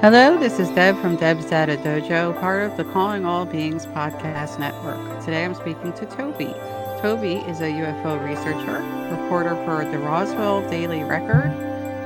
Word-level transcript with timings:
Hello, 0.00 0.38
this 0.38 0.58
is 0.58 0.70
Deb 0.70 0.98
from 1.02 1.16
Deb's 1.16 1.44
Data 1.44 1.76
Dojo, 1.76 2.32
part 2.40 2.62
of 2.62 2.74
the 2.78 2.84
Calling 2.84 3.26
All 3.26 3.44
Beings 3.44 3.84
podcast 3.84 4.58
network. 4.58 5.22
Today 5.22 5.44
I'm 5.44 5.54
speaking 5.54 5.92
to 5.92 6.06
Toby. 6.06 6.54
Toby 7.02 7.34
is 7.46 7.60
a 7.60 7.64
UFO 7.64 8.18
researcher, 8.26 8.80
reporter 9.14 9.54
for 9.66 9.84
the 9.84 9.98
Roswell 9.98 10.66
Daily 10.70 11.04
Record, 11.04 11.50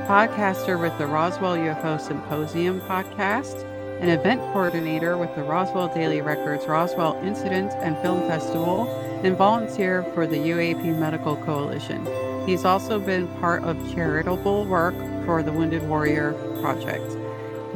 podcaster 0.09 0.77
with 0.77 0.97
the 0.97 1.07
Roswell 1.07 1.55
UFO 1.55 1.97
Symposium 1.97 2.81
podcast, 2.81 3.63
an 4.01 4.09
event 4.09 4.41
coordinator 4.51 5.17
with 5.17 5.33
the 5.37 5.43
Roswell 5.43 5.87
Daily 5.87 6.19
Records 6.19 6.65
Roswell 6.65 7.17
Incident 7.23 7.71
and 7.75 7.97
Film 7.99 8.19
Festival, 8.27 8.89
and 9.23 9.37
volunteer 9.37 10.03
for 10.13 10.27
the 10.27 10.35
UAP 10.35 10.83
Medical 10.99 11.37
Coalition. 11.37 12.05
He's 12.45 12.65
also 12.65 12.99
been 12.99 13.29
part 13.39 13.63
of 13.63 13.77
charitable 13.93 14.65
work 14.65 14.95
for 15.23 15.41
the 15.41 15.53
Wounded 15.53 15.87
Warrior 15.87 16.33
Project. 16.59 17.24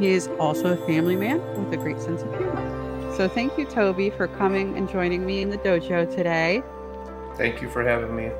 He 0.00 0.12
is 0.12 0.28
also 0.38 0.72
a 0.72 0.86
family 0.86 1.14
man 1.14 1.40
with 1.62 1.74
a 1.74 1.76
great 1.76 2.00
sense 2.00 2.22
of 2.22 2.34
humor. 2.38 3.14
So 3.18 3.28
thank 3.28 3.58
you, 3.58 3.66
Toby, 3.66 4.08
for 4.08 4.28
coming 4.28 4.74
and 4.78 4.88
joining 4.88 5.26
me 5.26 5.42
in 5.42 5.50
the 5.50 5.58
dojo 5.58 6.08
today. 6.16 6.62
Thank 7.36 7.60
you 7.60 7.68
for 7.68 7.84
having 7.84 8.16
me. 8.16 8.30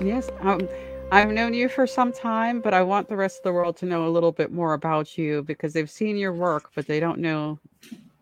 Yes, 0.00 0.28
um, 0.40 0.68
I've 1.12 1.30
known 1.30 1.54
you 1.54 1.68
for 1.68 1.86
some 1.86 2.12
time, 2.12 2.60
but 2.60 2.74
I 2.74 2.82
want 2.82 3.08
the 3.08 3.14
rest 3.14 3.38
of 3.38 3.42
the 3.44 3.52
world 3.52 3.76
to 3.76 3.86
know 3.86 4.08
a 4.08 4.10
little 4.10 4.32
bit 4.32 4.50
more 4.50 4.74
about 4.74 5.16
you 5.16 5.44
because 5.44 5.72
they've 5.72 5.88
seen 5.88 6.16
your 6.16 6.32
work, 6.32 6.72
but 6.74 6.88
they 6.88 6.98
don't 6.98 7.20
know 7.20 7.60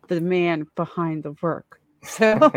the 0.09 0.21
man 0.21 0.67
behind 0.77 1.23
the 1.23 1.35
work. 1.41 1.81
So, 2.03 2.53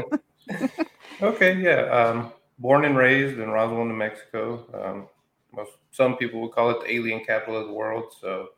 okay, 1.22 1.58
yeah. 1.62 1.84
Um, 1.84 2.34
born 2.60 2.84
and 2.84 2.98
raised 2.98 3.40
in 3.40 3.50
Roswell, 3.52 3.86
New 3.86 3.94
Mexico. 3.94 4.66
Um, 4.74 5.08
most 5.56 5.72
some 5.92 6.18
people 6.18 6.42
would 6.42 6.52
call 6.52 6.72
it 6.72 6.82
the 6.82 6.94
alien 6.94 7.24
capital 7.24 7.58
of 7.58 7.68
the 7.68 7.74
world. 7.74 8.12
So 8.20 8.50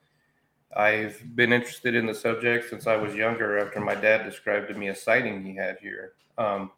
I've 0.78 1.36
been 1.36 1.52
interested 1.52 1.96
in 1.96 2.06
the 2.06 2.14
subject 2.14 2.70
since 2.70 2.86
I 2.86 2.96
was 2.98 3.16
younger 3.16 3.58
after 3.58 3.80
my 3.80 3.96
dad 3.96 4.24
described 4.24 4.68
to 4.68 4.76
me 4.76 4.90
a 4.90 4.96
sighting 4.96 5.44
he 5.44 5.56
had 5.56 5.78
here. 5.82 6.14
Um, 6.38 6.70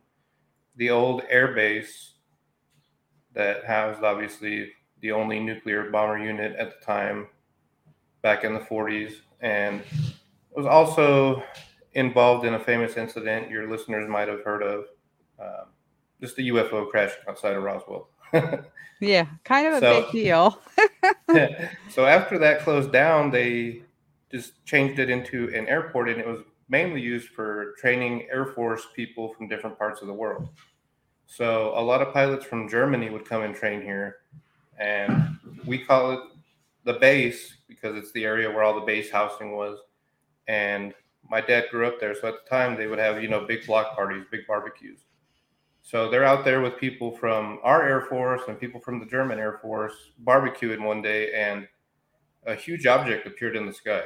the 0.77 0.89
old 0.89 1.23
air 1.29 1.49
base 1.49 2.13
that 3.33 3.65
housed 3.65 4.01
obviously 4.01 4.71
the 5.01 5.11
only 5.11 5.41
nuclear 5.41 5.91
bomber 5.91 6.17
unit 6.17 6.55
at 6.55 6.79
the 6.79 6.85
time 6.85 7.27
back 8.21 8.45
in 8.45 8.53
the 8.53 8.61
40s 8.61 9.15
and 9.41 9.81
was 10.51 10.65
also 10.65 11.43
involved 11.93 12.45
in 12.45 12.53
a 12.53 12.59
famous 12.59 12.95
incident 12.95 13.49
your 13.49 13.69
listeners 13.69 14.09
might 14.09 14.29
have 14.29 14.43
heard 14.45 14.63
of 14.63 14.85
um, 15.41 15.67
just 16.21 16.37
the 16.37 16.47
UFO 16.49 16.89
crash 16.89 17.11
outside 17.27 17.53
of 17.53 17.63
Roswell. 17.63 18.09
yeah, 19.01 19.25
kind 19.43 19.67
of 19.67 19.73
a 19.73 19.79
so, 19.79 20.01
big 20.03 20.11
deal. 20.11 20.59
so 21.89 22.05
after 22.05 22.37
that 22.37 22.61
closed 22.61 22.93
down, 22.93 23.31
they 23.31 23.83
just 24.31 24.63
changed 24.65 24.99
it 24.99 25.09
into 25.09 25.53
an 25.55 25.67
airport, 25.67 26.09
and 26.09 26.19
it 26.19 26.27
was 26.27 26.41
mainly 26.69 27.01
used 27.01 27.29
for 27.29 27.73
training 27.79 28.27
Air 28.31 28.45
Force 28.45 28.87
people 28.95 29.33
from 29.33 29.47
different 29.47 29.77
parts 29.77 30.01
of 30.01 30.07
the 30.07 30.13
world. 30.13 30.49
So 31.25 31.73
a 31.75 31.81
lot 31.81 32.01
of 32.01 32.13
pilots 32.13 32.45
from 32.45 32.69
Germany 32.69 33.09
would 33.09 33.25
come 33.25 33.43
and 33.43 33.55
train 33.55 33.81
here, 33.81 34.17
and 34.79 35.37
we 35.65 35.77
call 35.77 36.11
it 36.13 36.19
the 36.85 36.93
base 36.93 37.55
because 37.67 37.95
it's 37.95 38.11
the 38.13 38.25
area 38.25 38.49
where 38.49 38.63
all 38.63 38.73
the 38.79 38.85
base 38.85 39.11
housing 39.11 39.55
was. 39.55 39.79
And 40.47 40.93
my 41.29 41.41
dad 41.41 41.65
grew 41.69 41.85
up 41.87 41.99
there, 41.99 42.15
so 42.15 42.27
at 42.27 42.35
the 42.43 42.49
time 42.49 42.75
they 42.75 42.87
would 42.87 42.99
have 42.99 43.21
you 43.21 43.29
know 43.29 43.45
big 43.45 43.65
block 43.65 43.95
parties, 43.95 44.25
big 44.31 44.47
barbecues. 44.47 45.01
So 45.81 46.09
they're 46.09 46.25
out 46.25 46.45
there 46.45 46.61
with 46.61 46.77
people 46.77 47.11
from 47.11 47.59
our 47.63 47.87
Air 47.87 48.01
Force 48.01 48.41
and 48.47 48.59
people 48.59 48.79
from 48.79 48.99
the 48.99 49.05
German 49.05 49.39
Air 49.39 49.59
Force 49.61 49.93
barbecuing 50.23 50.83
one 50.83 51.01
day, 51.01 51.33
and 51.33 51.67
a 52.45 52.55
huge 52.55 52.85
object 52.87 53.27
appeared 53.27 53.55
in 53.55 53.65
the 53.65 53.73
sky. 53.73 54.03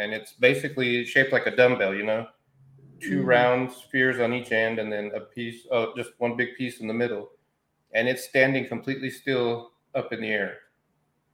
And 0.00 0.14
it's 0.14 0.32
basically 0.32 1.04
shaped 1.04 1.32
like 1.32 1.46
a 1.46 1.54
dumbbell, 1.54 1.94
you 1.94 2.04
know, 2.04 2.26
2 3.00 3.18
mm-hmm. 3.18 3.26
round 3.26 3.70
spheres 3.70 4.18
on 4.18 4.32
each 4.32 4.50
end, 4.50 4.78
and 4.78 4.90
then 4.90 5.10
a 5.14 5.20
piece, 5.20 5.66
oh, 5.70 5.92
just 5.94 6.12
one 6.18 6.36
big 6.36 6.56
piece 6.56 6.80
in 6.80 6.88
the 6.88 6.94
middle. 6.94 7.30
And 7.92 8.08
it's 8.08 8.24
standing 8.24 8.66
completely 8.66 9.10
still 9.10 9.72
up 9.94 10.12
in 10.12 10.22
the 10.22 10.28
air. 10.28 10.56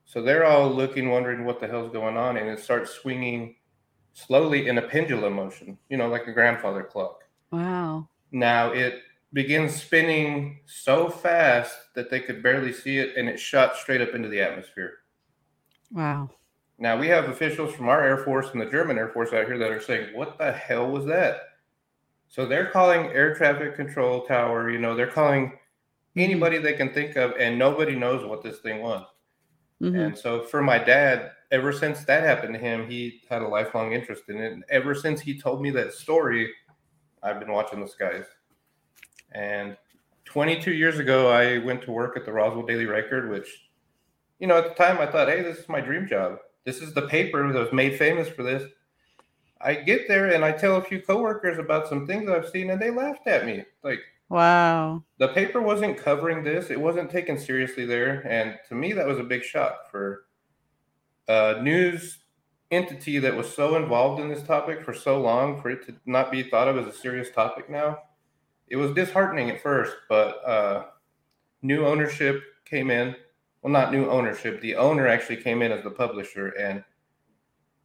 So 0.05 0.21
they're 0.21 0.45
all 0.45 0.69
looking, 0.69 1.11
wondering 1.11 1.45
what 1.45 1.61
the 1.61 1.69
hell's 1.69 1.93
going 1.93 2.17
on. 2.17 2.37
And 2.37 2.49
it 2.49 2.59
starts 2.59 2.91
swinging 2.91 3.57
slowly 4.15 4.69
in 4.69 4.79
a 4.79 4.83
pendulum 4.83 5.35
motion, 5.35 5.79
you 5.89 5.97
know, 5.97 6.09
like 6.09 6.27
a 6.27 6.33
grandfather 6.33 6.83
clock. 6.83 7.23
Wow. 7.53 8.09
Now 8.33 8.73
it 8.73 9.03
begins 9.33 9.81
spinning 9.81 10.61
so 10.67 11.09
fast 11.09 11.77
that 11.95 12.11
they 12.11 12.21
could 12.21 12.43
barely 12.43 12.73
see 12.73 12.99
it 12.99 13.17
and 13.17 13.29
it 13.29 13.39
shot 13.39 13.77
straight 13.77 14.01
up 14.01 14.15
into 14.15 14.29
the 14.29 14.41
atmosphere. 14.41 14.95
Wow. 15.93 16.31
Now 16.79 16.99
we 16.99 17.09
have 17.09 17.29
officials 17.29 17.75
from 17.75 17.89
our 17.89 18.03
Air 18.03 18.19
Force 18.19 18.51
and 18.53 18.61
the 18.61 18.67
German 18.67 18.99
Air 18.99 19.09
Force 19.09 19.33
out 19.33 19.47
here 19.47 19.59
that 19.59 19.71
are 19.71 19.81
saying, 19.81 20.15
"What 20.15 20.39
the 20.39 20.53
hell 20.53 20.91
was 20.91 21.07
that?" 21.07 21.41
So 22.29 22.45
they're 22.47 22.71
calling 22.71 23.07
air 23.13 23.35
traffic 23.35 23.77
control 23.77 24.27
tower. 24.27 24.71
You 24.71 24.79
know, 24.79 24.95
they're 24.95 25.07
calling 25.07 25.59
anybody 26.17 26.59
they 26.59 26.75
can 26.75 26.93
think 26.93 27.17
of, 27.17 27.33
and 27.39 27.59
nobody 27.59 27.95
knows 27.95 28.27
what 28.27 28.43
this 28.43 28.59
thing 28.59 28.83
was. 28.83 29.07
Mm-hmm. 29.81 29.97
And 29.97 30.19
so 30.19 30.43
for 30.43 30.63
my 30.63 30.79
dad, 30.79 31.33
ever 31.51 31.73
since 31.73 32.05
that 32.05 32.25
happened 32.25 32.55
to 32.55 32.61
him, 32.61 32.89
he 32.89 33.23
had 33.29 33.43
a 33.43 33.49
lifelong 33.49 33.93
interest 33.93 34.25
in 34.29 34.39
it. 34.39 34.53
And 34.53 34.65
ever 34.71 34.95
since 34.95 35.21
he 35.21 35.39
told 35.39 35.61
me 35.61 35.71
that 35.71 35.93
story, 35.93 36.51
I've 37.23 37.39
been 37.39 37.53
watching 37.53 37.81
the 37.81 37.89
skies. 37.89 38.25
And 39.33 39.77
22 40.25 40.73
years 40.73 40.99
ago, 40.99 41.31
I 41.31 41.59
went 41.59 41.83
to 41.83 41.93
work 41.93 42.17
at 42.17 42.25
the 42.25 42.33
Roswell 42.33 42.67
Daily 42.67 42.87
Record, 42.87 43.31
which, 43.31 43.69
you 44.39 44.47
know, 44.47 44.57
at 44.57 44.65
the 44.65 44.83
time 44.83 44.99
I 44.99 45.07
thought, 45.07 45.29
hey, 45.29 45.43
this 45.43 45.59
is 45.59 45.69
my 45.69 45.81
dream 45.81 46.07
job. 46.07 46.39
This 46.67 46.83
is 46.83 46.93
the 46.93 47.03
paper 47.07 47.51
that 47.53 47.59
was 47.59 47.73
made 47.73 47.97
famous 47.97 48.29
for 48.29 48.43
this. 48.43 48.69
I 49.61 49.75
get 49.77 50.09
there 50.09 50.33
and 50.33 50.45
I 50.45 50.51
tell 50.51 50.77
a 50.77 50.83
few 50.83 51.01
coworkers 51.01 51.59
about 51.59 51.89
some 51.89 52.07
things 52.07 52.29
I've 52.29 52.49
seen, 52.51 52.71
and 52.71 52.83
they 52.83 52.91
laughed 52.91 53.27
at 53.29 53.47
me. 53.47 53.65
Like, 53.85 54.01
wow, 54.29 55.03
the 55.19 55.29
paper 55.29 55.63
wasn't 55.63 55.97
covering 55.97 56.43
this. 56.43 56.71
It 56.71 56.81
wasn't 56.81 57.09
taken 57.09 57.39
seriously 57.39 57.87
there, 57.87 58.27
and 58.29 58.59
to 58.69 58.75
me, 58.75 58.93
that 58.93 59.07
was 59.07 59.19
a 59.19 59.25
big 59.25 59.45
shock 59.45 59.91
for 59.91 60.25
a 61.29 61.63
news 61.63 62.19
entity 62.73 63.21
that 63.21 63.37
was 63.37 63.55
so 63.55 63.77
involved 63.77 64.21
in 64.21 64.29
this 64.29 64.43
topic 64.43 64.83
for 64.83 64.93
so 64.93 65.21
long 65.21 65.63
for 65.63 65.71
it 65.71 65.87
to 65.87 65.95
not 66.05 66.33
be 66.33 66.43
thought 66.43 66.67
of 66.67 66.77
as 66.77 66.87
a 66.89 66.99
serious 66.99 67.31
topic 67.31 67.71
now. 67.71 67.97
It 68.67 68.77
was 68.77 68.91
disheartening 68.91 69.51
at 69.51 69.63
first, 69.63 69.95
but 70.09 70.45
uh, 70.45 70.87
new 71.63 71.87
ownership 71.87 72.43
came 72.65 72.91
in 72.91 73.15
well, 73.63 73.73
not 73.73 73.93
new 73.93 74.09
ownership. 74.09 74.61
The 74.61 74.77
owner 74.77 75.07
actually 75.07 75.37
came 75.37 75.63
in 75.63 75.73
as 75.73 75.83
the 75.83 75.91
publisher, 75.91 76.49
and 76.49 76.85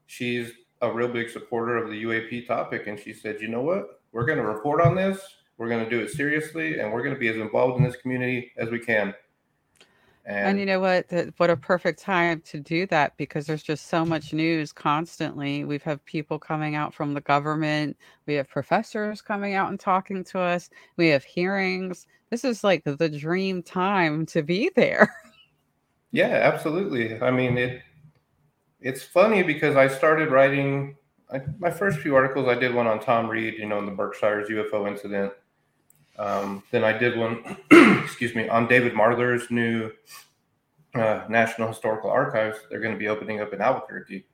she's 0.06 0.52
a 0.82 0.92
real 0.92 1.08
big 1.08 1.30
supporter 1.30 1.78
of 1.78 1.90
the 1.90 2.04
UAP 2.04 2.48
topic. 2.48 2.88
And 2.88 3.00
she 3.00 3.14
said, 3.14 3.42
you 3.42 3.48
know 3.48 3.62
what? 3.62 4.02
We're 4.12 4.26
going 4.26 4.38
to 4.38 4.46
report 4.46 4.82
on 4.82 4.96
this. 4.96 5.20
We're 5.58 5.70
going 5.70 5.84
to 5.84 5.90
do 5.90 6.00
it 6.00 6.10
seriously, 6.10 6.80
and 6.80 6.92
we're 6.92 7.04
going 7.04 7.14
to 7.14 7.20
be 7.20 7.28
as 7.28 7.36
involved 7.36 7.78
in 7.78 7.84
this 7.84 7.96
community 7.96 8.52
as 8.58 8.70
we 8.70 8.80
can. 8.80 9.14
And, 10.26 10.50
and, 10.50 10.60
you 10.60 10.66
know 10.68 10.80
what? 10.80 11.06
What 11.38 11.50
a 11.50 11.58
perfect 11.58 12.00
time 12.00 12.42
to 12.42 12.60
do 12.60 12.86
that 12.88 13.18
because 13.18 13.48
there's 13.48 13.64
just 13.64 13.88
so 13.88 14.06
much 14.06 14.34
news 14.34 14.72
constantly. 14.72 15.64
We've 15.64 15.82
had 15.82 16.04
people 16.06 16.38
coming 16.38 16.76
out 16.76 16.94
from 16.94 17.14
the 17.16 17.22
government. 17.22 17.98
We 18.28 18.36
have 18.36 18.48
professors 18.48 19.22
coming 19.22 19.56
out 19.56 19.70
and 19.70 19.80
talking 19.80 20.24
to 20.26 20.40
us. 20.40 20.70
We 20.98 21.08
have 21.10 21.24
hearings. 21.24 22.06
This 22.30 22.46
is 22.46 22.64
like 22.64 22.84
the 22.84 23.10
dream 23.10 23.64
time 23.64 24.26
to 24.28 24.44
be 24.44 24.70
there. 24.76 25.16
Yeah, 26.12 26.28
absolutely. 26.28 27.20
I 27.22 27.32
mean, 27.32 27.58
it 27.58 27.82
it's 28.82 29.04
funny 29.04 29.44
because 29.44 29.76
I 29.76 29.88
started 29.88 30.30
writing 30.32 30.96
I, 31.32 31.42
my 31.60 31.72
first 31.72 32.00
few 32.00 32.16
articles. 32.16 32.48
I 32.48 32.56
did 32.56 32.74
one 32.74 32.88
on 32.88 33.00
Tom 33.00 33.30
Reed, 33.30 33.56
you 33.58 33.66
know, 33.68 33.80
in 33.80 33.86
the 33.86 33.92
Berkshires 33.92 34.50
UFO 34.50 34.88
incident. 34.88 35.32
Um, 36.20 36.64
then 36.72 36.84
I 36.84 36.98
did 36.98 37.18
one, 37.18 37.58
excuse 38.04 38.36
me, 38.36 38.50
on 38.50 38.68
David 38.68 38.94
Marler's 38.94 39.50
new 39.50 39.92
uh, 40.94 41.24
National 41.30 41.70
Historical 41.70 42.10
Archives. 42.10 42.58
They're 42.70 42.82
going 42.82 42.94
to 42.94 43.00
be 43.00 43.08
opening 43.08 43.40
up 43.42 43.54
in 43.54 43.62
Albuquerque, 43.62 44.26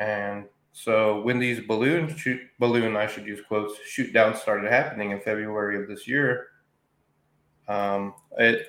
and 0.00 0.46
so 0.72 1.20
when 1.22 1.38
these 1.38 1.60
balloon 1.60 2.14
shoot 2.16 2.40
balloon, 2.58 2.96
I 2.96 3.06
should 3.06 3.26
use 3.26 3.40
quotes, 3.46 3.74
shoot 3.86 4.12
down 4.12 4.36
started 4.36 4.70
happening 4.70 5.12
in 5.12 5.20
February 5.20 5.80
of 5.80 5.88
this 5.88 6.08
year. 6.08 6.48
Um, 7.68 8.14
it 8.36 8.66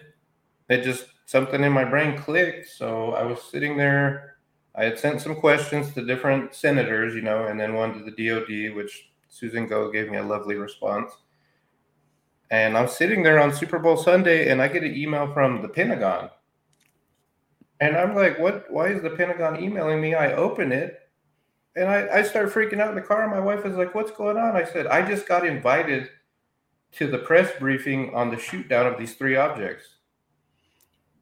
it 0.69 0.83
just 0.83 1.05
something 1.25 1.63
in 1.63 1.71
my 1.71 1.83
brain 1.83 2.17
clicked. 2.17 2.69
So 2.69 3.13
I 3.13 3.23
was 3.23 3.41
sitting 3.41 3.77
there. 3.77 4.37
I 4.75 4.85
had 4.85 4.99
sent 4.99 5.21
some 5.21 5.35
questions 5.35 5.93
to 5.93 6.05
different 6.05 6.53
senators, 6.53 7.15
you 7.15 7.21
know, 7.21 7.47
and 7.47 7.59
then 7.59 7.73
one 7.73 7.93
to 7.93 8.03
the 8.03 8.11
DOD, 8.11 8.75
which 8.75 9.09
Susan 9.29 9.67
Gough 9.67 9.93
gave 9.93 10.09
me 10.09 10.17
a 10.17 10.23
lovely 10.23 10.55
response. 10.55 11.11
And 12.51 12.77
I'm 12.77 12.87
sitting 12.87 13.23
there 13.23 13.39
on 13.39 13.53
Super 13.53 13.79
Bowl 13.79 13.97
Sunday, 13.97 14.49
and 14.49 14.61
I 14.61 14.67
get 14.67 14.83
an 14.83 14.95
email 14.95 15.31
from 15.33 15.61
the 15.61 15.67
Pentagon. 15.67 16.29
And 17.79 17.97
I'm 17.97 18.15
like, 18.15 18.37
what? 18.39 18.69
Why 18.69 18.87
is 18.87 19.01
the 19.01 19.09
Pentagon 19.09 19.61
emailing 19.61 19.99
me? 19.99 20.13
I 20.13 20.33
open 20.33 20.71
it 20.71 21.05
and 21.75 21.89
I, 21.89 22.19
I 22.19 22.23
start 22.23 22.53
freaking 22.53 22.79
out 22.79 22.89
in 22.89 22.95
the 22.95 23.01
car. 23.01 23.27
My 23.27 23.39
wife 23.39 23.65
is 23.65 23.75
like, 23.75 23.93
what's 23.93 24.11
going 24.11 24.37
on? 24.37 24.55
I 24.55 24.63
said, 24.63 24.87
I 24.87 25.05
just 25.05 25.27
got 25.27 25.45
invited 25.45 26.09
to 26.93 27.07
the 27.07 27.17
press 27.17 27.51
briefing 27.59 28.15
on 28.15 28.31
the 28.31 28.39
shoot 28.39 28.69
down 28.69 28.87
of 28.87 28.97
these 28.97 29.15
three 29.15 29.35
objects 29.35 29.94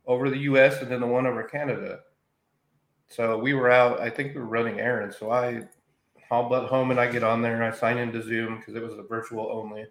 over 0.05 0.29
the 0.29 0.37
U.S. 0.39 0.81
and 0.81 0.91
then 0.91 0.99
the 0.99 1.07
one 1.07 1.25
over 1.25 1.43
Canada. 1.43 1.99
So 3.07 3.37
we 3.37 3.53
were 3.53 3.69
out. 3.69 3.99
I 3.99 4.09
think 4.09 4.33
we 4.33 4.41
were 4.41 4.47
running 4.47 4.79
errands. 4.79 5.17
So 5.17 5.31
I 5.31 5.67
all 6.33 6.49
but 6.49 6.67
home 6.67 6.89
and 6.89 6.99
I 6.99 7.11
get 7.11 7.23
on 7.23 7.43
there 7.43 7.53
and 7.53 7.63
I 7.63 7.77
sign 7.77 7.99
into 7.99 8.21
Zoom 8.23 8.57
because 8.57 8.75
it 8.75 8.81
was 8.81 8.97
a 8.97 9.03
virtual 9.03 9.51
only. 9.51 9.85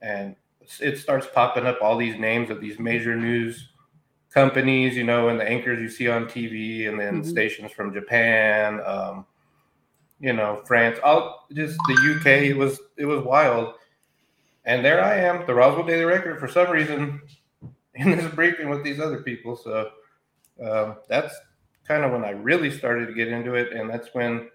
And 0.00 0.36
it 0.80 0.98
starts 0.98 1.26
popping 1.34 1.66
up 1.66 1.78
all 1.82 1.98
these 1.98 2.18
names 2.18 2.48
of 2.48 2.62
these 2.62 2.78
major 2.78 3.14
news 3.14 3.68
companies, 4.32 4.96
you 4.96 5.04
know, 5.04 5.28
and 5.28 5.38
the 5.38 5.46
anchors 5.46 5.80
you 5.80 5.88
see 5.88 6.08
on 6.08 6.24
TV, 6.24 6.88
and 6.88 6.98
then 6.98 7.20
mm-hmm. 7.20 7.28
stations 7.28 7.72
from 7.72 7.92
Japan, 7.92 8.80
um, 8.86 9.26
you 10.18 10.32
know, 10.32 10.62
France, 10.66 10.98
all 11.04 11.46
just 11.52 11.78
the 11.86 12.16
UK. 12.16 12.26
It 12.44 12.56
was 12.56 12.80
it 12.96 13.04
was 13.04 13.22
wild. 13.22 13.74
And 14.64 14.82
there 14.82 15.04
I 15.04 15.18
am, 15.18 15.46
the 15.46 15.54
Roswell 15.54 15.86
Daily 15.86 16.06
Record, 16.06 16.40
for 16.40 16.48
some 16.48 16.70
reason, 16.70 17.20
in 17.96 18.10
this 18.10 18.32
briefing 18.34 18.68
with 18.68 18.82
these 18.82 19.00
other 19.00 19.22
people. 19.22 19.56
So 19.56 19.90
um, 20.64 20.96
that's 21.08 21.34
kind 21.86 22.04
of 22.04 22.12
when 22.12 22.24
I 22.24 22.30
really 22.30 22.70
started 22.70 23.06
to 23.06 23.14
get 23.14 23.28
into 23.28 23.54
it, 23.54 23.72
and 23.72 23.88
that's 23.88 24.08
when 24.12 24.48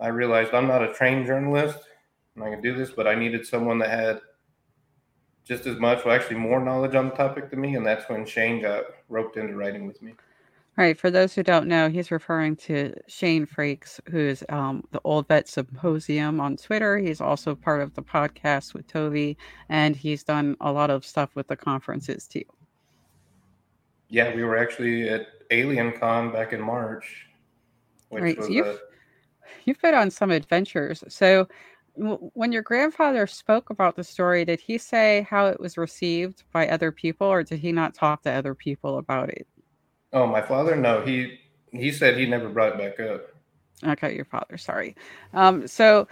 I 0.00 0.08
realized 0.08 0.54
I'm 0.54 0.66
not 0.66 0.82
a 0.82 0.92
trained 0.92 1.26
journalist 1.26 1.78
and 2.34 2.44
I 2.44 2.50
can 2.50 2.60
do 2.60 2.74
this, 2.74 2.90
but 2.90 3.06
I 3.06 3.14
needed 3.14 3.46
someone 3.46 3.78
that 3.78 3.90
had 3.90 4.20
just 5.44 5.66
as 5.66 5.78
much, 5.78 6.04
well, 6.04 6.14
actually 6.14 6.36
more 6.36 6.60
knowledge 6.60 6.94
on 6.94 7.10
the 7.10 7.14
topic 7.14 7.50
than 7.50 7.60
me. 7.60 7.76
And 7.76 7.86
that's 7.86 8.08
when 8.08 8.26
Shane 8.26 8.62
got 8.62 8.84
roped 9.08 9.36
into 9.36 9.54
writing 9.54 9.86
with 9.86 10.00
me. 10.02 10.14
All 10.76 10.84
right. 10.84 10.98
For 10.98 11.08
those 11.08 11.34
who 11.34 11.44
don't 11.44 11.68
know, 11.68 11.88
he's 11.88 12.10
referring 12.10 12.56
to 12.56 12.92
Shane 13.06 13.46
Frakes, 13.46 14.00
who's 14.10 14.42
um, 14.48 14.82
the 14.90 15.00
Old 15.04 15.28
Vet 15.28 15.48
Symposium 15.48 16.40
on 16.40 16.56
Twitter. 16.56 16.98
He's 16.98 17.20
also 17.20 17.54
part 17.54 17.80
of 17.80 17.94
the 17.94 18.02
podcast 18.02 18.74
with 18.74 18.88
Toby, 18.88 19.36
and 19.68 19.94
he's 19.94 20.24
done 20.24 20.56
a 20.60 20.72
lot 20.72 20.90
of 20.90 21.06
stuff 21.06 21.30
with 21.36 21.46
the 21.46 21.56
conferences 21.56 22.26
too. 22.26 22.42
Yeah, 24.08 24.34
we 24.34 24.42
were 24.42 24.56
actually 24.56 25.08
at 25.08 25.28
Alien 25.52 25.92
Con 25.92 26.32
back 26.32 26.52
in 26.52 26.60
March. 26.60 27.26
Right. 28.10 28.36
So 28.42 28.48
you've, 28.48 28.66
uh, 28.66 28.76
you've 29.64 29.80
been 29.80 29.94
on 29.94 30.10
some 30.10 30.32
adventures. 30.32 31.04
So 31.08 31.46
when 31.94 32.50
your 32.50 32.62
grandfather 32.62 33.26
spoke 33.28 33.70
about 33.70 33.94
the 33.94 34.02
story, 34.02 34.44
did 34.44 34.58
he 34.58 34.78
say 34.78 35.24
how 35.30 35.46
it 35.46 35.60
was 35.60 35.78
received 35.78 36.42
by 36.52 36.68
other 36.68 36.90
people, 36.90 37.28
or 37.28 37.44
did 37.44 37.60
he 37.60 37.70
not 37.70 37.94
talk 37.94 38.22
to 38.22 38.32
other 38.32 38.54
people 38.54 38.98
about 38.98 39.30
it? 39.30 39.46
Oh, 40.14 40.26
my 40.26 40.40
father? 40.40 40.76
No, 40.76 41.02
he 41.02 41.40
he 41.72 41.92
said 41.92 42.16
he 42.16 42.24
never 42.24 42.48
brought 42.48 42.78
it 42.80 42.96
back 42.96 43.06
up. 43.06 43.26
Okay, 43.84 44.14
your 44.16 44.24
father. 44.24 44.56
Sorry. 44.56 44.96
Um, 45.34 45.66
so 45.66 46.08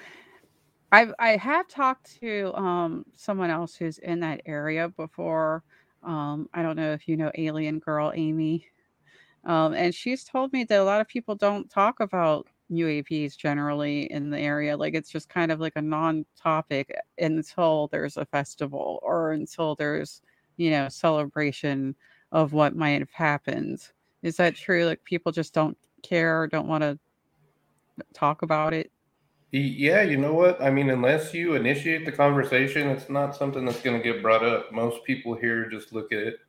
I've 0.93 1.15
I 1.19 1.37
have 1.37 1.69
talked 1.69 2.21
to 2.21 2.53
um 2.55 3.07
someone 3.17 3.51
else 3.51 3.75
who's 3.77 3.99
in 3.99 4.21
that 4.21 4.43
area 4.47 4.89
before. 4.91 5.65
Um, 6.03 6.49
I 6.55 6.63
don't 6.63 6.77
know 6.77 6.93
if 6.93 7.09
you 7.09 7.17
know 7.17 7.33
Alien 7.37 7.79
Girl 7.81 8.13
Amy. 8.15 8.67
Um, 9.45 9.75
and 9.75 9.95
she's 9.95 10.25
told 10.25 10.53
me 10.53 10.65
that 10.65 10.81
a 10.81 10.85
lot 10.85 11.01
of 11.01 11.09
people 11.09 11.35
don't 11.37 11.71
talk 11.71 12.01
about 12.01 12.49
UAPs 12.71 13.37
generally 13.37 14.11
in 14.13 14.31
the 14.31 14.39
area. 14.39 14.77
Like 14.77 14.95
it's 14.95 15.11
just 15.11 15.29
kind 15.29 15.53
of 15.53 15.61
like 15.61 15.75
a 15.77 15.83
non-topic 15.83 16.95
until 17.19 17.89
there's 17.93 18.17
a 18.19 18.27
festival 18.27 19.01
or 19.03 19.33
until 19.33 19.77
there's, 19.77 20.23
you 20.59 20.71
know, 20.71 20.89
celebration 20.89 21.97
of 22.33 22.53
what 22.53 22.75
might 22.75 23.01
have 23.01 23.13
happened. 23.13 23.81
Is 24.23 24.37
that 24.37 24.57
true? 24.57 24.87
Like 24.87 25.05
people 25.05 25.31
just 25.31 25.55
don't 25.55 25.77
care, 26.03 26.43
or 26.43 26.47
don't 26.47 26.67
want 26.67 26.83
to 26.83 26.99
talk 28.15 28.43
about 28.43 28.75
it? 28.75 28.91
Yeah, 29.53 30.01
you 30.01 30.17
know 30.17 30.33
what? 30.33 30.63
I 30.63 30.71
mean, 30.71 30.89
unless 30.89 31.35
you 31.35 31.55
initiate 31.55 32.07
the 32.07 32.13
conversation, 32.13 32.89
it's 32.89 33.11
not 33.11 33.37
something 33.37 33.67
that's 33.67 33.83
going 33.83 34.01
to 34.01 34.03
get 34.03 34.23
brought 34.23 34.43
up. 34.43 34.73
Most 34.73 35.05
people 35.05 35.35
here 35.35 35.69
just 35.69 35.93
look 35.93 36.11
at 36.11 36.21
it 36.21 36.41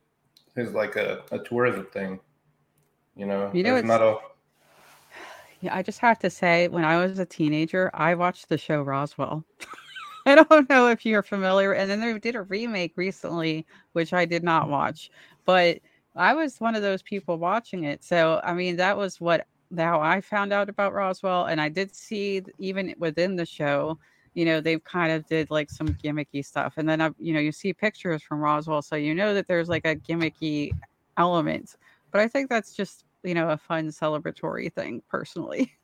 as 0.56 0.72
like 0.72 0.96
a, 0.96 1.22
a 1.30 1.38
tourism 1.40 1.86
thing. 1.92 2.18
You 3.14 3.26
know, 3.26 3.50
you 3.52 3.62
know, 3.62 3.76
it's 3.76 3.86
not 3.86 4.00
a 4.00 4.16
yeah, 5.60 5.76
I 5.76 5.82
just 5.82 5.98
have 5.98 6.18
to 6.20 6.30
say, 6.30 6.68
when 6.68 6.84
I 6.84 6.96
was 7.04 7.18
a 7.18 7.26
teenager, 7.26 7.90
I 7.92 8.14
watched 8.14 8.48
the 8.48 8.56
show 8.56 8.82
Roswell. 8.82 9.44
I 10.26 10.36
don't 10.36 10.68
know 10.70 10.88
if 10.88 11.04
you're 11.04 11.22
familiar. 11.22 11.74
And 11.74 11.90
then 11.90 12.00
they 12.00 12.18
did 12.18 12.34
a 12.34 12.42
remake 12.42 12.94
recently, 12.96 13.66
which 13.92 14.14
I 14.14 14.24
did 14.24 14.42
not 14.42 14.70
watch, 14.70 15.10
but 15.44 15.78
I 16.16 16.34
was 16.34 16.60
one 16.60 16.74
of 16.74 16.82
those 16.82 17.02
people 17.02 17.38
watching 17.38 17.84
it. 17.84 18.04
So, 18.04 18.40
I 18.44 18.54
mean, 18.54 18.76
that 18.76 18.96
was 18.96 19.20
what 19.20 19.46
how 19.76 20.00
I 20.00 20.20
found 20.20 20.52
out 20.52 20.68
about 20.68 20.92
Roswell. 20.92 21.46
And 21.46 21.60
I 21.60 21.68
did 21.68 21.94
see 21.94 22.42
even 22.58 22.94
within 22.98 23.34
the 23.34 23.46
show, 23.46 23.98
you 24.34 24.44
know, 24.44 24.60
they've 24.60 24.82
kind 24.84 25.12
of 25.12 25.26
did 25.26 25.50
like 25.50 25.70
some 25.70 25.88
gimmicky 25.88 26.44
stuff. 26.44 26.74
And 26.76 26.88
then, 26.88 27.00
I, 27.00 27.10
you 27.18 27.34
know, 27.34 27.40
you 27.40 27.50
see 27.50 27.72
pictures 27.72 28.22
from 28.22 28.40
Roswell. 28.40 28.82
So 28.82 28.96
you 28.96 29.14
know 29.14 29.34
that 29.34 29.48
there's 29.48 29.68
like 29.68 29.86
a 29.86 29.96
gimmicky 29.96 30.70
element. 31.16 31.76
But 32.10 32.20
I 32.20 32.28
think 32.28 32.48
that's 32.48 32.74
just 32.74 33.04
you 33.24 33.34
know 33.34 33.50
a 33.50 33.56
fun 33.56 33.88
celebratory 33.88 34.72
thing 34.72 35.02
personally. 35.08 35.72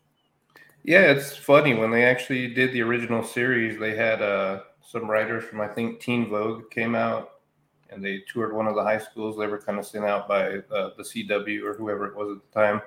Yeah, 0.82 1.10
it's 1.10 1.36
funny 1.36 1.74
when 1.74 1.90
they 1.90 2.04
actually 2.04 2.54
did 2.54 2.72
the 2.72 2.80
original 2.80 3.22
series. 3.22 3.78
They 3.78 3.94
had 3.94 4.22
uh, 4.22 4.60
some 4.80 5.10
writers 5.10 5.44
from 5.44 5.60
I 5.60 5.68
think 5.68 6.00
Teen 6.00 6.30
Vogue 6.30 6.70
came 6.70 6.94
out, 6.94 7.32
and 7.90 8.04
they 8.04 8.22
toured 8.32 8.54
one 8.54 8.66
of 8.66 8.74
the 8.74 8.82
high 8.82 8.98
schools. 8.98 9.36
They 9.36 9.46
were 9.46 9.60
kind 9.60 9.78
of 9.78 9.86
sent 9.86 10.04
out 10.04 10.28
by 10.28 10.58
uh, 10.74 10.90
the 10.96 11.02
CW 11.02 11.64
or 11.64 11.74
whoever 11.74 12.06
it 12.06 12.16
was 12.16 12.36
at 12.36 12.52
the 12.52 12.60
time, 12.60 12.80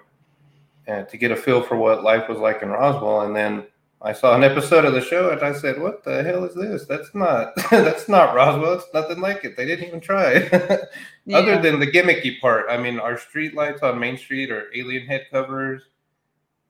and 0.87 1.07
to 1.09 1.17
get 1.17 1.31
a 1.31 1.35
feel 1.35 1.61
for 1.61 1.75
what 1.75 2.03
life 2.03 2.29
was 2.29 2.39
like 2.39 2.61
in 2.61 2.69
Roswell. 2.69 3.21
And 3.21 3.35
then 3.35 3.65
I 4.01 4.11
saw 4.11 4.35
an 4.35 4.43
episode 4.43 4.83
of 4.83 4.93
the 4.93 5.01
show, 5.01 5.31
and 5.31 5.41
I 5.41 5.53
said, 5.53 5.81
"What 5.81 6.03
the 6.03 6.23
hell 6.23 6.43
is 6.43 6.55
this? 6.55 6.85
That's 6.85 7.15
not 7.15 7.55
that's 7.71 8.09
not 8.09 8.35
Roswell. 8.35 8.73
It's 8.73 8.93
nothing 8.93 9.21
like 9.21 9.45
it. 9.45 9.55
They 9.55 9.65
didn't 9.65 9.87
even 9.87 10.01
try." 10.01 10.33
yeah. 11.25 11.37
Other 11.37 11.61
than 11.61 11.79
the 11.79 11.87
gimmicky 11.87 12.39
part, 12.41 12.65
I 12.69 12.77
mean, 12.77 12.99
our 12.99 13.17
street 13.17 13.55
lights 13.55 13.81
on 13.81 13.99
Main 13.99 14.17
Street 14.17 14.51
are 14.51 14.67
alien 14.75 15.07
head 15.07 15.27
covers. 15.31 15.83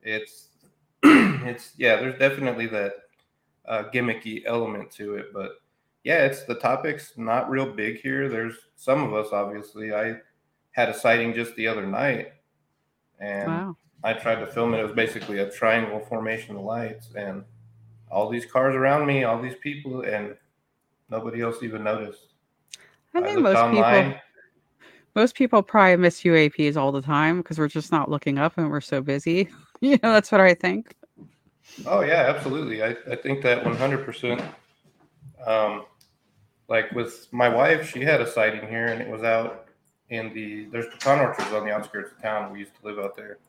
It's 0.04 0.50
it's 1.04 1.74
yeah, 1.78 1.96
there's 1.96 2.20
definitely 2.20 2.68
that 2.68 2.94
uh, 3.68 3.84
gimmicky 3.94 4.44
element 4.46 4.92
to 4.92 5.16
it, 5.16 5.34
but 5.34 5.63
yeah, 6.04 6.26
it's 6.26 6.44
the 6.44 6.56
topic's 6.56 7.14
not 7.18 7.50
real 7.50 7.72
big 7.72 8.00
here. 8.02 8.30
There's 8.30 8.56
some 8.76 9.04
of 9.04 9.14
us, 9.14 9.32
obviously. 9.32 9.94
I 9.94 10.18
had 10.72 10.90
a 10.90 10.94
sighting 10.94 11.34
just 11.34 11.56
the 11.56 11.68
other 11.68 11.86
night, 11.86 12.34
and 13.20 13.48
wow. 13.48 13.78
I 14.04 14.14
tried 14.14 14.40
to 14.40 14.48
film 14.48 14.74
it. 14.74 14.80
It 14.80 14.84
was 14.84 14.94
basically 14.94 15.40
a 15.40 15.50
triangle 15.50 16.00
formation 16.00 16.56
of 16.56 16.64
lights 16.64 17.10
and 17.16 17.44
all 18.12 18.30
these 18.30 18.46
cars 18.46 18.76
around 18.76 19.06
me, 19.06 19.24
all 19.24 19.42
these 19.42 19.56
people, 19.62 20.02
and 20.02 20.36
nobody 21.10 21.42
else 21.42 21.64
even 21.64 21.84
noticed. 21.84 22.34
I 23.14 23.22
think 23.22 23.38
I 23.38 23.42
most 23.42 23.58
online. 23.58 24.06
people 24.06 24.22
most 25.16 25.36
people 25.36 25.62
probably 25.62 25.98
miss 25.98 26.22
UAPs 26.22 26.76
all 26.76 26.92
the 26.92 27.02
time 27.02 27.38
because 27.38 27.60
we're 27.60 27.68
just 27.68 27.92
not 27.92 28.10
looking 28.10 28.38
up 28.38 28.58
and 28.58 28.70
we're 28.70 28.82
so 28.82 29.02
busy. 29.02 29.48
you 29.82 29.92
know, 29.92 30.12
that's 30.12 30.32
what 30.32 30.42
I 30.42 30.54
think. 30.54 30.96
Oh 31.86 32.02
yeah, 32.02 32.34
absolutely. 32.36 32.84
I, 32.84 32.96
I 33.10 33.16
think 33.16 33.42
that 33.44 33.64
100%. 33.64 34.42
Um, 35.46 35.86
like 36.68 36.92
with 36.92 37.28
my 37.32 37.50
wife, 37.50 37.90
she 37.90 38.02
had 38.02 38.22
a 38.22 38.30
sighting 38.30 38.68
here 38.70 38.88
and 38.88 39.02
it 39.02 39.10
was 39.10 39.24
out 39.24 39.68
in 40.10 40.34
the, 40.34 40.66
there's 40.66 40.88
pecan 40.88 41.20
orchards 41.20 41.52
on 41.52 41.66
the 41.66 41.72
outskirts 41.72 42.12
of 42.12 42.22
town. 42.22 42.52
We 42.52 42.60
used 42.60 42.74
to 42.82 42.88
live 42.88 43.00
out 43.00 43.16
there 43.16 43.40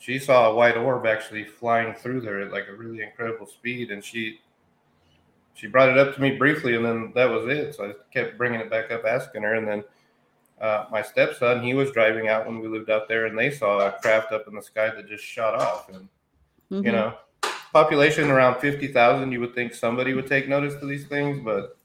she 0.00 0.18
saw 0.18 0.50
a 0.50 0.54
white 0.54 0.76
orb 0.76 1.06
actually 1.06 1.44
flying 1.44 1.94
through 1.94 2.22
there 2.22 2.40
at 2.40 2.50
like 2.50 2.66
a 2.68 2.74
really 2.74 3.02
incredible 3.02 3.46
speed, 3.46 3.90
and 3.90 4.02
she 4.02 4.40
she 5.54 5.66
brought 5.66 5.90
it 5.90 5.98
up 5.98 6.14
to 6.14 6.20
me 6.20 6.36
briefly, 6.36 6.74
and 6.74 6.84
then 6.84 7.12
that 7.14 7.30
was 7.30 7.46
it. 7.46 7.74
So 7.74 7.90
I 7.90 7.92
kept 8.12 8.38
bringing 8.38 8.60
it 8.60 8.70
back 8.70 8.90
up, 8.90 9.04
asking 9.04 9.42
her, 9.42 9.54
and 9.54 9.68
then 9.68 9.84
uh, 10.60 10.86
my 10.90 11.02
stepson 11.02 11.62
he 11.62 11.74
was 11.74 11.92
driving 11.92 12.28
out 12.28 12.46
when 12.46 12.60
we 12.60 12.66
lived 12.66 12.88
out 12.88 13.08
there, 13.08 13.26
and 13.26 13.38
they 13.38 13.50
saw 13.50 13.86
a 13.86 13.92
craft 13.92 14.32
up 14.32 14.48
in 14.48 14.54
the 14.54 14.62
sky 14.62 14.88
that 14.88 15.06
just 15.06 15.22
shot 15.22 15.54
off, 15.54 15.90
and 15.90 16.08
mm-hmm. 16.72 16.86
you 16.86 16.92
know, 16.92 17.14
population 17.72 18.30
around 18.30 18.58
fifty 18.58 18.88
thousand, 18.88 19.32
you 19.32 19.40
would 19.40 19.54
think 19.54 19.74
somebody 19.74 20.14
would 20.14 20.26
take 20.26 20.48
notice 20.48 20.80
to 20.80 20.86
these 20.86 21.06
things, 21.08 21.38
but 21.44 21.76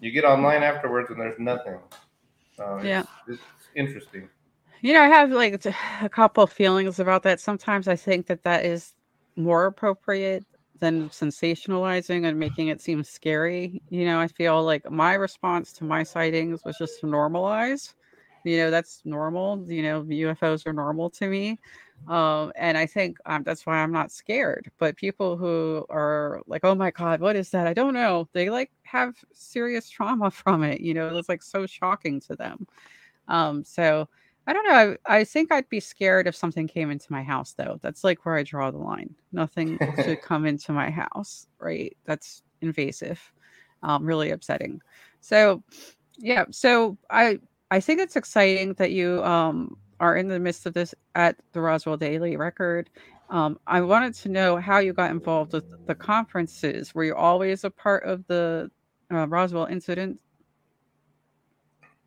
you 0.00 0.10
get 0.10 0.24
online 0.24 0.62
afterwards 0.62 1.10
and 1.10 1.20
there's 1.20 1.38
nothing. 1.38 1.78
Uh, 2.58 2.80
yeah, 2.82 3.04
it's, 3.28 3.40
it's 3.58 3.68
interesting. 3.74 4.28
You 4.80 4.92
know, 4.92 5.02
I 5.02 5.08
have 5.08 5.30
like 5.30 5.64
a 6.02 6.08
couple 6.08 6.46
feelings 6.46 7.00
about 7.00 7.22
that. 7.22 7.40
Sometimes 7.40 7.88
I 7.88 7.96
think 7.96 8.26
that 8.26 8.42
that 8.42 8.64
is 8.64 8.92
more 9.36 9.66
appropriate 9.66 10.44
than 10.78 11.08
sensationalizing 11.08 12.26
and 12.26 12.38
making 12.38 12.68
it 12.68 12.80
seem 12.80 13.02
scary. 13.02 13.82
You 13.88 14.04
know, 14.04 14.20
I 14.20 14.28
feel 14.28 14.62
like 14.62 14.90
my 14.90 15.14
response 15.14 15.72
to 15.74 15.84
my 15.84 16.02
sightings 16.02 16.62
was 16.64 16.76
just 16.76 17.00
to 17.00 17.06
normalize. 17.06 17.94
You 18.44 18.58
know, 18.58 18.70
that's 18.70 19.02
normal. 19.04 19.64
You 19.68 19.82
know, 19.82 20.02
UFOs 20.02 20.66
are 20.66 20.72
normal 20.72 21.10
to 21.10 21.28
me. 21.28 21.58
Um, 22.08 22.52
and 22.56 22.76
I 22.76 22.86
think 22.86 23.18
um, 23.26 23.42
that's 23.44 23.64
why 23.66 23.76
I'm 23.76 23.92
not 23.92 24.12
scared. 24.12 24.70
But 24.78 24.96
people 24.96 25.36
who 25.36 25.86
are 25.88 26.42
like, 26.46 26.64
oh 26.64 26.74
my 26.74 26.90
God, 26.90 27.20
what 27.20 27.36
is 27.36 27.50
that? 27.50 27.66
I 27.66 27.72
don't 27.72 27.94
know. 27.94 28.28
They 28.32 28.50
like 28.50 28.70
have 28.82 29.14
serious 29.32 29.88
trauma 29.88 30.30
from 30.30 30.62
it. 30.62 30.80
You 30.80 30.94
know, 30.94 31.16
it's 31.16 31.28
like 31.28 31.42
so 31.42 31.66
shocking 31.66 32.20
to 32.20 32.36
them. 32.36 32.66
Um, 33.28 33.64
so, 33.64 34.08
I 34.46 34.52
don't 34.52 34.66
know. 34.68 34.96
I, 35.06 35.20
I 35.20 35.24
think 35.24 35.50
I'd 35.50 35.68
be 35.70 35.80
scared 35.80 36.26
if 36.26 36.36
something 36.36 36.68
came 36.68 36.90
into 36.90 37.10
my 37.10 37.22
house, 37.22 37.54
though. 37.54 37.78
That's 37.80 38.04
like 38.04 38.26
where 38.26 38.36
I 38.36 38.42
draw 38.42 38.70
the 38.70 38.78
line. 38.78 39.14
Nothing 39.32 39.78
should 39.96 40.20
come 40.22 40.44
into 40.44 40.72
my 40.72 40.90
house, 40.90 41.46
right? 41.58 41.96
That's 42.04 42.42
invasive, 42.60 43.20
um, 43.82 44.04
really 44.04 44.30
upsetting. 44.30 44.82
So, 45.20 45.62
yeah. 46.18 46.44
So 46.50 46.98
I 47.08 47.38
I 47.70 47.80
think 47.80 48.00
it's 48.00 48.16
exciting 48.16 48.74
that 48.74 48.92
you 48.92 49.22
um, 49.24 49.76
are 50.00 50.16
in 50.16 50.28
the 50.28 50.38
midst 50.38 50.66
of 50.66 50.74
this 50.74 50.94
at 51.14 51.36
the 51.52 51.60
Roswell 51.60 51.96
Daily 51.96 52.36
Record. 52.36 52.90
Um, 53.30 53.58
I 53.66 53.80
wanted 53.80 54.14
to 54.14 54.28
know 54.28 54.56
how 54.56 54.78
you 54.78 54.92
got 54.92 55.10
involved 55.10 55.54
with 55.54 55.64
the 55.86 55.94
conferences. 55.94 56.94
Were 56.94 57.04
you 57.04 57.14
always 57.14 57.64
a 57.64 57.70
part 57.70 58.04
of 58.04 58.26
the 58.26 58.70
uh, 59.12 59.26
Roswell 59.26 59.66
incident? 59.66 60.20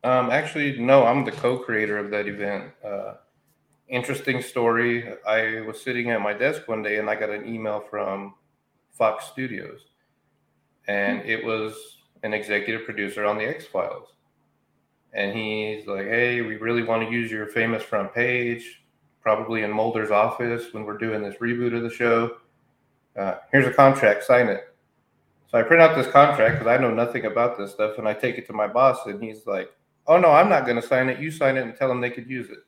Um, 0.04 0.30
actually, 0.30 0.78
no. 0.78 1.04
I'm 1.04 1.24
the 1.24 1.32
co-creator 1.32 1.98
of 1.98 2.10
that 2.10 2.28
event. 2.28 2.72
Uh, 2.84 3.14
interesting 3.88 4.42
story. 4.42 5.12
I 5.26 5.60
was 5.62 5.82
sitting 5.82 6.10
at 6.10 6.20
my 6.20 6.32
desk 6.32 6.68
one 6.68 6.82
day 6.82 6.98
and 6.98 7.10
I 7.10 7.16
got 7.16 7.30
an 7.30 7.46
email 7.46 7.80
from 7.90 8.34
Fox 8.92 9.26
Studios, 9.26 9.80
and 10.86 11.22
it 11.22 11.44
was 11.44 11.74
an 12.22 12.32
executive 12.32 12.84
producer 12.84 13.24
on 13.24 13.38
the 13.38 13.44
X 13.44 13.64
Files. 13.64 14.08
And 15.18 15.36
he's 15.36 15.88
like, 15.88 16.06
"Hey, 16.06 16.42
we 16.42 16.58
really 16.58 16.84
want 16.84 17.02
to 17.04 17.12
use 17.12 17.28
your 17.28 17.48
famous 17.48 17.82
front 17.82 18.14
page, 18.14 18.84
probably 19.20 19.64
in 19.64 19.72
Mulder's 19.72 20.12
office 20.12 20.72
when 20.72 20.84
we're 20.84 20.96
doing 20.96 21.24
this 21.24 21.34
reboot 21.38 21.76
of 21.76 21.82
the 21.82 21.90
show. 21.90 22.36
Uh, 23.18 23.38
here's 23.50 23.66
a 23.66 23.72
contract, 23.72 24.22
sign 24.22 24.46
it." 24.46 24.72
So 25.48 25.58
I 25.58 25.62
print 25.62 25.82
out 25.82 25.96
this 25.96 26.06
contract 26.06 26.60
because 26.60 26.68
I 26.68 26.80
know 26.80 26.94
nothing 26.94 27.24
about 27.24 27.58
this 27.58 27.72
stuff, 27.72 27.98
and 27.98 28.06
I 28.06 28.14
take 28.14 28.38
it 28.38 28.46
to 28.46 28.52
my 28.52 28.68
boss, 28.68 29.06
and 29.06 29.20
he's 29.20 29.44
like, 29.44 29.72
"Oh 30.06 30.20
no, 30.20 30.30
I'm 30.30 30.48
not 30.48 30.66
going 30.66 30.80
to 30.80 30.86
sign 30.86 31.08
it. 31.08 31.18
You 31.18 31.32
sign 31.32 31.56
it 31.56 31.62
and 31.62 31.74
tell 31.74 31.88
them 31.88 32.00
they 32.00 32.10
could 32.10 32.30
use 32.30 32.48
it." 32.50 32.60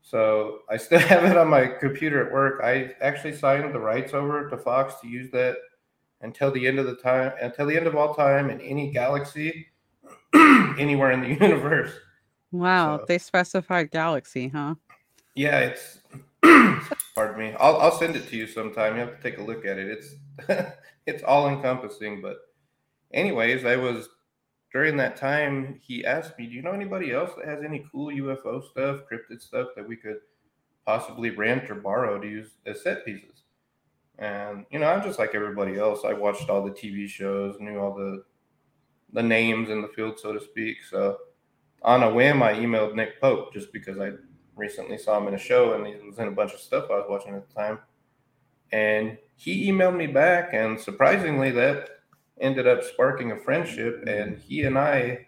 So 0.00 0.60
I 0.70 0.78
still 0.78 1.00
have 1.12 1.24
it 1.24 1.36
on 1.36 1.48
my 1.48 1.66
computer 1.66 2.26
at 2.26 2.32
work. 2.32 2.62
I 2.64 2.94
actually 3.02 3.36
signed 3.36 3.74
the 3.74 3.78
rights 3.78 4.14
over 4.14 4.48
to 4.48 4.56
Fox 4.56 4.94
to 5.02 5.06
use 5.06 5.30
that 5.32 5.58
until 6.22 6.50
the 6.50 6.66
end 6.66 6.78
of 6.78 6.86
the 6.86 6.96
time, 6.96 7.32
until 7.42 7.66
the 7.66 7.76
end 7.76 7.86
of 7.86 7.94
all 7.94 8.14
time 8.14 8.48
in 8.48 8.58
any 8.62 8.90
galaxy, 8.90 9.67
anywhere 10.78 11.12
in 11.12 11.20
the 11.20 11.28
universe. 11.28 11.92
Wow, 12.50 12.98
so, 12.98 13.04
they 13.06 13.18
specified 13.18 13.90
galaxy, 13.90 14.48
huh? 14.48 14.76
Yeah, 15.34 15.58
it's. 15.60 16.00
pardon 17.18 17.38
me. 17.38 17.54
I'll 17.58 17.76
I'll 17.78 17.98
send 17.98 18.14
it 18.14 18.28
to 18.28 18.36
you 18.36 18.46
sometime. 18.46 18.94
You 18.94 19.00
have 19.00 19.16
to 19.16 19.22
take 19.22 19.38
a 19.38 19.42
look 19.42 19.66
at 19.66 19.76
it. 19.76 19.88
It's 19.88 20.72
it's 21.06 21.22
all 21.24 21.48
encompassing. 21.48 22.22
But 22.22 22.38
anyways, 23.12 23.64
I 23.64 23.76
was 23.76 24.08
during 24.72 24.96
that 24.98 25.16
time, 25.16 25.80
he 25.82 26.04
asked 26.04 26.38
me, 26.38 26.46
"Do 26.46 26.52
you 26.52 26.62
know 26.62 26.72
anybody 26.72 27.12
else 27.12 27.30
that 27.36 27.46
has 27.46 27.64
any 27.64 27.84
cool 27.90 28.12
UFO 28.12 28.62
stuff, 28.70 29.00
cryptid 29.10 29.42
stuff 29.42 29.68
that 29.74 29.86
we 29.86 29.96
could 29.96 30.18
possibly 30.86 31.30
rent 31.30 31.68
or 31.70 31.74
borrow 31.74 32.20
to 32.20 32.26
use 32.28 32.50
as 32.66 32.82
set 32.82 33.04
pieces?" 33.04 33.42
And 34.18 34.64
you 34.70 34.78
know, 34.78 34.86
I'm 34.86 35.02
just 35.02 35.18
like 35.18 35.34
everybody 35.34 35.76
else. 35.76 36.04
I 36.04 36.12
watched 36.12 36.48
all 36.48 36.64
the 36.64 36.70
TV 36.70 37.08
shows, 37.08 37.56
knew 37.58 37.78
all 37.78 37.94
the 37.94 38.24
the 39.12 39.22
names 39.22 39.70
in 39.70 39.82
the 39.82 39.88
field, 39.88 40.18
so 40.18 40.32
to 40.32 40.40
speak. 40.40 40.78
So 40.88 41.18
on 41.82 42.02
a 42.02 42.12
whim, 42.12 42.42
I 42.42 42.54
emailed 42.54 42.94
Nick 42.94 43.20
Pope 43.20 43.52
just 43.52 43.72
because 43.72 43.98
I 43.98 44.12
recently 44.56 44.98
saw 44.98 45.18
him 45.18 45.28
in 45.28 45.34
a 45.34 45.38
show 45.38 45.74
and 45.74 45.86
he 45.86 45.94
was 46.06 46.18
in 46.18 46.28
a 46.28 46.32
bunch 46.32 46.52
of 46.52 46.60
stuff 46.60 46.90
I 46.90 46.96
was 46.96 47.06
watching 47.08 47.34
at 47.34 47.48
the 47.48 47.54
time. 47.54 47.78
And 48.72 49.16
he 49.36 49.70
emailed 49.70 49.96
me 49.96 50.06
back, 50.06 50.52
and 50.52 50.78
surprisingly, 50.78 51.50
that 51.52 51.88
ended 52.40 52.66
up 52.66 52.82
sparking 52.82 53.32
a 53.32 53.38
friendship. 53.38 54.04
And 54.06 54.36
he 54.36 54.64
and 54.64 54.78
I 54.78 55.26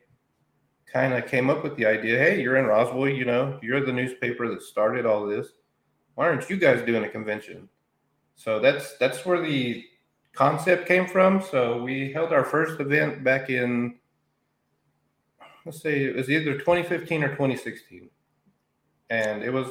kind 0.93 1.15
of 1.15 1.27
came 1.27 1.49
up 1.49 1.63
with 1.63 1.77
the 1.77 1.87
idea 1.87 2.19
hey, 2.19 2.43
you're 2.43 2.57
in 2.57 2.67
Roswell, 2.67 3.09
you 3.09 3.25
know, 3.25 3.59
you're 3.63 3.85
the 3.85 3.93
newspaper 3.93 4.49
that 4.49 4.63
started 4.63 5.07
all 5.07 5.27
this. 5.27 5.49
Why 6.17 6.27
aren't 6.27 6.51
you 6.51 6.57
guys 6.57 6.85
doing 6.85 7.05
a 7.05 7.09
convention? 7.09 7.69
So 8.35 8.59
that's 8.59 8.97
that's 8.99 9.25
where 9.25 9.41
the 9.41 9.85
concept 10.35 10.87
came 10.87 11.07
from. 11.07 11.43
So 11.43 11.83
we 11.83 12.13
held 12.13 12.33
our 12.33 12.45
first 12.45 12.81
event 12.81 13.25
back 13.25 13.51
in 13.51 13.97
let's 15.67 15.83
say 15.83 16.05
it 16.05 16.17
was 16.17 16.31
either 16.31 16.59
2015 16.59 17.25
or 17.25 17.29
2016. 17.29 18.09
And 19.11 19.43
it 19.43 19.53
was 19.53 19.67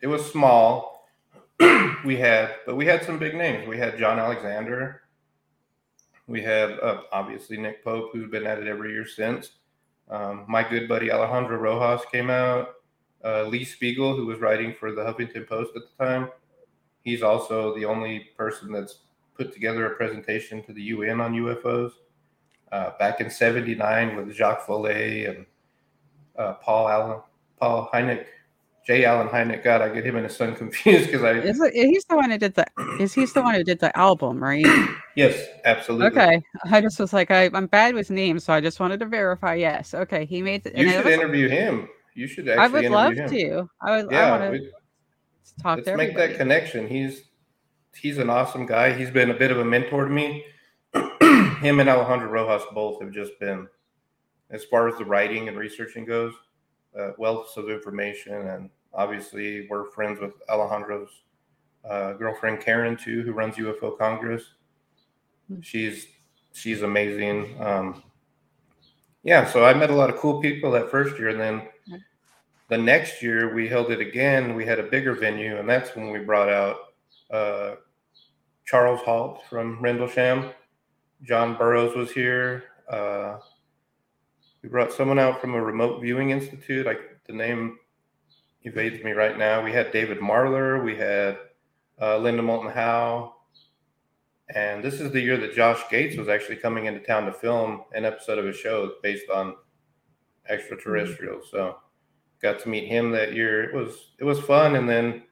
it 0.00 0.06
was 0.06 0.30
small. 0.30 1.08
we 2.04 2.16
had 2.16 2.54
but 2.66 2.76
we 2.76 2.86
had 2.86 3.04
some 3.04 3.18
big 3.18 3.34
names. 3.34 3.66
We 3.66 3.78
had 3.78 3.98
John 3.98 4.18
Alexander, 4.18 5.02
we 6.28 6.42
have 6.42 6.78
uh, 6.80 7.00
obviously 7.10 7.56
Nick 7.56 7.82
Pope, 7.82 8.10
who's 8.12 8.30
been 8.30 8.46
at 8.46 8.58
it 8.58 8.68
every 8.68 8.92
year 8.92 9.06
since. 9.06 9.52
Um, 10.10 10.44
my 10.46 10.62
good 10.62 10.86
buddy 10.86 11.10
Alejandro 11.10 11.56
Rojas 11.56 12.04
came 12.12 12.28
out. 12.30 12.74
Uh, 13.24 13.44
Lee 13.44 13.64
Spiegel, 13.64 14.14
who 14.14 14.26
was 14.26 14.38
writing 14.38 14.74
for 14.78 14.92
the 14.92 15.02
Huffington 15.02 15.48
Post 15.48 15.72
at 15.74 15.82
the 15.82 16.04
time, 16.04 16.28
he's 17.02 17.22
also 17.22 17.74
the 17.74 17.84
only 17.84 18.28
person 18.36 18.70
that's 18.70 19.00
put 19.38 19.52
together 19.52 19.86
a 19.86 19.96
presentation 19.96 20.62
to 20.64 20.72
the 20.72 20.82
UN 20.82 21.20
on 21.20 21.32
UFOs. 21.32 21.92
Uh, 22.70 22.90
back 22.98 23.22
in 23.22 23.30
'79 23.30 24.16
with 24.16 24.34
Jacques 24.34 24.66
Vallée 24.66 25.30
and 25.30 25.46
uh, 26.36 26.54
Paul 26.54 26.88
Allen, 26.88 27.20
Paul 27.58 27.88
Hynek, 27.94 28.26
J. 28.86 29.06
Allen 29.06 29.28
Hynek. 29.28 29.64
God, 29.64 29.80
I 29.80 29.88
get 29.88 30.04
him 30.04 30.16
and 30.16 30.26
his 30.26 30.36
son 30.36 30.54
confused 30.62 31.06
because 31.06 31.22
I. 31.22 31.32
Is 31.32 31.60
it, 31.60 31.72
he's 31.72 32.04
the 32.04 32.16
one 32.16 32.30
who 32.30 32.36
did 32.36 32.54
the. 32.54 32.66
Is 33.00 33.14
he's 33.14 33.32
the 33.32 33.42
one 33.42 33.54
who 33.54 33.64
did 33.64 33.78
the 33.78 33.96
album, 33.96 34.42
right? 34.42 34.66
yes, 35.16 35.46
absolutely. 35.64 36.08
Okay, 36.08 36.42
I 36.70 36.80
just 36.82 37.00
was 37.00 37.14
like, 37.14 37.30
I, 37.30 37.44
am 37.54 37.68
bad 37.68 37.94
with 37.94 38.10
names, 38.10 38.44
so 38.44 38.52
I 38.52 38.60
just 38.60 38.80
wanted 38.80 39.00
to 39.00 39.06
verify. 39.06 39.54
Yes, 39.54 39.94
okay, 39.94 40.26
he 40.26 40.42
made. 40.42 40.64
The, 40.64 40.72
you 40.76 40.90
should 40.90 41.04
was, 41.06 41.14
interview 41.14 41.48
him. 41.48 41.88
You 42.14 42.26
should 42.26 42.48
actually. 42.48 42.64
I 42.64 42.68
would 42.68 42.90
love 42.90 43.14
him. 43.14 43.30
to. 43.30 43.70
I 43.80 43.96
would. 43.96 44.10
Yeah, 44.10 44.34
I 44.34 44.40
want 44.40 44.54
to 44.54 44.70
talk 45.62 45.76
let's 45.78 45.88
to 45.88 45.96
make 45.96 46.16
that 46.16 46.36
connection. 46.36 46.86
He's 46.86 47.27
he's 48.00 48.18
an 48.18 48.30
awesome 48.30 48.66
guy. 48.66 48.92
He's 48.92 49.10
been 49.10 49.30
a 49.30 49.34
bit 49.34 49.50
of 49.50 49.58
a 49.58 49.64
mentor 49.64 50.04
to 50.04 50.10
me. 50.10 50.44
him 50.94 51.80
and 51.80 51.88
Alejandro 51.88 52.30
Rojas 52.30 52.66
both 52.72 53.00
have 53.02 53.10
just 53.10 53.38
been, 53.40 53.68
as 54.50 54.64
far 54.64 54.88
as 54.88 54.96
the 54.96 55.04
writing 55.04 55.48
and 55.48 55.58
researching 55.58 56.04
goes, 56.04 56.32
uh, 56.98 57.10
wealths 57.18 57.56
of 57.56 57.68
information 57.68 58.48
and 58.48 58.70
obviously 58.94 59.66
we're 59.68 59.90
friends 59.90 60.20
with 60.20 60.32
Alejandro's 60.48 61.10
uh, 61.88 62.12
girlfriend 62.14 62.60
Karen 62.60 62.96
too, 62.96 63.22
who 63.22 63.32
runs 63.32 63.56
UFO 63.56 63.96
Congress. 63.98 64.42
Hmm. 65.48 65.60
She's 65.60 66.06
she's 66.52 66.82
amazing. 66.82 67.56
Um, 67.60 68.02
yeah, 69.22 69.46
so 69.46 69.64
I 69.64 69.74
met 69.74 69.90
a 69.90 69.94
lot 69.94 70.10
of 70.10 70.16
cool 70.16 70.40
people 70.40 70.70
that 70.72 70.90
first 70.90 71.18
year, 71.18 71.28
and 71.28 71.40
then 71.40 71.68
the 72.68 72.78
next 72.78 73.22
year 73.22 73.54
we 73.54 73.68
held 73.68 73.90
it 73.90 74.00
again. 74.00 74.54
We 74.54 74.64
had 74.64 74.78
a 74.78 74.84
bigger 74.84 75.14
venue, 75.14 75.58
and 75.58 75.68
that's 75.68 75.94
when 75.96 76.10
we 76.10 76.18
brought 76.20 76.48
out 76.48 76.76
uh, 77.30 77.74
Charles 78.68 79.00
Halt 79.00 79.40
from 79.48 79.80
Rendlesham. 79.80 80.50
John 81.22 81.56
Burroughs 81.56 81.96
was 81.96 82.12
here. 82.12 82.64
Uh, 82.90 83.38
we 84.62 84.68
brought 84.68 84.92
someone 84.92 85.18
out 85.18 85.40
from 85.40 85.54
a 85.54 85.62
remote 85.62 86.02
viewing 86.02 86.30
institute. 86.30 86.84
Like 86.84 87.00
the 87.26 87.32
name 87.32 87.78
evades 88.64 89.02
me 89.02 89.12
right 89.12 89.38
now. 89.38 89.64
We 89.64 89.72
had 89.72 89.90
David 89.90 90.18
Marler, 90.18 90.84
we 90.84 90.94
had 90.96 91.38
uh, 92.00 92.18
Linda 92.18 92.42
Moulton 92.42 92.70
Howe, 92.70 93.36
and 94.54 94.84
this 94.84 95.00
is 95.00 95.12
the 95.12 95.20
year 95.20 95.38
that 95.38 95.54
Josh 95.54 95.80
Gates 95.90 96.16
was 96.16 96.28
actually 96.28 96.56
coming 96.56 96.84
into 96.84 97.00
town 97.00 97.24
to 97.24 97.32
film 97.32 97.84
an 97.94 98.04
episode 98.04 98.38
of 98.38 98.46
a 98.46 98.52
show 98.52 98.92
based 99.02 99.30
on 99.30 99.54
extraterrestrials. 100.48 101.50
So 101.50 101.76
got 102.42 102.58
to 102.60 102.68
meet 102.68 102.86
him 102.86 103.12
that 103.12 103.32
year. 103.32 103.64
It 103.64 103.74
was 103.74 104.12
it 104.18 104.24
was 104.24 104.40
fun, 104.40 104.76
and 104.76 104.86
then 104.86 105.22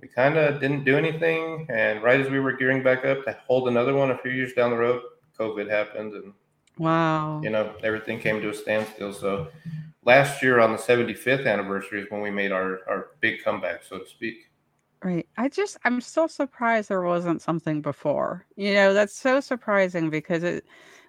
we 0.00 0.08
kind 0.08 0.36
of 0.36 0.60
didn't 0.60 0.84
do 0.84 0.96
anything. 0.96 1.66
And 1.70 2.02
right 2.02 2.20
as 2.20 2.28
we 2.28 2.40
were 2.40 2.52
gearing 2.52 2.82
back 2.82 3.04
up 3.04 3.24
to 3.24 3.36
hold 3.46 3.68
another 3.68 3.94
one 3.94 4.10
a 4.10 4.18
few 4.18 4.30
years 4.30 4.52
down 4.52 4.70
the 4.70 4.76
road, 4.76 5.02
COVID 5.38 5.70
happened, 5.70 6.14
and 6.14 6.32
wow, 6.78 7.40
you 7.42 7.50
know 7.50 7.74
everything 7.82 8.18
came 8.18 8.40
to 8.40 8.50
a 8.50 8.54
standstill. 8.54 9.12
So 9.12 9.48
last 10.04 10.42
year 10.42 10.60
on 10.60 10.72
the 10.72 10.78
75th 10.78 11.46
anniversary 11.46 12.00
is 12.00 12.10
when 12.10 12.20
we 12.20 12.30
made 12.30 12.52
our 12.52 12.80
our 12.88 13.08
big 13.20 13.42
comeback, 13.42 13.84
so 13.84 13.98
to 13.98 14.06
speak. 14.06 14.50
Right. 15.02 15.28
I 15.36 15.48
just 15.48 15.76
I'm 15.84 16.00
so 16.00 16.26
surprised 16.26 16.88
there 16.88 17.02
wasn't 17.02 17.42
something 17.42 17.82
before. 17.82 18.46
You 18.56 18.74
know, 18.74 18.94
that's 18.94 19.14
so 19.14 19.40
surprising 19.40 20.10
because 20.10 20.42
it 20.42 20.64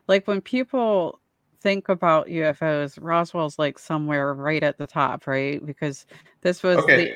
like 0.07 0.27
when 0.27 0.41
people 0.41 1.19
think 1.61 1.89
about 1.89 2.27
UFOs, 2.27 2.99
Roswell's 3.01 3.57
like 3.57 3.79
somewhere 3.79 4.33
right 4.33 4.61
at 4.61 4.77
the 4.77 4.87
top, 4.87 5.25
right? 5.25 5.65
Because 5.65 6.05
this 6.41 6.63
was 6.63 6.77
Okay. 6.77 7.05
The... 7.05 7.15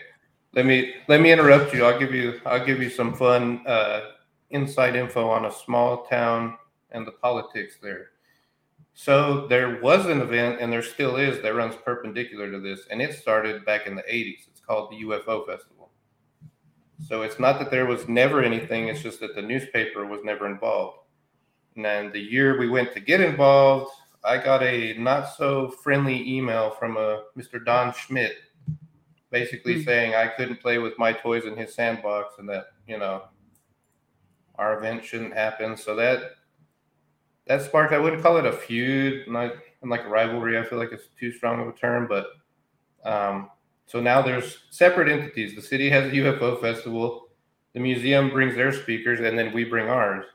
Let 0.53 0.65
me 0.65 0.93
let 1.07 1.21
me 1.21 1.31
interrupt 1.31 1.73
you. 1.73 1.85
I'll 1.85 1.99
give 1.99 2.13
you 2.13 2.41
I'll 2.45 2.65
give 2.65 2.81
you 2.81 2.89
some 2.89 3.13
fun 3.13 3.65
uh 3.65 4.01
inside 4.49 4.95
info 4.95 5.29
on 5.29 5.45
a 5.45 5.51
small 5.51 6.03
town 6.03 6.57
and 6.91 7.07
the 7.07 7.11
politics 7.11 7.77
there. 7.81 8.11
So 8.93 9.47
there 9.47 9.81
was 9.81 10.05
an 10.05 10.21
event, 10.21 10.59
and 10.59 10.71
there 10.71 10.83
still 10.83 11.15
is, 11.15 11.41
that 11.41 11.55
runs 11.55 11.75
perpendicular 11.75 12.51
to 12.51 12.59
this, 12.59 12.81
and 12.91 13.01
it 13.01 13.13
started 13.13 13.65
back 13.65 13.87
in 13.87 13.95
the 13.95 14.03
80s. 14.03 14.47
It's 14.49 14.59
called 14.59 14.91
the 14.91 15.03
UFO 15.05 15.45
Festival. 15.45 15.91
So 17.07 17.23
it's 17.23 17.39
not 17.39 17.57
that 17.59 17.71
there 17.71 17.85
was 17.85 18.07
never 18.07 18.43
anything, 18.43 18.89
it's 18.89 19.01
just 19.01 19.19
that 19.21 19.33
the 19.33 19.41
newspaper 19.41 20.05
was 20.05 20.23
never 20.23 20.45
involved. 20.45 20.99
And 21.75 21.85
then 21.85 22.11
the 22.11 22.19
year 22.19 22.59
we 22.59 22.69
went 22.69 22.93
to 22.93 22.99
get 22.99 23.21
involved, 23.21 23.91
I 24.23 24.37
got 24.37 24.61
a 24.61 24.93
not 24.99 25.35
so 25.35 25.69
friendly 25.69 26.29
email 26.29 26.71
from 26.71 26.97
a 26.97 27.23
Mr. 27.35 27.63
Don 27.63 27.93
Schmitt, 27.93 28.35
basically 29.31 29.75
mm-hmm. 29.75 29.83
saying 29.83 30.15
I 30.15 30.27
couldn't 30.27 30.61
play 30.61 30.77
with 30.77 30.97
my 30.99 31.13
toys 31.13 31.45
in 31.45 31.55
his 31.57 31.73
sandbox 31.73 32.35
and 32.37 32.47
that, 32.49 32.67
you 32.87 32.97
know, 32.97 33.23
our 34.55 34.77
event 34.77 35.03
shouldn't 35.03 35.33
happen. 35.33 35.75
So 35.75 35.95
that 35.95 36.21
that 37.47 37.61
sparked. 37.63 37.93
I 37.93 37.97
wouldn't 37.97 38.21
call 38.21 38.37
it 38.37 38.45
a 38.45 38.51
feud, 38.51 39.27
not 39.27 39.53
like 39.83 40.05
a 40.05 40.09
rivalry. 40.09 40.59
I 40.59 40.63
feel 40.63 40.77
like 40.77 40.91
it's 40.91 41.07
too 41.19 41.31
strong 41.31 41.59
of 41.59 41.67
a 41.67 41.73
term, 41.73 42.07
but 42.07 42.27
um, 43.03 43.49
So 43.87 43.99
now 43.99 44.21
there's 44.21 44.59
separate 44.69 45.09
entities. 45.09 45.55
The 45.55 45.61
city 45.61 45.89
has 45.89 46.05
a 46.05 46.15
UFO 46.15 46.61
festival, 46.61 47.27
the 47.73 47.79
museum 47.79 48.29
brings 48.29 48.55
their 48.55 48.71
speakers, 48.71 49.19
and 49.19 49.37
then 49.37 49.51
we 49.51 49.65
bring 49.65 49.89
ours. 49.89 50.25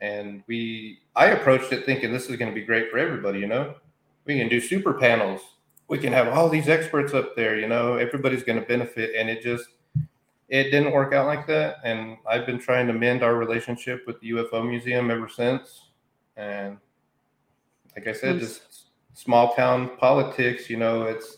And 0.00 0.42
we, 0.48 0.98
I 1.14 1.26
approached 1.26 1.72
it 1.72 1.84
thinking 1.84 2.12
this 2.12 2.28
is 2.28 2.36
going 2.36 2.50
to 2.50 2.54
be 2.54 2.66
great 2.66 2.90
for 2.90 2.98
everybody. 2.98 3.38
You 3.38 3.46
know, 3.46 3.74
we 4.24 4.38
can 4.38 4.48
do 4.48 4.60
super 4.60 4.94
panels. 4.94 5.40
We 5.90 5.98
can 5.98 6.12
have 6.12 6.28
all 6.28 6.48
these 6.48 6.68
experts 6.68 7.12
up 7.12 7.36
there. 7.36 7.58
You 7.58 7.68
know, 7.68 7.96
everybody's 7.96 8.42
going 8.42 8.58
to 8.60 8.66
benefit. 8.66 9.14
And 9.16 9.28
it 9.28 9.42
just, 9.42 9.66
it 10.48 10.70
didn't 10.70 10.92
work 10.92 11.12
out 11.12 11.26
like 11.26 11.46
that. 11.48 11.76
And 11.84 12.16
I've 12.26 12.46
been 12.46 12.58
trying 12.58 12.86
to 12.86 12.92
mend 12.92 13.22
our 13.22 13.34
relationship 13.34 14.04
with 14.06 14.18
the 14.20 14.30
UFO 14.30 14.66
Museum 14.66 15.10
ever 15.10 15.28
since. 15.28 15.88
And 16.36 16.78
like 17.96 18.06
I 18.06 18.12
said, 18.12 18.36
mm. 18.36 18.40
just 18.40 18.86
small 19.14 19.52
town 19.54 19.90
politics, 19.98 20.70
you 20.70 20.78
know, 20.78 21.02
it's, 21.02 21.36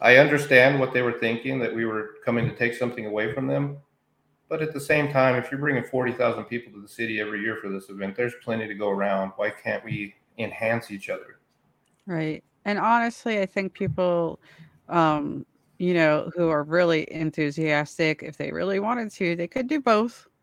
I 0.00 0.16
understand 0.16 0.78
what 0.78 0.92
they 0.92 1.02
were 1.02 1.18
thinking 1.18 1.58
that 1.60 1.74
we 1.74 1.86
were 1.86 2.16
coming 2.24 2.48
to 2.48 2.54
take 2.54 2.74
something 2.74 3.06
away 3.06 3.32
from 3.32 3.46
them. 3.46 3.78
But 4.48 4.62
at 4.62 4.72
the 4.72 4.80
same 4.80 5.10
time, 5.10 5.36
if 5.36 5.50
you're 5.50 5.60
bringing 5.60 5.84
40,000 5.84 6.44
people 6.44 6.72
to 6.72 6.80
the 6.80 6.88
city 6.88 7.20
every 7.20 7.40
year 7.40 7.58
for 7.62 7.68
this 7.68 7.88
event, 7.88 8.16
there's 8.16 8.34
plenty 8.44 8.68
to 8.68 8.74
go 8.74 8.90
around. 8.90 9.32
Why 9.36 9.50
can't 9.50 9.84
we 9.84 10.14
enhance 10.38 10.90
each 10.90 11.08
other? 11.08 11.38
Right. 12.06 12.44
And 12.66 12.78
honestly, 12.80 13.40
I 13.40 13.46
think 13.46 13.74
people, 13.74 14.40
um, 14.90 15.46
you 15.78 15.94
know, 15.94 16.30
who 16.36 16.50
are 16.50 16.64
really 16.64 17.10
enthusiastic, 17.12 18.22
if 18.24 18.38
they 18.38 18.52
really 18.52 18.80
wanted 18.80 19.12
to, 19.14 19.36
they 19.36 19.48
could 19.48 19.68
do 19.68 19.80
both. 19.82 20.28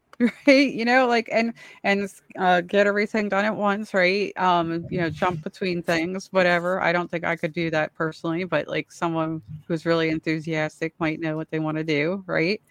Right, 0.47 0.71
you 0.73 0.85
know, 0.85 1.07
like 1.07 1.29
and 1.33 1.53
and 1.83 2.07
uh, 2.39 2.61
get 2.61 2.87
everything 2.87 3.29
done 3.29 3.45
at 3.45 3.55
once, 3.57 3.93
right? 3.95 4.31
Um, 4.37 4.87
you 4.89 5.01
know, 5.01 5.09
jump 5.09 5.41
between 5.43 5.83
things, 5.83 6.29
whatever. 6.31 6.81
I 6.81 6.93
don't 6.93 7.11
think 7.11 7.25
I 7.25 7.35
could 7.35 7.51
do 7.53 7.71
that 7.71 7.93
personally, 7.95 8.45
but 8.45 8.67
like 8.67 8.91
someone 8.91 9.41
who's 9.67 9.85
really 9.87 10.09
enthusiastic 10.11 10.93
might 10.99 11.19
know 11.19 11.35
what 11.35 11.49
they 11.51 11.59
want 11.59 11.77
to 11.77 11.83
do, 11.83 12.23
right? 12.27 12.61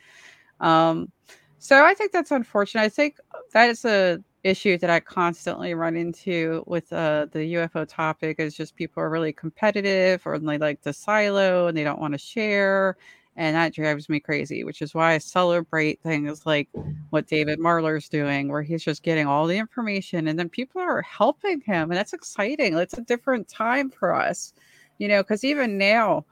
Um, 0.60 1.10
so 1.58 1.84
I 1.84 1.94
think 1.94 2.12
that's 2.12 2.30
unfortunate. 2.30 2.82
I 2.82 2.88
think 2.88 3.16
that 3.52 3.70
is 3.70 3.84
a 3.84 4.20
issue 4.44 4.76
that 4.78 4.90
I 4.90 5.00
constantly 5.00 5.74
run 5.74 5.96
into 5.96 6.64
with 6.66 6.92
uh, 6.92 7.26
the 7.30 7.54
UFO 7.54 7.86
topic 7.88 8.40
is 8.40 8.54
just 8.54 8.74
people 8.74 9.02
are 9.02 9.10
really 9.10 9.32
competitive 9.32 10.22
or 10.26 10.38
they 10.38 10.58
like 10.58 10.80
to 10.82 10.92
silo 10.92 11.68
and 11.68 11.76
they 11.76 11.84
don't 11.84 12.00
want 12.00 12.14
to 12.14 12.18
share. 12.18 12.96
And 13.36 13.56
that 13.56 13.72
drives 13.72 14.08
me 14.08 14.20
crazy, 14.20 14.62
which 14.64 14.82
is 14.82 14.94
why 14.94 15.12
I 15.12 15.18
celebrate 15.18 16.02
things 16.02 16.44
like 16.44 16.68
what 17.10 17.26
David 17.26 17.58
Marler's 17.58 18.08
doing, 18.08 18.48
where 18.48 18.62
he's 18.62 18.84
just 18.84 19.02
getting 19.02 19.26
all 19.26 19.46
the 19.46 19.56
information 19.56 20.28
and 20.28 20.38
then 20.38 20.48
people 20.48 20.82
are 20.82 21.02
helping 21.02 21.60
him. 21.62 21.90
And 21.90 21.96
that's 21.96 22.12
exciting. 22.12 22.76
It's 22.76 22.98
a 22.98 23.02
different 23.02 23.48
time 23.48 23.90
for 23.90 24.14
us, 24.14 24.52
you 24.98 25.08
know, 25.08 25.22
because 25.22 25.44
even 25.44 25.78
now, 25.78 26.26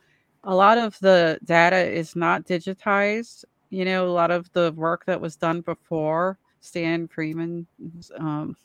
a 0.45 0.55
lot 0.55 0.79
of 0.79 0.99
the 1.01 1.39
data 1.45 1.91
is 1.91 2.17
not 2.17 2.47
digitized 2.47 3.45
you 3.71 3.85
know, 3.85 4.07
a 4.07 4.11
lot 4.11 4.31
of 4.33 4.53
the 4.53 4.73
work 4.73 5.05
that 5.07 5.21
was 5.21 5.37
done 5.37 5.61
before 5.61 6.39
Stan 6.61 7.09
Friedman's 7.09 8.11
um, 8.19 8.57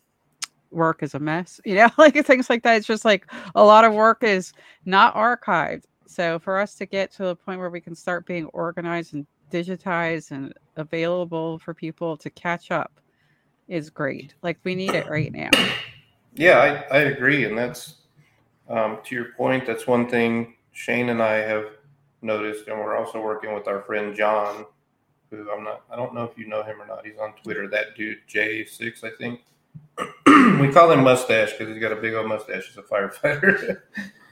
work 0.72 1.02
is 1.04 1.16
a 1.16 1.20
mess, 1.20 1.60
you 1.66 1.76
know, 1.76 1.90
like 1.98 2.24
things 2.26 2.50
like 2.50 2.64
that. 2.64 2.78
It's 2.78 2.88
just 2.88 3.06
like 3.06 3.32
a 3.56 3.64
lot 3.64 3.86
of 3.86 3.94
work 3.94 4.24
is 4.24 4.54
not 4.86 5.16
archived. 5.16 5.84
So 6.08 6.38
for 6.40 6.60
us 6.60 6.76
to 6.76 6.86
get 6.86 7.12
to 7.14 7.24
the 7.24 7.36
point 7.36 7.60
where 7.60 7.70
we 7.70 7.82
can 7.82 7.96
start 7.96 8.26
being 8.26 8.46
organized 8.48 9.14
and 9.14 9.26
digitized 9.52 10.32
and 10.32 10.54
available 10.76 11.58
for 11.60 11.74
people 11.74 12.18
to 12.18 12.30
catch 12.30 12.72
up 12.72 13.00
is 13.68 13.90
great. 13.90 14.36
Like 14.44 14.60
we 14.64 14.76
need 14.76 14.92
it 14.92 15.10
right 15.10 15.32
now. 15.32 15.50
Yeah, 16.36 16.86
I, 16.92 16.98
I 16.98 17.00
agree. 17.04 17.46
And 17.46 17.58
that's 17.58 17.96
um, 18.70 19.00
to 19.06 19.16
your 19.16 19.32
point, 19.38 19.66
that's 19.66 19.88
one 19.88 20.10
thing 20.10 20.56
Shane 20.74 21.10
and 21.10 21.22
I 21.22 21.36
have 21.36 21.66
noticed. 22.22 22.68
And 22.68 22.78
we're 22.78 22.98
also 22.98 23.22
working 23.22 23.54
with 23.54 23.68
our 23.68 23.82
friend 23.84 24.16
John 24.16 24.66
who 25.36 25.52
I'm 25.52 25.64
not, 25.64 25.84
I 25.92 25.96
don't 25.96 26.14
know 26.14 26.24
if 26.24 26.38
you 26.38 26.48
know 26.48 26.64
him 26.64 26.82
or 26.82 26.88
not. 26.88 27.06
He's 27.06 27.18
on 27.18 27.34
Twitter. 27.44 27.68
That 27.68 27.96
dude, 27.96 28.20
J6, 28.28 29.04
I 29.04 29.10
think. 29.18 29.42
we 30.62 30.72
call 30.72 30.92
him 30.92 31.04
Mustache 31.04 31.52
because 31.52 31.70
he's 31.74 31.82
got 31.82 31.92
a 31.92 31.96
big 31.96 32.14
old 32.14 32.28
mustache. 32.28 32.68
He's 32.68 32.78
a 32.78 32.82
firefighter. 32.82 33.82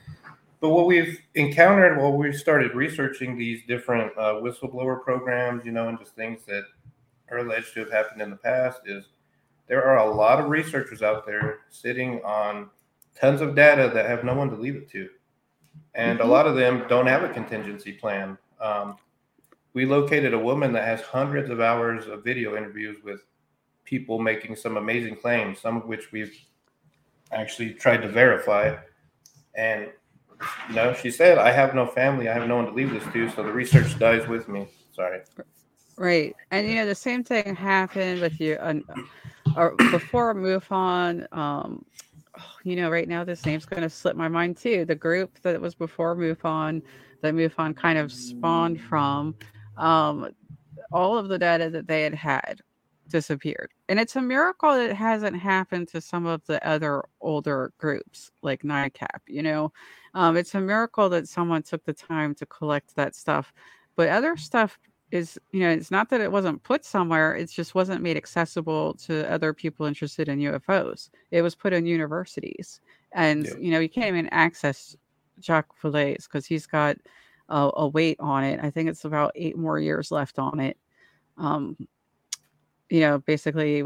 but 0.60 0.70
what 0.70 0.88
we've 0.88 1.20
encountered 1.36 1.98
while 1.98 2.14
we've 2.14 2.36
started 2.36 2.74
researching 2.74 3.38
these 3.38 3.62
different 3.68 4.12
uh, 4.18 4.34
whistleblower 4.36 5.02
programs, 5.02 5.66
you 5.66 5.72
know, 5.72 5.90
and 5.90 6.00
just 6.00 6.16
things 6.16 6.42
that 6.48 6.64
are 7.32 7.40
alleged 7.40 7.74
to 7.74 7.80
have 7.82 7.92
happened 7.92 8.22
in 8.22 8.30
the 8.30 8.36
past 8.36 8.82
is 8.86 9.06
there 9.68 9.84
are 9.84 9.98
a 9.98 10.14
lot 10.14 10.40
of 10.40 10.50
researchers 10.50 11.02
out 11.02 11.26
there 11.26 11.60
sitting 11.70 12.22
on 12.24 12.70
tons 13.16 13.42
of 13.42 13.56
data 13.56 13.90
that 13.94 14.10
have 14.10 14.24
no 14.24 14.34
one 14.34 14.50
to 14.50 14.56
leave 14.56 14.76
it 14.76 14.90
to. 14.92 15.10
And 15.96 16.20
mm-hmm. 16.20 16.28
a 16.28 16.32
lot 16.32 16.48
of 16.48 16.56
them 16.56 16.86
don't 16.88 17.08
have 17.08 17.24
a 17.24 17.30
contingency 17.30 17.94
plan. 17.94 18.38
Um, 18.60 18.98
we 19.74 19.86
located 19.86 20.34
a 20.34 20.40
woman 20.40 20.72
that 20.74 20.86
has 20.86 21.02
hundreds 21.02 21.50
of 21.50 21.60
hours 21.60 22.08
of 22.08 22.24
video 22.24 22.56
interviews 22.56 22.98
with 23.04 23.26
people 23.86 24.20
making 24.20 24.56
some 24.56 24.78
amazing 24.78 25.16
claims, 25.16 25.60
some 25.60 25.78
of 25.78 25.86
which 25.86 26.12
we've 26.12 26.36
actually 27.32 27.74
tried 27.74 27.98
to 27.98 28.08
verify. 28.08 28.76
And 29.56 29.90
you 30.70 30.76
know, 30.76 30.94
she 30.94 31.10
said, 31.10 31.38
"I 31.38 31.52
have 31.52 31.74
no 31.74 31.88
family. 31.88 32.30
I 32.30 32.34
have 32.34 32.48
no 32.48 32.58
one 32.58 32.66
to 32.66 32.72
leave 32.72 32.92
this 32.92 33.04
to, 33.14 33.30
so 33.30 33.44
the 33.44 33.52
research 33.52 33.98
dies 34.00 34.28
with 34.28 34.48
me." 34.48 34.68
Sorry. 34.92 35.22
Right, 35.96 36.36
and 36.52 36.68
you 36.68 36.76
know 36.76 36.86
the 36.86 36.96
same 36.96 37.24
thing 37.24 37.56
happened 37.56 38.22
with 38.22 38.40
you, 38.40 38.56
uh, 38.56 38.80
or 39.56 39.76
before 39.92 40.34
MUFON. 40.34 41.32
Um, 41.36 41.86
you 42.64 42.76
know, 42.76 42.90
right 42.90 43.08
now 43.08 43.24
this 43.24 43.46
name's 43.46 43.66
to 43.66 43.90
slip 43.90 44.16
my 44.16 44.28
mind 44.28 44.58
too. 44.58 44.86
The 44.86 44.96
group 44.96 45.40
that 45.44 45.60
was 45.60 45.76
before 45.76 46.16
MUFON, 46.16 46.82
that 47.22 47.34
MUFON 47.34 47.76
kind 47.76 47.98
of 47.98 48.12
spawned 48.12 48.82
from, 48.82 49.36
um, 49.78 50.30
all 50.92 51.18
of 51.18 51.28
the 51.28 51.38
data 51.38 51.70
that 51.70 51.88
they 51.88 52.04
had 52.04 52.14
had 52.14 52.62
disappeared. 53.10 53.72
And 53.90 54.00
it's 54.00 54.16
a 54.16 54.22
miracle 54.22 54.74
that 54.74 54.90
it 54.90 54.96
hasn't 54.96 55.38
happened 55.38 55.88
to 55.90 56.02
some 56.02 56.26
of 56.26 56.46
the 56.46 56.66
other 56.68 57.04
older 57.22 57.72
groups 57.78 58.32
like 58.42 58.64
NICAP, 58.64 59.22
you 59.28 59.44
know. 59.44 59.72
Um, 60.14 60.38
it's 60.38 60.56
a 60.56 60.62
miracle 60.62 61.10
that 61.10 61.28
someone 61.28 61.64
took 61.64 61.84
the 61.86 61.94
time 61.94 62.36
to 62.36 62.46
collect 62.46 62.96
that 62.96 63.16
stuff. 63.16 63.54
But 63.96 64.10
other 64.10 64.38
stuff 64.38 64.80
is, 65.12 65.38
you 65.52 65.60
know, 65.60 65.70
it's 65.70 65.92
not 65.92 66.10
that 66.10 66.22
it 66.22 66.32
wasn't 66.32 66.64
put 66.64 66.84
somewhere, 66.84 67.36
it 67.36 67.52
just 67.52 67.76
wasn't 67.76 68.02
made 68.02 68.18
accessible 68.18 68.96
to 68.96 69.32
other 69.32 69.54
people 69.54 69.86
interested 69.86 70.28
in 70.28 70.40
UFOs. 70.40 71.10
It 71.30 71.44
was 71.44 71.54
put 71.54 71.74
in 71.74 71.86
universities. 71.86 72.82
And, 73.12 73.46
yeah. 73.46 73.54
you 73.60 73.72
know, 73.72 73.80
you 73.80 73.90
can't 73.90 74.08
even 74.08 74.28
access 74.30 74.96
Jacques 75.40 75.80
Vallée 75.82 76.16
because 76.16 76.48
he's 76.48 76.66
got 76.66 76.98
a, 77.54 77.72
a 77.78 77.88
wait 77.88 78.18
on 78.20 78.44
it. 78.44 78.60
I 78.62 78.72
think 78.72 78.90
it's 78.90 79.06
about 79.06 79.32
eight 79.36 79.58
more 79.58 79.80
years 79.80 80.12
left 80.12 80.40
on 80.40 80.60
it. 80.60 80.78
Um, 81.38 81.78
you 82.90 83.00
know, 83.00 83.20
basically, 83.20 83.84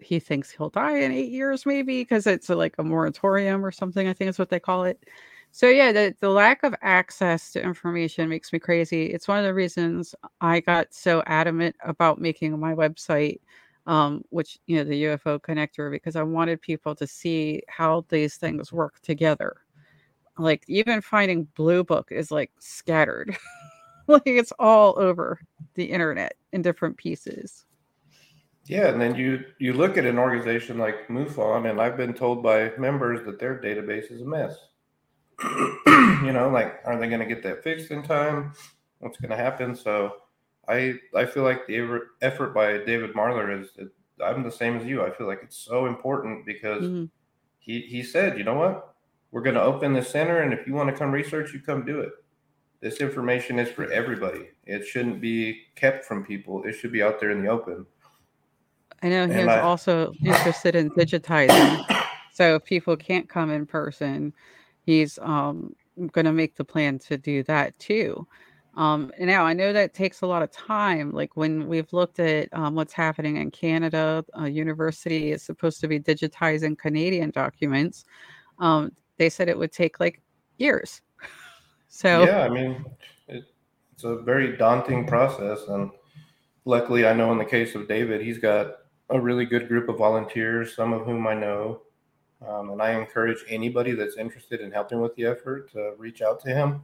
he 0.00 0.18
thinks 0.18 0.50
he'll 0.50 0.70
die 0.70 0.98
in 0.98 1.12
eight 1.12 1.30
years, 1.30 1.64
maybe 1.66 2.02
because 2.02 2.26
it's 2.26 2.50
a, 2.50 2.56
like 2.56 2.74
a 2.78 2.84
moratorium 2.84 3.64
or 3.64 3.70
something. 3.70 4.08
I 4.08 4.12
think 4.12 4.30
is 4.30 4.38
what 4.38 4.50
they 4.50 4.60
call 4.60 4.84
it. 4.84 5.04
So 5.52 5.68
yeah, 5.68 5.92
the, 5.92 6.14
the 6.20 6.28
lack 6.30 6.62
of 6.64 6.74
access 6.82 7.52
to 7.52 7.62
information 7.62 8.28
makes 8.28 8.52
me 8.52 8.58
crazy. 8.58 9.06
It's 9.06 9.28
one 9.28 9.38
of 9.38 9.44
the 9.44 9.54
reasons 9.54 10.14
I 10.40 10.60
got 10.60 10.92
so 10.92 11.22
adamant 11.26 11.76
about 11.84 12.20
making 12.20 12.58
my 12.58 12.74
website, 12.74 13.40
um, 13.86 14.22
which 14.30 14.58
you 14.66 14.76
know 14.76 14.84
the 14.84 15.04
UFO 15.04 15.38
connector, 15.40 15.90
because 15.90 16.16
I 16.16 16.22
wanted 16.22 16.60
people 16.60 16.94
to 16.96 17.06
see 17.06 17.62
how 17.68 18.04
these 18.08 18.36
things 18.36 18.72
work 18.72 19.00
together 19.00 19.65
like 20.38 20.64
even 20.68 21.00
finding 21.00 21.44
blue 21.54 21.84
book 21.84 22.08
is 22.10 22.30
like 22.30 22.50
scattered. 22.58 23.36
Like 24.08 24.22
it's 24.24 24.52
all 24.60 24.96
over 25.00 25.40
the 25.74 25.82
internet 25.84 26.34
in 26.52 26.62
different 26.62 26.96
pieces. 26.96 27.64
Yeah 28.66 28.86
and 28.86 29.00
then 29.00 29.16
you 29.16 29.42
you 29.58 29.72
look 29.72 29.98
at 29.98 30.06
an 30.06 30.16
organization 30.16 30.78
like 30.78 31.08
mufon 31.08 31.68
and 31.68 31.80
i've 31.80 31.96
been 31.96 32.14
told 32.14 32.40
by 32.40 32.70
members 32.78 33.26
that 33.26 33.40
their 33.40 33.60
database 33.60 34.12
is 34.12 34.22
a 34.22 34.24
mess. 34.24 34.56
You 36.24 36.32
know 36.32 36.48
like 36.50 36.82
are 36.84 36.96
they 36.96 37.08
going 37.08 37.18
to 37.18 37.26
get 37.26 37.42
that 37.42 37.64
fixed 37.64 37.90
in 37.90 38.04
time? 38.04 38.52
What's 39.00 39.18
going 39.18 39.30
to 39.30 39.36
happen? 39.36 39.74
So 39.74 40.18
i 40.68 40.94
i 41.16 41.26
feel 41.26 41.42
like 41.42 41.66
the 41.66 42.00
effort 42.22 42.54
by 42.54 42.78
david 42.78 43.12
marler 43.12 43.60
is 43.60 43.70
i'm 44.24 44.42
the 44.42 44.50
same 44.50 44.76
as 44.76 44.86
you. 44.86 45.02
I 45.02 45.10
feel 45.10 45.26
like 45.26 45.40
it's 45.42 45.58
so 45.58 45.86
important 45.86 46.46
because 46.46 46.84
mm-hmm. 46.84 47.04
he 47.58 47.80
he 47.80 48.02
said 48.02 48.38
you 48.38 48.44
know 48.44 48.54
what 48.54 48.95
we're 49.30 49.42
going 49.42 49.54
to 49.54 49.62
open 49.62 49.92
the 49.92 50.02
center, 50.02 50.42
and 50.42 50.52
if 50.52 50.66
you 50.66 50.74
want 50.74 50.88
to 50.88 50.96
come 50.96 51.10
research, 51.10 51.52
you 51.52 51.60
come 51.60 51.84
do 51.84 52.00
it. 52.00 52.12
This 52.80 52.98
information 52.98 53.58
is 53.58 53.70
for 53.70 53.90
everybody. 53.90 54.50
It 54.64 54.86
shouldn't 54.86 55.20
be 55.20 55.62
kept 55.74 56.04
from 56.04 56.24
people. 56.24 56.64
It 56.64 56.74
should 56.74 56.92
be 56.92 57.02
out 57.02 57.18
there 57.20 57.30
in 57.30 57.42
the 57.42 57.48
open. 57.48 57.86
I 59.02 59.08
know 59.08 59.26
he's 59.26 59.46
I, 59.46 59.60
also 59.60 60.12
interested 60.24 60.74
in 60.74 60.90
digitizing. 60.90 61.84
So 62.32 62.56
if 62.56 62.64
people 62.64 62.96
can't 62.96 63.28
come 63.28 63.50
in 63.50 63.66
person, 63.66 64.32
he's 64.82 65.18
um, 65.22 65.74
going 66.12 66.26
to 66.26 66.32
make 66.32 66.56
the 66.56 66.64
plan 66.64 66.98
to 67.00 67.16
do 67.16 67.42
that 67.44 67.78
too. 67.78 68.26
Um, 68.76 69.10
and 69.18 69.26
now 69.26 69.44
I 69.44 69.54
know 69.54 69.72
that 69.72 69.94
takes 69.94 70.20
a 70.20 70.26
lot 70.26 70.42
of 70.42 70.50
time. 70.50 71.12
Like 71.12 71.34
when 71.36 71.66
we've 71.66 71.90
looked 71.94 72.20
at 72.20 72.48
um, 72.52 72.74
what's 72.74 72.92
happening 72.92 73.38
in 73.38 73.50
Canada, 73.50 74.22
a 74.34 74.48
university 74.48 75.32
is 75.32 75.42
supposed 75.42 75.80
to 75.80 75.88
be 75.88 75.98
digitizing 75.98 76.76
Canadian 76.76 77.30
documents. 77.30 78.04
Um, 78.58 78.92
they 79.18 79.28
said 79.28 79.48
it 79.48 79.58
would 79.58 79.72
take 79.72 80.00
like 80.00 80.20
years. 80.58 81.02
So 81.88 82.24
yeah, 82.24 82.42
I 82.42 82.50
mean, 82.50 82.84
it, 83.26 83.44
it's 83.94 84.04
a 84.04 84.16
very 84.16 84.54
daunting 84.58 85.06
process. 85.06 85.60
And 85.68 85.90
luckily, 86.66 87.06
I 87.06 87.14
know 87.14 87.32
in 87.32 87.38
the 87.38 87.44
case 87.44 87.74
of 87.74 87.88
David, 87.88 88.20
he's 88.20 88.36
got 88.36 88.72
a 89.08 89.18
really 89.18 89.46
good 89.46 89.66
group 89.66 89.88
of 89.88 89.96
volunteers, 89.96 90.76
some 90.76 90.92
of 90.92 91.06
whom 91.06 91.26
I 91.26 91.32
know. 91.32 91.80
Um, 92.46 92.70
and 92.70 92.82
I 92.82 92.90
encourage 92.90 93.44
anybody 93.48 93.92
that's 93.92 94.18
interested 94.18 94.60
in 94.60 94.70
helping 94.72 95.00
with 95.00 95.14
the 95.14 95.24
effort 95.24 95.72
to 95.72 95.94
reach 95.96 96.20
out 96.20 96.38
to 96.40 96.50
him. 96.50 96.82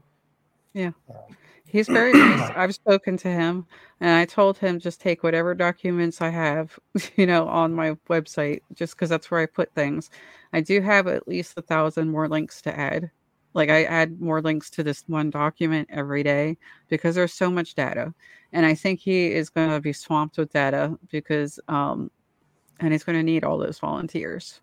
Yeah. 0.72 0.92
Um, 1.10 1.36
He's 1.72 1.88
very 1.88 2.12
nice. 2.12 2.50
I've 2.54 2.74
spoken 2.74 3.16
to 3.16 3.28
him 3.28 3.66
and 4.00 4.10
I 4.10 4.26
told 4.26 4.58
him 4.58 4.78
just 4.78 5.00
take 5.00 5.22
whatever 5.22 5.54
documents 5.54 6.20
I 6.20 6.28
have, 6.28 6.78
you 7.16 7.24
know, 7.24 7.48
on 7.48 7.72
my 7.72 7.92
website, 8.10 8.60
just 8.74 8.94
because 8.94 9.08
that's 9.08 9.30
where 9.30 9.40
I 9.40 9.46
put 9.46 9.74
things. 9.74 10.10
I 10.52 10.60
do 10.60 10.82
have 10.82 11.06
at 11.06 11.26
least 11.26 11.54
a 11.56 11.62
thousand 11.62 12.10
more 12.10 12.28
links 12.28 12.60
to 12.62 12.78
add. 12.78 13.10
Like 13.54 13.70
I 13.70 13.84
add 13.84 14.20
more 14.20 14.42
links 14.42 14.68
to 14.70 14.82
this 14.82 15.04
one 15.06 15.30
document 15.30 15.88
every 15.90 16.22
day 16.22 16.58
because 16.88 17.14
there's 17.14 17.32
so 17.32 17.50
much 17.50 17.74
data. 17.74 18.12
And 18.52 18.66
I 18.66 18.74
think 18.74 19.00
he 19.00 19.32
is 19.32 19.48
going 19.48 19.70
to 19.70 19.80
be 19.80 19.94
swamped 19.94 20.36
with 20.36 20.52
data 20.52 20.98
because, 21.10 21.58
um, 21.68 22.10
and 22.80 22.92
he's 22.92 23.04
going 23.04 23.18
to 23.18 23.22
need 23.22 23.44
all 23.44 23.56
those 23.56 23.78
volunteers. 23.78 24.60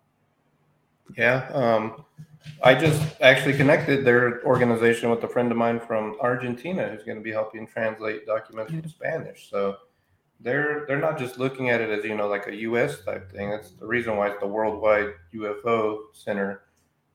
Yeah. 1.16 1.48
Um, 1.52 2.04
I 2.62 2.74
just 2.74 3.02
actually 3.20 3.56
connected 3.56 4.04
their 4.04 4.44
organization 4.44 5.10
with 5.10 5.22
a 5.24 5.28
friend 5.28 5.50
of 5.50 5.58
mine 5.58 5.80
from 5.80 6.16
Argentina 6.20 6.88
who's 6.88 7.02
going 7.02 7.18
to 7.18 7.22
be 7.22 7.32
helping 7.32 7.66
translate 7.66 8.26
documents 8.26 8.72
from 8.72 8.88
Spanish. 8.88 9.48
So 9.50 9.76
they're 10.40 10.84
they're 10.86 11.00
not 11.00 11.18
just 11.18 11.38
looking 11.38 11.70
at 11.70 11.80
it 11.80 11.90
as 11.90 12.04
you 12.04 12.16
know 12.16 12.28
like 12.28 12.46
a 12.46 12.56
U.S. 12.56 13.04
type 13.04 13.30
thing. 13.30 13.50
That's 13.50 13.70
the 13.72 13.86
reason 13.86 14.16
why 14.16 14.28
it's 14.28 14.40
the 14.40 14.46
Worldwide 14.46 15.12
UFO 15.34 15.98
Center 16.12 16.62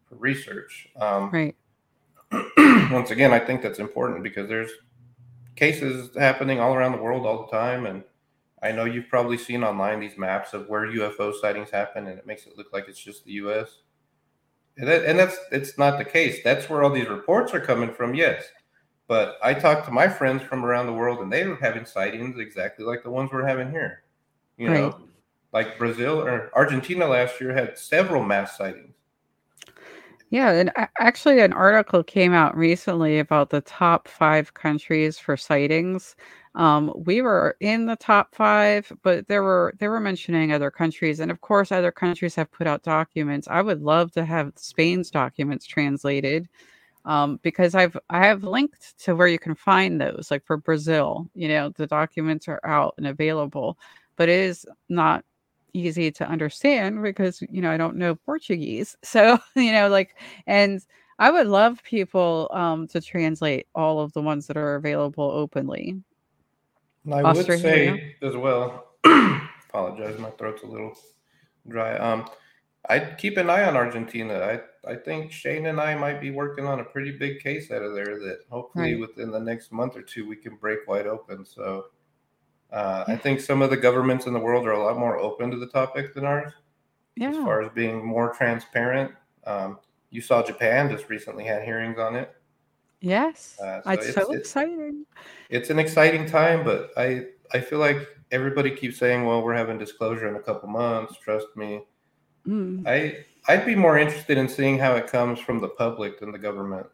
for 0.07 0.15
Research. 0.15 0.89
Um, 0.95 1.31
right. 1.31 1.55
once 2.91 3.11
again, 3.11 3.33
I 3.33 3.39
think 3.39 3.61
that's 3.61 3.79
important 3.79 4.23
because 4.23 4.47
there's 4.47 4.71
cases 5.55 6.09
happening 6.15 6.59
all 6.59 6.73
around 6.73 6.91
the 6.91 7.01
world 7.01 7.25
all 7.25 7.45
the 7.45 7.51
time, 7.51 7.85
and 7.85 8.03
I 8.61 8.71
know 8.71 8.85
you've 8.85 9.09
probably 9.09 9.37
seen 9.37 9.63
online 9.63 9.99
these 9.99 10.17
maps 10.17 10.53
of 10.53 10.67
where 10.67 10.85
UFO 10.87 11.33
sightings 11.39 11.69
happen, 11.69 12.07
and 12.07 12.19
it 12.19 12.27
makes 12.27 12.45
it 12.45 12.57
look 12.57 12.73
like 12.73 12.87
it's 12.87 12.99
just 12.99 13.25
the 13.25 13.33
U.S. 13.33 13.79
And, 14.77 14.87
that, 14.87 15.05
and 15.05 15.17
that's 15.17 15.37
it's 15.51 15.77
not 15.77 15.97
the 15.97 16.05
case. 16.05 16.43
That's 16.43 16.69
where 16.69 16.83
all 16.83 16.89
these 16.89 17.07
reports 17.07 17.53
are 17.53 17.61
coming 17.61 17.93
from. 17.93 18.13
Yes, 18.13 18.43
but 19.07 19.37
I 19.43 19.53
talked 19.53 19.85
to 19.85 19.91
my 19.91 20.07
friends 20.07 20.43
from 20.43 20.65
around 20.65 20.87
the 20.87 20.93
world, 20.93 21.19
and 21.19 21.31
they 21.31 21.45
were 21.45 21.55
having 21.55 21.85
sightings 21.85 22.39
exactly 22.39 22.85
like 22.85 23.03
the 23.03 23.09
ones 23.09 23.31
we're 23.31 23.47
having 23.47 23.71
here. 23.71 24.03
You 24.57 24.69
right. 24.69 24.81
know, 24.81 24.99
like 25.53 25.77
Brazil 25.77 26.19
or 26.19 26.49
Argentina 26.53 27.07
last 27.07 27.39
year 27.39 27.53
had 27.53 27.77
several 27.77 28.23
mass 28.23 28.57
sightings. 28.57 28.93
Yeah, 30.31 30.51
and 30.51 30.71
actually, 30.99 31.39
an 31.39 31.53
article 31.53 32.03
came 32.03 32.33
out 32.33 32.57
recently 32.57 33.19
about 33.19 33.51
the 33.51 33.61
top 33.61 34.07
five 34.07 34.53
countries 34.55 35.17
for 35.17 35.37
sightings. 35.37 36.15
Um, 36.55 36.93
we 36.95 37.21
were 37.21 37.57
in 37.59 37.85
the 37.85 37.97
top 37.97 38.33
five, 38.33 38.91
but 39.03 39.27
there 39.27 39.43
were 39.43 39.73
they 39.79 39.87
were 39.89 39.99
mentioning 39.99 40.53
other 40.53 40.71
countries, 40.71 41.19
and 41.19 41.29
of 41.31 41.41
course, 41.41 41.71
other 41.71 41.91
countries 41.91 42.35
have 42.35 42.51
put 42.51 42.65
out 42.67 42.83
documents. 42.83 43.47
I 43.49 43.61
would 43.61 43.81
love 43.81 44.11
to 44.13 44.25
have 44.25 44.53
Spain's 44.55 45.11
documents 45.11 45.65
translated 45.65 46.47
um, 47.05 47.39
because 47.43 47.75
I've 47.75 47.97
I 48.09 48.25
have 48.27 48.43
linked 48.43 48.97
to 49.05 49.15
where 49.15 49.27
you 49.27 49.39
can 49.39 49.55
find 49.55 49.99
those. 50.01 50.29
Like 50.31 50.45
for 50.45 50.57
Brazil, 50.57 51.29
you 51.35 51.47
know, 51.49 51.69
the 51.69 51.87
documents 51.87 52.47
are 52.47 52.61
out 52.65 52.95
and 52.97 53.07
available, 53.07 53.77
but 54.15 54.29
it 54.29 54.39
is 54.39 54.65
not 54.89 55.25
easy 55.73 56.09
to 56.11 56.27
understand 56.27 57.03
because 57.03 57.41
you 57.49 57.61
know 57.61 57.71
I 57.71 57.77
don't 57.77 57.97
know 57.97 58.15
Portuguese. 58.15 58.95
So 59.03 59.39
you 59.55 59.71
know, 59.73 59.89
like, 59.89 60.15
and 60.47 60.81
I 61.19 61.31
would 61.31 61.47
love 61.47 61.83
people 61.83 62.49
um, 62.53 62.87
to 62.89 63.01
translate 63.01 63.67
all 63.75 63.99
of 64.01 64.13
the 64.13 64.21
ones 64.21 64.47
that 64.47 64.57
are 64.57 64.75
available 64.75 65.29
openly. 65.31 65.95
I 67.11 67.33
would 67.33 67.45
say 67.45 68.15
as 68.21 68.35
well. 68.35 68.87
apologize, 69.69 70.17
my 70.19 70.31
throat's 70.31 70.63
a 70.63 70.67
little 70.67 70.97
dry. 71.67 71.97
Um, 71.97 72.27
I'd 72.89 73.17
keep 73.17 73.37
an 73.37 73.49
eye 73.49 73.63
on 73.63 73.75
Argentina. 73.75 74.35
I 74.35 74.91
I 74.91 74.95
think 74.95 75.31
Shane 75.31 75.65
and 75.65 75.79
I 75.79 75.95
might 75.95 76.21
be 76.21 76.31
working 76.31 76.65
on 76.65 76.79
a 76.79 76.83
pretty 76.83 77.11
big 77.11 77.39
case 77.39 77.71
out 77.71 77.81
of 77.81 77.93
there 77.95 78.19
that 78.19 78.39
hopefully 78.49 78.93
right. 78.93 78.99
within 78.99 79.31
the 79.31 79.39
next 79.39 79.71
month 79.71 79.97
or 79.97 80.01
two 80.01 80.27
we 80.27 80.35
can 80.35 80.55
break 80.55 80.87
wide 80.87 81.07
open. 81.07 81.45
So 81.45 81.85
uh, 82.71 83.03
I 83.07 83.15
think 83.15 83.39
some 83.39 83.61
of 83.61 83.69
the 83.69 83.77
governments 83.77 84.27
in 84.27 84.33
the 84.33 84.39
world 84.39 84.67
are 84.67 84.73
a 84.73 84.83
lot 84.83 84.97
more 84.97 85.17
open 85.17 85.49
to 85.51 85.57
the 85.57 85.67
topic 85.67 86.13
than 86.13 86.25
ours. 86.25 86.53
Yeah. 87.15 87.29
As 87.29 87.35
far 87.37 87.61
as 87.61 87.71
being 87.73 88.05
more 88.05 88.33
transparent. 88.33 89.11
Um, 89.45 89.79
you 90.09 90.21
saw 90.21 90.43
Japan 90.43 90.89
just 90.89 91.09
recently 91.09 91.45
had 91.45 91.63
hearings 91.63 91.97
on 91.97 92.15
it. 92.15 92.35
Yes, 93.01 93.57
uh, 93.61 93.81
so 93.81 93.91
it's, 93.91 94.05
it's 94.07 94.15
so 94.15 94.33
exciting. 94.33 95.05
It's 95.49 95.69
an 95.69 95.79
exciting 95.79 96.25
time, 96.25 96.63
but 96.63 96.91
I 96.97 97.25
I 97.53 97.59
feel 97.59 97.79
like 97.79 98.07
everybody 98.31 98.71
keeps 98.71 98.97
saying, 98.97 99.25
"Well, 99.25 99.41
we're 99.41 99.53
having 99.53 99.77
disclosure 99.77 100.27
in 100.27 100.35
a 100.35 100.41
couple 100.41 100.69
months." 100.69 101.17
Trust 101.17 101.47
me. 101.55 101.83
Mm. 102.47 102.87
I 102.87 103.25
I'd 103.47 103.65
be 103.65 103.75
more 103.75 103.97
interested 103.97 104.37
in 104.37 104.47
seeing 104.47 104.79
how 104.79 104.95
it 104.95 105.07
comes 105.07 105.39
from 105.39 105.61
the 105.61 105.67
public 105.69 106.19
than 106.19 106.31
the 106.31 106.39
government, 106.39 106.87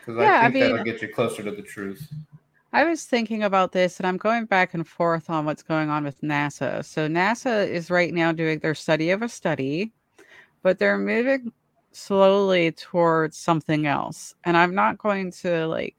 because 0.00 0.20
yeah, 0.20 0.40
I 0.40 0.50
think 0.50 0.64
I 0.64 0.66
mean, 0.66 0.76
that'll 0.76 0.84
get 0.84 1.02
you 1.02 1.08
closer 1.08 1.42
to 1.42 1.50
the 1.50 1.62
truth. 1.62 2.12
I 2.74 2.84
was 2.84 3.04
thinking 3.04 3.42
about 3.42 3.72
this, 3.72 3.98
and 3.98 4.06
I'm 4.06 4.16
going 4.16 4.46
back 4.46 4.72
and 4.72 4.86
forth 4.86 5.28
on 5.28 5.44
what's 5.44 5.62
going 5.62 5.90
on 5.90 6.04
with 6.04 6.20
NASA. 6.22 6.84
So 6.84 7.06
NASA 7.06 7.68
is 7.68 7.90
right 7.90 8.14
now 8.14 8.32
doing 8.32 8.60
their 8.60 8.74
study 8.74 9.10
of 9.10 9.20
a 9.20 9.28
study, 9.28 9.92
but 10.62 10.78
they're 10.78 10.98
moving 10.98 11.52
slowly 11.92 12.72
towards 12.72 13.36
something 13.36 13.86
else. 13.86 14.34
And 14.44 14.56
I'm 14.56 14.74
not 14.74 14.98
going 14.98 15.30
to 15.42 15.66
like, 15.66 15.96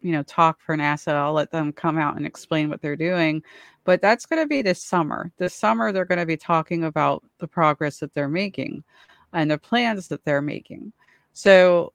you 0.00 0.12
know, 0.12 0.22
talk 0.22 0.60
for 0.60 0.76
NASA. 0.76 1.12
I'll 1.12 1.32
let 1.32 1.50
them 1.50 1.72
come 1.72 1.98
out 1.98 2.16
and 2.16 2.26
explain 2.26 2.70
what 2.70 2.80
they're 2.80 2.96
doing. 2.96 3.42
But 3.84 4.00
that's 4.00 4.26
going 4.26 4.42
to 4.42 4.48
be 4.48 4.62
this 4.62 4.82
summer. 4.82 5.32
This 5.38 5.54
summer, 5.54 5.92
they're 5.92 6.04
going 6.04 6.18
to 6.18 6.26
be 6.26 6.36
talking 6.36 6.84
about 6.84 7.24
the 7.38 7.48
progress 7.48 7.98
that 7.98 8.14
they're 8.14 8.28
making 8.28 8.84
and 9.32 9.50
the 9.50 9.58
plans 9.58 10.08
that 10.08 10.24
they're 10.24 10.42
making. 10.42 10.92
So 11.32 11.92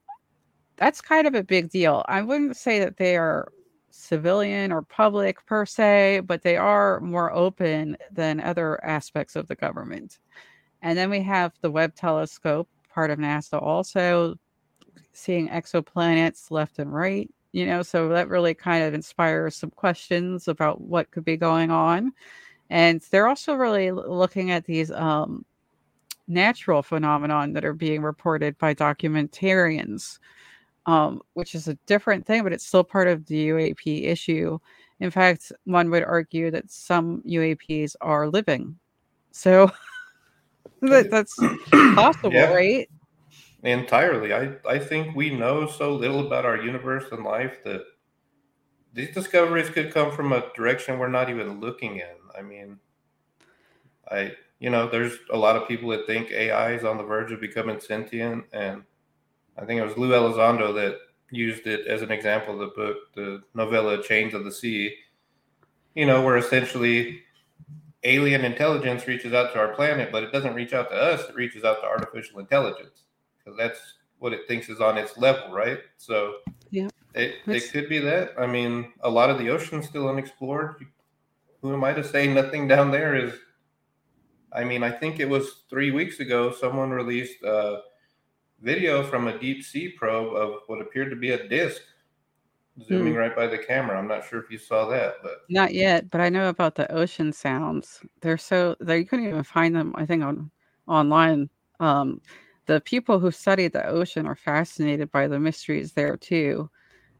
that's 0.78 1.02
kind 1.02 1.28
of 1.28 1.36
a 1.36 1.44
big 1.44 1.70
deal. 1.70 2.04
I 2.08 2.22
wouldn't 2.22 2.58
say 2.58 2.80
that 2.80 2.98
they 2.98 3.18
are 3.18 3.52
civilian 3.92 4.72
or 4.72 4.82
public 4.82 5.46
per 5.46 5.66
se, 5.66 6.22
but 6.26 6.42
they 6.42 6.58
are 6.58 7.00
more 7.00 7.32
open 7.32 7.98
than 8.12 8.42
other 8.42 8.84
aspects 8.84 9.36
of 9.36 9.48
the 9.48 9.56
government. 9.56 10.20
And 10.82 10.98
then 10.98 11.10
we 11.10 11.22
have 11.22 11.54
the 11.62 11.72
Webb 11.72 11.96
telescope, 11.96 12.68
part 12.96 13.12
of 13.12 13.20
NASA 13.20 13.62
also 13.62 14.36
seeing 15.12 15.50
exoplanets 15.50 16.50
left 16.50 16.80
and 16.80 16.94
right, 16.94 17.30
you 17.52 17.66
know, 17.66 17.82
so 17.82 18.08
that 18.10 18.30
really 18.30 18.54
kind 18.54 18.84
of 18.86 18.94
inspires 18.94 19.56
some 19.56 19.70
questions 19.70 20.48
about 20.48 20.80
what 20.82 21.12
could 21.12 21.26
be 21.26 21.36
going 21.36 21.72
on. 21.72 22.14
And 22.70 23.02
they're 23.12 23.28
also 23.28 23.54
really 23.54 23.92
looking 23.92 24.52
at 24.52 24.66
these 24.66 24.92
um, 24.92 25.46
natural 26.28 26.82
phenomenon 26.82 27.52
that 27.54 27.66
are 27.66 27.74
being 27.74 28.02
reported 28.02 28.58
by 28.58 28.74
documentarians, 28.74 30.20
um, 30.86 31.22
which 31.34 31.54
is 31.54 31.68
a 31.68 31.78
different 31.86 32.26
thing, 32.26 32.44
but 32.44 32.54
it's 32.54 32.66
still 32.66 32.84
part 32.84 33.10
of 33.10 33.26
the 33.26 33.50
UAP 33.50 34.06
issue. 34.06 34.58
In 35.02 35.12
fact, 35.12 35.52
one 35.66 35.90
would 35.92 36.04
argue 36.04 36.50
that 36.52 36.72
some 36.72 37.22
UAPs 37.28 37.96
are 38.00 38.30
living. 38.30 38.80
So 39.32 39.70
that, 40.82 41.10
that's 41.10 41.36
possible, 41.72 42.34
yeah. 42.34 42.54
right? 42.54 42.90
Entirely. 43.64 44.34
I, 44.34 44.54
I 44.68 44.80
think 44.80 45.16
we 45.16 45.32
know 45.32 45.68
so 45.68 45.94
little 45.94 46.26
about 46.26 46.46
our 46.46 46.58
universe 46.58 47.06
and 47.12 47.24
life 47.24 47.64
that 47.64 47.84
these 48.94 49.14
discoveries 49.14 49.70
could 49.70 49.94
come 49.94 50.12
from 50.12 50.32
a 50.32 50.44
direction 50.56 51.00
we're 51.00 51.08
not 51.08 51.30
even 51.30 51.60
looking 51.60 51.98
in. 51.98 52.16
I 52.38 52.42
mean, 52.42 52.80
I 54.10 54.34
you 54.60 54.70
know, 54.70 54.88
there's 54.88 55.18
a 55.32 55.38
lot 55.38 55.56
of 55.56 55.68
people 55.68 55.90
that 55.90 56.08
think 56.08 56.32
AI 56.32 56.74
is 56.74 56.84
on 56.84 56.98
the 56.98 57.04
verge 57.04 57.32
of 57.32 57.42
becoming 57.42 57.80
sentient, 57.80 58.46
and 58.54 58.84
I 59.58 59.66
think 59.66 59.82
it 59.82 59.86
was 59.86 59.98
Lou 59.98 60.12
Elizondo 60.12 60.74
that 60.76 60.98
used 61.30 61.68
it 61.68 61.88
as 61.88 62.02
an 62.02 62.12
example 62.12 62.54
of 62.54 62.60
the 62.60 62.76
book, 62.76 62.98
the 63.16 63.42
novella 63.54 64.02
Chains 64.02 64.34
of 64.34 64.46
the 64.46 64.52
Sea. 64.52 64.96
You 65.94 66.06
know, 66.06 66.22
where 66.24 66.38
essentially 66.38 67.22
alien 68.06 68.46
intelligence 68.46 69.08
reaches 69.08 69.34
out 69.34 69.52
to 69.54 69.60
our 69.60 69.74
planet, 69.74 70.12
but 70.12 70.24
it 70.24 70.32
doesn't 70.32 70.54
reach 70.54 70.74
out 70.74 70.90
to 70.90 70.96
us. 70.96 71.28
It 71.28 71.36
reaches 71.36 71.64
out 71.64 71.82
to 71.82 71.88
artificial 71.88 72.40
intelligence 72.40 73.04
because 73.38 73.58
that's 73.58 73.80
what 74.20 74.34
it 74.34 74.48
thinks 74.48 74.70
is 74.70 74.80
on 74.80 74.98
its 74.98 75.18
level, 75.18 75.52
right? 75.52 75.80
So 75.98 76.36
yeah, 76.72 76.88
it, 77.14 77.36
it 77.48 77.72
could 77.72 77.90
be 77.90 78.00
that. 78.00 78.34
I 78.38 78.46
mean, 78.46 78.94
a 79.02 79.10
lot 79.10 79.30
of 79.30 79.40
the 79.40 79.50
ocean's 79.50 79.88
still 79.88 80.08
unexplored. 80.08 80.86
Who 81.62 81.74
am 81.74 81.84
I 81.84 81.94
to 81.94 82.04
say 82.04 82.28
nothing 82.28 82.68
down 82.68 82.92
there 82.92 83.16
is? 83.16 83.34
I 84.54 84.64
mean, 84.64 84.84
I 84.84 84.92
think 84.92 85.20
it 85.20 85.28
was 85.28 85.64
three 85.70 85.92
weeks 85.92 86.20
ago 86.20 86.54
someone 86.54 86.92
released 86.92 87.44
a 87.44 87.82
video 88.62 89.04
from 89.04 89.28
a 89.28 89.38
deep 89.38 89.64
sea 89.64 89.90
probe 89.90 90.34
of 90.36 90.62
what 90.68 90.82
appeared 90.82 91.10
to 91.10 91.16
be 91.16 91.32
a 91.32 91.48
disk 91.48 91.82
zooming 92.84 93.14
mm. 93.14 93.18
right 93.18 93.36
by 93.36 93.48
the 93.48 93.58
camera. 93.58 93.98
I'm 93.98 94.08
not 94.08 94.26
sure 94.28 94.40
if 94.40 94.50
you 94.52 94.58
saw 94.58 94.88
that, 94.90 95.16
but 95.24 95.42
not 95.50 95.74
yet. 95.74 96.10
But 96.10 96.22
I 96.22 96.30
know 96.30 96.50
about 96.50 96.76
the 96.76 96.92
ocean 96.92 97.32
sounds. 97.32 98.02
They're 98.22 98.38
so 98.38 98.76
they 98.80 99.00
you 99.00 99.06
couldn't 99.06 99.28
even 99.28 99.44
find 99.44 99.76
them. 99.76 99.94
I 99.96 100.06
think 100.06 100.24
on 100.24 100.52
online. 100.88 101.50
Um, 101.80 102.22
the 102.68 102.82
people 102.82 103.20
who 103.20 103.32
study 103.32 103.68
the 103.68 103.86
ocean 103.86 104.26
are 104.26 104.36
fascinated 104.36 105.12
by 105.12 105.28
the 105.28 105.40
mysteries 105.40 105.94
there 105.94 106.18
too. 106.18 106.70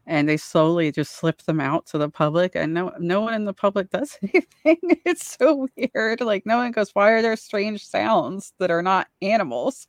and 0.08 0.28
they 0.28 0.36
slowly 0.36 0.92
just 0.92 1.16
slip 1.16 1.42
them 1.42 1.60
out 1.60 1.84
to 1.86 1.98
the 1.98 2.08
public 2.08 2.54
and 2.54 2.72
no 2.72 2.92
no 3.00 3.20
one 3.20 3.34
in 3.34 3.44
the 3.44 3.52
public 3.52 3.90
does 3.96 4.16
anything 4.22 4.78
it's 5.04 5.36
so 5.36 5.68
weird 5.76 6.20
like 6.20 6.46
no 6.46 6.58
one 6.58 6.70
goes 6.70 6.94
why 6.94 7.10
are 7.10 7.22
there 7.22 7.36
strange 7.36 7.84
sounds 7.84 8.52
that 8.58 8.70
are 8.70 8.82
not 8.82 9.08
animals 9.20 9.88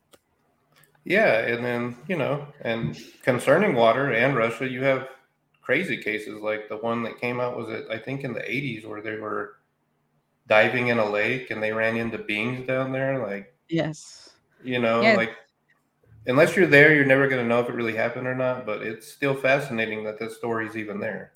yeah 1.04 1.46
and 1.46 1.64
then 1.64 1.96
you 2.08 2.16
know 2.16 2.46
and 2.62 2.98
concerning 3.22 3.74
water 3.76 4.12
and 4.12 4.36
russia 4.36 4.68
you 4.68 4.82
have 4.82 5.08
crazy 5.68 5.98
cases 5.98 6.40
like 6.40 6.68
the 6.68 6.76
one 6.78 7.02
that 7.02 7.20
came 7.20 7.40
out 7.40 7.56
was 7.56 7.68
it 7.68 7.86
i 7.90 7.98
think 7.98 8.24
in 8.24 8.32
the 8.32 8.40
80s 8.40 8.86
where 8.86 9.02
they 9.02 9.16
were 9.16 9.56
diving 10.46 10.88
in 10.88 10.98
a 10.98 11.04
lake 11.04 11.50
and 11.50 11.62
they 11.62 11.72
ran 11.72 11.96
into 11.96 12.16
beings 12.16 12.66
down 12.66 12.90
there 12.90 13.26
like 13.26 13.54
yes 13.68 14.30
you 14.64 14.78
know 14.78 15.02
yeah. 15.02 15.14
like 15.14 15.36
unless 16.28 16.54
you're 16.54 16.66
there, 16.66 16.94
you're 16.94 17.04
never 17.04 17.26
going 17.26 17.42
to 17.42 17.48
know 17.48 17.60
if 17.60 17.68
it 17.68 17.74
really 17.74 17.96
happened 17.96 18.26
or 18.26 18.34
not. 18.34 18.64
But 18.64 18.82
it's 18.82 19.10
still 19.10 19.34
fascinating 19.34 20.04
that 20.04 20.18
this 20.18 20.36
story's 20.36 20.76
even 20.76 21.00
there. 21.00 21.32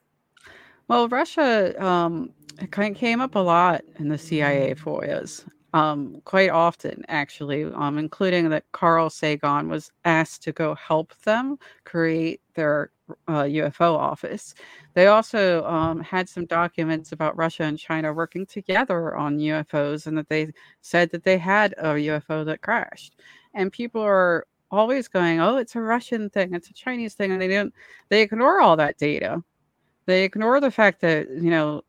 Well, 0.86 1.08
Russia 1.08 1.74
um, 1.84 2.30
kind 2.70 2.94
of 2.94 3.00
came 3.00 3.20
up 3.20 3.34
a 3.34 3.40
lot 3.40 3.82
in 3.96 4.08
the 4.08 4.18
CIA 4.18 4.74
FOIAs, 4.74 5.44
um, 5.72 6.20
quite 6.24 6.50
often, 6.50 7.02
actually, 7.08 7.64
um, 7.64 7.98
including 7.98 8.50
that 8.50 8.64
Carl 8.72 9.08
Sagan 9.08 9.68
was 9.68 9.90
asked 10.04 10.42
to 10.42 10.52
go 10.52 10.74
help 10.74 11.14
them 11.22 11.58
create 11.84 12.40
their 12.54 12.90
uh, 13.28 13.42
UFO 13.42 13.96
office. 13.96 14.54
They 14.94 15.06
also 15.06 15.64
um, 15.64 16.00
had 16.00 16.28
some 16.28 16.46
documents 16.46 17.12
about 17.12 17.36
Russia 17.36 17.64
and 17.64 17.78
China 17.78 18.12
working 18.12 18.46
together 18.46 19.16
on 19.16 19.38
UFOs, 19.38 20.06
and 20.06 20.16
that 20.18 20.28
they 20.28 20.52
said 20.80 21.10
that 21.10 21.24
they 21.24 21.38
had 21.38 21.74
a 21.78 21.94
UFO 21.94 22.44
that 22.46 22.62
crashed. 22.62 23.16
And 23.54 23.72
people 23.72 24.02
are 24.02 24.46
always 24.70 25.08
going, 25.08 25.40
"Oh, 25.40 25.56
it's 25.56 25.76
a 25.76 25.80
Russian 25.80 26.30
thing, 26.30 26.54
it's 26.54 26.70
a 26.70 26.74
Chinese 26.74 27.14
thing," 27.14 27.32
and 27.32 27.40
they 27.40 27.48
don't 27.48 27.72
they 28.08 28.22
ignore 28.22 28.60
all 28.60 28.76
that 28.76 28.98
data. 28.98 29.42
They 30.06 30.24
ignore 30.24 30.60
the 30.60 30.70
fact 30.70 31.00
that 31.02 31.28
you 31.30 31.50
know 31.50 31.82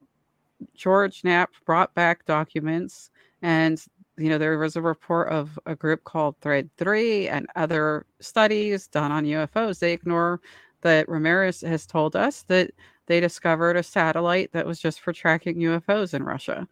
George 0.76 1.24
Knapp 1.24 1.52
brought 1.66 1.94
back 1.96 2.26
documents, 2.26 3.12
and 3.42 3.84
you 4.18 4.30
know 4.30 4.38
there 4.38 4.58
was 4.58 4.76
a 4.76 4.82
report 4.82 5.30
of 5.30 5.58
a 5.66 5.76
group 5.76 6.04
called 6.04 6.36
Thread 6.42 6.70
Three 6.78 7.28
and 7.28 7.48
other 7.56 8.06
studies 8.20 8.88
done 8.88 9.12
on 9.12 9.26
UFOs. 9.26 9.80
They 9.80 9.94
ignore 9.94 10.42
that 10.84 11.10
Ramirez 11.10 11.62
has 11.62 11.86
told 11.86 12.16
us 12.16 12.44
that 12.44 12.72
they 13.08 13.20
discovered 13.20 13.76
a 13.76 13.84
satellite 13.84 14.52
that 14.54 14.66
was 14.66 14.80
just 14.80 15.02
for 15.02 15.12
tracking 15.12 15.58
UFOs 15.58 16.14
in 16.14 16.24
Russia. 16.24 16.68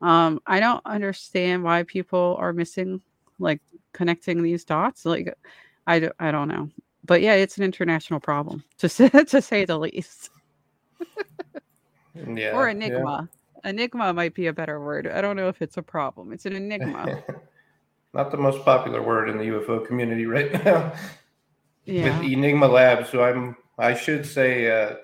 Um, 0.00 0.40
I 0.46 0.60
don't 0.60 0.84
understand 0.86 1.62
why 1.62 1.82
people 1.82 2.36
are 2.38 2.52
missing 2.52 3.00
like 3.38 3.60
connecting 3.92 4.42
these 4.42 4.64
dots 4.64 5.04
like 5.04 5.36
i, 5.86 6.08
I 6.18 6.30
don't 6.30 6.48
know. 6.48 6.70
But 7.04 7.20
yeah 7.20 7.34
it's 7.34 7.58
an 7.58 7.64
international 7.64 8.20
problem 8.20 8.64
to 8.78 8.88
say, 8.88 9.08
to 9.08 9.42
say 9.42 9.64
the 9.64 9.78
least. 9.78 10.30
Yeah, 12.14 12.52
or 12.52 12.68
enigma 12.68 13.28
yeah. 13.64 13.70
enigma. 13.70 14.12
Might 14.12 14.34
be 14.34 14.46
a 14.46 14.52
better 14.52 14.80
word. 14.80 15.08
I 15.08 15.20
don't 15.20 15.34
know 15.34 15.48
if 15.48 15.60
it's 15.60 15.78
a 15.78 15.82
problem. 15.82 16.32
It's 16.32 16.46
an 16.46 16.52
enigma. 16.56 17.24
Not 18.12 18.30
the 18.30 18.36
most 18.36 18.64
popular 18.64 19.02
word 19.02 19.28
in 19.28 19.36
the 19.36 19.44
ufo 19.44 19.84
community 19.84 20.24
right 20.24 20.52
now 20.64 20.92
yeah. 21.84 22.18
with 22.20 22.30
enigma 22.30 22.66
labs 22.66 23.10
so 23.10 23.22
i'm 23.22 23.56
i 23.78 23.94
should 23.94 24.24
say 24.24 24.70
uh, 24.70 24.96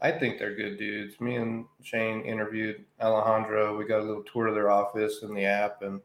I 0.00 0.12
think 0.12 0.38
they're 0.38 0.54
good 0.54 0.78
dudes. 0.78 1.20
Me 1.20 1.36
and 1.36 1.64
Shane 1.82 2.22
interviewed 2.22 2.84
Alejandro. 3.00 3.76
We 3.76 3.84
got 3.84 4.00
a 4.00 4.04
little 4.04 4.22
tour 4.22 4.46
of 4.46 4.54
their 4.54 4.70
office 4.70 5.22
and 5.22 5.36
the 5.36 5.44
app, 5.44 5.82
and 5.82 6.00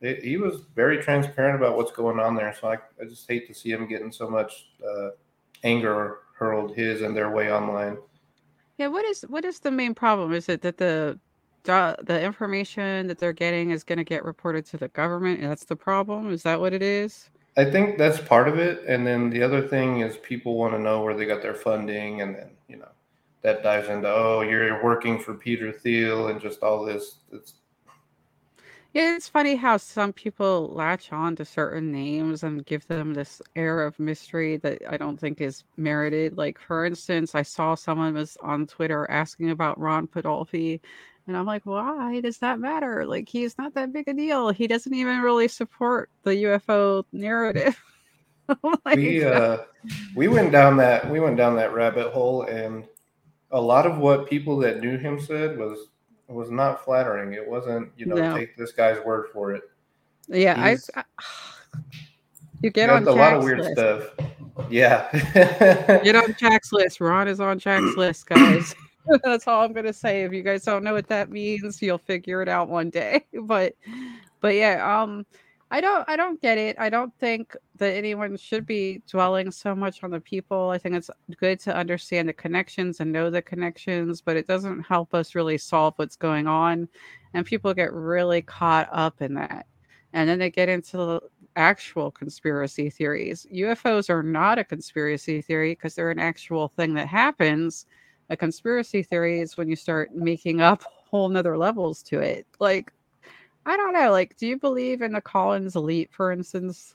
it, 0.00 0.22
he 0.22 0.36
was 0.36 0.62
very 0.76 0.98
transparent 1.02 1.56
about 1.56 1.76
what's 1.76 1.90
going 1.90 2.20
on 2.20 2.36
there. 2.36 2.54
So 2.60 2.68
I, 2.68 2.74
I 3.00 3.06
just 3.08 3.28
hate 3.28 3.48
to 3.48 3.54
see 3.54 3.70
him 3.70 3.88
getting 3.88 4.12
so 4.12 4.30
much 4.30 4.68
uh, 4.88 5.10
anger 5.64 6.18
hurled 6.36 6.76
his 6.76 7.02
and 7.02 7.16
their 7.16 7.30
way 7.30 7.52
online. 7.52 7.98
Yeah, 8.76 8.86
what 8.86 9.04
is 9.04 9.22
what 9.22 9.44
is 9.44 9.58
the 9.58 9.72
main 9.72 9.94
problem? 9.94 10.32
Is 10.32 10.48
it 10.48 10.62
that 10.62 10.76
the 10.76 11.18
the 11.64 12.20
information 12.22 13.08
that 13.08 13.18
they're 13.18 13.32
getting 13.32 13.70
is 13.70 13.84
going 13.84 13.98
to 13.98 14.04
get 14.04 14.24
reported 14.24 14.64
to 14.66 14.76
the 14.76 14.88
government? 14.88 15.40
and 15.40 15.50
That's 15.50 15.64
the 15.64 15.76
problem. 15.76 16.30
Is 16.30 16.44
that 16.44 16.60
what 16.60 16.72
it 16.72 16.82
is? 16.82 17.30
I 17.58 17.64
think 17.64 17.98
that's 17.98 18.20
part 18.20 18.46
of 18.46 18.56
it, 18.58 18.84
and 18.86 19.04
then 19.04 19.30
the 19.30 19.42
other 19.42 19.66
thing 19.66 20.00
is 20.00 20.16
people 20.18 20.54
want 20.54 20.74
to 20.74 20.78
know 20.78 21.02
where 21.02 21.14
they 21.14 21.26
got 21.26 21.42
their 21.42 21.56
funding, 21.56 22.22
and 22.22 22.36
then 22.36 22.50
you 22.68 22.76
know 22.76 22.88
that 23.42 23.64
dives 23.64 23.88
into 23.88 24.08
oh 24.08 24.42
you're 24.42 24.82
working 24.82 25.18
for 25.18 25.34
Peter 25.34 25.72
Thiel 25.72 26.28
and 26.28 26.40
just 26.40 26.62
all 26.62 26.84
this. 26.84 27.16
It's 27.32 27.54
yeah, 28.94 29.16
it's 29.16 29.28
funny 29.28 29.56
how 29.56 29.76
some 29.76 30.12
people 30.12 30.68
latch 30.72 31.12
on 31.12 31.36
to 31.36 31.44
certain 31.44 31.92
names 31.92 32.44
and 32.44 32.64
give 32.64 32.86
them 32.86 33.12
this 33.12 33.42
air 33.54 33.82
of 33.82 33.98
mystery 33.98 34.56
that 34.58 34.80
I 34.88 34.96
don't 34.96 35.18
think 35.18 35.40
is 35.40 35.64
merited. 35.76 36.38
Like, 36.38 36.58
for 36.58 36.86
instance, 36.86 37.34
I 37.34 37.42
saw 37.42 37.74
someone 37.74 38.14
was 38.14 38.38
on 38.40 38.66
Twitter 38.66 39.08
asking 39.10 39.50
about 39.50 39.78
Ron 39.78 40.06
Podolsky, 40.06 40.80
and 41.28 41.36
I'm 41.36 41.44
like, 41.44 41.66
why 41.66 42.20
does 42.22 42.38
that 42.38 42.58
matter? 42.58 43.06
Like, 43.06 43.28
he's 43.28 43.58
not 43.58 43.74
that 43.74 43.92
big 43.92 44.08
a 44.08 44.14
deal. 44.14 44.48
He 44.48 44.66
doesn't 44.66 44.94
even 44.94 45.20
really 45.20 45.46
support 45.46 46.08
the 46.22 46.30
UFO 46.30 47.04
narrative. 47.12 47.78
like, 48.84 48.96
we 48.96 49.22
uh, 49.22 49.58
we 50.16 50.26
went 50.26 50.50
down 50.50 50.78
that 50.78 51.08
we 51.08 51.20
went 51.20 51.36
down 51.36 51.54
that 51.56 51.74
rabbit 51.74 52.12
hole, 52.12 52.44
and 52.44 52.84
a 53.50 53.60
lot 53.60 53.86
of 53.86 53.98
what 53.98 54.28
people 54.28 54.56
that 54.58 54.80
knew 54.80 54.96
him 54.96 55.20
said 55.20 55.58
was 55.58 55.90
was 56.28 56.50
not 56.50 56.82
flattering. 56.82 57.34
It 57.34 57.46
wasn't, 57.46 57.90
you 57.96 58.06
know, 58.06 58.16
no. 58.16 58.34
take 58.34 58.56
this 58.56 58.72
guy's 58.72 59.04
word 59.04 59.26
for 59.32 59.52
it. 59.52 59.62
Yeah, 60.28 60.54
I, 60.56 60.78
I, 60.96 61.04
You 62.62 62.70
get 62.70 62.90
on 62.90 63.06
a 63.06 63.12
lot 63.12 63.34
of 63.34 63.44
weird 63.44 63.60
list. 63.60 63.72
stuff. 63.72 64.10
Yeah. 64.68 65.08
get 66.02 66.16
on 66.16 66.34
Jack's 66.36 66.72
list. 66.72 67.00
Ron 67.00 67.28
is 67.28 67.38
on 67.38 67.58
Jack's 67.58 67.96
list, 67.96 68.26
guys. 68.26 68.74
That's 69.24 69.46
all 69.46 69.64
I'm 69.64 69.72
gonna 69.72 69.92
say. 69.92 70.22
If 70.24 70.32
you 70.32 70.42
guys 70.42 70.64
don't 70.64 70.84
know 70.84 70.94
what 70.94 71.08
that 71.08 71.30
means, 71.30 71.80
you'll 71.82 71.98
figure 71.98 72.42
it 72.42 72.48
out 72.48 72.68
one 72.68 72.90
day. 72.90 73.26
But, 73.42 73.74
but 74.40 74.54
yeah, 74.54 75.02
um, 75.02 75.24
I 75.70 75.80
don't 75.80 76.08
I 76.08 76.16
don't 76.16 76.40
get 76.40 76.58
it. 76.58 76.76
I 76.78 76.88
don't 76.90 77.12
think 77.18 77.54
that 77.76 77.94
anyone 77.94 78.36
should 78.36 78.66
be 78.66 79.02
dwelling 79.08 79.50
so 79.50 79.74
much 79.74 80.02
on 80.02 80.10
the 80.10 80.20
people. 80.20 80.70
I 80.70 80.78
think 80.78 80.94
it's 80.96 81.10
good 81.38 81.60
to 81.60 81.76
understand 81.76 82.28
the 82.28 82.32
connections 82.32 83.00
and 83.00 83.12
know 83.12 83.30
the 83.30 83.42
connections, 83.42 84.20
but 84.22 84.36
it 84.36 84.46
doesn't 84.46 84.82
help 84.82 85.14
us 85.14 85.34
really 85.34 85.58
solve 85.58 85.94
what's 85.96 86.16
going 86.16 86.46
on. 86.46 86.88
And 87.34 87.44
people 87.46 87.74
get 87.74 87.92
really 87.92 88.42
caught 88.42 88.88
up 88.92 89.20
in 89.22 89.34
that. 89.34 89.66
And 90.14 90.28
then 90.28 90.38
they 90.38 90.50
get 90.50 90.68
into 90.70 90.96
the 90.96 91.20
actual 91.56 92.10
conspiracy 92.10 92.88
theories. 92.90 93.46
UFOs 93.52 94.08
are 94.08 94.22
not 94.22 94.58
a 94.58 94.64
conspiracy 94.64 95.42
theory 95.42 95.72
because 95.72 95.94
they're 95.94 96.10
an 96.10 96.18
actual 96.18 96.68
thing 96.68 96.94
that 96.94 97.08
happens. 97.08 97.86
A 98.30 98.36
conspiracy 98.36 99.02
theory 99.02 99.40
is 99.40 99.56
when 99.56 99.68
you 99.68 99.76
start 99.76 100.14
making 100.14 100.60
up 100.60 100.82
whole 101.10 101.28
nother 101.28 101.56
levels 101.56 102.02
to 102.04 102.20
it. 102.20 102.46
Like 102.60 102.92
I 103.66 103.76
don't 103.76 103.92
know. 103.92 104.10
Like, 104.10 104.36
do 104.36 104.46
you 104.46 104.58
believe 104.58 105.02
in 105.02 105.12
the 105.12 105.20
Collins 105.20 105.76
elite, 105.76 106.08
for 106.10 106.32
instance? 106.32 106.94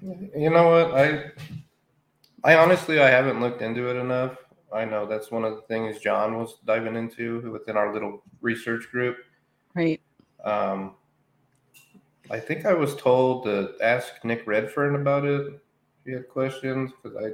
You 0.00 0.48
know 0.48 0.70
what? 0.70 0.94
I 0.94 1.30
I 2.42 2.56
honestly 2.56 3.00
I 3.00 3.10
haven't 3.10 3.40
looked 3.40 3.60
into 3.60 3.90
it 3.90 3.96
enough. 3.96 4.38
I 4.72 4.84
know 4.84 5.04
that's 5.04 5.30
one 5.30 5.44
of 5.44 5.56
the 5.56 5.62
things 5.62 5.98
John 5.98 6.38
was 6.38 6.58
diving 6.64 6.96
into 6.96 7.50
within 7.50 7.76
our 7.76 7.92
little 7.92 8.22
research 8.40 8.88
group. 8.90 9.18
Right. 9.74 10.00
Um, 10.44 10.94
I 12.30 12.38
think 12.38 12.64
I 12.64 12.72
was 12.72 12.94
told 12.96 13.44
to 13.44 13.74
ask 13.82 14.24
Nick 14.24 14.46
Redfern 14.46 14.94
about 14.94 15.26
it 15.26 15.48
if 15.48 15.60
you 16.06 16.14
had 16.14 16.28
questions 16.28 16.92
because 17.02 17.16
I. 17.16 17.32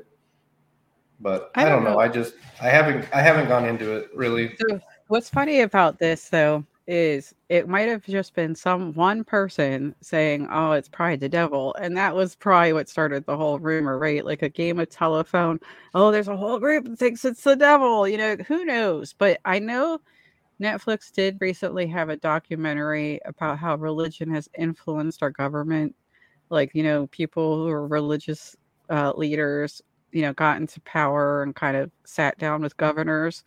But 1.20 1.50
I, 1.54 1.64
I 1.64 1.68
don't, 1.68 1.84
know. 1.84 1.92
know. 1.92 1.98
I 1.98 2.08
just 2.08 2.34
I 2.60 2.68
haven't 2.68 3.06
I 3.14 3.22
haven't 3.22 3.48
gone 3.48 3.64
into 3.64 3.96
it 3.96 4.10
really. 4.14 4.56
So 4.68 4.80
what's 5.08 5.30
funny 5.30 5.60
about 5.60 5.98
this 5.98 6.28
though 6.28 6.64
is 6.86 7.34
it 7.48 7.68
might 7.68 7.88
have 7.88 8.04
just 8.04 8.34
been 8.34 8.54
some 8.54 8.92
one 8.94 9.24
person 9.24 9.94
saying, 10.00 10.46
"Oh, 10.50 10.72
it's 10.72 10.88
probably 10.88 11.16
the 11.16 11.28
devil," 11.28 11.74
and 11.80 11.96
that 11.96 12.14
was 12.14 12.36
probably 12.36 12.72
what 12.72 12.88
started 12.88 13.24
the 13.26 13.36
whole 13.36 13.58
rumor, 13.58 13.98
right? 13.98 14.24
Like 14.24 14.42
a 14.42 14.48
game 14.48 14.78
of 14.78 14.88
telephone. 14.88 15.58
Oh, 15.94 16.12
there's 16.12 16.28
a 16.28 16.36
whole 16.36 16.58
group 16.58 16.84
that 16.84 16.98
thinks 16.98 17.24
it's 17.24 17.42
the 17.42 17.56
devil. 17.56 18.06
You 18.06 18.18
know, 18.18 18.36
who 18.46 18.64
knows? 18.64 19.14
But 19.14 19.40
I 19.44 19.58
know 19.58 20.00
Netflix 20.60 21.12
did 21.12 21.38
recently 21.40 21.86
have 21.88 22.08
a 22.08 22.16
documentary 22.16 23.20
about 23.24 23.58
how 23.58 23.76
religion 23.76 24.30
has 24.30 24.48
influenced 24.58 25.22
our 25.22 25.30
government. 25.30 25.94
Like, 26.50 26.70
you 26.74 26.82
know, 26.82 27.08
people 27.08 27.56
who 27.56 27.68
are 27.68 27.86
religious 27.86 28.56
uh, 28.88 29.12
leaders, 29.16 29.82
you 30.12 30.22
know, 30.22 30.32
got 30.32 30.58
into 30.58 30.80
power 30.82 31.42
and 31.42 31.54
kind 31.54 31.76
of 31.76 31.90
sat 32.04 32.38
down 32.38 32.62
with 32.62 32.76
governors. 32.76 33.44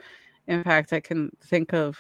In 0.48 0.64
fact, 0.64 0.94
I 0.94 1.00
can 1.00 1.32
think 1.44 1.74
of 1.74 1.98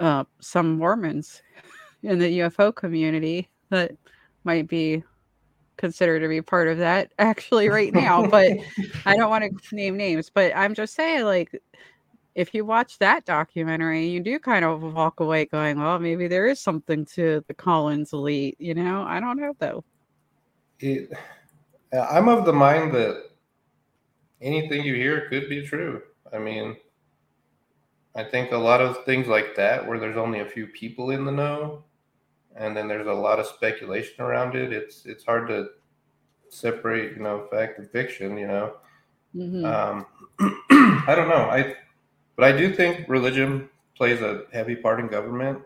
uh, 0.00 0.24
some 0.40 0.78
Mormons 0.78 1.42
in 2.02 2.18
the 2.18 2.40
UFO 2.40 2.74
community 2.74 3.48
that 3.70 3.92
might 4.44 4.68
be 4.68 5.02
considered 5.76 6.20
to 6.20 6.28
be 6.28 6.42
part 6.42 6.68
of 6.68 6.78
that 6.78 7.12
actually 7.18 7.68
right 7.68 7.92
now. 7.92 8.26
but 8.26 8.52
I 9.06 9.16
don't 9.16 9.30
want 9.30 9.44
to 9.44 9.74
name 9.76 9.96
names, 9.96 10.30
but 10.30 10.52
I'm 10.54 10.74
just 10.74 10.94
saying, 10.94 11.24
like, 11.24 11.60
if 12.34 12.54
you 12.54 12.64
watch 12.64 12.98
that 12.98 13.26
documentary, 13.26 14.06
you 14.06 14.20
do 14.20 14.38
kind 14.38 14.64
of 14.64 14.82
walk 14.82 15.20
away 15.20 15.44
going, 15.44 15.78
well, 15.78 15.98
maybe 15.98 16.28
there 16.28 16.46
is 16.46 16.60
something 16.60 17.04
to 17.04 17.44
the 17.46 17.52
Collins 17.54 18.12
elite. 18.14 18.56
You 18.58 18.74
know, 18.74 19.02
I 19.02 19.20
don't 19.20 19.36
know 19.36 19.52
though. 19.58 19.84
It, 20.80 21.10
I'm 22.00 22.28
of 22.28 22.44
the 22.44 22.52
mind 22.52 22.92
that 22.92 23.30
anything 24.40 24.84
you 24.84 24.94
hear 24.94 25.28
could 25.28 25.48
be 25.48 25.66
true. 25.66 26.02
I 26.32 26.38
mean, 26.38 26.76
I 28.14 28.24
think 28.24 28.52
a 28.52 28.58
lot 28.58 28.80
of 28.80 29.04
things 29.04 29.26
like 29.26 29.54
that, 29.56 29.86
where 29.86 29.98
there's 29.98 30.16
only 30.16 30.40
a 30.40 30.46
few 30.46 30.66
people 30.66 31.10
in 31.10 31.24
the 31.24 31.32
know, 31.32 31.84
and 32.56 32.76
then 32.76 32.88
there's 32.88 33.06
a 33.06 33.12
lot 33.12 33.38
of 33.38 33.46
speculation 33.46 34.22
around 34.22 34.54
it. 34.54 34.72
It's 34.72 35.06
it's 35.06 35.24
hard 35.24 35.48
to 35.48 35.68
separate, 36.48 37.16
you 37.16 37.22
know, 37.22 37.46
fact 37.50 37.78
and 37.78 37.90
fiction. 37.90 38.36
You 38.36 38.46
know, 38.46 38.74
mm-hmm. 39.34 39.64
um, 39.64 40.06
I 41.06 41.14
don't 41.14 41.28
know. 41.28 41.48
I 41.50 41.74
but 42.36 42.44
I 42.44 42.56
do 42.56 42.74
think 42.74 43.08
religion 43.08 43.68
plays 43.96 44.20
a 44.20 44.44
heavy 44.52 44.76
part 44.76 45.00
in 45.00 45.08
government, 45.08 45.60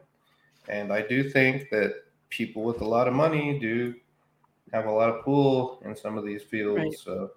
and 0.68 0.92
I 0.92 1.02
do 1.02 1.28
think 1.28 1.70
that 1.70 1.94
people 2.28 2.62
with 2.62 2.80
a 2.80 2.84
lot 2.84 3.08
of 3.08 3.14
money 3.14 3.58
do 3.58 3.94
have 4.72 4.86
a 4.86 4.90
lot 4.90 5.10
of 5.10 5.24
pull 5.24 5.82
in 5.84 5.96
some 5.96 6.18
of 6.18 6.24
these 6.24 6.42
fields. 6.42 6.78
Right. 6.78 6.98
So, 6.98 7.30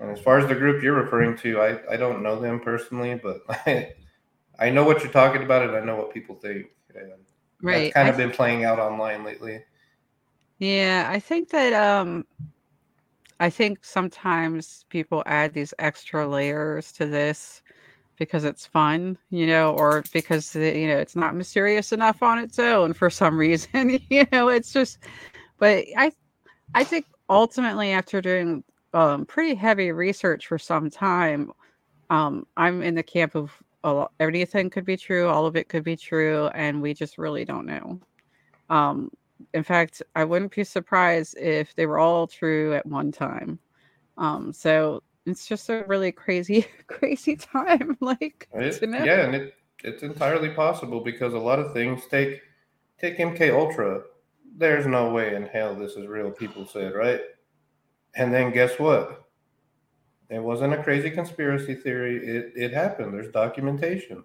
and 0.00 0.10
as 0.10 0.20
far 0.20 0.38
as 0.38 0.48
the 0.48 0.54
group 0.54 0.82
you're 0.82 0.94
referring 0.94 1.36
to, 1.38 1.60
I 1.60 1.94
I 1.94 1.96
don't 1.96 2.22
know 2.22 2.40
them 2.40 2.60
personally, 2.60 3.20
but 3.22 3.42
I 3.48 3.94
I 4.58 4.70
know 4.70 4.84
what 4.84 5.02
you're 5.02 5.12
talking 5.12 5.42
about, 5.42 5.68
and 5.68 5.76
I 5.76 5.80
know 5.80 5.96
what 5.96 6.12
people 6.12 6.34
think. 6.36 6.66
And 6.94 7.12
right, 7.62 7.82
that's 7.82 7.94
kind 7.94 8.08
of 8.08 8.16
been 8.16 8.30
playing 8.30 8.64
out 8.64 8.78
online 8.78 9.24
lately. 9.24 9.62
Yeah, 10.58 11.08
I 11.10 11.18
think 11.18 11.50
that 11.50 11.72
um 11.72 12.24
I 13.40 13.50
think 13.50 13.84
sometimes 13.84 14.84
people 14.88 15.22
add 15.26 15.52
these 15.52 15.74
extra 15.78 16.26
layers 16.26 16.92
to 16.92 17.06
this 17.06 17.62
because 18.16 18.44
it's 18.44 18.64
fun, 18.64 19.18
you 19.30 19.46
know, 19.46 19.74
or 19.74 20.04
because 20.12 20.54
you 20.54 20.86
know 20.86 20.98
it's 20.98 21.16
not 21.16 21.34
mysterious 21.34 21.92
enough 21.92 22.22
on 22.22 22.38
its 22.38 22.58
own 22.58 22.92
for 22.92 23.10
some 23.10 23.36
reason. 23.46 24.00
you 24.08 24.26
know, 24.32 24.48
it's 24.48 24.72
just. 24.72 24.98
But 25.58 25.84
I, 25.96 26.12
I 26.74 26.84
think 26.84 27.06
ultimately 27.28 27.92
after 27.92 28.20
doing 28.20 28.64
um, 28.92 29.26
pretty 29.26 29.54
heavy 29.54 29.92
research 29.92 30.46
for 30.46 30.58
some 30.58 30.90
time, 30.90 31.52
um, 32.10 32.46
I'm 32.56 32.82
in 32.82 32.94
the 32.94 33.02
camp 33.02 33.34
of 33.34 33.52
lot, 33.84 34.12
anything 34.20 34.70
could 34.70 34.84
be 34.84 34.96
true, 34.96 35.28
all 35.28 35.46
of 35.46 35.56
it 35.56 35.68
could 35.68 35.84
be 35.84 35.96
true, 35.96 36.48
and 36.54 36.80
we 36.80 36.94
just 36.94 37.18
really 37.18 37.44
don't 37.44 37.66
know. 37.66 38.00
Um, 38.70 39.10
in 39.52 39.62
fact, 39.62 40.02
I 40.14 40.24
wouldn't 40.24 40.54
be 40.54 40.64
surprised 40.64 41.36
if 41.38 41.74
they 41.74 41.86
were 41.86 41.98
all 41.98 42.26
true 42.26 42.74
at 42.74 42.86
one 42.86 43.12
time. 43.12 43.58
Um, 44.16 44.52
so 44.52 45.02
it's 45.26 45.46
just 45.46 45.68
a 45.68 45.84
really 45.86 46.12
crazy, 46.12 46.66
crazy 46.86 47.36
time. 47.36 47.96
like, 48.00 48.48
it, 48.54 48.80
yeah, 48.82 49.26
and 49.26 49.34
it, 49.34 49.54
it's 49.82 50.02
entirely 50.02 50.50
possible 50.50 51.00
because 51.00 51.34
a 51.34 51.38
lot 51.38 51.58
of 51.58 51.72
things 51.72 52.02
take 52.10 52.40
take 53.00 53.18
MK 53.18 53.52
Ultra. 53.52 54.02
There's 54.56 54.86
no 54.86 55.10
way 55.10 55.34
in 55.34 55.46
hell 55.46 55.74
this 55.74 55.92
is 55.92 56.06
real. 56.06 56.30
People 56.30 56.66
said 56.66 56.94
right, 56.94 57.20
and 58.14 58.32
then 58.32 58.52
guess 58.52 58.78
what? 58.78 59.24
It 60.30 60.42
wasn't 60.42 60.74
a 60.74 60.82
crazy 60.82 61.10
conspiracy 61.10 61.74
theory. 61.74 62.16
It 62.16 62.52
it 62.56 62.72
happened. 62.72 63.14
There's 63.14 63.30
documentation. 63.32 64.24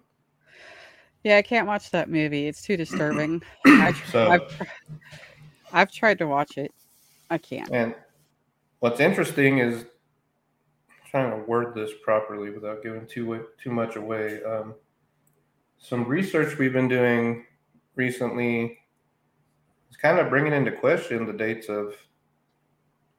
Yeah, 1.24 1.36
I 1.36 1.42
can't 1.42 1.66
watch 1.66 1.90
that 1.90 2.08
movie. 2.08 2.46
It's 2.46 2.62
too 2.62 2.76
disturbing. 2.76 3.42
I, 3.66 3.92
so, 4.10 4.30
I've, 4.30 4.62
I've 5.72 5.92
tried 5.92 6.18
to 6.18 6.26
watch 6.26 6.56
it. 6.56 6.72
I 7.28 7.36
can't. 7.36 7.70
And 7.70 7.94
what's 8.78 9.00
interesting 9.00 9.58
is 9.58 9.84
trying 11.10 11.30
to 11.30 11.44
word 11.46 11.74
this 11.74 11.90
properly 12.02 12.50
without 12.50 12.82
giving 12.82 13.06
too 13.06 13.46
too 13.62 13.70
much 13.70 13.96
away. 13.96 14.42
Um, 14.42 14.74
some 15.78 16.04
research 16.04 16.58
we've 16.58 16.72
been 16.72 16.88
doing 16.88 17.44
recently 17.96 18.79
is 19.90 19.96
kind 19.96 20.18
of 20.18 20.30
bringing 20.30 20.52
into 20.52 20.72
question 20.72 21.26
the 21.26 21.32
dates 21.32 21.68
of 21.68 21.94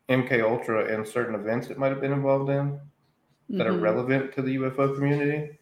MK 0.09 0.43
Ultra 0.43 0.93
and 0.93 1.07
certain 1.07 1.35
events 1.35 1.67
it 1.67 1.77
might 1.77 1.89
have 1.89 2.01
been 2.01 2.13
involved 2.13 2.49
in 2.49 2.79
that 3.49 3.67
mm-hmm. 3.67 3.75
are 3.75 3.79
relevant 3.79 4.33
to 4.33 4.41
the 4.41 4.55
UFO 4.57 4.95
community. 4.95 5.57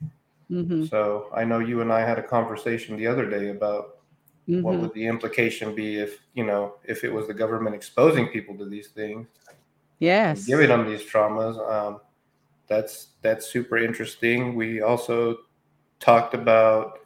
Mm-hmm. 0.51 0.85
So 0.85 1.29
I 1.33 1.43
know 1.43 1.59
you 1.59 1.81
and 1.81 1.91
I 1.91 2.01
had 2.01 2.17
a 2.17 2.23
conversation 2.23 2.97
the 2.97 3.07
other 3.07 3.29
day 3.29 3.49
about 3.49 3.99
mm-hmm. 4.47 4.61
what 4.61 4.79
would 4.79 4.93
the 4.93 5.05
implication 5.05 5.75
be 5.75 5.97
if 5.97 6.19
you 6.33 6.45
know 6.45 6.75
if 6.83 7.03
it 7.03 7.13
was 7.13 7.27
the 7.27 7.33
government 7.33 7.75
exposing 7.75 8.27
people 8.27 8.57
to 8.57 8.65
these 8.65 8.87
things. 8.87 9.27
Yes, 9.99 10.45
giving 10.45 10.69
them 10.69 10.89
these 10.89 11.03
traumas. 11.03 11.57
Um, 11.71 11.99
that's 12.67 13.09
that's 13.21 13.47
super 13.47 13.77
interesting. 13.77 14.55
We 14.55 14.81
also 14.81 15.37
talked 15.99 16.33
about 16.33 16.99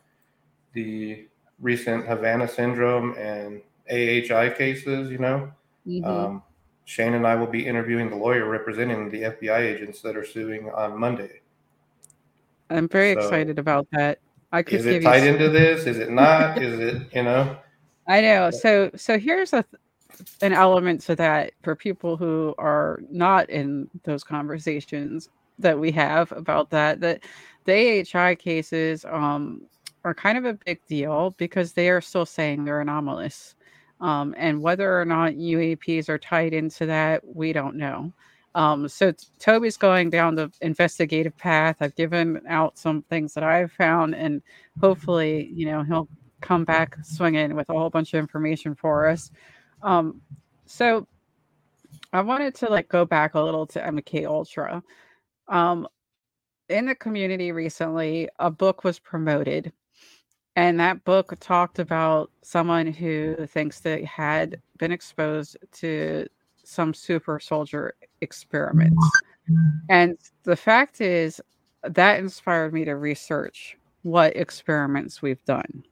the 0.73 1.27
recent 1.59 2.05
Havana 2.05 2.47
syndrome 2.47 3.15
and 3.17 3.61
AHI 3.89 4.49
cases. 4.57 5.11
You 5.11 5.17
know, 5.19 5.51
mm-hmm. 5.87 6.05
um, 6.05 6.43
Shane 6.85 7.13
and 7.13 7.25
I 7.25 7.35
will 7.35 7.47
be 7.47 7.65
interviewing 7.65 8.09
the 8.09 8.15
lawyer 8.15 8.47
representing 8.49 9.09
the 9.09 9.23
FBI 9.23 9.59
agents 9.59 10.01
that 10.01 10.17
are 10.17 10.25
suing 10.25 10.69
on 10.71 10.99
Monday. 10.99 11.41
I'm 12.69 12.87
very 12.87 13.13
so, 13.13 13.19
excited 13.19 13.59
about 13.59 13.87
that. 13.91 14.19
I 14.51 14.61
could 14.63 14.79
is 14.79 14.85
it 14.85 15.03
tied 15.03 15.23
into 15.23 15.49
this? 15.49 15.85
Is 15.85 15.99
it 15.99 16.09
not? 16.09 16.57
is 16.61 16.79
it 16.79 17.07
you 17.13 17.23
know? 17.23 17.57
I 18.07 18.21
know. 18.21 18.51
So 18.51 18.91
so 18.95 19.17
here's 19.17 19.53
a 19.53 19.65
an 20.41 20.53
element 20.53 21.01
to 21.01 21.15
that 21.15 21.53
for 21.63 21.75
people 21.75 22.17
who 22.17 22.53
are 22.57 23.01
not 23.09 23.49
in 23.49 23.89
those 24.03 24.23
conversations 24.23 25.29
that 25.59 25.79
we 25.79 25.91
have 25.91 26.31
about 26.31 26.69
that. 26.71 26.99
That 26.99 27.23
the 27.65 28.05
AHI 28.13 28.35
cases 28.35 29.05
um, 29.05 29.63
are 30.03 30.13
kind 30.13 30.37
of 30.37 30.45
a 30.45 30.53
big 30.53 30.85
deal 30.87 31.33
because 31.37 31.73
they 31.73 31.89
are 31.89 32.01
still 32.01 32.25
saying 32.25 32.65
they're 32.65 32.81
anomalous. 32.81 33.55
Um, 34.03 34.35
and 34.37 34.61
whether 34.61 34.99
or 34.99 35.05
not 35.05 35.31
UAPs 35.31 36.09
are 36.09 36.17
tied 36.17 36.53
into 36.53 36.85
that, 36.87 37.23
we 37.25 37.53
don't 37.53 37.77
know. 37.77 38.11
Um, 38.53 38.89
so 38.89 39.13
Toby's 39.39 39.77
going 39.77 40.09
down 40.09 40.35
the 40.35 40.51
investigative 40.59 41.35
path. 41.37 41.77
I've 41.79 41.95
given 41.95 42.41
out 42.49 42.77
some 42.77 43.03
things 43.03 43.33
that 43.33 43.45
I've 43.45 43.71
found, 43.71 44.13
and 44.13 44.41
hopefully, 44.81 45.49
you 45.55 45.65
know, 45.65 45.83
he'll 45.83 46.09
come 46.41 46.65
back 46.65 46.97
swinging 47.01 47.55
with 47.55 47.69
a 47.69 47.73
whole 47.73 47.89
bunch 47.89 48.13
of 48.13 48.19
information 48.19 48.75
for 48.75 49.07
us. 49.07 49.31
Um, 49.81 50.21
so 50.65 51.07
I 52.11 52.19
wanted 52.19 52.55
to 52.55 52.69
like 52.69 52.89
go 52.89 53.05
back 53.05 53.35
a 53.35 53.41
little 53.41 53.65
to 53.67 53.79
MK 53.79 54.27
Ultra. 54.27 54.83
Um, 55.47 55.87
in 56.67 56.87
the 56.87 56.95
community 56.95 57.53
recently, 57.53 58.27
a 58.39 58.51
book 58.51 58.83
was 58.83 58.99
promoted 58.99 59.71
and 60.55 60.79
that 60.79 61.03
book 61.03 61.33
talked 61.39 61.79
about 61.79 62.29
someone 62.41 62.87
who 62.87 63.35
thinks 63.47 63.79
they 63.79 64.03
had 64.03 64.61
been 64.77 64.91
exposed 64.91 65.57
to 65.73 66.27
some 66.63 66.93
super 66.93 67.39
soldier 67.39 67.95
experiments. 68.21 69.03
And 69.89 70.17
the 70.43 70.55
fact 70.55 71.01
is, 71.01 71.41
that 71.83 72.19
inspired 72.19 72.73
me 72.73 72.85
to 72.85 72.95
research 72.95 73.77
what 74.03 74.35
experiments 74.35 75.21
we've 75.21 75.43
done. 75.45 75.83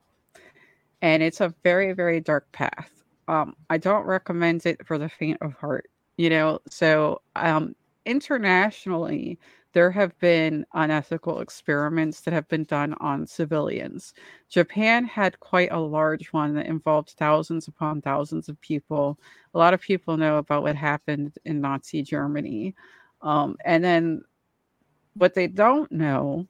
And 1.02 1.24
it's 1.24 1.41
a 1.41 1.54
very, 1.63 1.93
very 1.93 2.21
dark 2.21 2.50
path. 2.52 2.91
Um, 3.28 3.55
I 3.70 3.78
don't 3.78 4.05
recommend 4.05 4.66
it 4.66 4.86
for 4.86 4.97
the 4.97 5.09
faint 5.09 5.39
of 5.41 5.53
heart, 5.53 5.89
you 6.18 6.30
know. 6.30 6.59
So, 6.70 7.22
um, 7.36 7.76
internationally, 8.05 9.39
there 9.74 9.91
have 9.91 10.17
been 10.19 10.65
unethical 10.74 11.39
experiments 11.39 12.22
that 12.22 12.34
have 12.34 12.47
been 12.47 12.65
done 12.65 12.93
on 12.99 13.26
civilians. 13.26 14.13
Japan 14.49 15.05
had 15.05 15.39
quite 15.39 15.72
a 15.72 15.80
large 15.80 16.28
one 16.34 16.53
that 16.55 16.65
involved 16.65 17.11
thousands 17.11 17.67
upon 17.67 18.01
thousands 18.01 18.49
of 18.49 18.59
people. 18.61 19.17
A 19.53 19.57
lot 19.57 19.74
of 19.74 19.82
people 19.82 20.17
know 20.17 20.38
about 20.38 20.63
what 20.63 20.76
happened 20.76 21.34
in 21.45 21.61
Nazi 21.61 22.01
Germany. 22.03 22.76
Um, 23.22 23.55
and 23.63 23.84
then 23.84 24.24
what 25.15 25.34
they 25.34 25.47
don't 25.47 25.91
know, 25.91 26.47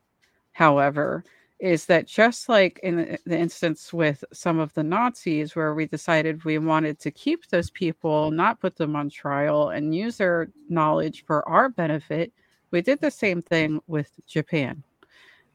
however, 0.51 1.24
is 1.59 1.86
that 1.86 2.07
just 2.07 2.49
like 2.49 2.80
in 2.82 3.17
the, 3.26 3.38
instance 3.38 3.93
with 3.93 4.24
some 4.34 4.57
of 4.57 4.74
the 4.74 4.84
Nazis, 4.84 5.55
where 5.55 5.76
we 5.76 5.86
decided 5.86 6.43
we 6.43 6.57
wanted 6.57 6.99
to 6.99 7.11
keep 7.11 7.47
those 7.47 7.69
people, 7.69 8.32
not 8.32 8.59
put 8.59 8.76
them 8.76 8.95
on 8.95 9.11
trial, 9.11 9.69
and 9.69 9.93
use 9.93 10.17
their 10.17 10.49
knowledge 10.69 11.24
for 11.24 11.47
our 11.47 11.69
benefit, 11.69 12.34
we 12.72 12.82
did 12.82 12.99
the 12.99 13.11
same 13.11 13.41
thing 13.41 13.82
with 13.88 14.09
Japan. 14.26 14.84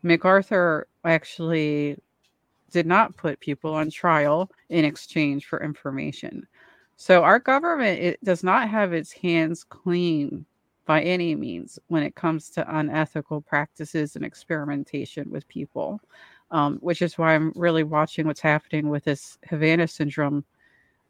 MacArthur 0.03 0.87
actually 1.05 1.97
did 2.71 2.87
not 2.87 3.17
put 3.17 3.41
people 3.41 3.75
on 3.75 3.91
trial 3.91 4.51
in 4.69 4.85
exchange 4.85 5.47
for 5.47 5.63
information. 5.63 6.47
So 6.97 7.23
our 7.23 7.39
government 7.39 8.01
it 8.01 8.23
does 8.25 8.43
not 8.43 8.69
have 8.69 8.93
its 8.93 9.13
hands 9.13 9.65
clean 9.65 10.47
by 10.87 11.03
any 11.03 11.35
means 11.35 11.79
when 11.89 12.03
it 12.03 12.15
comes 12.15 12.49
to 12.51 12.79
unethical 12.79 13.41
practices 13.41 14.17
and 14.17 14.25
experimentation 14.25 15.31
with 15.31 15.49
people, 15.49 16.01
um, 16.51 16.79
which 16.79 17.03
is 17.03 17.19
why 17.19 17.35
I'm 17.35 17.53
really 17.57 17.83
watching 17.83 18.27
what's 18.27 18.41
happening 18.41 18.89
with 18.89 19.05
this 19.05 19.37
Havana 19.49 19.89
syndrome 19.89 20.45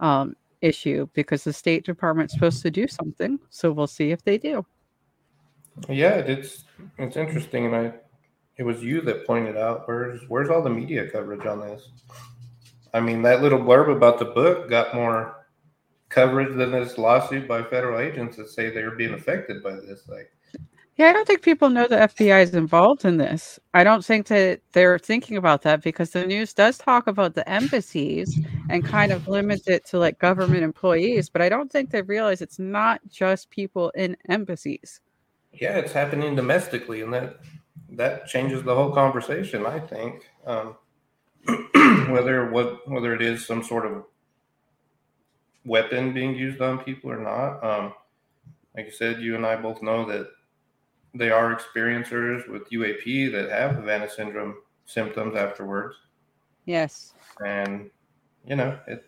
um, 0.00 0.34
issue 0.62 1.08
because 1.12 1.44
the 1.44 1.52
State 1.52 1.84
Department's 1.84 2.34
supposed 2.34 2.62
to 2.62 2.70
do 2.70 2.88
something. 2.88 3.38
So 3.50 3.70
we'll 3.70 3.86
see 3.86 4.10
if 4.10 4.24
they 4.24 4.38
do. 4.38 4.64
Yeah, 5.88 6.16
it's 6.16 6.64
it's 6.98 7.16
interesting, 7.16 7.66
and 7.66 7.76
I 7.76 7.92
it 8.56 8.64
was 8.64 8.82
you 8.82 9.00
that 9.02 9.26
pointed 9.26 9.56
out 9.56 9.86
where's 9.86 10.22
where's 10.28 10.48
all 10.48 10.62
the 10.62 10.70
media 10.70 11.08
coverage 11.10 11.46
on 11.46 11.60
this. 11.60 11.88
I 12.94 13.00
mean, 13.00 13.22
that 13.22 13.42
little 13.42 13.58
blurb 13.58 13.94
about 13.94 14.18
the 14.18 14.24
book 14.24 14.70
got 14.70 14.94
more 14.94 15.46
coverage 16.08 16.56
than 16.56 16.70
this 16.72 16.96
lawsuit 16.98 17.46
by 17.46 17.62
federal 17.62 18.00
agents 18.00 18.36
that 18.36 18.48
say 18.48 18.70
they're 18.70 18.92
being 18.92 19.12
affected 19.12 19.62
by 19.62 19.72
this. 19.72 20.08
Like, 20.08 20.30
Yeah, 20.96 21.08
I 21.08 21.12
don't 21.12 21.26
think 21.26 21.42
people 21.42 21.68
know 21.68 21.86
the 21.86 21.96
FBI 21.96 22.42
is 22.42 22.54
involved 22.54 23.04
in 23.04 23.18
this. 23.18 23.58
I 23.74 23.84
don't 23.84 24.04
think 24.04 24.28
that 24.28 24.60
they're 24.72 24.98
thinking 24.98 25.36
about 25.36 25.60
that 25.62 25.82
because 25.82 26.10
the 26.10 26.24
news 26.24 26.54
does 26.54 26.78
talk 26.78 27.06
about 27.06 27.34
the 27.34 27.46
embassies 27.48 28.40
and 28.70 28.82
kind 28.84 29.12
of 29.12 29.28
limits 29.28 29.68
it 29.68 29.84
to 29.86 29.98
like 29.98 30.18
government 30.18 30.62
employees, 30.62 31.28
but 31.28 31.42
I 31.42 31.50
don't 31.50 31.70
think 31.70 31.90
they 31.90 32.02
realize 32.02 32.40
it's 32.40 32.58
not 32.58 33.00
just 33.08 33.50
people 33.50 33.90
in 33.90 34.16
embassies. 34.30 35.00
Yeah, 35.60 35.76
it's 35.78 35.92
happening 35.92 36.34
domestically, 36.36 37.02
and 37.02 37.12
that 37.12 37.40
that 37.90 38.26
changes 38.26 38.62
the 38.62 38.74
whole 38.74 38.92
conversation. 38.92 39.64
I 39.64 39.80
think 39.80 40.28
um, 40.46 40.76
whether 42.10 42.50
what 42.50 42.88
whether 42.88 43.14
it 43.14 43.22
is 43.22 43.46
some 43.46 43.62
sort 43.62 43.86
of 43.86 44.04
weapon 45.64 46.12
being 46.12 46.34
used 46.34 46.60
on 46.60 46.78
people 46.78 47.10
or 47.10 47.18
not. 47.18 47.64
Um, 47.64 47.92
like 48.76 48.86
I 48.86 48.90
said, 48.90 49.20
you 49.20 49.34
and 49.34 49.46
I 49.46 49.56
both 49.56 49.82
know 49.82 50.04
that 50.06 50.28
they 51.14 51.30
are 51.30 51.54
experiencers 51.54 52.48
with 52.48 52.68
UAP 52.70 53.32
that 53.32 53.50
have 53.50 53.76
Havana 53.76 54.08
syndrome 54.08 54.56
symptoms 54.84 55.34
afterwards. 55.34 55.96
Yes. 56.66 57.14
And 57.44 57.90
you 58.46 58.56
know, 58.56 58.78
it 58.86 59.04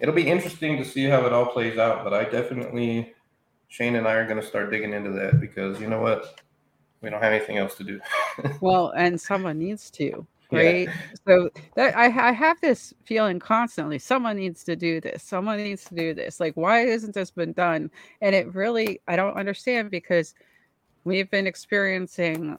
it'll 0.00 0.14
be 0.14 0.28
interesting 0.28 0.76
to 0.78 0.84
see 0.84 1.04
how 1.04 1.24
it 1.26 1.32
all 1.32 1.46
plays 1.46 1.78
out, 1.78 2.04
but 2.04 2.14
I 2.14 2.24
definitely 2.24 3.14
Shane 3.68 3.96
and 3.96 4.06
I 4.06 4.14
are 4.14 4.26
going 4.26 4.40
to 4.40 4.46
start 4.46 4.70
digging 4.70 4.92
into 4.92 5.10
that 5.10 5.40
because 5.40 5.80
you 5.80 5.88
know 5.88 6.00
what? 6.00 6.40
We 7.00 7.10
don't 7.10 7.22
have 7.22 7.32
anything 7.32 7.58
else 7.58 7.74
to 7.76 7.84
do. 7.84 8.00
well, 8.60 8.92
and 8.96 9.20
someone 9.20 9.58
needs 9.58 9.90
to, 9.92 10.26
right? 10.50 10.88
Yeah. 10.88 10.94
So 11.26 11.50
that 11.74 11.96
I, 11.96 12.06
I 12.06 12.32
have 12.32 12.60
this 12.60 12.94
feeling 13.04 13.38
constantly. 13.38 13.98
Someone 13.98 14.36
needs 14.36 14.64
to 14.64 14.76
do 14.76 15.00
this. 15.00 15.22
Someone 15.22 15.58
needs 15.58 15.84
to 15.84 15.94
do 15.94 16.14
this. 16.14 16.40
Like, 16.40 16.56
why 16.56 16.78
hasn't 16.86 17.14
this 17.14 17.30
been 17.30 17.52
done? 17.52 17.90
And 18.22 18.34
it 18.34 18.52
really, 18.54 19.00
I 19.08 19.16
don't 19.16 19.36
understand 19.36 19.90
because 19.90 20.34
we've 21.04 21.30
been 21.30 21.46
experiencing 21.46 22.58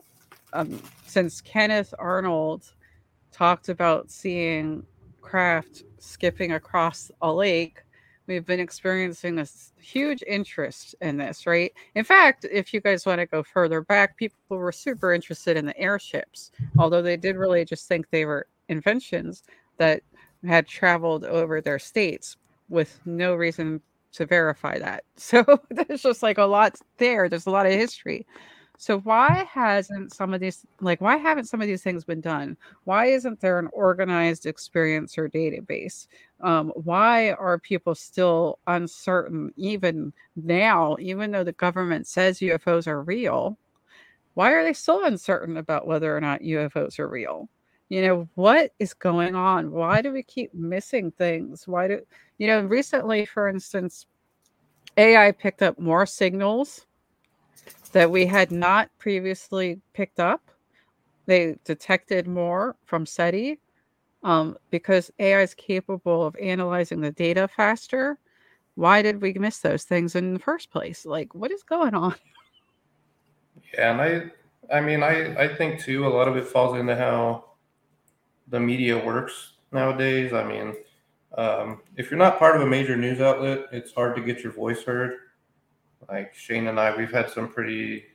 um, 0.53 0.82
since 1.05 1.41
Kenneth 1.41 1.93
Arnold 1.99 2.72
talked 3.32 3.70
about 3.70 4.10
seeing 4.10 4.84
craft 5.22 5.84
skipping 5.99 6.53
across 6.53 7.12
a 7.22 7.32
lake 7.32 7.82
we've 8.28 8.45
been 8.45 8.59
experiencing 8.59 9.36
this 9.36 9.73
huge 9.80 10.23
interest 10.28 10.95
in 11.01 11.17
this 11.17 11.47
right 11.47 11.73
in 11.95 12.03
fact 12.03 12.45
if 12.51 12.73
you 12.73 12.82
guys 12.82 13.05
want 13.05 13.19
to 13.19 13.25
go 13.25 13.41
further 13.41 13.82
back 13.82 14.17
people 14.17 14.38
were 14.49 14.71
super 14.71 15.13
interested 15.13 15.57
in 15.57 15.65
the 15.65 15.78
airships 15.80 16.51
although 16.78 17.01
they 17.01 17.17
did 17.17 17.36
really 17.36 17.65
just 17.65 17.88
think 17.88 18.09
they 18.09 18.25
were 18.25 18.47
inventions 18.69 19.43
that 19.78 20.01
had 20.45 20.67
traveled 20.67 21.23
over 21.25 21.61
their 21.61 21.80
states 21.80 22.38
with 22.69 22.99
no 23.05 23.36
reason 23.36 23.82
to 24.13 24.25
verify 24.25 24.78
that. 24.80 25.03
So 25.17 25.43
there's 25.69 26.03
just 26.03 26.23
like 26.23 26.38
a 26.38 26.43
lot 26.43 26.80
there. 26.97 27.28
There's 27.28 27.47
a 27.47 27.51
lot 27.51 27.65
of 27.65 27.71
history. 27.71 28.25
So 28.80 28.99
why 28.99 29.47
hasn't 29.51 30.13
some 30.13 30.36
of 30.36 30.39
these 30.39 30.63
like 30.82 31.01
why 31.01 31.17
haven't 31.17 31.45
some 31.45 31.61
of 31.61 31.67
these 31.67 31.82
things 31.82 32.03
been 32.05 32.21
done? 32.21 32.55
Why 32.84 33.07
isn't 33.07 33.39
there 33.41 33.57
an 33.57 33.69
organized 33.73 34.43
experiencer 34.43 35.32
database? 35.34 36.07
Um, 36.41 36.71
why 36.75 37.32
are 37.32 37.57
people 37.57 37.95
still 37.95 38.59
uncertain 38.67 39.51
even 39.57 40.13
now, 40.36 40.95
even 40.99 41.32
though 41.32 41.43
the 41.43 41.53
government 41.53 42.05
says 42.05 42.39
UFOs 42.39 42.86
are 42.88 43.01
real? 43.01 43.57
Why 44.36 44.51
are 44.51 44.63
they 44.63 44.73
still 44.73 45.03
uncertain 45.05 45.57
about 45.57 45.88
whether 45.88 46.15
or 46.15 46.21
not 46.21 46.41
UFOs 46.41 46.99
are 46.99 47.09
real? 47.09 47.49
You 47.89 48.03
know, 48.03 48.30
what 48.36 48.73
is 48.78 48.93
going 48.93 49.34
on? 49.34 49.71
Why 49.71 50.03
do 50.03 50.11
we 50.11 50.21
keep 50.21 50.53
missing 50.53 51.11
things? 51.11 51.67
Why 51.67 51.88
do 51.88 52.01
you 52.38 52.45
know 52.45 52.61
recently, 52.61 53.25
for 53.25 53.47
instance, 53.47 54.05
AI 54.97 55.32
picked 55.32 55.63
up 55.63 55.80
more 55.80 56.05
signals 56.05 56.86
that 57.89 58.09
we 58.09 58.25
had 58.25 58.51
not 58.51 58.89
previously 58.97 59.79
picked 59.93 60.19
up. 60.19 60.41
They 61.25 61.57
detected 61.65 62.27
more 62.27 62.75
from 62.85 63.05
SETI 63.05 63.59
um, 64.23 64.57
because 64.71 65.11
AI 65.19 65.41
is 65.41 65.53
capable 65.53 66.25
of 66.25 66.35
analyzing 66.38 67.01
the 67.01 67.11
data 67.11 67.47
faster. 67.47 68.17
Why 68.75 69.01
did 69.01 69.21
we 69.21 69.33
miss 69.33 69.59
those 69.59 69.83
things 69.83 70.15
in 70.15 70.33
the 70.33 70.39
first 70.39 70.69
place? 70.69 71.05
Like, 71.05 71.33
what 71.33 71.51
is 71.51 71.63
going 71.63 71.93
on? 71.93 72.15
Yeah, 73.73 73.91
and 73.91 74.01
I, 74.01 74.77
I 74.77 74.81
mean, 74.81 75.03
I, 75.03 75.35
I 75.35 75.55
think 75.55 75.81
too, 75.81 76.07
a 76.07 76.09
lot 76.09 76.27
of 76.27 76.38
it 76.38 76.47
falls 76.47 76.77
into 76.77 76.95
how 76.95 77.45
the 78.47 78.59
media 78.59 78.97
works 79.03 79.53
nowadays. 79.71 80.31
I 80.31 80.43
mean, 80.43 80.75
um, 81.38 81.81
if 81.95 82.09
you're 82.09 82.19
not 82.19 82.39
part 82.39 82.55
of 82.55 82.61
a 82.61 82.65
major 82.65 82.95
news 82.95 83.19
outlet, 83.19 83.65
it's 83.71 83.91
hard 83.93 84.15
to 84.15 84.21
get 84.21 84.39
your 84.39 84.53
voice 84.53 84.83
heard. 84.83 85.13
Like 86.10 86.34
Shane 86.34 86.68
and 86.68 86.80
I, 86.80 86.95
we've 86.95 87.12
had 87.12 87.30
some 87.30 87.50
pretty, 87.50 88.06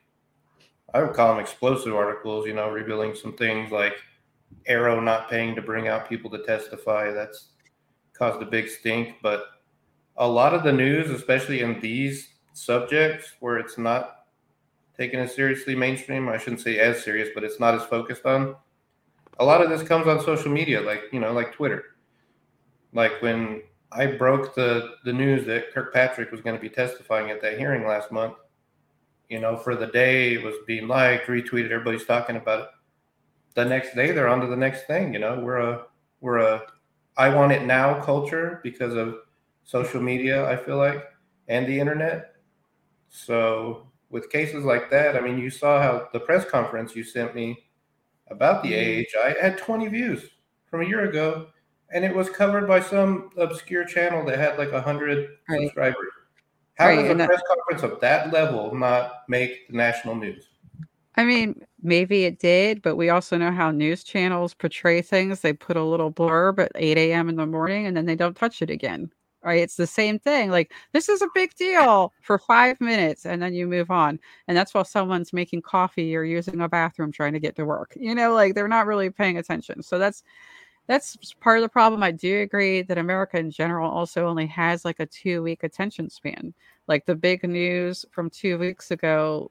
I 0.94 1.02
would 1.02 1.14
call 1.14 1.34
them 1.34 1.42
explosive 1.42 1.94
articles, 1.94 2.46
you 2.46 2.54
know, 2.54 2.70
revealing 2.70 3.14
some 3.14 3.34
things 3.36 3.70
like 3.70 3.94
AARO 4.68 5.02
not 5.02 5.28
paying 5.28 5.54
to 5.54 5.62
bring 5.62 5.88
out 5.88 6.08
people 6.08 6.30
to 6.30 6.42
testify. 6.44 7.10
That's 7.10 7.48
caused 8.12 8.42
a 8.42 8.46
big 8.46 8.68
stink. 8.68 9.16
But 9.22 9.44
a 10.16 10.26
lot 10.26 10.54
of 10.54 10.62
the 10.62 10.72
news, 10.72 11.10
especially 11.10 11.60
in 11.60 11.80
these 11.80 12.28
subjects 12.52 13.32
where 13.40 13.58
it's 13.58 13.78
not 13.78 14.26
taken 14.96 15.20
as 15.20 15.34
seriously 15.34 15.74
mainstream, 15.74 16.28
I 16.28 16.38
shouldn't 16.38 16.60
say 16.60 16.78
as 16.78 17.02
serious, 17.02 17.30
but 17.34 17.44
it's 17.44 17.58
not 17.58 17.74
as 17.74 17.84
focused 17.84 18.26
on. 18.26 18.56
A 19.38 19.44
lot 19.44 19.62
of 19.62 19.70
this 19.70 19.82
comes 19.82 20.06
on 20.06 20.22
social 20.22 20.52
media, 20.52 20.80
like, 20.80 21.04
you 21.12 21.20
know, 21.20 21.32
like 21.32 21.52
Twitter. 21.52 21.96
Like 22.92 23.12
when 23.22 23.62
I 23.94 24.06
broke 24.06 24.54
the 24.54 24.96
the 25.04 25.12
news 25.12 25.46
that 25.46 25.72
Kirkpatrick 25.72 26.30
was 26.30 26.40
going 26.40 26.56
to 26.56 26.62
be 26.62 26.68
testifying 26.68 27.30
at 27.30 27.40
that 27.42 27.58
hearing 27.58 27.86
last 27.86 28.10
month. 28.10 28.34
You 29.28 29.40
know, 29.40 29.56
for 29.56 29.74
the 29.74 29.86
day 29.86 30.34
it 30.34 30.42
was 30.42 30.54
being 30.66 30.88
liked, 30.88 31.26
retweeted, 31.26 31.70
everybody's 31.70 32.04
talking 32.04 32.36
about 32.36 32.60
it. 32.60 32.68
The 33.54 33.64
next 33.64 33.94
day 33.94 34.12
they're 34.12 34.28
on 34.28 34.40
to 34.40 34.46
the 34.46 34.56
next 34.56 34.86
thing. 34.86 35.12
You 35.12 35.20
know, 35.20 35.40
we're 35.40 35.58
a 35.58 35.84
we're 36.20 36.38
a 36.38 36.62
I 37.16 37.28
want 37.34 37.52
it 37.52 37.64
now 37.64 38.02
culture 38.02 38.60
because 38.62 38.94
of 38.94 39.16
social 39.64 40.00
media. 40.00 40.46
I 40.48 40.56
feel 40.56 40.76
like 40.76 41.04
and 41.48 41.66
the 41.66 41.78
internet. 41.78 42.34
So 43.08 43.88
with 44.10 44.30
cases 44.30 44.64
like 44.64 44.90
that, 44.90 45.16
I 45.16 45.20
mean, 45.20 45.38
you 45.38 45.50
saw 45.50 45.82
how 45.82 46.08
the 46.12 46.20
press 46.20 46.44
conference 46.44 46.94
you 46.94 47.04
sent 47.04 47.34
me 47.34 47.64
about 48.28 48.62
the 48.62 48.72
mm-hmm. 48.72 49.18
AHI 49.18 49.34
had 49.40 49.58
20 49.58 49.88
views 49.88 50.24
from 50.66 50.82
a 50.82 50.86
year 50.86 51.08
ago 51.08 51.48
and 51.92 52.04
it 52.04 52.14
was 52.14 52.30
covered 52.30 52.66
by 52.66 52.80
some 52.80 53.30
obscure 53.36 53.84
channel 53.84 54.24
that 54.26 54.38
had 54.38 54.58
like 54.58 54.72
a 54.72 54.80
hundred 54.80 55.28
right. 55.48 55.62
subscribers. 55.62 56.12
How 56.74 56.86
right. 56.86 56.96
does 56.96 57.10
a 57.10 57.26
press 57.26 57.42
conference 57.46 57.82
of 57.82 58.00
that 58.00 58.32
level 58.32 58.74
not 58.74 59.22
make 59.28 59.68
the 59.68 59.76
national 59.76 60.14
news? 60.16 60.48
I 61.16 61.24
mean, 61.24 61.60
maybe 61.82 62.24
it 62.24 62.38
did, 62.38 62.80
but 62.80 62.96
we 62.96 63.10
also 63.10 63.36
know 63.36 63.52
how 63.52 63.70
news 63.70 64.02
channels 64.02 64.54
portray 64.54 65.02
things. 65.02 65.40
They 65.40 65.52
put 65.52 65.76
a 65.76 65.84
little 65.84 66.10
blurb 66.10 66.58
at 66.58 66.72
8 66.74 66.96
a.m. 66.96 67.28
in 67.28 67.36
the 67.36 67.46
morning 67.46 67.86
and 67.86 67.96
then 67.96 68.06
they 68.06 68.16
don't 68.16 68.36
touch 68.36 68.62
it 68.62 68.70
again. 68.70 69.10
Right. 69.44 69.60
It's 69.60 69.74
the 69.74 69.88
same 69.88 70.20
thing. 70.20 70.50
Like, 70.50 70.72
this 70.92 71.08
is 71.08 71.20
a 71.20 71.28
big 71.34 71.52
deal 71.56 72.12
for 72.22 72.38
five 72.38 72.80
minutes 72.80 73.26
and 73.26 73.42
then 73.42 73.52
you 73.54 73.66
move 73.66 73.90
on. 73.90 74.20
And 74.46 74.56
that's 74.56 74.72
while 74.72 74.84
someone's 74.84 75.32
making 75.32 75.62
coffee 75.62 76.14
or 76.14 76.22
using 76.22 76.60
a 76.60 76.68
bathroom 76.68 77.10
trying 77.10 77.32
to 77.32 77.40
get 77.40 77.56
to 77.56 77.64
work. 77.64 77.92
You 77.96 78.14
know, 78.14 78.32
like 78.32 78.54
they're 78.54 78.68
not 78.68 78.86
really 78.86 79.10
paying 79.10 79.38
attention. 79.38 79.82
So 79.82 79.98
that's 79.98 80.22
that's 80.86 81.16
part 81.40 81.58
of 81.58 81.62
the 81.62 81.68
problem. 81.68 82.02
I 82.02 82.10
do 82.10 82.40
agree 82.40 82.82
that 82.82 82.98
America 82.98 83.38
in 83.38 83.50
general 83.50 83.90
also 83.90 84.26
only 84.26 84.46
has 84.46 84.84
like 84.84 85.00
a 85.00 85.06
two 85.06 85.42
week 85.42 85.62
attention 85.62 86.10
span. 86.10 86.54
Like 86.88 87.06
the 87.06 87.14
big 87.14 87.44
news 87.44 88.04
from 88.10 88.28
two 88.30 88.58
weeks 88.58 88.90
ago, 88.90 89.50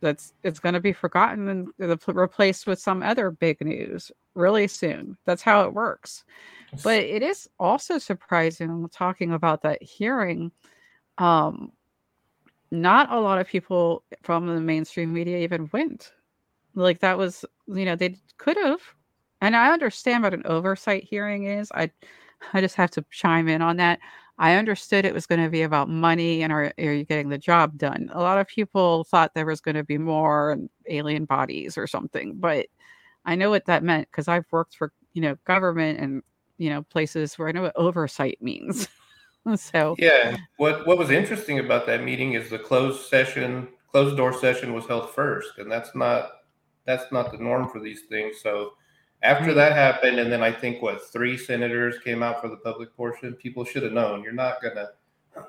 that's 0.00 0.32
it's 0.42 0.58
going 0.58 0.74
to 0.74 0.80
be 0.80 0.92
forgotten 0.92 1.48
and 1.48 1.98
replaced 2.08 2.66
with 2.66 2.78
some 2.78 3.02
other 3.02 3.30
big 3.30 3.60
news 3.60 4.10
really 4.34 4.68
soon. 4.68 5.16
That's 5.24 5.42
how 5.42 5.62
it 5.62 5.74
works. 5.74 6.24
But 6.82 7.00
it 7.00 7.22
is 7.22 7.48
also 7.58 7.98
surprising 7.98 8.88
talking 8.92 9.32
about 9.32 9.62
that 9.62 9.82
hearing. 9.82 10.50
Um, 11.18 11.72
not 12.70 13.12
a 13.12 13.20
lot 13.20 13.40
of 13.40 13.46
people 13.46 14.02
from 14.22 14.46
the 14.46 14.60
mainstream 14.60 15.12
media 15.12 15.38
even 15.38 15.70
went. 15.72 16.12
Like 16.74 17.00
that 17.00 17.16
was, 17.16 17.44
you 17.66 17.84
know, 17.84 17.96
they 17.96 18.16
could 18.36 18.56
have 18.58 18.80
and 19.40 19.56
I 19.56 19.72
understand 19.72 20.22
what 20.22 20.34
an 20.34 20.42
oversight 20.46 21.04
hearing 21.04 21.44
is. 21.44 21.70
I 21.74 21.90
I 22.52 22.60
just 22.60 22.76
have 22.76 22.90
to 22.92 23.04
chime 23.10 23.48
in 23.48 23.62
on 23.62 23.76
that. 23.78 24.00
I 24.38 24.54
understood 24.56 25.04
it 25.04 25.14
was 25.14 25.26
going 25.26 25.42
to 25.42 25.48
be 25.48 25.62
about 25.62 25.88
money 25.88 26.42
and 26.42 26.52
are, 26.52 26.72
are 26.78 26.92
you 26.92 27.04
getting 27.04 27.30
the 27.30 27.38
job 27.38 27.78
done? 27.78 28.10
A 28.12 28.20
lot 28.20 28.38
of 28.38 28.46
people 28.46 29.04
thought 29.04 29.32
there 29.34 29.46
was 29.46 29.62
going 29.62 29.76
to 29.76 29.84
be 29.84 29.96
more 29.98 30.58
alien 30.88 31.24
bodies 31.24 31.78
or 31.78 31.86
something, 31.86 32.34
but 32.36 32.66
I 33.24 33.34
know 33.34 33.50
what 33.50 33.64
that 33.66 33.82
meant 33.82 34.08
because 34.10 34.28
I've 34.28 34.44
worked 34.52 34.76
for, 34.76 34.92
you 35.14 35.22
know, 35.22 35.36
government 35.46 36.00
and, 36.00 36.22
you 36.58 36.70
know, 36.70 36.82
places 36.82 37.38
where 37.38 37.48
I 37.48 37.52
know 37.52 37.62
what 37.62 37.76
oversight 37.76 38.38
means. 38.42 38.88
so 39.56 39.96
Yeah, 39.98 40.36
what 40.58 40.86
what 40.86 40.98
was 40.98 41.10
interesting 41.10 41.58
about 41.58 41.86
that 41.86 42.04
meeting 42.04 42.34
is 42.34 42.50
the 42.50 42.58
closed 42.58 43.06
session, 43.08 43.68
closed 43.90 44.16
door 44.16 44.32
session 44.32 44.74
was 44.74 44.86
held 44.86 45.10
first, 45.14 45.58
and 45.58 45.70
that's 45.70 45.94
not 45.94 46.32
that's 46.84 47.10
not 47.10 47.32
the 47.32 47.38
norm 47.38 47.68
for 47.68 47.80
these 47.80 48.02
things. 48.08 48.40
So 48.42 48.74
after 49.22 49.54
that 49.54 49.72
happened, 49.72 50.18
and 50.18 50.30
then 50.30 50.42
I 50.42 50.52
think 50.52 50.82
what 50.82 51.10
three 51.10 51.36
senators 51.36 51.98
came 52.04 52.22
out 52.22 52.40
for 52.40 52.48
the 52.48 52.56
public 52.56 52.96
portion. 52.96 53.34
People 53.34 53.64
should 53.64 53.82
have 53.82 53.92
known. 53.92 54.22
You're 54.22 54.32
not 54.32 54.62
gonna. 54.62 54.90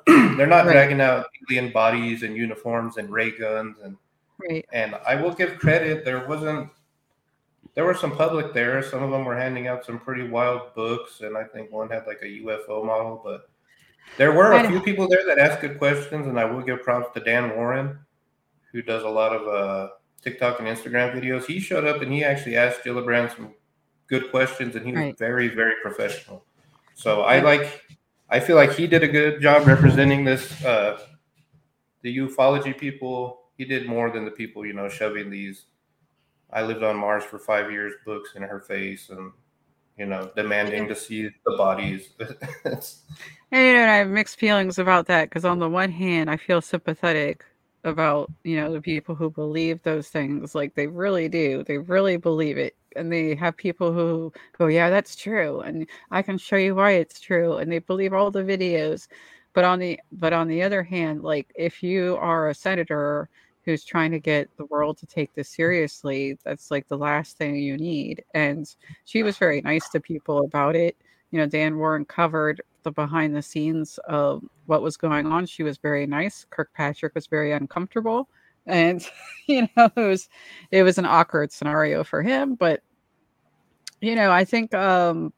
they're 0.37 0.47
not 0.47 0.65
right. 0.65 0.73
dragging 0.73 0.99
out 0.99 1.27
alien 1.49 1.71
bodies 1.71 2.23
and 2.23 2.35
uniforms 2.35 2.97
and 2.97 3.09
ray 3.09 3.31
guns 3.31 3.77
and 3.81 3.95
Right. 4.37 4.65
And 4.71 4.95
I 5.07 5.15
will 5.15 5.33
give 5.33 5.57
credit. 5.57 6.05
There 6.05 6.27
wasn't. 6.27 6.69
There 7.73 7.85
were 7.85 7.93
some 7.93 8.15
public 8.15 8.53
there. 8.53 8.81
Some 8.81 9.03
of 9.03 9.11
them 9.11 9.25
were 9.25 9.37
handing 9.37 9.67
out 9.67 9.85
some 9.85 9.99
pretty 9.99 10.27
wild 10.27 10.73
books, 10.73 11.21
and 11.21 11.37
I 11.37 11.43
think 11.43 11.71
one 11.71 11.89
had 11.89 12.07
like 12.07 12.19
a 12.21 12.25
UFO 12.25 12.83
model. 12.85 13.21
But 13.23 13.49
there 14.17 14.31
were 14.31 14.53
a 14.53 14.67
few 14.67 14.81
people 14.81 15.07
there 15.07 15.25
that 15.27 15.37
asked 15.37 15.61
good 15.61 15.77
questions, 15.77 16.27
and 16.27 16.39
I 16.39 16.45
will 16.45 16.61
give 16.61 16.81
props 16.81 17.13
to 17.13 17.19
Dan 17.19 17.55
Warren, 17.55 17.99
who 18.71 18.81
does 18.81 19.03
a 19.03 19.09
lot 19.09 19.31
of 19.31 19.47
uh, 19.47 19.89
TikTok 20.23 20.59
and 20.59 20.67
Instagram 20.67 21.13
videos. 21.13 21.45
He 21.45 21.59
showed 21.59 21.85
up 21.85 22.01
and 22.01 22.11
he 22.11 22.23
actually 22.23 22.57
asked 22.57 22.83
Gillibrand 22.83 23.35
some 23.35 23.53
good 24.07 24.31
questions, 24.31 24.75
and 24.75 24.85
he 24.85 24.91
was 24.91 25.01
right. 25.01 25.17
very, 25.17 25.47
very 25.49 25.75
professional. 25.81 26.43
So 26.95 27.21
I 27.21 27.39
like. 27.39 27.83
I 28.29 28.41
feel 28.41 28.57
like 28.57 28.73
he 28.73 28.87
did 28.87 29.03
a 29.03 29.07
good 29.07 29.41
job 29.41 29.67
representing 29.67 30.25
this. 30.25 30.63
Uh, 30.63 30.99
the 32.01 32.17
ufology 32.17 32.77
people. 32.77 33.43
He 33.57 33.65
did 33.65 33.87
more 33.87 34.11
than 34.11 34.23
the 34.23 34.31
people, 34.31 34.65
you 34.65 34.73
know, 34.73 34.87
shoving 34.87 35.31
these. 35.31 35.65
I 36.53 36.61
lived 36.61 36.83
on 36.83 36.95
Mars 36.95 37.23
for 37.23 37.39
five 37.39 37.71
years. 37.71 37.93
Books 38.05 38.31
in 38.35 38.43
her 38.43 38.59
face, 38.59 39.09
and 39.09 39.31
you 39.97 40.05
know, 40.05 40.31
demanding 40.35 40.87
to 40.87 40.95
see 40.95 41.29
the 41.45 41.57
bodies. 41.57 42.09
and 42.19 42.83
you 43.51 43.73
know, 43.73 43.87
I 43.87 43.97
have 43.97 44.09
mixed 44.09 44.37
feelings 44.37 44.77
about 44.77 45.07
that 45.07 45.29
because 45.29 45.45
on 45.45 45.59
the 45.59 45.69
one 45.69 45.91
hand, 45.91 46.29
I 46.29 46.37
feel 46.37 46.61
sympathetic 46.61 47.43
about 47.87 48.31
you 48.43 48.55
know 48.57 48.71
the 48.71 48.81
people 48.81 49.15
who 49.15 49.29
believe 49.29 49.81
those 49.83 50.09
things 50.09 50.55
like 50.55 50.75
they 50.75 50.87
really 50.87 51.29
do 51.29 51.63
they 51.65 51.77
really 51.77 52.17
believe 52.17 52.57
it 52.57 52.75
and 52.95 53.11
they 53.11 53.35
have 53.35 53.55
people 53.57 53.91
who 53.93 54.31
go 54.57 54.67
yeah 54.67 54.89
that's 54.89 55.15
true 55.15 55.61
and 55.61 55.87
i 56.11 56.21
can 56.21 56.37
show 56.37 56.55
you 56.55 56.75
why 56.75 56.91
it's 56.91 57.19
true 57.19 57.57
and 57.57 57.71
they 57.71 57.79
believe 57.79 58.13
all 58.13 58.31
the 58.31 58.43
videos 58.43 59.07
but 59.53 59.63
on 59.63 59.79
the 59.79 59.99
but 60.11 60.33
on 60.33 60.47
the 60.47 60.61
other 60.61 60.83
hand 60.83 61.23
like 61.23 61.51
if 61.55 61.81
you 61.83 62.17
are 62.17 62.49
a 62.49 62.55
senator 62.55 63.29
who's 63.63 63.83
trying 63.83 64.11
to 64.11 64.19
get 64.19 64.49
the 64.57 64.65
world 64.65 64.97
to 64.97 65.05
take 65.05 65.33
this 65.33 65.49
seriously 65.49 66.37
that's 66.45 66.71
like 66.71 66.87
the 66.87 66.97
last 66.97 67.37
thing 67.37 67.55
you 67.55 67.77
need 67.77 68.23
and 68.33 68.75
she 69.05 69.23
was 69.23 69.37
very 69.37 69.61
nice 69.61 69.89
to 69.89 69.99
people 69.99 70.45
about 70.45 70.75
it 70.75 70.95
you 71.31 71.39
know 71.39 71.45
dan 71.45 71.77
warren 71.77 72.05
covered 72.05 72.61
the 72.83 72.91
behind 72.91 73.35
the 73.35 73.41
scenes 73.41 73.99
of 74.07 74.43
what 74.65 74.81
was 74.81 74.97
going 74.97 75.25
on. 75.25 75.45
She 75.45 75.63
was 75.63 75.77
very 75.77 76.07
nice. 76.07 76.45
Kirkpatrick 76.49 77.13
was 77.15 77.27
very 77.27 77.51
uncomfortable, 77.51 78.29
and 78.65 79.05
you 79.47 79.67
know 79.75 79.89
it 79.95 80.07
was 80.07 80.29
it 80.71 80.83
was 80.83 80.97
an 80.97 81.05
awkward 81.05 81.51
scenario 81.51 82.03
for 82.03 82.21
him. 82.21 82.55
But 82.55 82.81
you 84.01 84.15
know, 84.15 84.31
I 84.31 84.45
think 84.45 84.73
um, 84.73 85.33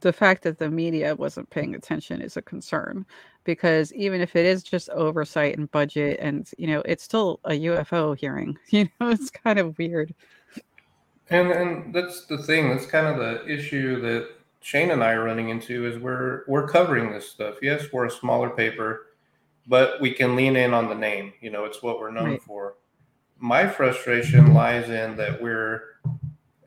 the 0.00 0.12
fact 0.12 0.42
that 0.42 0.58
the 0.58 0.70
media 0.70 1.14
wasn't 1.14 1.50
paying 1.50 1.74
attention 1.74 2.22
is 2.22 2.36
a 2.36 2.42
concern 2.42 3.04
because 3.44 3.92
even 3.92 4.20
if 4.20 4.36
it 4.36 4.46
is 4.46 4.62
just 4.62 4.88
oversight 4.90 5.56
and 5.56 5.70
budget, 5.70 6.18
and 6.20 6.50
you 6.58 6.66
know, 6.66 6.82
it's 6.84 7.04
still 7.04 7.40
a 7.44 7.52
UFO 7.52 8.16
hearing. 8.16 8.58
You 8.70 8.88
know, 9.00 9.10
it's 9.10 9.30
kind 9.30 9.58
of 9.58 9.76
weird. 9.78 10.14
And 11.28 11.50
and 11.52 11.94
that's 11.94 12.26
the 12.26 12.38
thing. 12.38 12.70
That's 12.70 12.86
kind 12.86 13.06
of 13.06 13.18
the 13.18 13.46
issue 13.46 14.00
that 14.00 14.39
Shane 14.60 14.90
and 14.90 15.02
I 15.02 15.12
are 15.12 15.24
running 15.24 15.48
into 15.48 15.86
is 15.86 15.98
we're 15.98 16.44
we're 16.46 16.68
covering 16.68 17.10
this 17.10 17.28
stuff. 17.28 17.56
Yes, 17.62 17.86
we're 17.92 18.06
a 18.06 18.10
smaller 18.10 18.50
paper, 18.50 19.06
but 19.66 20.00
we 20.00 20.12
can 20.12 20.36
lean 20.36 20.56
in 20.56 20.74
on 20.74 20.88
the 20.88 20.94
name. 20.94 21.32
You 21.40 21.50
know, 21.50 21.64
it's 21.64 21.82
what 21.82 21.98
we're 21.98 22.10
known 22.10 22.32
right. 22.32 22.42
for. 22.42 22.74
My 23.38 23.66
frustration 23.66 24.52
lies 24.52 24.90
in 24.90 25.16
that 25.16 25.40
we're 25.40 25.82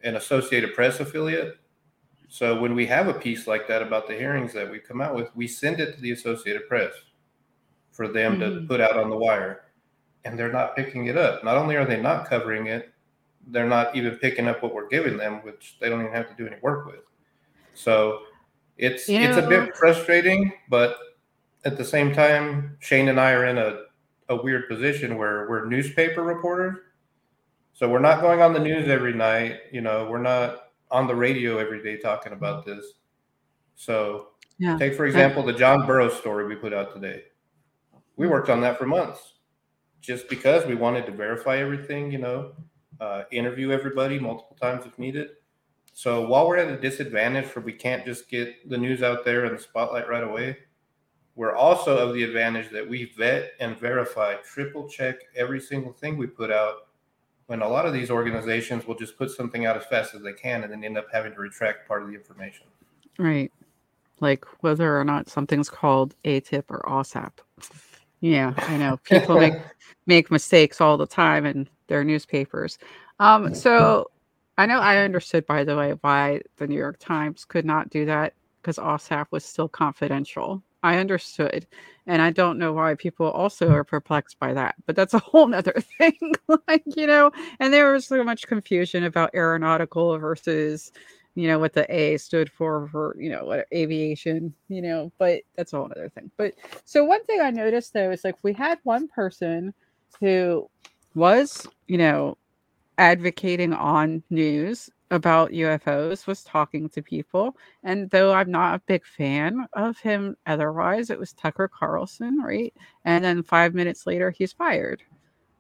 an 0.04 0.16
Associated 0.16 0.74
Press 0.74 1.00
affiliate. 1.00 1.58
So 2.30 2.60
when 2.60 2.74
we 2.74 2.88
have 2.88 3.08
a 3.08 3.14
piece 3.14 3.46
like 3.46 3.68
that 3.68 3.84
about 3.84 4.08
the 4.08 4.16
hearings 4.16 4.54
that 4.54 4.70
we 4.70 4.80
come 4.80 5.00
out 5.00 5.16
with, 5.16 5.34
we 5.36 5.48
send 5.48 5.80
it 5.80 5.94
to 5.96 6.02
the 6.02 6.12
Associated 6.12 6.68
Press 6.68 6.94
for 7.92 8.08
them 8.08 8.40
mm-hmm. 8.40 8.62
to 8.62 8.68
put 8.68 8.82
out 8.82 8.98
on 8.98 9.12
the 9.12 9.16
wire. 9.16 9.66
And 10.26 10.38
they're 10.38 10.52
not 10.52 10.76
picking 10.76 11.06
it 11.06 11.18
up. 11.18 11.44
Not 11.44 11.58
only 11.58 11.76
are 11.76 11.86
they 11.86 12.02
not 12.02 12.28
covering 12.28 12.68
it, 12.68 12.92
they're 13.48 13.68
not 13.68 13.96
even 13.96 14.16
picking 14.16 14.48
up 14.48 14.64
what 14.64 14.74
we're 14.74 14.88
giving 14.88 15.18
them, 15.18 15.44
which 15.44 15.78
they 15.80 15.90
don't 15.90 16.02
even 16.02 16.14
have 16.14 16.30
to 16.30 16.36
do 16.36 16.48
any 16.48 16.56
work 16.62 16.88
with. 16.88 17.02
So 17.74 18.20
it's 18.78 19.08
you 19.08 19.20
it's 19.20 19.38
a 19.38 19.48
bit 19.48 19.76
frustrating, 19.76 20.54
but 20.70 20.98
at 21.66 21.78
the 21.78 21.86
same 21.86 22.14
time, 22.14 22.78
Shane 22.80 23.10
and 23.10 23.20
I 23.20 23.32
are 23.32 23.46
in 23.46 23.58
a, 23.58 23.84
a 24.30 24.36
weird 24.36 24.68
position 24.68 25.18
where 25.18 25.48
we're 25.50 25.66
newspaper 25.66 26.24
reporters. 26.24 26.78
So 27.74 27.90
we're 27.90 28.00
not 28.00 28.22
going 28.22 28.42
on 28.42 28.54
the 28.54 28.60
news 28.60 28.88
every 28.88 29.14
night. 29.14 29.60
You 29.72 29.82
know, 29.82 30.08
we're 30.10 30.22
not 30.22 30.72
on 30.92 31.08
the 31.08 31.16
radio 31.16 31.58
every 31.58 31.82
day 31.82 31.98
talking 31.98 32.34
about 32.34 32.66
this. 32.66 32.86
So 33.76 34.28
yeah. 34.60 34.78
take 34.78 34.96
for 34.96 35.06
example 35.06 35.44
the 35.44 35.54
John 35.54 35.86
Burroughs 35.86 36.18
story 36.18 36.46
we 36.46 36.56
put 36.56 36.74
out 36.74 36.94
today. 36.94 37.24
We 38.16 38.28
worked 38.28 38.50
on 38.50 38.62
that 38.62 38.78
for 38.78 38.86
months, 38.86 39.34
just 40.02 40.30
because 40.30 40.68
we 40.68 40.76
wanted 40.76 41.08
to 41.08 41.12
verify 41.12 41.58
everything. 41.58 42.12
You 42.12 42.20
know, 42.20 42.52
uh, 43.00 43.24
interview 43.32 43.72
everybody 43.72 44.20
multiple 44.20 44.56
times 44.62 44.86
if 44.86 44.98
needed. 45.00 45.30
So 45.94 46.26
while 46.26 46.48
we're 46.48 46.58
at 46.58 46.70
a 46.70 46.78
disadvantage 46.78 47.46
for 47.46 47.62
we 47.62 47.74
can't 47.74 48.04
just 48.06 48.28
get 48.28 48.68
the 48.68 48.78
news 48.78 49.04
out 49.04 49.24
there 49.24 49.46
in 49.46 49.54
the 49.54 49.62
spotlight 49.62 50.10
right 50.10 50.24
away, 50.24 50.58
we're 51.36 51.56
also 51.56 51.98
of 51.98 52.14
the 52.14 52.24
advantage 52.24 52.72
that 52.72 52.88
we 52.88 53.12
vet 53.18 53.54
and 53.60 53.78
verify, 53.80 54.36
triple 54.44 54.88
check 54.88 55.16
every 55.36 55.60
single 55.60 55.94
thing 55.94 56.18
we 56.18 56.28
put 56.28 56.52
out. 56.52 56.88
When 57.48 57.62
a 57.62 57.68
lot 57.68 57.86
of 57.86 57.94
these 57.94 58.10
organizations 58.10 58.88
will 58.88 58.96
just 58.96 59.18
put 59.18 59.30
something 59.30 59.66
out 59.66 59.78
as 59.78 59.86
fast 59.86 60.16
as 60.16 60.22
they 60.22 60.34
can 60.34 60.64
and 60.64 60.72
then 60.72 60.84
end 60.84 60.98
up 60.98 61.08
having 61.12 61.34
to 61.34 61.40
retract 61.40 61.88
part 61.88 62.02
of 62.02 62.08
the 62.08 62.16
information. 62.16 62.66
Right. 63.20 63.52
Like 64.20 64.46
whether 64.62 65.00
or 65.00 65.04
not 65.04 65.30
something's 65.30 65.70
called 65.70 66.16
AATIP 66.24 66.64
or 66.70 66.82
AAWSAP. 66.88 67.32
Yeah, 68.22 68.54
I 68.58 68.78
know. 68.78 68.98
People 69.04 69.38
make 69.38 69.54
make 70.06 70.32
mistakes 70.32 70.80
all 70.80 70.98
the 70.98 71.06
time 71.06 71.46
in 71.46 71.68
their 71.88 72.04
newspapers. 72.04 72.78
Um, 73.20 73.54
so 73.54 74.10
I 74.58 74.66
know 74.66 74.80
I 74.80 74.98
understood, 74.98 75.46
by 75.46 75.64
the 75.64 75.76
way, 75.76 75.96
why 76.02 76.42
the 76.58 76.68
New 76.68 76.78
York 76.78 76.98
Times 77.00 77.46
could 77.46 77.66
not 77.66 77.90
do 77.90 78.06
that 78.06 78.34
because 78.62 78.78
AAWSAP 78.78 79.28
was 79.32 79.44
still 79.44 79.68
confidential. 79.68 80.64
I 80.84 80.98
understood. 80.98 81.66
And 82.06 82.22
I 82.22 82.30
don't 82.32 82.60
know 82.60 82.74
why 82.74 82.96
people 82.96 83.32
also 83.32 83.72
are 83.72 83.86
perplexed 83.86 84.38
by 84.38 84.54
that, 84.54 84.76
but 84.86 84.96
that's 84.96 85.14
a 85.14 85.20
whole 85.20 85.48
nother 85.48 85.74
thing. 85.98 86.34
like, 86.68 86.84
you 86.86 87.08
know, 87.08 87.32
and 87.60 87.74
there 87.74 87.92
was 87.94 88.06
so 88.06 88.24
much 88.24 88.48
confusion 88.48 89.06
about 89.06 89.34
aeronautical 89.34 90.18
versus, 90.20 90.92
you 91.36 91.48
know, 91.48 91.58
what 91.58 91.74
the 91.74 91.92
A 91.94 92.18
stood 92.18 92.52
for, 92.52 92.88
for, 92.90 93.16
you 93.18 93.30
know, 93.30 93.46
what 93.46 93.68
aviation, 93.74 94.54
you 94.68 94.82
know, 94.82 95.12
but 95.18 95.42
that's 95.56 95.74
a 95.74 95.78
whole 95.78 95.86
other 95.86 96.10
thing. 96.10 96.30
But 96.38 96.54
so 96.86 97.06
one 97.06 97.24
thing 97.24 97.40
I 97.42 97.50
noticed 97.50 97.94
though 97.94 98.12
is 98.12 98.24
like 98.24 98.36
we 98.44 98.54
had 98.54 98.80
one 98.84 99.08
person 99.08 99.74
who 100.20 100.70
was, 101.16 101.66
you 101.88 101.98
know, 101.98 102.38
advocating 102.98 103.74
on 103.74 104.24
news 104.30 104.90
about 105.12 105.52
UFOs 105.52 106.26
was 106.26 106.44
talking 106.44 106.90
to 106.90 107.02
people. 107.02 107.56
And 107.84 108.10
though 108.10 108.34
I'm 108.34 108.50
not 108.50 108.76
a 108.76 108.82
big 108.88 109.06
fan 109.06 109.68
of 109.74 109.98
him 110.00 110.36
otherwise, 110.48 111.10
it 111.10 111.20
was 111.20 111.34
Tucker 111.34 111.68
Carlson, 111.68 112.40
right? 112.42 112.74
And 113.06 113.24
then 113.24 113.44
five 113.44 113.74
minutes 113.76 114.08
later, 114.08 114.32
he's 114.32 114.54
fired, 114.54 115.04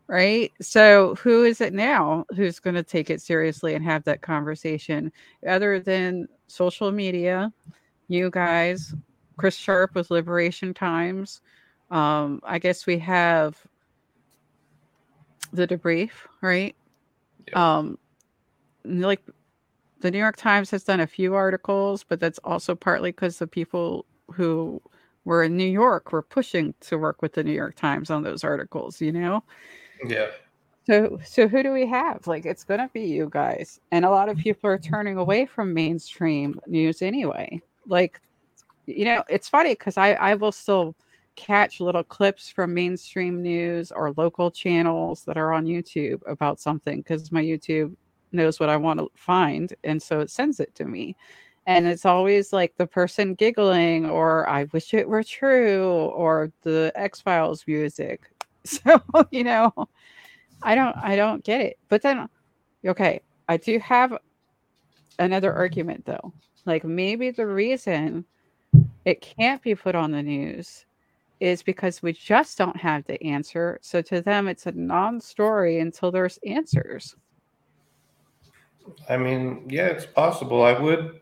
right? 0.08 0.52
So 0.60 1.16
who 1.16 1.44
is 1.44 1.62
it 1.62 1.74
now 1.74 2.26
who's 2.36 2.60
going 2.60 2.76
to 2.76 2.84
take 2.84 3.10
it 3.12 3.22
seriously 3.22 3.76
and 3.76 3.86
have 3.86 4.04
that 4.06 4.22
conversation 4.22 5.12
other 5.48 5.80
than 5.80 6.28
social 6.48 6.92
media? 6.92 7.54
You 8.08 8.32
guys, 8.32 8.94
Chris 9.38 9.56
Sharp 9.56 9.94
with 9.96 10.12
Liberation 10.12 10.74
Times. 10.74 11.42
Um, 11.92 12.42
I 12.44 12.58
guess 12.58 12.88
we 12.88 12.98
have 13.00 13.56
the 15.52 15.68
debrief, 15.68 16.12
right? 16.42 16.76
Um, 17.54 17.98
like 18.86 19.22
the 20.02 20.12
New 20.12 20.20
York 20.20 20.36
Times 20.36 20.70
has 20.72 20.84
done 20.84 21.00
a 21.00 21.08
few 21.08 21.34
articles, 21.34 22.04
but 22.04 22.20
that's 22.20 22.40
also 22.40 22.76
partly 22.76 23.12
because 23.12 23.40
the 23.40 23.48
people 23.48 24.06
who 24.32 24.82
were 25.26 25.44
in 25.44 25.56
New 25.56 25.64
York 25.64 26.12
were 26.12 26.22
pushing 26.22 26.74
to 26.82 26.98
work 26.98 27.22
with 27.22 27.34
the 27.34 27.44
New 27.44 27.54
York 27.54 27.76
Times 27.76 28.10
on 28.10 28.24
those 28.24 28.44
articles, 28.44 29.00
you 29.00 29.12
know? 29.12 29.44
Yeah. 30.06 30.28
So 30.86 31.20
so 31.24 31.48
who 31.48 31.64
do 31.64 31.72
we 31.72 31.88
have? 31.88 32.28
Like 32.28 32.46
it's 32.46 32.66
gonna 32.66 32.90
be 32.94 33.04
you 33.04 33.30
guys. 33.32 33.80
And 33.92 34.04
a 34.04 34.10
lot 34.10 34.28
of 34.28 34.38
people 34.38 34.70
are 34.70 34.78
turning 34.78 35.18
away 35.18 35.46
from 35.46 35.74
mainstream 35.74 36.60
news 36.68 37.02
anyway. 37.02 37.62
Like, 37.88 38.20
you 38.86 39.06
know, 39.06 39.24
it's 39.30 39.48
funny 39.48 39.72
because 39.72 39.98
I, 39.98 40.14
I 40.14 40.36
will 40.36 40.52
still 40.52 40.96
catch 41.36 41.80
little 41.80 42.04
clips 42.04 42.50
from 42.50 42.74
mainstream 42.74 43.42
news 43.42 43.92
or 43.92 44.14
local 44.18 44.52
channels 44.52 45.24
that 45.26 45.38
are 45.38 45.54
on 45.54 45.66
YouTube 45.66 46.22
about 46.28 46.60
something 46.60 46.98
because 46.98 47.32
my 47.32 47.44
YouTube 47.44 47.96
knows 48.32 48.60
what 48.60 48.70
I 48.70 48.78
want 48.78 49.00
to 49.00 49.10
find. 49.16 49.74
And 49.84 50.02
so 50.02 50.20
it 50.20 50.30
sends 50.30 50.60
it 50.60 50.74
to 50.76 50.86
me. 50.86 51.16
And 51.66 51.88
it's 51.88 52.06
always 52.06 52.52
like 52.52 52.76
the 52.76 52.88
person 52.88 53.36
giggling, 53.36 54.06
or 54.10 54.50
I 54.50 54.66
wish 54.74 54.94
it 54.94 55.08
were 55.08 55.24
true, 55.24 55.88
or 55.88 56.52
the 56.64 56.92
X 56.96 57.22
Files 57.22 57.64
music. 57.68 58.30
So, 58.66 59.02
you 59.30 59.44
know, 59.44 59.74
I 60.62 60.74
don't 60.74 60.96
I 60.96 61.18
don't 61.18 61.44
get 61.44 61.60
it. 61.60 61.78
But 61.90 62.02
then 62.02 62.30
okay, 62.88 63.20
I 63.50 63.58
do 63.58 63.78
have 63.80 64.18
another 65.20 65.52
argument 65.52 66.06
though. 66.06 66.32
Like 66.66 66.86
maybe 66.86 67.32
the 67.32 67.46
reason 67.46 68.24
it 69.04 69.20
can't 69.20 69.62
be 69.62 69.76
put 69.76 69.96
on 69.96 70.12
the 70.12 70.24
news 70.24 70.86
is 71.44 71.62
because 71.62 72.02
we 72.02 72.14
just 72.14 72.58
don't 72.58 72.78
have 72.78 73.04
the 73.04 73.22
answer. 73.22 73.78
So 73.82 74.02
to 74.04 74.22
them, 74.22 74.48
it's 74.48 74.66
a 74.66 74.72
non 74.72 75.20
story 75.20 75.80
until 75.80 76.10
there's 76.10 76.40
answers. 76.48 77.18
I 79.10 79.18
mean, 79.18 79.68
yeah, 79.70 79.88
it's 79.88 80.06
possible. 80.06 80.64
I 80.64 80.80
would 80.80 81.20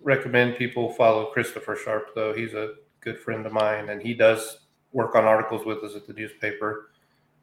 recommend 0.00 0.56
people 0.56 0.94
follow 0.94 1.26
Christopher 1.26 1.76
Sharp, 1.76 2.14
though. 2.14 2.32
He's 2.32 2.54
a 2.54 2.76
good 3.00 3.18
friend 3.18 3.44
of 3.44 3.52
mine, 3.52 3.90
and 3.90 4.00
he 4.00 4.14
does 4.14 4.60
work 4.92 5.14
on 5.14 5.26
articles 5.26 5.66
with 5.66 5.84
us 5.84 5.94
at 5.94 6.06
the 6.06 6.14
newspaper. 6.14 6.90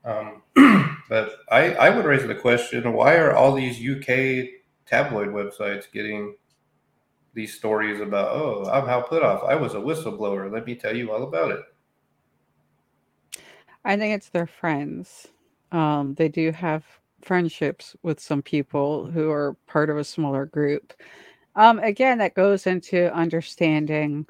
Um, 0.04 0.42
but 1.08 1.36
I, 1.52 1.76
I 1.76 1.92
would 1.92 2.06
raise 2.06 2.26
the 2.26 2.34
question 2.34 2.94
why 2.94 3.16
are 3.18 3.36
all 3.36 3.54
these 3.54 3.78
UK 3.78 4.50
tabloid 4.88 5.28
websites 5.28 5.92
getting 5.92 6.36
these 7.36 7.54
stories 7.54 8.02
about, 8.02 8.30
oh, 8.30 8.68
I'm 8.72 8.88
Hal 8.88 9.04
Puthoff. 9.04 9.48
I 9.48 9.54
was 9.54 9.76
a 9.76 9.78
whistleblower. 9.78 10.52
Let 10.52 10.66
me 10.66 10.74
tell 10.74 10.96
you 10.96 11.12
all 11.12 11.22
about 11.22 11.52
it. 11.52 11.62
I 13.86 13.98
think 13.98 14.16
it's 14.16 14.30
their 14.30 14.48
friends. 14.48 15.28
Um, 15.72 16.16
they 16.16 16.28
do 16.28 16.52
have 16.52 16.84
friendships 17.22 17.96
with 18.04 18.20
some 18.20 18.42
people 18.42 19.06
who 19.06 19.30
are 19.32 19.56
part 19.68 19.90
of 19.90 19.98
a 19.98 20.04
smaller 20.04 20.46
group. 20.46 20.94
Um, 21.56 21.80
again, 21.80 22.18
that 22.18 22.34
goes 22.34 22.68
into 22.68 23.14
understanding 23.14 24.28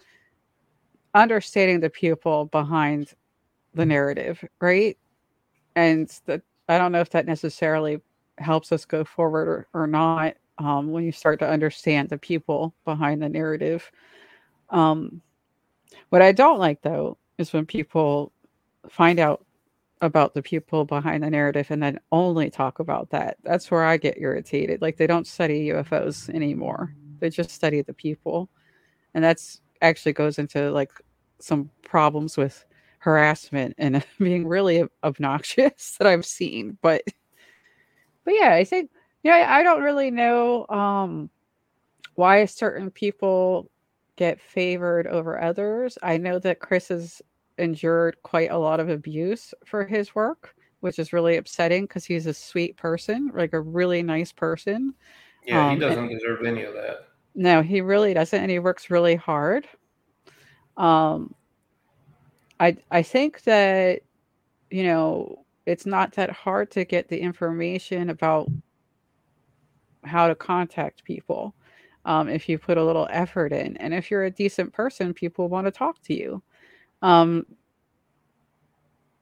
understanding 1.13 1.79
the 1.79 1.89
people 1.89 2.45
behind 2.45 3.13
the 3.73 3.85
narrative, 3.85 4.43
right? 4.59 4.97
And 5.75 6.09
that 6.25 6.41
I 6.67 6.77
don't 6.77 6.91
know 6.91 6.99
if 6.99 7.09
that 7.11 7.25
necessarily 7.25 8.01
helps 8.37 8.73
us 8.73 8.85
go 8.85 9.05
forward 9.05 9.47
or, 9.47 9.67
or 9.73 9.87
not 9.87 10.35
um, 10.57 10.91
when 10.91 11.05
you 11.05 11.13
start 11.13 11.39
to 11.39 11.49
understand 11.49 12.09
the 12.09 12.17
people 12.17 12.73
behind 12.83 13.21
the 13.21 13.29
narrative. 13.29 13.89
Um, 14.69 15.21
what 16.09 16.21
I 16.21 16.33
don't 16.33 16.59
like 16.59 16.81
though 16.81 17.17
is 17.37 17.53
when 17.53 17.65
people 17.65 18.33
find 18.89 19.19
out 19.19 19.44
about 20.05 20.33
the 20.33 20.41
people 20.41 20.85
behind 20.85 21.23
the 21.23 21.29
narrative 21.29 21.67
and 21.69 21.83
then 21.83 21.99
only 22.11 22.49
talk 22.49 22.79
about 22.79 23.09
that. 23.09 23.37
That's 23.43 23.69
where 23.69 23.83
I 23.83 23.97
get 23.97 24.17
irritated. 24.17 24.81
Like 24.81 24.97
they 24.97 25.07
don't 25.07 25.27
study 25.27 25.67
UFOs 25.69 26.29
anymore. 26.33 26.95
They 27.19 27.29
just 27.29 27.51
study 27.51 27.81
the 27.81 27.93
people. 27.93 28.49
And 29.13 29.23
that's 29.23 29.61
actually 29.81 30.13
goes 30.13 30.39
into 30.39 30.71
like 30.71 30.91
some 31.39 31.69
problems 31.83 32.37
with 32.37 32.65
harassment 32.99 33.75
and 33.77 34.03
being 34.19 34.47
really 34.47 34.83
obnoxious 35.03 35.95
that 35.99 36.07
I've 36.07 36.25
seen. 36.25 36.77
But 36.81 37.03
but 38.23 38.33
yeah, 38.33 38.53
I 38.53 38.63
think 38.63 38.89
yeah, 39.23 39.45
I 39.49 39.63
don't 39.63 39.83
really 39.83 40.11
know 40.11 40.67
um 40.69 41.29
why 42.15 42.45
certain 42.45 42.89
people 42.89 43.69
get 44.15 44.39
favored 44.39 45.07
over 45.07 45.41
others. 45.41 45.97
I 46.01 46.17
know 46.17 46.39
that 46.39 46.59
Chris 46.59 46.87
has 46.87 47.21
endured 47.57 48.17
quite 48.23 48.51
a 48.51 48.57
lot 48.57 48.79
of 48.79 48.89
abuse 48.89 49.53
for 49.65 49.85
his 49.85 50.13
work, 50.15 50.55
which 50.81 50.99
is 50.99 51.13
really 51.13 51.37
upsetting 51.37 51.83
because 51.83 52.05
he's 52.05 52.25
a 52.25 52.33
sweet 52.33 52.77
person, 52.77 53.31
like 53.33 53.53
a 53.53 53.61
really 53.61 54.03
nice 54.03 54.31
person. 54.31 54.93
Yeah, 55.45 55.67
um, 55.67 55.73
he 55.75 55.79
doesn't 55.79 56.09
deserve 56.09 56.45
any 56.45 56.63
of 56.63 56.73
that. 56.73 57.07
No, 57.35 57.61
he 57.61 57.81
really 57.81 58.13
doesn't, 58.13 58.39
and 58.39 58.51
he 58.51 58.59
works 58.59 58.89
really 58.89 59.15
hard. 59.15 59.67
Um, 60.77 61.33
I 62.59 62.77
I 62.91 63.01
think 63.01 63.43
that 63.43 64.01
you 64.69 64.83
know 64.83 65.45
it's 65.65 65.85
not 65.85 66.13
that 66.13 66.29
hard 66.29 66.71
to 66.71 66.85
get 66.85 67.09
the 67.09 67.19
information 67.19 68.09
about 68.09 68.47
how 70.03 70.27
to 70.27 70.35
contact 70.35 71.03
people 71.03 71.55
um, 72.05 72.29
if 72.29 72.47
you 72.47 72.59
put 72.59 72.77
a 72.77 72.83
little 72.83 73.07
effort 73.09 73.51
in, 73.51 73.75
and 73.77 73.93
if 73.93 74.11
you're 74.11 74.25
a 74.25 74.31
decent 74.31 74.71
person, 74.73 75.13
people 75.13 75.49
want 75.49 75.65
to 75.65 75.71
talk 75.71 76.01
to 76.03 76.13
you. 76.13 76.41
Um, 77.01 77.45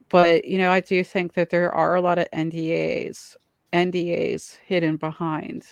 but 0.09 0.45
you 0.45 0.57
know, 0.57 0.71
I 0.71 0.79
do 0.79 1.03
think 1.03 1.33
that 1.33 1.49
there 1.49 1.71
are 1.71 1.95
a 1.95 2.01
lot 2.01 2.19
of 2.19 2.27
NDAs, 2.31 3.35
NDAs 3.73 4.57
hidden 4.65 4.97
behind 4.97 5.65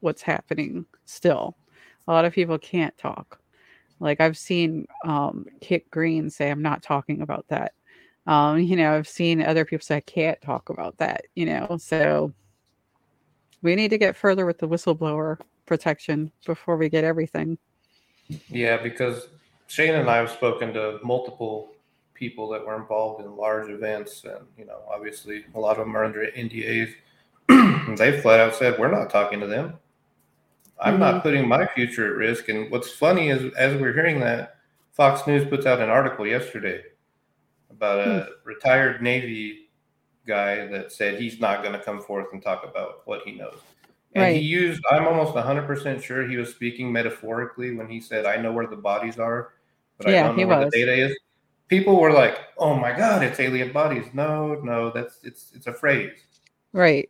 what's 0.00 0.22
happening 0.22 0.86
still. 1.04 1.56
A 2.06 2.12
lot 2.12 2.24
of 2.24 2.32
people 2.32 2.58
can't 2.58 2.96
talk. 2.96 3.40
Like 4.00 4.20
I've 4.20 4.38
seen 4.38 4.86
um, 5.04 5.46
Kit 5.60 5.90
Green 5.90 6.30
say, 6.30 6.50
"I'm 6.50 6.62
not 6.62 6.82
talking 6.82 7.22
about 7.22 7.46
that." 7.48 7.72
Um, 8.26 8.58
you 8.60 8.76
know, 8.76 8.94
I've 8.94 9.08
seen 9.08 9.42
other 9.42 9.64
people 9.64 9.84
say, 9.84 9.96
"I 9.96 10.00
can't 10.00 10.40
talk 10.40 10.68
about 10.68 10.98
that." 10.98 11.24
You 11.34 11.46
know, 11.46 11.76
so 11.80 12.32
we 13.62 13.76
need 13.76 13.88
to 13.88 13.98
get 13.98 14.16
further 14.16 14.44
with 14.44 14.58
the 14.58 14.68
whistleblower 14.68 15.38
protection 15.66 16.30
before 16.44 16.76
we 16.76 16.88
get 16.88 17.04
everything. 17.04 17.58
Yeah, 18.48 18.76
because 18.76 19.28
Shane 19.72 19.94
and 19.94 20.10
I 20.10 20.18
have 20.18 20.30
spoken 20.30 20.74
to 20.74 21.00
multiple 21.02 21.72
people 22.12 22.46
that 22.50 22.66
were 22.66 22.76
involved 22.76 23.24
in 23.24 23.34
large 23.34 23.70
events, 23.70 24.22
and 24.24 24.46
you 24.58 24.66
know, 24.66 24.82
obviously, 24.86 25.46
a 25.54 25.58
lot 25.58 25.78
of 25.78 25.86
them 25.86 25.96
are 25.96 26.04
under 26.04 26.26
NDAs. 26.26 26.92
And 27.48 27.96
they 27.96 28.20
flat 28.20 28.38
out 28.38 28.54
said, 28.54 28.78
"We're 28.78 28.90
not 28.90 29.08
talking 29.08 29.40
to 29.40 29.46
them." 29.46 29.78
I'm 30.78 30.94
mm-hmm. 30.94 31.00
not 31.00 31.22
putting 31.22 31.48
my 31.48 31.66
future 31.66 32.06
at 32.06 32.18
risk. 32.18 32.50
And 32.50 32.70
what's 32.70 32.90
funny 32.90 33.30
is, 33.30 33.50
as 33.54 33.80
we're 33.80 33.94
hearing 33.94 34.20
that, 34.20 34.56
Fox 34.90 35.26
News 35.26 35.48
puts 35.48 35.64
out 35.64 35.80
an 35.80 35.88
article 35.88 36.26
yesterday 36.26 36.82
about 37.70 38.06
a 38.06 38.10
mm. 38.10 38.28
retired 38.44 39.00
Navy 39.00 39.70
guy 40.26 40.66
that 40.66 40.92
said 40.92 41.18
he's 41.18 41.40
not 41.40 41.62
going 41.62 41.72
to 41.72 41.82
come 41.82 42.02
forth 42.02 42.26
and 42.34 42.42
talk 42.42 42.62
about 42.62 43.06
what 43.06 43.22
he 43.22 43.32
knows. 43.32 43.58
And 44.14 44.24
right. 44.24 44.36
he 44.36 44.42
used, 44.42 44.82
I'm 44.90 45.06
almost 45.06 45.34
100% 45.34 46.02
sure 46.02 46.28
he 46.28 46.36
was 46.36 46.50
speaking 46.50 46.92
metaphorically 46.92 47.74
when 47.74 47.88
he 47.88 48.00
said, 48.00 48.26
I 48.26 48.36
know 48.36 48.52
where 48.52 48.66
the 48.66 48.76
bodies 48.76 49.18
are, 49.18 49.52
but 50.02 50.12
yeah, 50.12 50.24
I 50.24 50.26
don't 50.28 50.36
know 50.38 50.46
where 50.46 50.64
was. 50.64 50.70
the 50.72 50.84
data 50.84 51.06
is. 51.08 51.18
People 51.68 52.00
were 52.00 52.12
like, 52.12 52.38
oh 52.58 52.74
my 52.74 52.96
God, 52.96 53.22
it's 53.22 53.40
alien 53.40 53.72
bodies. 53.72 54.06
No, 54.12 54.54
no, 54.62 54.90
that's, 54.90 55.18
it's, 55.22 55.52
it's 55.54 55.66
a 55.66 55.72
phrase. 55.72 56.12
Right. 56.72 57.08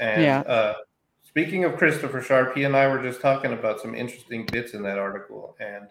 And, 0.00 0.22
yeah. 0.22 0.40
Uh, 0.40 0.74
Speaking 1.30 1.62
of 1.62 1.76
Christopher 1.76 2.20
Sharp, 2.20 2.56
he 2.56 2.64
and 2.64 2.76
I 2.76 2.88
were 2.88 3.00
just 3.00 3.20
talking 3.20 3.52
about 3.52 3.80
some 3.80 3.94
interesting 3.94 4.46
bits 4.50 4.74
in 4.74 4.82
that 4.82 4.98
article, 4.98 5.56
and 5.60 5.86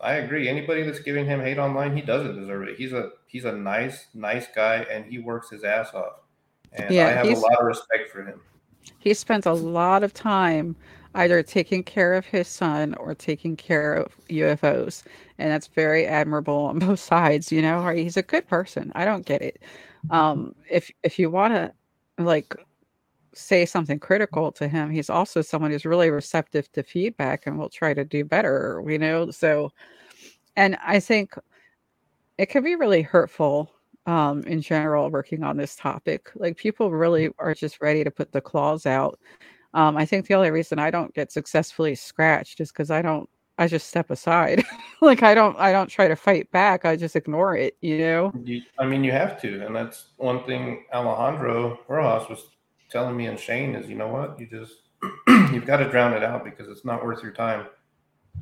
I 0.00 0.14
agree. 0.14 0.48
Anybody 0.48 0.84
that's 0.84 1.00
giving 1.00 1.26
him 1.26 1.40
hate 1.40 1.58
online, 1.58 1.96
he 1.96 2.02
doesn't 2.02 2.38
deserve 2.38 2.68
it. 2.68 2.76
He's 2.76 2.92
a 2.92 3.10
he's 3.26 3.46
a 3.46 3.52
nice 3.52 4.06
nice 4.14 4.46
guy, 4.54 4.86
and 4.88 5.04
he 5.04 5.18
works 5.18 5.50
his 5.50 5.64
ass 5.64 5.92
off. 5.92 6.20
And 6.72 6.88
yeah, 6.88 7.08
I 7.08 7.10
have 7.10 7.26
a 7.26 7.34
lot 7.34 7.58
of 7.58 7.66
respect 7.66 8.12
for 8.12 8.22
him. 8.22 8.40
He 9.00 9.12
spends 9.12 9.44
a 9.44 9.52
lot 9.52 10.04
of 10.04 10.14
time 10.14 10.76
either 11.14 11.42
taking 11.42 11.82
care 11.82 12.14
of 12.14 12.26
his 12.26 12.48
son 12.48 12.94
or 12.94 13.14
taking 13.14 13.56
care 13.56 13.94
of 13.94 14.16
UFOs, 14.28 15.04
and 15.38 15.50
that's 15.50 15.66
very 15.68 16.06
admirable 16.06 16.66
on 16.66 16.78
both 16.80 17.00
sides. 17.00 17.52
You 17.52 17.62
know, 17.62 17.86
he's 17.88 18.16
a 18.16 18.22
good 18.22 18.46
person. 18.48 18.92
I 18.94 19.04
don't 19.04 19.26
get 19.26 19.42
it. 19.42 19.62
Um, 20.10 20.54
if 20.70 20.90
if 21.02 21.18
you 21.18 21.30
want 21.30 21.54
to 21.54 21.72
like 22.18 22.54
say 23.34 23.64
something 23.64 23.98
critical 23.98 24.50
to 24.52 24.68
him, 24.68 24.90
he's 24.90 25.10
also 25.10 25.42
someone 25.42 25.70
who's 25.70 25.84
really 25.84 26.10
receptive 26.10 26.70
to 26.72 26.82
feedback 26.82 27.46
and 27.46 27.58
will 27.58 27.68
try 27.68 27.94
to 27.94 28.04
do 28.04 28.24
better, 28.24 28.82
you 28.86 28.98
know? 28.98 29.30
So, 29.30 29.70
and 30.56 30.76
I 30.84 31.00
think 31.00 31.34
it 32.38 32.46
can 32.46 32.64
be 32.64 32.74
really 32.74 33.02
hurtful 33.02 33.70
um, 34.06 34.42
in 34.44 34.60
general 34.60 35.10
working 35.10 35.44
on 35.44 35.56
this 35.56 35.76
topic. 35.76 36.30
Like 36.34 36.56
people 36.56 36.90
really 36.90 37.30
are 37.38 37.54
just 37.54 37.80
ready 37.80 38.02
to 38.04 38.10
put 38.10 38.32
the 38.32 38.40
claws 38.40 38.86
out. 38.86 39.20
Um, 39.74 39.96
I 39.96 40.06
think 40.06 40.26
the 40.26 40.34
only 40.34 40.50
reason 40.50 40.78
I 40.78 40.90
don't 40.90 41.14
get 41.14 41.30
successfully 41.30 41.94
scratched 41.94 42.60
is 42.60 42.72
because 42.72 42.90
I 42.90 43.02
don't 43.02 43.28
I 43.58 43.66
just 43.66 43.88
step 43.88 44.10
aside. 44.10 44.64
like 45.00 45.22
I 45.22 45.34
don't 45.34 45.58
I 45.58 45.72
don't 45.72 45.88
try 45.88 46.08
to 46.08 46.16
fight 46.16 46.50
back. 46.52 46.84
I 46.84 46.96
just 46.96 47.16
ignore 47.16 47.56
it, 47.56 47.76
you 47.80 47.98
know? 47.98 48.32
I 48.78 48.86
mean 48.86 49.04
you 49.04 49.12
have 49.12 49.40
to. 49.42 49.66
And 49.66 49.74
that's 49.74 50.08
one 50.16 50.44
thing 50.44 50.84
Alejandro 50.92 51.80
Rojas 51.88 52.28
was 52.28 52.46
telling 52.88 53.16
me 53.16 53.26
and 53.26 53.38
Shane 53.38 53.74
is, 53.74 53.88
you 53.88 53.96
know 53.96 54.08
what, 54.08 54.38
you 54.40 54.46
just 54.46 54.74
you've 55.52 55.66
got 55.66 55.78
to 55.78 55.90
drown 55.90 56.12
it 56.12 56.24
out 56.24 56.44
because 56.44 56.68
it's 56.68 56.84
not 56.84 57.04
worth 57.04 57.22
your 57.22 57.32
time. 57.32 57.66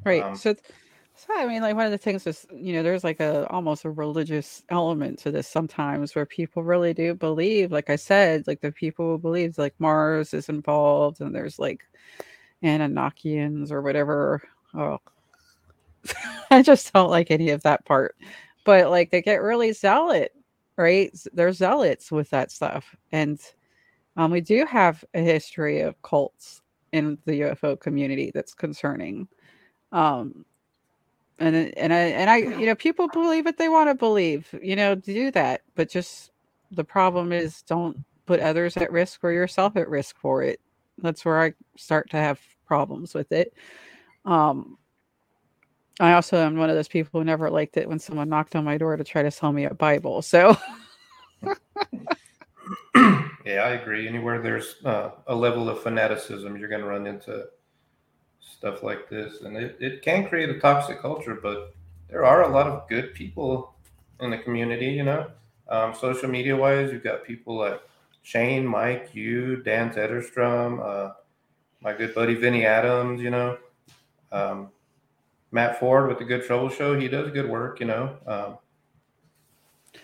Right. 0.04 0.22
Um, 0.22 0.36
so, 0.36 0.54
so 1.16 1.34
I 1.34 1.46
mean, 1.46 1.62
like 1.62 1.76
one 1.76 1.86
of 1.86 1.92
the 1.92 1.98
things 1.98 2.26
is, 2.26 2.46
you 2.54 2.74
know, 2.74 2.82
there's 2.82 3.04
like 3.04 3.20
a 3.20 3.46
almost 3.48 3.84
a 3.84 3.90
religious 3.90 4.62
element 4.68 5.18
to 5.20 5.30
this 5.30 5.48
sometimes 5.48 6.14
where 6.14 6.26
people 6.26 6.62
really 6.62 6.92
do 6.94 7.14
believe, 7.14 7.72
like 7.72 7.90
I 7.90 7.96
said, 7.96 8.46
like 8.46 8.60
the 8.60 8.72
people 8.72 9.12
who 9.12 9.18
believe 9.18 9.56
like 9.58 9.74
Mars 9.78 10.34
is 10.34 10.48
involved 10.50 11.20
and 11.20 11.34
there's 11.34 11.58
like 11.58 11.84
Anunnakians 12.62 13.72
or 13.72 13.82
whatever. 13.82 14.42
Oh, 14.74 14.98
I 16.50 16.62
just 16.62 16.92
don't 16.92 17.10
like 17.10 17.30
any 17.30 17.50
of 17.50 17.62
that 17.62 17.84
part. 17.84 18.16
But 18.64 18.90
like 18.90 19.10
they 19.10 19.22
get 19.22 19.42
really 19.42 19.72
zealot, 19.72 20.32
right? 20.76 21.10
They're 21.32 21.52
zealots 21.52 22.10
with 22.12 22.30
that 22.30 22.50
stuff. 22.50 22.94
And 23.12 23.40
um, 24.16 24.30
we 24.30 24.40
do 24.40 24.66
have 24.66 25.04
a 25.14 25.20
history 25.20 25.80
of 25.80 26.00
cults 26.02 26.62
in 26.92 27.18
the 27.26 27.40
UFO 27.42 27.78
community 27.80 28.30
that's 28.34 28.54
concerning. 28.54 29.28
Um, 29.92 30.44
and 31.38 31.56
and 31.76 31.92
I 31.92 31.98
and 31.98 32.30
I 32.30 32.36
you 32.38 32.66
know 32.66 32.74
people 32.74 33.08
believe 33.08 33.44
what 33.44 33.58
they 33.58 33.68
want 33.68 33.90
to 33.90 33.94
believe, 33.94 34.54
you 34.62 34.76
know, 34.76 34.94
do 34.94 35.30
that, 35.32 35.62
but 35.74 35.90
just 35.90 36.30
the 36.70 36.84
problem 36.84 37.32
is 37.32 37.62
don't 37.62 38.04
put 38.26 38.40
others 38.40 38.76
at 38.76 38.90
risk 38.90 39.22
or 39.22 39.32
yourself 39.32 39.76
at 39.76 39.88
risk 39.88 40.16
for 40.18 40.42
it. 40.42 40.60
That's 40.98 41.24
where 41.24 41.40
I 41.40 41.54
start 41.76 42.10
to 42.10 42.16
have 42.16 42.40
problems 42.66 43.14
with 43.14 43.30
it. 43.32 43.54
Um, 44.24 44.78
I 46.00 46.12
also 46.12 46.38
am 46.38 46.56
one 46.56 46.68
of 46.68 46.76
those 46.76 46.88
people 46.88 47.20
who 47.20 47.24
never 47.24 47.50
liked 47.50 47.76
it 47.76 47.88
when 47.88 47.98
someone 47.98 48.28
knocked 48.28 48.56
on 48.56 48.64
my 48.64 48.76
door 48.76 48.96
to 48.96 49.04
try 49.04 49.22
to 49.22 49.30
sell 49.30 49.52
me 49.52 49.64
a 49.64 49.74
Bible. 49.74 50.22
So. 50.22 50.56
yeah, 52.94 53.62
I 53.62 53.70
agree. 53.70 54.08
Anywhere 54.08 54.42
there's 54.42 54.76
uh, 54.84 55.10
a 55.26 55.34
level 55.34 55.68
of 55.68 55.82
fanaticism, 55.82 56.56
you're 56.56 56.68
going 56.68 56.82
to 56.82 56.86
run 56.86 57.06
into 57.06 57.46
stuff 58.56 58.82
like 58.82 59.08
this. 59.08 59.42
And 59.42 59.56
it, 59.56 59.76
it 59.80 60.02
can 60.02 60.28
create 60.28 60.48
a 60.48 60.58
toxic 60.58 61.00
culture, 61.00 61.38
but 61.40 61.74
there 62.08 62.24
are 62.24 62.44
a 62.44 62.48
lot 62.48 62.66
of 62.66 62.88
good 62.88 63.14
people 63.14 63.74
in 64.20 64.30
the 64.30 64.38
community, 64.38 64.86
you 64.86 65.02
know. 65.02 65.30
Um, 65.68 65.94
social 65.94 66.28
media 66.28 66.56
wise, 66.56 66.92
you've 66.92 67.02
got 67.02 67.24
people 67.24 67.56
like 67.56 67.80
Shane, 68.22 68.66
Mike, 68.66 69.10
you, 69.12 69.56
Dan 69.62 69.90
Zetterstrom, 69.90 70.80
uh, 70.80 71.12
my 71.80 71.92
good 71.92 72.14
buddy 72.14 72.34
Vinny 72.34 72.64
Adams, 72.64 73.20
you 73.20 73.30
know. 73.30 73.58
Um, 74.32 74.70
Matt 75.52 75.78
Ford 75.78 76.08
with 76.08 76.18
the 76.18 76.24
Good 76.24 76.44
Trouble 76.44 76.68
Show, 76.68 76.98
he 76.98 77.08
does 77.08 77.30
good 77.30 77.48
work, 77.48 77.80
you 77.80 77.86
know. 77.86 78.16
Um, 78.26 78.58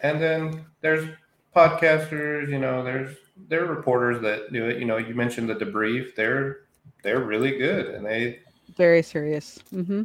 and 0.02 0.20
then 0.20 0.64
there's 0.80 1.08
podcasters, 1.54 2.48
you 2.48 2.58
know, 2.58 2.82
there's 2.82 3.16
there 3.48 3.64
are 3.64 3.74
reporters 3.74 4.20
that 4.22 4.52
do 4.52 4.66
it. 4.66 4.78
You 4.78 4.84
know, 4.84 4.98
you 4.98 5.14
mentioned 5.14 5.48
the 5.48 5.54
debrief; 5.54 6.14
they're 6.14 6.60
they're 7.02 7.24
really 7.24 7.58
good, 7.58 7.86
and 7.94 8.04
they 8.04 8.40
very 8.76 9.02
serious. 9.02 9.58
Mm-hmm. 9.72 10.04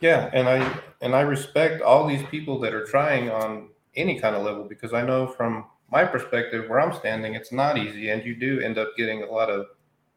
Yeah, 0.00 0.30
and 0.32 0.48
I 0.48 0.80
and 1.00 1.14
I 1.14 1.22
respect 1.22 1.82
all 1.82 2.06
these 2.06 2.24
people 2.30 2.58
that 2.60 2.74
are 2.74 2.84
trying 2.84 3.30
on 3.30 3.68
any 3.94 4.20
kind 4.20 4.36
of 4.36 4.44
level 4.44 4.64
because 4.64 4.92
I 4.92 5.02
know 5.02 5.26
from 5.26 5.66
my 5.90 6.04
perspective 6.04 6.68
where 6.68 6.80
I'm 6.80 6.94
standing, 6.94 7.34
it's 7.34 7.52
not 7.52 7.78
easy, 7.78 8.10
and 8.10 8.24
you 8.24 8.34
do 8.34 8.60
end 8.60 8.78
up 8.78 8.88
getting 8.96 9.22
a 9.22 9.26
lot 9.26 9.50
of 9.50 9.66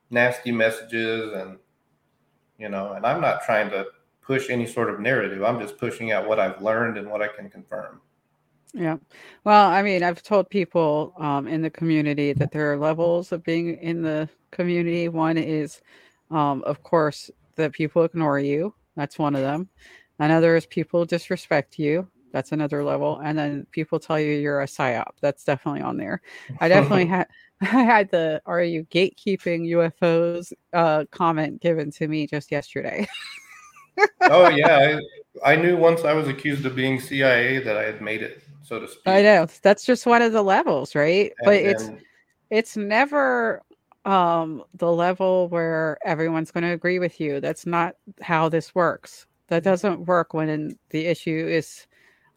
nasty 0.09 0.51
messages, 0.51 1.33
and 1.33 1.57
you 2.57 2.69
know, 2.69 2.93
and 2.93 3.05
I'm 3.05 3.21
not 3.21 3.43
trying 3.43 3.69
to 3.71 3.85
push 4.21 4.49
any 4.49 4.67
sort 4.67 4.89
of 4.89 4.99
narrative. 4.99 5.43
I'm 5.43 5.59
just 5.59 5.77
pushing 5.77 6.11
out 6.11 6.27
what 6.27 6.39
I've 6.39 6.61
learned 6.61 6.97
and 6.97 7.09
what 7.09 7.21
I 7.21 7.27
can 7.27 7.49
confirm. 7.49 8.01
Yeah. 8.73 8.97
Well, 9.43 9.69
I 9.69 9.81
mean, 9.81 10.03
I've 10.03 10.21
told 10.21 10.49
people 10.49 11.13
um, 11.17 11.47
in 11.47 11.61
the 11.61 11.71
community 11.71 12.33
that 12.33 12.51
there 12.51 12.71
are 12.71 12.77
levels 12.77 13.31
of 13.31 13.43
being 13.43 13.75
in 13.77 14.03
the 14.03 14.29
community. 14.51 15.09
One 15.09 15.37
is, 15.37 15.81
um, 16.31 16.63
of 16.63 16.83
course, 16.83 17.31
that 17.55 17.73
people 17.73 18.03
ignore 18.03 18.39
you. 18.39 18.73
That's 18.95 19.19
one 19.19 19.35
of 19.35 19.41
them. 19.41 19.69
Another 20.19 20.55
is 20.55 20.65
people 20.65 21.05
disrespect 21.05 21.79
you. 21.79 22.07
That's 22.31 22.51
another 22.51 22.83
level. 22.83 23.19
And 23.23 23.37
then 23.37 23.65
people 23.71 23.99
tell 23.99 24.19
you 24.19 24.33
you're 24.33 24.61
a 24.61 24.65
psyop. 24.65 25.13
That's 25.21 25.43
definitely 25.43 25.81
on 25.81 25.97
there. 25.97 26.21
I 26.59 26.67
definitely 26.67 27.05
had 27.07 27.27
I 27.61 27.83
had 27.83 28.09
the 28.09 28.41
"Are 28.45 28.61
you 28.63 28.85
gatekeeping 28.85 29.67
UFOs?" 29.69 30.53
Uh, 30.71 31.05
comment 31.11 31.61
given 31.61 31.91
to 31.91 32.07
me 32.07 32.27
just 32.27 32.51
yesterday. 32.51 33.07
oh 34.21 34.49
yeah, 34.55 34.99
I, 35.43 35.53
I 35.53 35.55
knew 35.55 35.75
once 35.75 36.03
I 36.03 36.13
was 36.13 36.27
accused 36.27 36.65
of 36.65 36.75
being 36.75 36.99
CIA 36.99 37.59
that 37.59 37.77
I 37.77 37.83
had 37.83 38.01
made 38.01 38.21
it 38.21 38.43
so 38.63 38.79
to 38.79 38.87
speak. 38.87 39.07
I 39.07 39.21
know 39.21 39.47
that's 39.61 39.85
just 39.85 40.05
one 40.05 40.21
of 40.21 40.31
the 40.31 40.43
levels, 40.43 40.95
right? 40.95 41.33
And 41.39 41.45
but 41.45 41.55
it's 41.55 41.89
it's 42.49 42.77
never 42.77 43.61
um 44.05 44.63
the 44.75 44.91
level 44.91 45.49
where 45.49 45.97
everyone's 46.05 46.51
going 46.51 46.63
to 46.63 46.71
agree 46.71 46.99
with 46.99 47.19
you. 47.19 47.39
That's 47.39 47.65
not 47.65 47.95
how 48.21 48.49
this 48.49 48.73
works. 48.73 49.25
That 49.47 49.63
mm-hmm. 49.63 49.69
doesn't 49.69 50.05
work 50.05 50.33
when 50.33 50.77
the 50.89 51.05
issue 51.05 51.47
is 51.47 51.87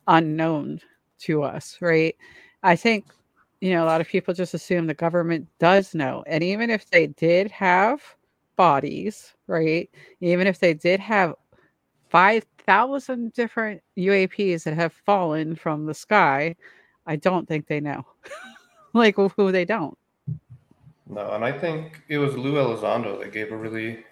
unknown 0.08 0.80
to 1.20 1.42
us, 1.42 1.78
right? 1.80 2.16
I 2.62 2.76
think 2.76 3.06
you 3.60 3.70
know 3.70 3.84
a 3.84 3.86
lot 3.86 4.00
of 4.00 4.08
people 4.08 4.34
just 4.34 4.54
assume 4.54 4.86
the 4.86 4.94
government 4.94 5.48
does 5.58 5.94
know, 5.94 6.24
and 6.26 6.42
even 6.42 6.70
if 6.70 6.90
they 6.90 7.06
did 7.08 7.50
have 7.50 8.02
bodies, 8.56 9.34
right? 9.46 9.88
Even 10.20 10.46
if 10.46 10.58
they 10.58 10.74
did 10.74 11.00
have 11.00 11.34
five 12.08 12.44
thousand 12.66 13.32
different 13.32 13.82
UAPs 13.96 14.64
that 14.64 14.74
have 14.74 14.92
fallen 14.92 15.56
from 15.56 15.86
the 15.86 15.94
sky, 15.94 16.56
I 17.06 17.16
don't 17.16 17.46
think 17.48 17.66
they 17.66 17.80
know. 17.80 18.04
like 18.92 19.16
who 19.16 19.52
they 19.52 19.64
don't. 19.64 19.96
No, 21.09 21.32
and 21.32 21.44
I 21.44 21.53
think 21.53 22.03
it 22.09 22.18
was 22.18 22.36
Lou 22.36 22.55
Elizondo 22.55 23.18
that 23.20 23.32
gave 23.32 23.53
a 23.53 23.57
really 23.57 24.05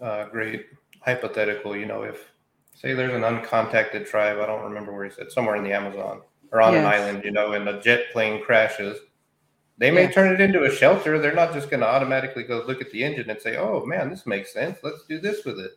uh, 0.00 0.24
great 0.28 0.66
hypothetical. 1.00 1.76
You 1.76 1.86
know, 1.86 2.02
if 2.02 2.30
say 2.74 2.94
there's 2.94 3.14
an 3.14 3.22
uncontacted 3.22 4.08
tribe, 4.08 4.38
I 4.38 4.46
don't 4.46 4.64
remember 4.64 4.92
where 4.92 5.04
he 5.04 5.10
said, 5.10 5.30
somewhere 5.30 5.56
in 5.56 5.64
the 5.64 5.72
Amazon 5.72 6.22
or 6.52 6.62
on 6.62 6.72
yes. 6.72 6.80
an 6.80 6.86
island, 6.86 7.24
you 7.24 7.30
know, 7.30 7.52
and 7.52 7.68
a 7.68 7.80
jet 7.80 8.10
plane 8.12 8.42
crashes, 8.42 8.98
they 9.78 9.90
may 9.90 10.02
yes. 10.04 10.14
turn 10.14 10.32
it 10.32 10.40
into 10.40 10.64
a 10.64 10.70
shelter. 10.70 11.18
They're 11.18 11.34
not 11.34 11.52
just 11.52 11.70
going 11.70 11.80
to 11.80 11.86
automatically 11.86 12.42
go 12.42 12.64
look 12.66 12.80
at 12.80 12.90
the 12.90 13.04
engine 13.04 13.30
and 13.30 13.40
say, 13.40 13.56
"Oh 13.56 13.84
man, 13.84 14.10
this 14.10 14.26
makes 14.26 14.52
sense. 14.52 14.78
Let's 14.82 15.04
do 15.08 15.20
this 15.20 15.44
with 15.44 15.58
it." 15.58 15.72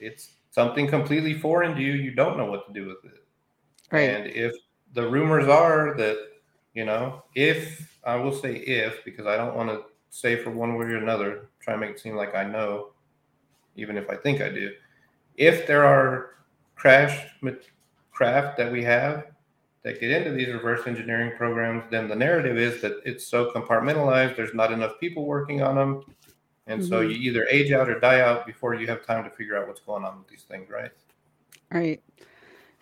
It's 0.00 0.30
something 0.54 0.86
completely 0.86 1.34
foreign 1.34 1.74
to 1.74 1.82
you, 1.82 1.94
you 1.94 2.12
don't 2.12 2.38
know 2.38 2.46
what 2.46 2.66
to 2.68 2.72
do 2.72 2.86
with 2.86 3.04
it. 3.04 3.24
Right. 3.90 4.10
And 4.10 4.26
if 4.28 4.52
the 4.92 5.08
rumors 5.08 5.48
are 5.48 5.94
that, 5.96 6.16
you 6.74 6.84
know, 6.84 7.22
if 7.34 7.98
I 8.04 8.16
will 8.16 8.32
say 8.32 8.56
if, 8.56 9.04
because 9.04 9.26
I 9.26 9.36
don't 9.36 9.56
want 9.56 9.70
to 9.70 9.82
say 10.10 10.36
for 10.36 10.50
one 10.50 10.76
way 10.76 10.86
or 10.86 10.96
another, 10.96 11.48
try 11.60 11.74
and 11.74 11.80
make 11.80 11.90
it 11.90 12.00
seem 12.00 12.16
like 12.16 12.34
I 12.34 12.44
know, 12.44 12.90
even 13.76 13.96
if 13.96 14.10
I 14.10 14.16
think 14.16 14.40
I 14.40 14.50
do. 14.50 14.72
If 15.36 15.66
there 15.66 15.84
are 15.84 16.30
crashed 16.76 17.26
craft 18.12 18.56
that 18.58 18.70
we 18.70 18.82
have 18.84 19.24
that 19.82 20.00
get 20.00 20.10
into 20.10 20.32
these 20.32 20.48
reverse 20.48 20.86
engineering 20.86 21.32
programs, 21.36 21.84
then 21.90 22.08
the 22.08 22.14
narrative 22.14 22.56
is 22.56 22.80
that 22.80 23.00
it's 23.04 23.26
so 23.26 23.50
compartmentalized, 23.52 24.36
there's 24.36 24.54
not 24.54 24.72
enough 24.72 24.98
people 24.98 25.26
working 25.26 25.62
on 25.62 25.74
them, 25.74 26.02
and 26.66 26.80
mm-hmm. 26.80 26.88
so 26.88 27.00
you 27.00 27.16
either 27.16 27.46
age 27.50 27.72
out 27.72 27.88
or 27.88 28.00
die 28.00 28.20
out 28.20 28.46
before 28.46 28.74
you 28.74 28.86
have 28.86 29.04
time 29.04 29.24
to 29.24 29.30
figure 29.30 29.56
out 29.56 29.68
what's 29.68 29.80
going 29.80 30.04
on 30.04 30.18
with 30.18 30.28
these 30.28 30.42
things, 30.42 30.70
right? 30.70 30.90
Right. 31.70 32.02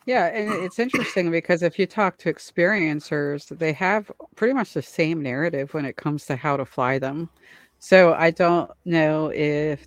Yeah, 0.06 0.26
and 0.26 0.52
it's 0.52 0.78
interesting 0.78 1.30
because 1.30 1.62
if 1.62 1.78
you 1.78 1.86
talk 1.86 2.18
to 2.18 2.32
experiencers, 2.32 3.56
they 3.56 3.72
have 3.74 4.10
pretty 4.36 4.52
much 4.54 4.72
the 4.74 4.82
same 4.82 5.22
narrative 5.22 5.74
when 5.74 5.84
it 5.84 5.96
comes 5.96 6.26
to 6.26 6.36
how 6.36 6.56
to 6.56 6.64
fly 6.64 6.98
them. 6.98 7.30
So 7.78 8.12
I 8.14 8.30
don't 8.30 8.70
know 8.84 9.28
if 9.32 9.86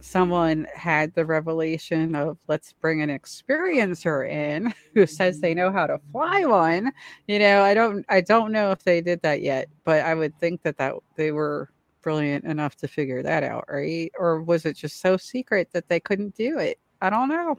someone 0.00 0.66
had 0.74 1.14
the 1.14 1.24
revelation 1.26 2.14
of 2.14 2.38
let's 2.48 2.72
bring 2.74 3.02
an 3.02 3.10
experiencer 3.10 4.28
in 4.30 4.72
who 4.94 5.06
says 5.06 5.40
they 5.40 5.54
know 5.54 5.72
how 5.72 5.86
to 5.86 5.98
fly 6.12 6.44
one. 6.46 6.92
You 7.28 7.38
know, 7.38 7.62
I 7.62 7.74
don't 7.74 8.04
I 8.08 8.20
don't 8.20 8.52
know 8.52 8.70
if 8.72 8.84
they 8.84 9.00
did 9.00 9.22
that 9.22 9.42
yet, 9.42 9.68
but 9.84 10.04
I 10.04 10.14
would 10.14 10.38
think 10.40 10.62
that 10.62 10.78
that 10.78 10.94
they 11.16 11.32
were 11.32 11.70
brilliant 12.02 12.44
enough 12.44 12.76
to 12.76 12.88
figure 12.88 13.22
that 13.22 13.44
out, 13.44 13.64
right? 13.68 14.10
Or 14.18 14.42
was 14.42 14.66
it 14.66 14.76
just 14.76 15.00
so 15.00 15.16
secret 15.16 15.70
that 15.72 15.88
they 15.88 16.00
couldn't 16.00 16.34
do 16.36 16.58
it? 16.58 16.78
I 17.00 17.10
don't 17.10 17.28
know. 17.28 17.58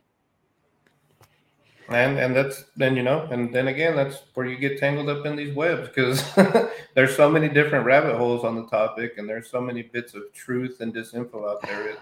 And 1.90 2.18
and 2.18 2.36
that's 2.36 2.64
then 2.76 2.96
you 2.96 3.04
know, 3.04 3.28
and 3.32 3.54
then 3.54 3.68
again, 3.68 3.96
that's 3.96 4.24
where 4.34 4.46
you 4.48 4.58
get 4.58 4.80
tangled 4.80 5.10
up 5.10 5.26
in 5.26 5.36
these 5.36 5.54
webs 5.54 5.88
because 5.88 6.24
there's 6.96 7.16
so 7.16 7.30
many 7.30 7.48
different 7.48 7.86
rabbit 7.86 8.18
holes 8.18 8.44
on 8.44 8.56
the 8.56 8.66
topic, 8.66 9.18
and 9.18 9.30
there's 9.30 9.50
so 9.50 9.62
many 9.62 9.84
bits 9.84 10.16
of 10.16 10.24
truth 10.34 10.82
and 10.82 10.94
disinfo 10.94 11.48
out 11.50 11.62
there. 11.62 11.90
It, 11.90 12.00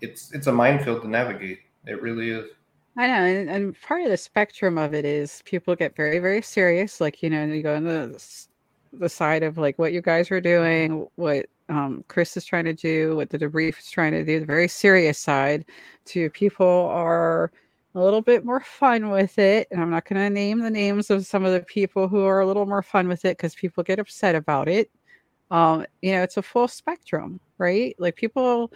it's 0.00 0.32
it's 0.32 0.46
a 0.46 0.52
minefield 0.52 1.02
to 1.02 1.08
navigate. 1.08 1.60
It 1.86 2.00
really 2.00 2.30
is. 2.30 2.46
I 2.96 3.06
know, 3.06 3.24
and, 3.24 3.50
and 3.50 3.80
part 3.82 4.02
of 4.02 4.10
the 4.10 4.16
spectrum 4.16 4.78
of 4.78 4.94
it 4.94 5.04
is 5.04 5.42
people 5.44 5.76
get 5.76 5.94
very 5.94 6.18
very 6.18 6.40
serious. 6.40 6.98
Like 7.00 7.22
you 7.22 7.28
know, 7.28 7.44
you 7.44 7.62
go 7.62 7.76
on 7.76 7.84
the 7.84 8.18
the 8.92 9.08
side 9.08 9.42
of 9.42 9.58
like 9.58 9.78
what 9.78 9.92
you 9.92 10.00
guys 10.00 10.30
are 10.30 10.40
doing, 10.40 11.06
what 11.16 11.46
um, 11.68 12.04
Chris 12.08 12.36
is 12.36 12.44
trying 12.44 12.64
to 12.64 12.72
do, 12.72 13.16
what 13.16 13.30
the 13.30 13.38
debrief 13.38 13.78
is 13.78 13.90
trying 13.90 14.12
to 14.12 14.24
do, 14.24 14.40
the 14.40 14.46
very 14.46 14.66
serious 14.66 15.18
side, 15.18 15.64
to 16.06 16.30
people 16.30 16.88
are 16.90 17.52
a 17.94 18.00
little 18.00 18.22
bit 18.22 18.44
more 18.44 18.60
fun 18.60 19.10
with 19.10 19.38
it. 19.38 19.68
And 19.70 19.80
I'm 19.80 19.90
not 19.90 20.08
going 20.08 20.20
to 20.20 20.30
name 20.30 20.60
the 20.60 20.70
names 20.70 21.10
of 21.10 21.26
some 21.26 21.44
of 21.44 21.52
the 21.52 21.60
people 21.60 22.08
who 22.08 22.24
are 22.24 22.40
a 22.40 22.46
little 22.46 22.66
more 22.66 22.82
fun 22.82 23.08
with 23.08 23.24
it 23.24 23.36
because 23.36 23.54
people 23.54 23.82
get 23.82 23.98
upset 23.98 24.34
about 24.34 24.68
it. 24.68 24.90
Um, 25.50 25.84
you 26.00 26.12
know, 26.12 26.22
it's 26.22 26.36
a 26.36 26.42
full 26.42 26.68
spectrum, 26.68 27.40
right? 27.58 27.96
Like 27.98 28.14
people, 28.14 28.72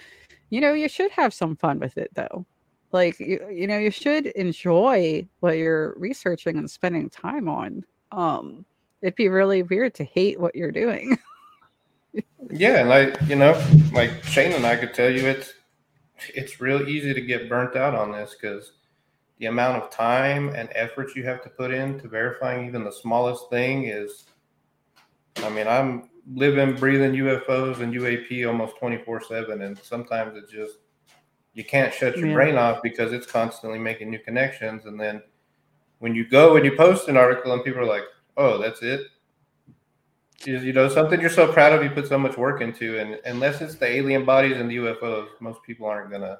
you 0.51 0.61
know, 0.61 0.73
you 0.73 0.89
should 0.89 1.13
have 1.13 1.33
some 1.33 1.57
fun 1.57 1.79
with 1.79 1.97
it 1.97 2.11
though. 2.15 2.45
Like 2.91 3.19
you, 3.21 3.47
you 3.51 3.67
know, 3.67 3.79
you 3.79 3.91
should 3.91 4.27
enjoy 4.27 5.27
what 5.41 5.57
you're 5.57 5.95
researching 5.97 6.57
and 6.57 6.71
spending 6.71 7.11
time 7.11 7.49
on. 7.49 7.85
Um, 8.11 8.65
it'd 9.03 9.15
be 9.15 9.29
really 9.29 9.63
weird 9.63 9.95
to 9.95 10.05
hate 10.05 10.41
what 10.41 10.55
you're 10.55 10.73
doing. 10.73 11.19
Yeah, 12.51 12.85
Like, 12.85 13.21
you 13.23 13.37
know, 13.37 13.61
like 13.93 14.23
Shane 14.23 14.53
and 14.53 14.67
I 14.67 14.77
could 14.77 14.95
tell 14.95 15.11
you, 15.11 15.27
it's 15.27 15.53
it's 16.29 16.61
real 16.61 16.89
easy 16.89 17.13
to 17.13 17.21
get 17.21 17.49
burnt 17.49 17.75
out 17.75 17.95
on 17.95 18.13
this 18.13 18.37
because 18.41 18.73
the 19.39 19.47
amount 19.47 19.83
of 19.83 19.91
time 19.91 20.51
and 20.51 20.69
effort 20.75 21.15
you 21.17 21.25
have 21.25 21.43
to 21.43 21.49
put 21.49 21.73
into 21.73 22.09
verifying 22.09 22.67
even 22.67 22.85
the 22.85 22.93
smallest 22.93 23.51
thing 23.51 23.89
is. 23.89 24.25
I 25.39 25.51
mean, 25.51 25.67
I'm 25.67 26.11
living, 26.33 26.77
breathing 26.77 27.13
UFOs 27.13 27.81
and 27.81 27.93
UAP 27.93 28.47
almost 28.47 28.77
24 28.79 29.23
seven, 29.23 29.63
and 29.63 29.79
sometimes 29.79 30.37
it 30.37 30.49
just 30.49 30.79
you 31.55 31.65
can't 31.65 31.93
shut 31.93 32.17
your 32.17 32.29
yeah. 32.29 32.35
brain 32.35 32.57
off 32.57 32.83
because 32.83 33.13
it's 33.13 33.27
constantly 33.27 33.79
making 33.79 34.11
new 34.11 34.19
connections, 34.19 34.87
and 34.87 34.99
then 34.99 35.23
when 35.99 36.15
you 36.15 36.29
go 36.29 36.57
and 36.57 36.65
you 36.65 36.77
post 36.77 37.09
an 37.09 37.17
article 37.17 37.53
and 37.53 37.65
people 37.65 37.81
are 37.81 37.87
like, 37.87 38.05
"Oh, 38.37 38.59
that's 38.59 38.83
it," 38.83 39.03
you 40.47 40.73
know 40.73 40.89
something 40.89 41.21
you're 41.21 41.31
so 41.31 41.51
proud 41.51 41.73
of 41.73 41.83
you 41.83 41.91
put 41.91 42.07
so 42.07 42.19
much 42.19 42.37
work 42.37 42.61
into 42.61 42.99
and 42.99 43.19
unless 43.25 43.61
it's 43.61 43.77
the 43.77 43.87
alien 43.87 44.25
bodies 44.25 44.57
and 44.57 44.71
the 44.71 44.77
ufos 44.77 45.29
most 45.41 45.63
people 45.63 45.87
aren't 45.87 46.11
gonna 46.11 46.39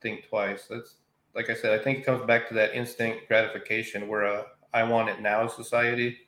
think 0.00 0.28
twice 0.28 0.66
that's 0.68 0.96
like 1.34 1.50
I 1.50 1.54
said, 1.54 1.78
I 1.78 1.82
think 1.82 1.98
it 1.98 2.06
comes 2.06 2.24
back 2.26 2.48
to 2.48 2.54
that 2.54 2.74
instant 2.74 3.26
gratification. 3.28 4.08
We're 4.08 4.24
a 4.24 4.44
I 4.74 4.82
want 4.84 5.08
it 5.08 5.20
now 5.20 5.46
society. 5.46 6.18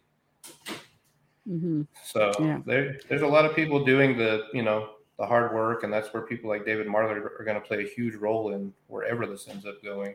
Mm-hmm. 1.48 1.82
So 2.05 2.32
yeah. 2.40 2.61
there, 2.66 2.98
there's 3.09 3.22
a 3.22 3.26
lot 3.26 3.44
of 3.44 3.55
people 3.55 3.84
doing 3.84 4.16
the 4.16 4.44
you 4.52 4.62
know 4.62 4.90
the 5.18 5.26
hard 5.26 5.55
work, 5.55 5.84
and 5.84 5.92
that's 5.92 6.12
where 6.12 6.22
people 6.22 6.50
like 6.50 6.64
David 6.64 6.86
Marler 6.86 7.16
are 7.38 7.44
going 7.44 7.61
to 7.61 7.66
play 7.66 7.84
a 7.84 7.88
huge 7.88 8.14
role 8.14 8.52
in 8.52 8.72
wherever 8.88 9.26
this 9.26 9.48
ends 9.48 9.66
up 9.66 9.82
going. 9.82 10.14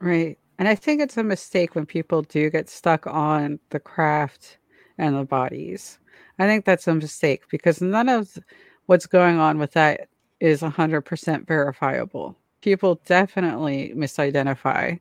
Right, 0.00 0.38
and 0.58 0.68
I 0.68 0.74
think 0.74 1.00
it's 1.00 1.16
a 1.16 1.22
mistake 1.22 1.74
when 1.74 1.86
people 1.86 2.22
do 2.22 2.50
get 2.50 2.68
stuck 2.68 3.06
on 3.06 3.58
the 3.70 3.80
craft 3.80 4.58
and 4.98 5.16
the 5.16 5.24
bodies. 5.24 5.98
I 6.38 6.46
think 6.46 6.64
that's 6.64 6.86
a 6.86 6.94
mistake 6.94 7.42
because 7.50 7.80
none 7.80 8.08
of 8.08 8.38
what's 8.86 9.06
going 9.06 9.38
on 9.38 9.58
with 9.58 9.72
that 9.72 10.08
is 10.40 10.60
100% 10.60 11.46
verifiable. 11.46 12.36
People 12.66 13.00
definitely 13.04 13.92
misidentify. 13.94 14.98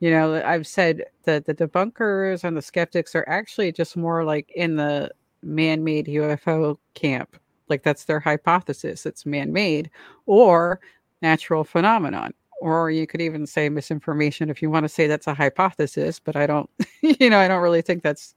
You 0.00 0.10
know, 0.10 0.42
I've 0.44 0.66
said 0.66 1.04
that 1.22 1.46
the 1.46 1.54
debunkers 1.54 2.42
and 2.42 2.56
the 2.56 2.60
skeptics 2.60 3.14
are 3.14 3.24
actually 3.28 3.70
just 3.70 3.96
more 3.96 4.24
like 4.24 4.50
in 4.56 4.74
the 4.74 5.12
man 5.40 5.84
made 5.84 6.06
UFO 6.06 6.76
camp. 6.94 7.36
Like 7.68 7.84
that's 7.84 8.06
their 8.06 8.18
hypothesis. 8.18 9.06
It's 9.06 9.24
man 9.24 9.52
made 9.52 9.92
or 10.26 10.80
natural 11.22 11.62
phenomenon. 11.62 12.34
Or 12.60 12.90
you 12.90 13.06
could 13.06 13.20
even 13.20 13.46
say 13.46 13.68
misinformation 13.68 14.50
if 14.50 14.60
you 14.60 14.68
want 14.68 14.82
to 14.82 14.88
say 14.88 15.06
that's 15.06 15.28
a 15.28 15.34
hypothesis, 15.34 16.18
but 16.18 16.34
I 16.34 16.48
don't, 16.48 16.68
you 17.00 17.30
know, 17.30 17.38
I 17.38 17.46
don't 17.46 17.62
really 17.62 17.82
think 17.82 18.02
that's 18.02 18.34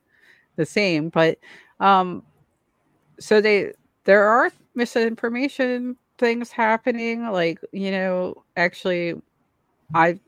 the 0.55 0.67
same. 0.67 1.09
But 1.09 1.39
um, 1.79 2.21
so 3.19 3.41
they 3.41 3.71
there 4.03 4.27
are 4.27 4.51
misinformation 4.75 5.97
things 6.17 6.51
happening 6.51 7.29
like 7.31 7.59
you 7.71 7.91
know 7.91 8.43
actually 8.55 9.13
i 9.93 10.19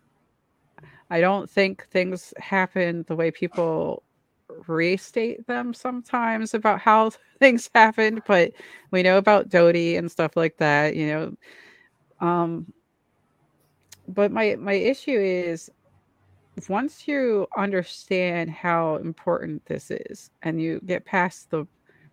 i 1.10 1.20
don't 1.20 1.50
think 1.50 1.86
things 1.88 2.34
happen 2.38 3.04
the 3.08 3.16
way 3.16 3.32
people 3.32 4.04
restate 4.68 5.46
them 5.48 5.74
sometimes 5.74 6.54
about 6.54 6.80
how 6.80 7.10
things 7.40 7.70
happened 7.74 8.22
but 8.28 8.52
we 8.92 9.02
know 9.04 9.18
about 9.18 9.50
Doty 9.50 9.96
and 9.96 10.12
stuff 10.12 10.36
like 10.36 10.58
that 10.58 10.96
you 10.96 11.08
know 11.08 11.38
um 12.20 12.72
but 14.08 14.32
my 14.32 14.56
my 14.56 14.74
issue 14.74 15.18
is 15.20 15.70
once 16.68 17.08
you 17.08 17.48
understand 17.58 18.50
how 18.50 18.98
important 18.98 19.66
this 19.66 19.92
is 19.92 20.30
and 20.42 20.62
you 20.62 20.82
get 20.86 21.06
past 21.06 21.50
the 21.52 21.66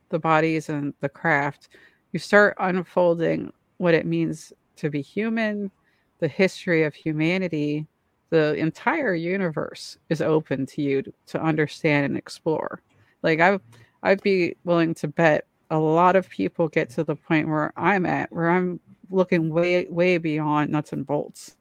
the 0.09 0.19
bodies 0.19 0.69
and 0.69 0.95
the 1.01 1.09
craft, 1.09 1.69
you 2.13 2.19
start 2.19 2.57
unfolding 2.59 3.53
what 3.79 3.95
it 3.95 4.07
means 4.07 4.53
to 4.77 4.91
be 4.91 5.03
human, 5.03 5.71
the 6.19 6.29
history 6.29 6.85
of 6.85 6.95
humanity, 6.95 7.87
the 8.31 8.55
entire 8.55 9.15
universe 9.15 9.99
is 10.09 10.21
open 10.21 10.67
to 10.67 10.83
you 10.83 11.03
to, 11.03 11.13
to 11.27 11.43
understand 11.43 12.07
and 12.07 12.17
explore. 12.17 12.81
Like 13.23 13.41
I 13.41 13.59
I'd 14.03 14.23
be 14.23 14.57
willing 14.65 14.95
to 14.95 15.09
bet 15.09 15.47
a 15.71 15.79
lot 15.79 16.17
of 16.17 16.29
people 16.29 16.69
get 16.69 16.91
to 16.91 17.05
the 17.05 17.17
point 17.17 17.49
where 17.49 17.73
I'm 17.77 18.07
at, 18.07 18.31
where 18.33 18.51
I'm 18.51 18.81
looking 19.11 19.51
way 19.51 19.87
way 19.89 20.19
beyond 20.19 20.71
nuts 20.71 20.93
and 20.93 21.07
bolts. 21.07 21.57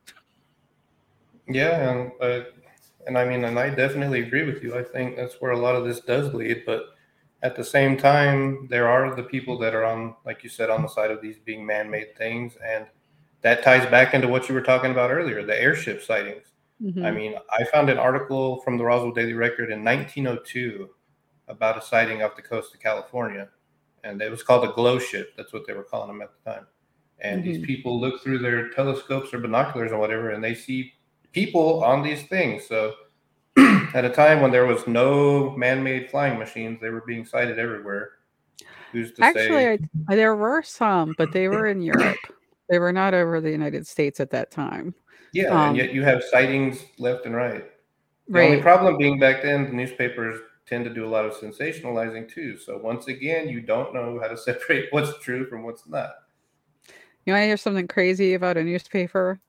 Yeah, 1.47 1.91
and 1.91 2.11
uh, 2.21 2.45
and 3.07 3.17
I 3.17 3.25
mean, 3.25 3.45
and 3.45 3.59
I 3.59 3.69
definitely 3.69 4.21
agree 4.21 4.43
with 4.43 4.63
you. 4.63 4.77
I 4.77 4.83
think 4.83 5.15
that's 5.15 5.35
where 5.39 5.51
a 5.51 5.59
lot 5.59 5.75
of 5.75 5.85
this 5.85 5.99
does 5.99 6.33
lead, 6.33 6.63
but 6.65 6.94
at 7.43 7.55
the 7.55 7.63
same 7.63 7.97
time, 7.97 8.67
there 8.69 8.87
are 8.87 9.15
the 9.15 9.23
people 9.23 9.57
that 9.59 9.75
are 9.75 9.85
on, 9.85 10.15
like 10.25 10.43
you 10.43 10.49
said, 10.49 10.69
on 10.69 10.81
the 10.81 10.87
side 10.87 11.11
of 11.11 11.21
these 11.21 11.37
being 11.37 11.65
man-made 11.65 12.17
things, 12.17 12.57
and 12.65 12.85
that 13.41 13.63
ties 13.63 13.85
back 13.91 14.13
into 14.13 14.27
what 14.27 14.49
you 14.49 14.55
were 14.55 14.61
talking 14.61 14.91
about 14.91 15.11
earlier, 15.11 15.45
the 15.45 15.61
airship 15.61 16.01
sightings. 16.01 16.47
Mm-hmm. 16.81 17.05
I 17.05 17.11
mean, 17.11 17.35
I 17.57 17.63
found 17.65 17.89
an 17.89 17.99
article 17.99 18.61
from 18.61 18.77
the 18.77 18.83
Roswell 18.83 19.11
Daily 19.11 19.33
Record 19.33 19.71
in 19.71 19.83
1902 19.83 20.89
about 21.47 21.77
a 21.77 21.81
sighting 21.81 22.23
off 22.23 22.35
the 22.35 22.41
coast 22.41 22.73
of 22.73 22.79
California, 22.79 23.49
and 24.03 24.21
it 24.21 24.31
was 24.31 24.43
called 24.43 24.67
a 24.67 24.73
glow 24.73 24.99
ship. 24.99 25.33
That's 25.37 25.53
what 25.53 25.67
they 25.67 25.73
were 25.73 25.83
calling 25.83 26.07
them 26.07 26.21
at 26.21 26.31
the 26.43 26.51
time. 26.51 26.65
And 27.19 27.43
mm-hmm. 27.43 27.51
these 27.51 27.65
people 27.65 27.99
look 27.99 28.21
through 28.21 28.39
their 28.39 28.69
telescopes 28.69 29.33
or 29.33 29.39
binoculars 29.39 29.91
or 29.91 29.99
whatever, 29.99 30.31
and 30.31 30.43
they 30.43 30.55
see 30.55 30.93
people 31.31 31.83
on 31.83 32.01
these 32.01 32.23
things. 32.23 32.65
So 32.67 32.93
at 33.57 34.05
a 34.05 34.09
time 34.09 34.41
when 34.41 34.51
there 34.51 34.65
was 34.65 34.87
no 34.87 35.51
man-made 35.51 36.09
flying 36.09 36.37
machines, 36.37 36.79
they 36.81 36.89
were 36.89 37.03
being 37.07 37.25
sighted 37.25 37.59
everywhere. 37.59 38.11
Who's 38.91 39.11
to 39.13 39.23
Actually, 39.23 39.47
say? 39.47 39.79
I, 40.07 40.15
there 40.15 40.35
were 40.35 40.61
some, 40.61 41.15
but 41.17 41.31
they 41.31 41.47
were 41.47 41.67
in 41.67 41.81
Europe. 41.81 42.17
They 42.69 42.79
were 42.79 42.93
not 42.93 43.13
over 43.13 43.41
the 43.41 43.51
United 43.51 43.85
States 43.85 44.19
at 44.19 44.31
that 44.31 44.51
time. 44.51 44.95
Yeah, 45.33 45.47
um, 45.49 45.69
and 45.69 45.77
yet 45.77 45.93
you 45.93 46.03
have 46.03 46.23
sightings 46.23 46.83
left 46.97 47.25
and 47.25 47.35
right. 47.35 47.65
The 48.27 48.33
right. 48.33 48.49
only 48.51 48.61
problem 48.61 48.97
being 48.97 49.19
back 49.19 49.43
then, 49.43 49.65
the 49.65 49.73
newspapers 49.73 50.39
tend 50.65 50.83
to 50.85 50.93
do 50.93 51.05
a 51.05 51.09
lot 51.09 51.25
of 51.25 51.33
sensationalizing 51.33 52.31
too. 52.31 52.57
So 52.57 52.77
once 52.77 53.07
again, 53.07 53.49
you 53.49 53.61
don't 53.61 53.93
know 53.93 54.19
how 54.21 54.27
to 54.27 54.37
separate 54.37 54.87
what's 54.91 55.17
true 55.19 55.45
from 55.47 55.63
what's 55.63 55.87
not. 55.87 56.11
You 57.25 57.33
want 57.33 57.43
to 57.43 57.47
hear 57.47 57.57
something 57.57 57.87
crazy 57.87 58.35
about 58.35 58.57
a 58.57 58.63
newspaper? 58.63 59.39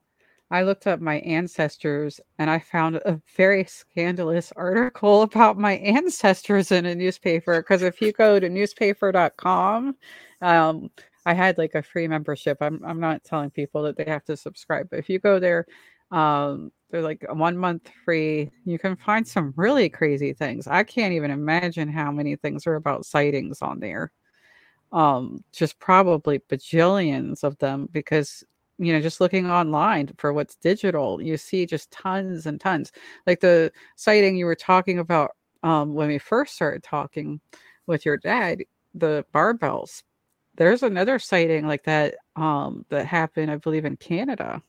I 0.51 0.63
looked 0.63 0.87
up 0.87 1.01
my 1.01 1.17
ancestors 1.21 2.21
and 2.39 2.49
I 2.49 2.61
found 2.61 2.97
a 2.97 3.21
very 3.37 3.65
scandalous 3.65 4.53
article 4.55 5.23
about 5.23 5.59
my 5.59 5.73
ancestors 5.79 6.71
in 6.71 6.87
a 6.87 6.95
newspaper. 6.95 7.61
Because 7.61 7.83
if 7.83 8.01
you 8.01 8.13
go 8.13 8.39
to 8.39 8.49
newspaper.com, 8.49 9.97
um, 10.43 10.91
I 11.25 11.35
had 11.35 11.59
like 11.59 11.75
a 11.75 11.83
free 11.83 12.07
membership. 12.07 12.59
I'm, 12.61 12.81
I'm 12.85 13.01
not 13.01 13.25
telling 13.25 13.51
people 13.51 13.83
that 13.83 13.97
they 13.97 14.05
have 14.05 14.25
to 14.27 14.37
subscribe, 14.37 14.89
but 14.91 15.01
if 15.01 15.09
you 15.09 15.19
go 15.19 15.41
there, 15.41 15.67
um, 16.13 16.71
they're 16.91 17.03
like 17.03 17.25
a 17.29 17.35
one 17.35 17.59
month 17.59 17.91
free. 18.05 18.51
You 18.65 18.79
can 18.79 18.95
find 18.95 19.27
some 19.27 19.53
really 19.57 19.89
crazy 19.89 20.33
things. 20.33 20.69
I 20.69 20.85
can't 20.85 21.15
even 21.15 21.33
imagine 21.33 21.89
how 21.89 22.13
many 22.13 22.37
things 22.37 22.65
are 22.69 22.77
about 22.77 23.05
sightings 23.05 23.61
on 23.61 23.81
there. 23.81 24.13
Um, 24.93 25.43
just 25.53 25.81
probably 25.81 26.39
bajillions 26.39 27.43
of 27.43 27.59
them 27.59 27.89
because 27.91 28.45
you 28.79 28.93
know 28.93 29.01
just 29.01 29.21
looking 29.21 29.51
online 29.51 30.11
for 30.19 30.33
what's 30.33 30.57
digital 30.57 31.21
you 31.23 31.37
see 31.37 31.67
just 31.67 31.91
tons 31.91 32.47
and 32.47 32.61
tons. 32.61 32.93
Like 33.27 33.41
the 33.41 33.73
sighting 33.97 34.37
you 34.37 34.47
were 34.47 34.55
talking 34.55 34.99
about 34.99 35.33
um, 35.63 35.95
when 35.95 36.09
we 36.09 36.19
first 36.19 36.55
started 36.55 36.83
talking 36.83 37.41
with 37.87 38.05
your 38.05 38.17
dad 38.17 38.63
the 38.95 39.25
barbells 39.35 40.03
there's 40.57 40.83
another 40.83 41.19
sighting 41.19 41.67
like 41.67 41.85
that 41.85 42.17
um, 42.37 42.85
that 42.89 43.07
happened 43.07 43.51
i 43.51 43.57
believe 43.57 43.85
in 43.85 43.97
canada. 43.97 44.63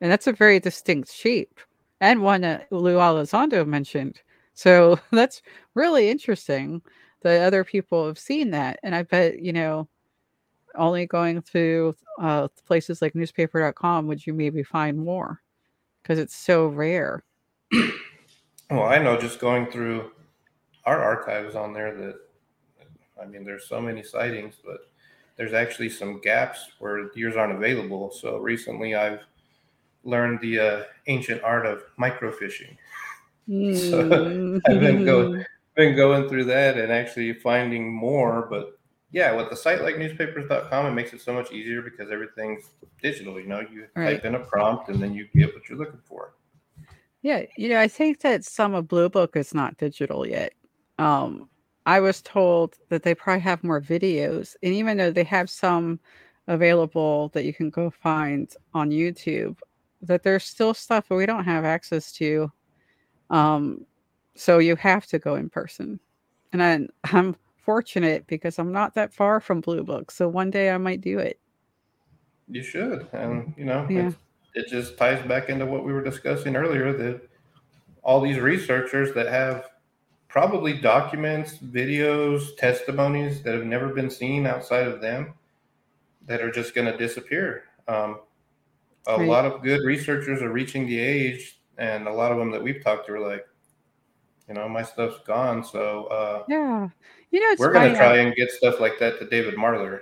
And 0.00 0.10
that's 0.10 0.26
a 0.26 0.32
very 0.32 0.58
distinct 0.58 1.12
shape 1.12 1.60
and 2.00 2.22
one 2.22 2.40
that 2.40 2.70
lou 2.72 2.96
elizondo 2.96 3.64
mentioned. 3.66 4.20
So 4.54 4.98
that's 5.12 5.42
really 5.74 6.10
interesting 6.10 6.82
that 7.22 7.42
other 7.42 7.64
people 7.64 8.06
have 8.06 8.18
seen 8.18 8.50
that 8.50 8.78
and 8.82 8.94
i 8.94 9.02
bet 9.02 9.40
you 9.40 9.52
know 9.52 9.88
only 10.74 11.06
going 11.06 11.42
through 11.42 11.94
uh, 12.20 12.48
places 12.66 13.02
like 13.02 13.14
newspaper.com 13.14 14.06
would 14.06 14.26
you 14.26 14.34
maybe 14.34 14.62
find 14.62 14.98
more 14.98 15.40
because 16.02 16.18
it's 16.18 16.36
so 16.36 16.66
rare. 16.66 17.22
Well, 18.70 18.84
I 18.84 18.98
know 18.98 19.18
just 19.18 19.38
going 19.38 19.66
through 19.66 20.12
our 20.84 20.98
archives 20.98 21.54
on 21.54 21.72
there 21.72 21.94
that 21.94 22.16
I 23.22 23.26
mean, 23.26 23.44
there's 23.44 23.68
so 23.68 23.80
many 23.80 24.02
sightings, 24.02 24.54
but 24.64 24.88
there's 25.36 25.52
actually 25.52 25.90
some 25.90 26.20
gaps 26.20 26.72
where 26.78 27.14
years 27.14 27.36
aren't 27.36 27.54
available. 27.54 28.10
So 28.10 28.38
recently, 28.38 28.94
I've 28.94 29.20
learned 30.04 30.40
the 30.40 30.58
uh, 30.58 30.82
ancient 31.06 31.42
art 31.42 31.66
of 31.66 31.82
microfiching. 31.98 32.76
Mm. 33.48 33.76
so 33.90 34.60
I've 34.66 34.80
been 34.80 35.04
going 35.04 35.44
been 35.74 35.96
going 35.96 36.28
through 36.28 36.44
that 36.44 36.76
and 36.76 36.92
actually 36.92 37.32
finding 37.32 37.90
more, 37.90 38.46
but 38.50 38.78
yeah, 39.12 39.32
with 39.32 39.52
a 39.52 39.56
site 39.56 39.82
like 39.82 39.98
newspapers.com, 39.98 40.86
it 40.86 40.90
makes 40.92 41.12
it 41.12 41.20
so 41.20 41.34
much 41.34 41.52
easier 41.52 41.82
because 41.82 42.10
everything's 42.10 42.70
digital. 43.02 43.38
You 43.38 43.46
know, 43.46 43.60
you 43.60 43.86
right. 43.94 44.14
type 44.14 44.24
in 44.24 44.34
a 44.34 44.40
prompt 44.40 44.88
and 44.88 45.02
then 45.02 45.14
you 45.14 45.28
get 45.34 45.54
what 45.54 45.68
you're 45.68 45.78
looking 45.78 46.00
for. 46.04 46.34
Yeah, 47.20 47.42
you 47.56 47.68
know, 47.68 47.78
I 47.78 47.88
think 47.88 48.20
that 48.20 48.44
some 48.44 48.74
of 48.74 48.88
Blue 48.88 49.08
Book 49.08 49.36
is 49.36 49.54
not 49.54 49.76
digital 49.76 50.26
yet. 50.26 50.54
Um, 50.98 51.48
I 51.84 52.00
was 52.00 52.22
told 52.22 52.76
that 52.88 53.02
they 53.02 53.14
probably 53.14 53.42
have 53.42 53.62
more 53.62 53.80
videos, 53.80 54.56
and 54.62 54.72
even 54.72 54.96
though 54.96 55.12
they 55.12 55.24
have 55.24 55.50
some 55.50 56.00
available 56.48 57.28
that 57.34 57.44
you 57.44 57.52
can 57.52 57.70
go 57.70 57.90
find 57.90 58.52
on 58.74 58.90
YouTube, 58.90 59.58
that 60.00 60.22
there's 60.22 60.44
still 60.44 60.74
stuff 60.74 61.08
that 61.08 61.14
we 61.14 61.26
don't 61.26 61.44
have 61.44 61.64
access 61.64 62.12
to. 62.12 62.50
Um, 63.30 63.86
so 64.34 64.58
you 64.58 64.74
have 64.76 65.06
to 65.06 65.18
go 65.18 65.36
in 65.36 65.48
person. 65.48 66.00
And 66.52 66.62
I, 66.62 66.86
I'm 67.16 67.36
fortunate 67.62 68.26
because 68.26 68.58
I'm 68.58 68.72
not 68.72 68.94
that 68.94 69.12
far 69.12 69.40
from 69.40 69.60
Blue 69.60 69.82
Book. 69.82 70.10
So 70.10 70.28
one 70.28 70.50
day 70.50 70.70
I 70.70 70.78
might 70.78 71.00
do 71.00 71.18
it. 71.18 71.38
You 72.48 72.62
should. 72.62 73.08
And, 73.12 73.54
you 73.56 73.64
know, 73.64 73.86
yeah. 73.88 74.10
it 74.54 74.68
just 74.68 74.98
ties 74.98 75.24
back 75.26 75.48
into 75.48 75.66
what 75.66 75.84
we 75.84 75.92
were 75.92 76.02
discussing 76.02 76.56
earlier 76.56 76.92
that 76.92 77.28
all 78.02 78.20
these 78.20 78.38
researchers 78.38 79.14
that 79.14 79.28
have 79.28 79.70
probably 80.28 80.72
documents, 80.72 81.58
videos, 81.58 82.56
testimonies 82.56 83.42
that 83.42 83.54
have 83.54 83.64
never 83.64 83.88
been 83.88 84.10
seen 84.10 84.46
outside 84.46 84.86
of 84.86 85.00
them 85.00 85.34
that 86.26 86.40
are 86.40 86.50
just 86.50 86.74
going 86.74 86.90
to 86.90 86.96
disappear. 86.96 87.64
Um, 87.86 88.20
a 89.06 89.18
right. 89.18 89.28
lot 89.28 89.44
of 89.44 89.62
good 89.62 89.80
researchers 89.84 90.40
are 90.42 90.52
reaching 90.52 90.86
the 90.86 90.98
age, 90.98 91.60
and 91.76 92.06
a 92.06 92.12
lot 92.12 92.32
of 92.32 92.38
them 92.38 92.50
that 92.52 92.62
we've 92.62 92.82
talked 92.82 93.06
to 93.06 93.14
are 93.14 93.20
like, 93.20 93.46
you 94.48 94.54
know, 94.54 94.68
my 94.68 94.82
stuff's 94.82 95.20
gone. 95.26 95.64
So 95.64 96.04
uh, 96.06 96.44
yeah, 96.48 96.88
you 97.32 97.40
know, 97.40 97.56
we're 97.58 97.72
gonna 97.72 97.96
try 97.96 98.18
and 98.18 98.34
get 98.36 98.50
stuff 98.52 98.78
like 98.78 98.98
that 99.00 99.18
to 99.18 99.26
David 99.26 99.54
Marler. 99.54 100.00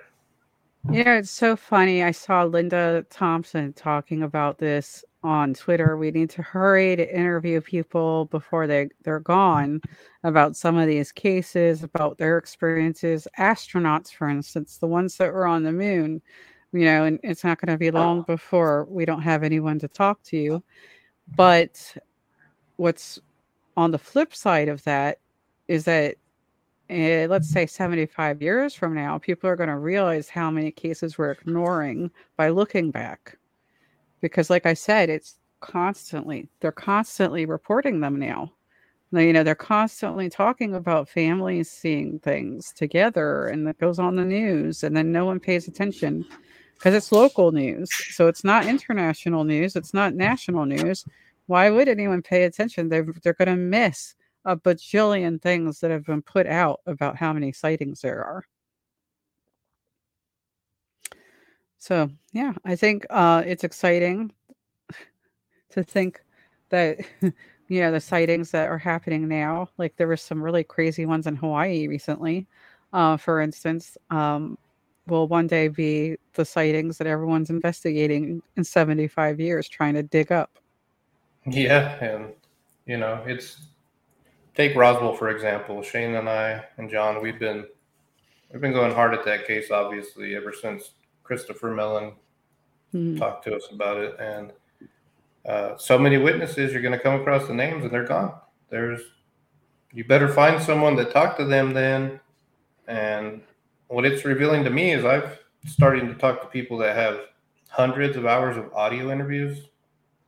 Yeah, 0.90 1.18
it's 1.18 1.30
so 1.30 1.56
funny. 1.56 2.02
I 2.02 2.10
saw 2.10 2.42
Linda 2.44 3.04
Thompson 3.10 3.72
talking 3.74 4.22
about 4.22 4.58
this 4.58 5.04
on 5.22 5.52
Twitter. 5.52 5.96
We 5.96 6.10
need 6.10 6.30
to 6.30 6.42
hurry 6.42 6.96
to 6.96 7.14
interview 7.16 7.60
people 7.60 8.24
before 8.26 8.66
they, 8.66 8.88
they're 9.04 9.20
gone 9.20 9.82
about 10.24 10.56
some 10.56 10.78
of 10.78 10.88
these 10.88 11.12
cases, 11.12 11.82
about 11.82 12.16
their 12.16 12.38
experiences. 12.38 13.28
Astronauts, 13.38 14.10
for 14.10 14.28
instance, 14.30 14.78
the 14.78 14.86
ones 14.86 15.16
that 15.18 15.32
were 15.32 15.46
on 15.46 15.62
the 15.62 15.72
moon, 15.72 16.22
you 16.72 16.86
know, 16.86 17.04
and 17.04 17.20
it's 17.22 17.44
not 17.44 17.60
going 17.60 17.72
to 17.72 17.78
be 17.78 17.90
long 17.90 18.22
before 18.22 18.86
we 18.88 19.04
don't 19.04 19.22
have 19.22 19.42
anyone 19.42 19.78
to 19.80 19.88
talk 19.88 20.22
to. 20.24 20.62
But 21.36 21.94
what's 22.76 23.20
on 23.76 23.90
the 23.90 23.98
flip 23.98 24.34
side 24.34 24.68
of 24.68 24.82
that 24.84 25.18
is 25.68 25.84
that 25.84 26.16
uh, 26.90 27.28
let's 27.28 27.48
say 27.48 27.66
75 27.66 28.42
years 28.42 28.74
from 28.74 28.94
now, 28.94 29.18
people 29.18 29.48
are 29.48 29.56
going 29.56 29.68
to 29.68 29.78
realize 29.78 30.28
how 30.28 30.50
many 30.50 30.70
cases 30.70 31.16
we're 31.16 31.30
ignoring 31.30 32.10
by 32.36 32.48
looking 32.48 32.90
back. 32.90 33.36
Because, 34.20 34.50
like 34.50 34.66
I 34.66 34.74
said, 34.74 35.08
it's 35.08 35.36
constantly, 35.60 36.48
they're 36.60 36.72
constantly 36.72 37.46
reporting 37.46 38.00
them 38.00 38.18
now. 38.18 38.52
You 39.12 39.32
know, 39.32 39.42
they're 39.42 39.54
constantly 39.54 40.30
talking 40.30 40.74
about 40.74 41.08
families 41.08 41.70
seeing 41.70 42.20
things 42.20 42.72
together 42.72 43.46
and 43.46 43.66
that 43.66 43.78
goes 43.78 43.98
on 43.98 44.16
the 44.16 44.24
news, 44.24 44.84
and 44.84 44.96
then 44.96 45.10
no 45.10 45.24
one 45.24 45.40
pays 45.40 45.66
attention 45.66 46.24
because 46.74 46.94
it's 46.94 47.12
local 47.12 47.50
news. 47.50 47.90
So 48.14 48.28
it's 48.28 48.44
not 48.44 48.66
international 48.66 49.44
news, 49.44 49.74
it's 49.74 49.92
not 49.92 50.14
national 50.14 50.64
news. 50.64 51.04
Why 51.46 51.70
would 51.70 51.88
anyone 51.88 52.22
pay 52.22 52.44
attention? 52.44 52.88
They're, 52.88 53.06
they're 53.22 53.34
going 53.34 53.48
to 53.48 53.56
miss 53.56 54.14
a 54.44 54.56
bajillion 54.56 55.40
things 55.40 55.80
that 55.80 55.90
have 55.90 56.06
been 56.06 56.22
put 56.22 56.46
out 56.46 56.80
about 56.86 57.16
how 57.16 57.32
many 57.32 57.52
sightings 57.52 58.00
there 58.00 58.24
are. 58.24 58.44
So, 61.78 62.10
yeah, 62.32 62.52
I 62.64 62.76
think 62.76 63.06
uh, 63.08 63.42
it's 63.46 63.64
exciting 63.64 64.32
to 65.70 65.82
think 65.82 66.22
that, 66.68 66.98
you 67.68 67.80
know, 67.80 67.90
the 67.90 68.00
sightings 68.00 68.50
that 68.50 68.68
are 68.68 68.78
happening 68.78 69.28
now, 69.28 69.68
like 69.78 69.96
there 69.96 70.06
were 70.06 70.16
some 70.16 70.42
really 70.42 70.64
crazy 70.64 71.06
ones 71.06 71.26
in 71.26 71.36
Hawaii 71.36 71.88
recently, 71.88 72.46
uh, 72.92 73.16
for 73.16 73.40
instance, 73.40 73.96
um, 74.10 74.58
will 75.06 75.26
one 75.26 75.46
day 75.46 75.68
be 75.68 76.16
the 76.34 76.44
sightings 76.44 76.98
that 76.98 77.06
everyone's 77.06 77.50
investigating 77.50 78.42
in 78.56 78.64
75 78.64 79.40
years 79.40 79.68
trying 79.68 79.94
to 79.94 80.02
dig 80.02 80.30
up. 80.30 80.58
Yeah. 81.46 81.96
And, 82.04 82.32
you 82.86 82.98
know, 82.98 83.22
it's 83.26 83.56
take 84.60 84.76
Roswell 84.76 85.14
for 85.14 85.30
example. 85.30 85.82
Shane 85.82 86.14
and 86.16 86.28
I 86.28 86.62
and 86.76 86.90
John, 86.90 87.22
we've 87.22 87.38
been 87.38 87.64
we've 88.52 88.60
been 88.60 88.72
going 88.72 88.94
hard 88.94 89.14
at 89.14 89.24
that 89.24 89.46
case, 89.46 89.70
obviously, 89.70 90.36
ever 90.36 90.52
since 90.52 90.90
Christopher 91.22 91.70
Mellon 91.70 92.12
mm-hmm. 92.94 93.16
talked 93.16 93.44
to 93.44 93.56
us 93.56 93.68
about 93.72 93.96
it. 93.96 94.16
And 94.20 94.52
uh, 95.46 95.78
so 95.78 95.98
many 95.98 96.18
witnesses, 96.18 96.72
you're 96.72 96.82
going 96.82 96.96
to 96.96 97.02
come 97.02 97.18
across 97.18 97.46
the 97.46 97.54
names, 97.54 97.84
and 97.84 97.92
they're 97.92 98.06
gone. 98.06 98.34
There's 98.68 99.00
you 99.92 100.04
better 100.04 100.28
find 100.28 100.62
someone 100.62 100.94
that 100.96 101.10
talked 101.10 101.38
to 101.38 101.46
them 101.46 101.72
then. 101.72 102.20
And 102.86 103.40
what 103.88 104.04
it's 104.04 104.24
revealing 104.24 104.62
to 104.64 104.70
me 104.70 104.92
is 104.92 105.04
I've 105.04 105.38
starting 105.66 106.06
to 106.08 106.14
talk 106.14 106.42
to 106.42 106.48
people 106.48 106.76
that 106.78 106.96
have 106.96 107.20
hundreds 107.68 108.16
of 108.16 108.26
hours 108.26 108.56
of 108.56 108.72
audio 108.74 109.10
interviews 109.10 109.68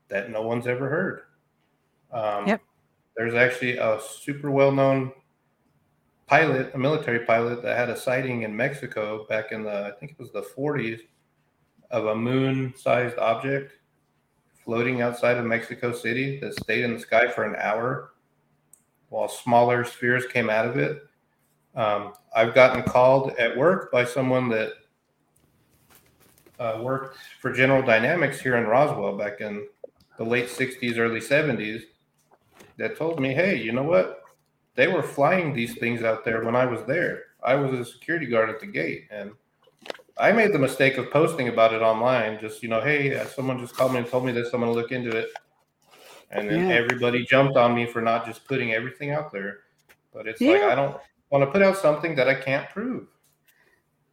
that 0.08 0.30
no 0.30 0.42
one's 0.42 0.66
ever 0.66 0.88
heard. 0.88 1.22
Um, 2.12 2.46
yep. 2.46 2.60
There's 3.16 3.34
actually 3.34 3.76
a 3.76 4.00
super 4.00 4.50
well 4.50 4.72
known 4.72 5.12
pilot, 6.26 6.70
a 6.74 6.78
military 6.78 7.26
pilot 7.26 7.62
that 7.62 7.76
had 7.76 7.90
a 7.90 7.96
sighting 7.96 8.42
in 8.42 8.56
Mexico 8.56 9.26
back 9.28 9.52
in 9.52 9.64
the, 9.64 9.86
I 9.86 9.98
think 9.98 10.12
it 10.12 10.18
was 10.18 10.32
the 10.32 10.42
40s, 10.42 11.00
of 11.90 12.06
a 12.06 12.14
moon 12.14 12.72
sized 12.76 13.18
object 13.18 13.74
floating 14.64 15.02
outside 15.02 15.36
of 15.36 15.44
Mexico 15.44 15.92
City 15.92 16.40
that 16.40 16.54
stayed 16.54 16.84
in 16.84 16.94
the 16.94 17.00
sky 17.00 17.28
for 17.28 17.44
an 17.44 17.56
hour 17.58 18.12
while 19.10 19.28
smaller 19.28 19.84
spheres 19.84 20.24
came 20.26 20.48
out 20.48 20.66
of 20.66 20.78
it. 20.78 21.02
Um, 21.74 22.14
I've 22.34 22.54
gotten 22.54 22.82
called 22.82 23.32
at 23.38 23.54
work 23.56 23.92
by 23.92 24.04
someone 24.04 24.48
that 24.50 24.72
uh, 26.58 26.80
worked 26.80 27.18
for 27.40 27.52
General 27.52 27.82
Dynamics 27.82 28.40
here 28.40 28.56
in 28.56 28.64
Roswell 28.64 29.18
back 29.18 29.42
in 29.42 29.66
the 30.16 30.24
late 30.24 30.46
60s, 30.46 30.96
early 30.96 31.20
70s 31.20 31.82
that 32.78 32.96
told 32.96 33.20
me, 33.20 33.34
hey, 33.34 33.56
you 33.56 33.72
know 33.72 33.82
what? 33.82 34.22
They 34.74 34.88
were 34.88 35.02
flying 35.02 35.52
these 35.52 35.78
things 35.78 36.02
out 36.02 36.24
there 36.24 36.44
when 36.44 36.56
I 36.56 36.64
was 36.64 36.84
there. 36.86 37.24
I 37.44 37.54
was 37.54 37.78
a 37.78 37.84
security 37.84 38.26
guard 38.26 38.48
at 38.48 38.60
the 38.60 38.66
gate, 38.66 39.06
and 39.10 39.32
I 40.18 40.32
made 40.32 40.52
the 40.52 40.58
mistake 40.58 40.96
of 40.96 41.10
posting 41.10 41.48
about 41.48 41.74
it 41.74 41.82
online. 41.82 42.38
Just 42.40 42.62
you 42.62 42.68
know, 42.68 42.80
hey, 42.80 43.16
uh, 43.16 43.26
someone 43.26 43.58
just 43.58 43.76
called 43.76 43.92
me 43.92 43.98
and 43.98 44.06
told 44.06 44.24
me 44.24 44.32
this. 44.32 44.52
I'm 44.52 44.60
going 44.60 44.72
to 44.72 44.78
look 44.78 44.92
into 44.92 45.10
it, 45.16 45.30
and 46.30 46.48
then 46.48 46.68
yeah. 46.68 46.76
everybody 46.76 47.24
jumped 47.24 47.56
on 47.56 47.74
me 47.74 47.86
for 47.86 48.00
not 48.00 48.24
just 48.24 48.46
putting 48.46 48.72
everything 48.72 49.10
out 49.10 49.32
there. 49.32 49.60
But 50.12 50.26
it's 50.26 50.40
yeah. 50.40 50.52
like 50.52 50.62
I 50.62 50.74
don't 50.74 50.96
want 51.30 51.44
to 51.44 51.50
put 51.50 51.62
out 51.62 51.76
something 51.76 52.14
that 52.16 52.28
I 52.28 52.34
can't 52.34 52.68
prove. 52.70 53.08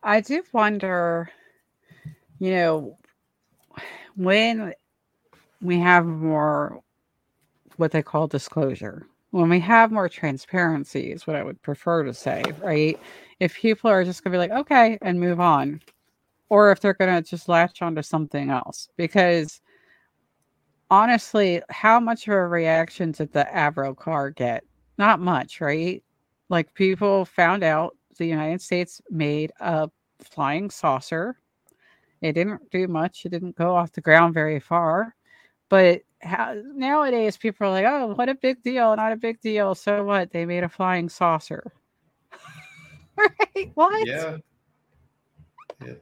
I 0.02 0.22
do 0.22 0.44
wonder, 0.54 1.30
you 2.40 2.52
know, 2.52 2.98
when 4.16 4.74
we 5.62 5.78
have 5.80 6.06
more 6.06 6.82
what 7.80 7.92
they 7.92 8.04
call 8.04 8.28
disclosure. 8.28 9.08
When 9.32 9.50
we 9.50 9.60
have 9.62 9.92
more 9.92 10.10
transparency, 10.10 11.12
is 11.12 11.26
what 11.26 11.36
I 11.36 11.44
would 11.44 11.62
prefer 11.62 12.04
to 12.04 12.14
say, 12.14 12.44
right? 12.62 13.00
If 13.40 13.56
people 13.56 13.90
are 13.90 14.04
just 14.04 14.24
going 14.24 14.32
to 14.32 14.36
be 14.36 14.40
like, 14.40 14.60
okay, 14.62 14.98
and 15.02 15.20
move 15.20 15.40
on, 15.40 15.82
or 16.50 16.72
if 16.72 16.80
they're 16.80 16.94
going 16.94 17.24
to 17.24 17.28
just 17.28 17.48
latch 17.48 17.82
onto 17.82 18.02
something 18.02 18.50
else. 18.50 18.90
Because 18.98 19.62
honestly, 20.90 21.62
how 21.70 22.00
much 22.00 22.28
of 22.28 22.34
a 22.34 22.48
reaction 22.48 23.12
did 23.12 23.32
the 23.32 23.48
Avrocar 23.54 24.36
get? 24.36 24.64
Not 24.98 25.20
much, 25.20 25.62
right? 25.62 26.04
Like 26.50 26.74
people 26.74 27.24
found 27.24 27.64
out 27.64 27.96
the 28.18 28.26
United 28.26 28.62
States 28.62 29.02
made 29.10 29.52
a 29.60 29.90
flying 30.22 30.70
saucer. 30.70 31.40
It 32.22 32.34
didn't 32.34 32.70
do 32.72 32.88
much, 32.88 33.26
it 33.26 33.30
didn't 33.30 33.56
go 33.56 33.76
off 33.76 33.94
the 33.94 34.02
ground 34.02 34.34
very 34.34 34.60
far. 34.60 35.16
But 35.70 36.02
how, 36.22 36.56
nowadays 36.66 37.38
people 37.38 37.68
are 37.68 37.72
like, 37.72 37.86
oh, 37.86 38.14
what 38.16 38.30
a 38.30 38.36
big 38.36 38.62
deal, 38.64 38.96
not 38.96 39.12
a 39.12 39.18
big 39.18 39.40
deal. 39.42 39.76
So 39.76 40.04
what? 40.04 40.32
They 40.32 40.46
made 40.46 40.64
a 40.64 40.70
flying 40.70 41.10
saucer. 41.10 41.72
right? 43.16 43.72
What? 43.74 44.08
Yeah. 44.08 44.38
Yeah. 45.86 45.94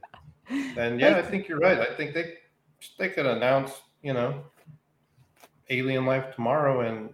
And 0.76 1.00
yeah, 1.00 1.08
like, 1.08 1.24
I 1.24 1.30
think 1.30 1.48
you're 1.48 1.58
right. 1.58 1.78
I 1.78 1.94
think 1.94 2.14
they 2.14 2.34
they 2.98 3.10
could 3.10 3.26
announce, 3.26 3.72
you 4.02 4.12
know, 4.12 4.44
alien 5.70 6.06
life 6.06 6.34
tomorrow 6.34 6.80
and 6.80 7.10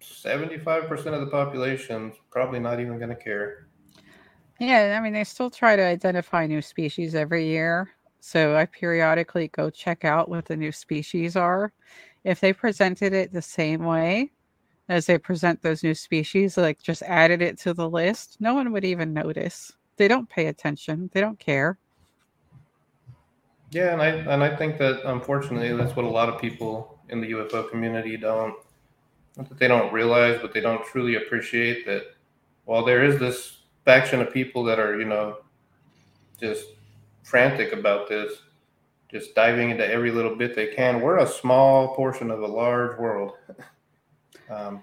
75% 0.00 0.90
of 1.06 1.20
the 1.20 1.26
population's 1.26 2.14
probably 2.30 2.58
not 2.58 2.80
even 2.80 2.98
going 2.98 3.10
to 3.10 3.16
care. 3.16 3.66
Yeah, 4.58 4.96
I 4.98 5.02
mean, 5.02 5.12
they 5.12 5.24
still 5.24 5.50
try 5.50 5.76
to 5.76 5.82
identify 5.82 6.46
new 6.46 6.62
species 6.62 7.14
every 7.14 7.46
year. 7.46 7.90
So 8.20 8.56
I 8.56 8.66
periodically 8.66 9.48
go 9.48 9.70
check 9.70 10.04
out 10.04 10.28
what 10.28 10.44
the 10.44 10.56
new 10.56 10.72
species 10.72 11.36
are. 11.36 11.72
If 12.24 12.40
they 12.40 12.52
presented 12.52 13.12
it 13.12 13.32
the 13.32 13.42
same 13.42 13.84
way 13.84 14.30
as 14.88 15.06
they 15.06 15.18
present 15.18 15.62
those 15.62 15.82
new 15.82 15.94
species, 15.94 16.56
like 16.56 16.82
just 16.82 17.02
added 17.02 17.42
it 17.42 17.58
to 17.60 17.72
the 17.72 17.88
list, 17.88 18.36
no 18.40 18.54
one 18.54 18.72
would 18.72 18.84
even 18.84 19.12
notice. 19.12 19.72
They 19.96 20.08
don't 20.08 20.28
pay 20.28 20.46
attention. 20.46 21.10
They 21.12 21.20
don't 21.20 21.38
care. 21.38 21.78
Yeah, 23.70 23.92
and 23.92 24.02
I 24.02 24.08
and 24.08 24.42
I 24.42 24.56
think 24.56 24.78
that 24.78 25.02
unfortunately 25.04 25.74
that's 25.76 25.94
what 25.94 26.04
a 26.04 26.08
lot 26.08 26.28
of 26.28 26.40
people 26.40 26.98
in 27.08 27.20
the 27.20 27.30
UFO 27.32 27.70
community 27.70 28.16
don't 28.16 28.54
that 29.36 29.58
they 29.58 29.68
don't 29.68 29.92
realize, 29.92 30.40
but 30.42 30.52
they 30.52 30.60
don't 30.60 30.84
truly 30.84 31.14
appreciate 31.14 31.86
that 31.86 32.02
while 32.64 32.84
there 32.84 33.04
is 33.04 33.18
this 33.18 33.58
faction 33.84 34.20
of 34.20 34.32
people 34.32 34.64
that 34.64 34.78
are, 34.78 34.98
you 34.98 35.06
know, 35.06 35.38
just 36.38 36.66
frantic 37.22 37.72
about 37.72 38.08
this, 38.08 38.32
just 39.10 39.34
diving 39.34 39.70
into 39.70 39.86
every 39.86 40.10
little 40.10 40.36
bit 40.36 40.54
they 40.54 40.68
can. 40.74 41.00
We're 41.00 41.18
a 41.18 41.26
small 41.26 41.94
portion 41.94 42.30
of 42.30 42.42
a 42.42 42.46
large 42.46 42.98
world. 42.98 43.32
um, 44.50 44.82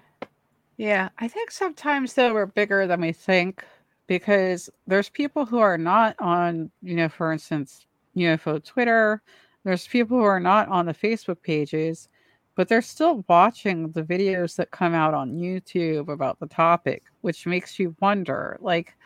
yeah, 0.76 1.08
I 1.18 1.28
think 1.28 1.50
sometimes 1.50 2.14
though 2.14 2.32
we're 2.32 2.46
bigger 2.46 2.86
than 2.86 3.00
we 3.00 3.12
think 3.12 3.64
because 4.06 4.70
there's 4.86 5.08
people 5.08 5.44
who 5.44 5.58
are 5.58 5.78
not 5.78 6.16
on, 6.18 6.70
you 6.82 6.94
know, 6.96 7.08
for 7.08 7.32
instance, 7.32 7.86
UFO 8.16 8.64
Twitter. 8.64 9.22
There's 9.64 9.86
people 9.86 10.18
who 10.18 10.24
are 10.24 10.40
not 10.40 10.68
on 10.68 10.86
the 10.86 10.94
Facebook 10.94 11.42
pages, 11.42 12.08
but 12.54 12.68
they're 12.68 12.82
still 12.82 13.24
watching 13.28 13.90
the 13.92 14.02
videos 14.02 14.56
that 14.56 14.70
come 14.70 14.94
out 14.94 15.14
on 15.14 15.36
YouTube 15.36 16.08
about 16.08 16.40
the 16.40 16.46
topic, 16.46 17.04
which 17.20 17.46
makes 17.46 17.78
you 17.78 17.94
wonder. 18.00 18.56
Like, 18.60 18.96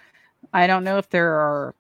I 0.53 0.66
don't 0.66 0.85
know 0.85 0.99
if 0.99 1.09
there 1.11 1.35
are 1.35 1.74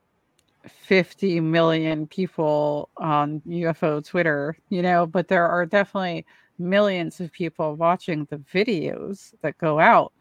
50 0.68 1.40
million 1.40 2.06
people 2.06 2.88
on 2.96 3.40
UFO 3.46 4.04
Twitter, 4.06 4.56
you 4.68 4.82
know, 4.82 5.06
but 5.06 5.28
there 5.28 5.46
are 5.46 5.66
definitely 5.66 6.24
millions 6.58 7.20
of 7.20 7.32
people 7.32 7.74
watching 7.76 8.26
the 8.30 8.38
videos 8.38 9.34
that 9.42 9.58
go 9.58 9.78
out. 9.80 10.12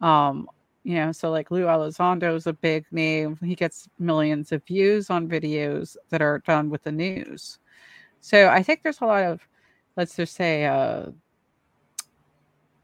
Um, 0.00 0.48
you 0.84 0.94
know, 0.94 1.12
so 1.12 1.30
like 1.30 1.50
Lou 1.50 1.64
Elizondo 1.64 2.34
is 2.34 2.46
a 2.46 2.52
big 2.52 2.86
name. 2.90 3.38
He 3.44 3.54
gets 3.54 3.88
millions 3.98 4.52
of 4.52 4.64
views 4.64 5.10
on 5.10 5.28
videos 5.28 5.96
that 6.10 6.22
are 6.22 6.38
done 6.46 6.70
with 6.70 6.82
the 6.84 6.92
news. 6.92 7.58
So 8.20 8.48
I 8.48 8.62
think 8.62 8.82
there's 8.82 9.00
a 9.00 9.06
lot 9.06 9.24
of, 9.24 9.40
let's 9.96 10.16
just 10.16 10.34
say, 10.34 10.64
uh, 10.64 11.06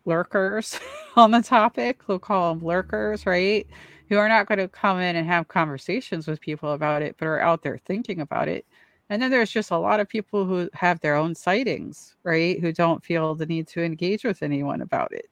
lurkers 0.05 0.79
on 1.17 1.31
the 1.31 1.43
topic. 1.43 2.07
We'll 2.07 2.19
call 2.19 2.55
them 2.55 2.65
lurkers, 2.65 3.27
right? 3.27 3.67
Who 4.15 4.21
are 4.21 4.29
not 4.29 4.47
going 4.47 4.61
to 4.61 4.69
come 4.69 5.01
in 5.01 5.17
and 5.17 5.27
have 5.27 5.49
conversations 5.49 6.29
with 6.29 6.41
people 6.41 6.71
about 6.71 7.03
it, 7.03 7.17
but 7.19 7.27
are 7.27 7.41
out 7.41 7.63
there 7.63 7.79
thinking 7.79 8.21
about 8.21 8.47
it. 8.47 8.65
And 9.11 9.21
then 9.21 9.29
there's 9.29 9.51
just 9.51 9.73
a 9.73 9.77
lot 9.77 9.99
of 9.99 10.09
people 10.09 10.45
who 10.45 10.71
have 10.73 11.01
their 11.01 11.17
own 11.17 11.35
sightings, 11.35 12.15
right? 12.23 12.61
Who 12.61 12.71
don't 12.71 13.05
feel 13.05 13.35
the 13.35 13.45
need 13.45 13.67
to 13.69 13.83
engage 13.83 14.23
with 14.23 14.45
anyone 14.45 14.83
about 14.83 15.11
it. 15.11 15.29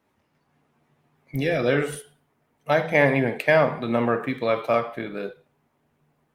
Yeah, 1.31 1.61
there's, 1.61 2.01
I 2.67 2.81
can't 2.81 3.15
even 3.15 3.37
count 3.37 3.79
the 3.79 3.87
number 3.87 4.19
of 4.19 4.25
people 4.25 4.49
I've 4.49 4.65
talked 4.65 4.97
to 4.97 5.07
that 5.13 5.35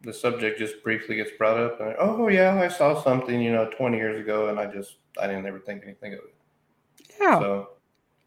the 0.00 0.14
subject 0.14 0.58
just 0.58 0.82
briefly 0.82 1.16
gets 1.16 1.32
brought 1.32 1.58
up 1.58 1.82
and, 1.82 1.96
oh, 1.98 2.28
yeah, 2.28 2.58
I 2.58 2.68
saw 2.68 3.02
something, 3.02 3.42
you 3.42 3.52
know, 3.52 3.68
20 3.76 3.98
years 3.98 4.18
ago 4.18 4.48
and 4.48 4.58
I 4.58 4.64
just, 4.64 4.96
I 5.20 5.26
didn't 5.26 5.44
ever 5.44 5.58
think 5.58 5.82
anything 5.84 6.14
of 6.14 6.20
it. 6.20 6.34
Yeah. 7.20 7.40
So 7.40 7.68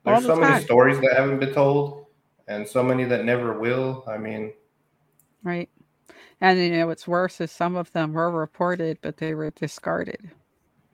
there's 0.06 0.22
the 0.22 0.36
so 0.36 0.40
many 0.40 0.64
stories 0.64 1.00
that 1.00 1.14
haven't 1.18 1.40
been 1.40 1.56
told 1.56 2.06
and 2.48 2.68
so 2.68 2.84
many 2.84 3.04
that 3.06 3.26
never 3.26 3.60
will. 3.60 4.04
I 4.08 4.18
mean, 4.18 4.54
Right. 5.44 5.70
And 6.40 6.60
you 6.60 6.72
know 6.72 6.88
what's 6.88 7.08
worse 7.08 7.40
is 7.42 7.52
some 7.52 7.76
of 7.76 7.92
them 7.92 8.14
were 8.14 8.32
reported, 8.32 8.98
but 9.02 9.18
they 9.18 9.34
were 9.34 9.52
discarded. 9.52 10.32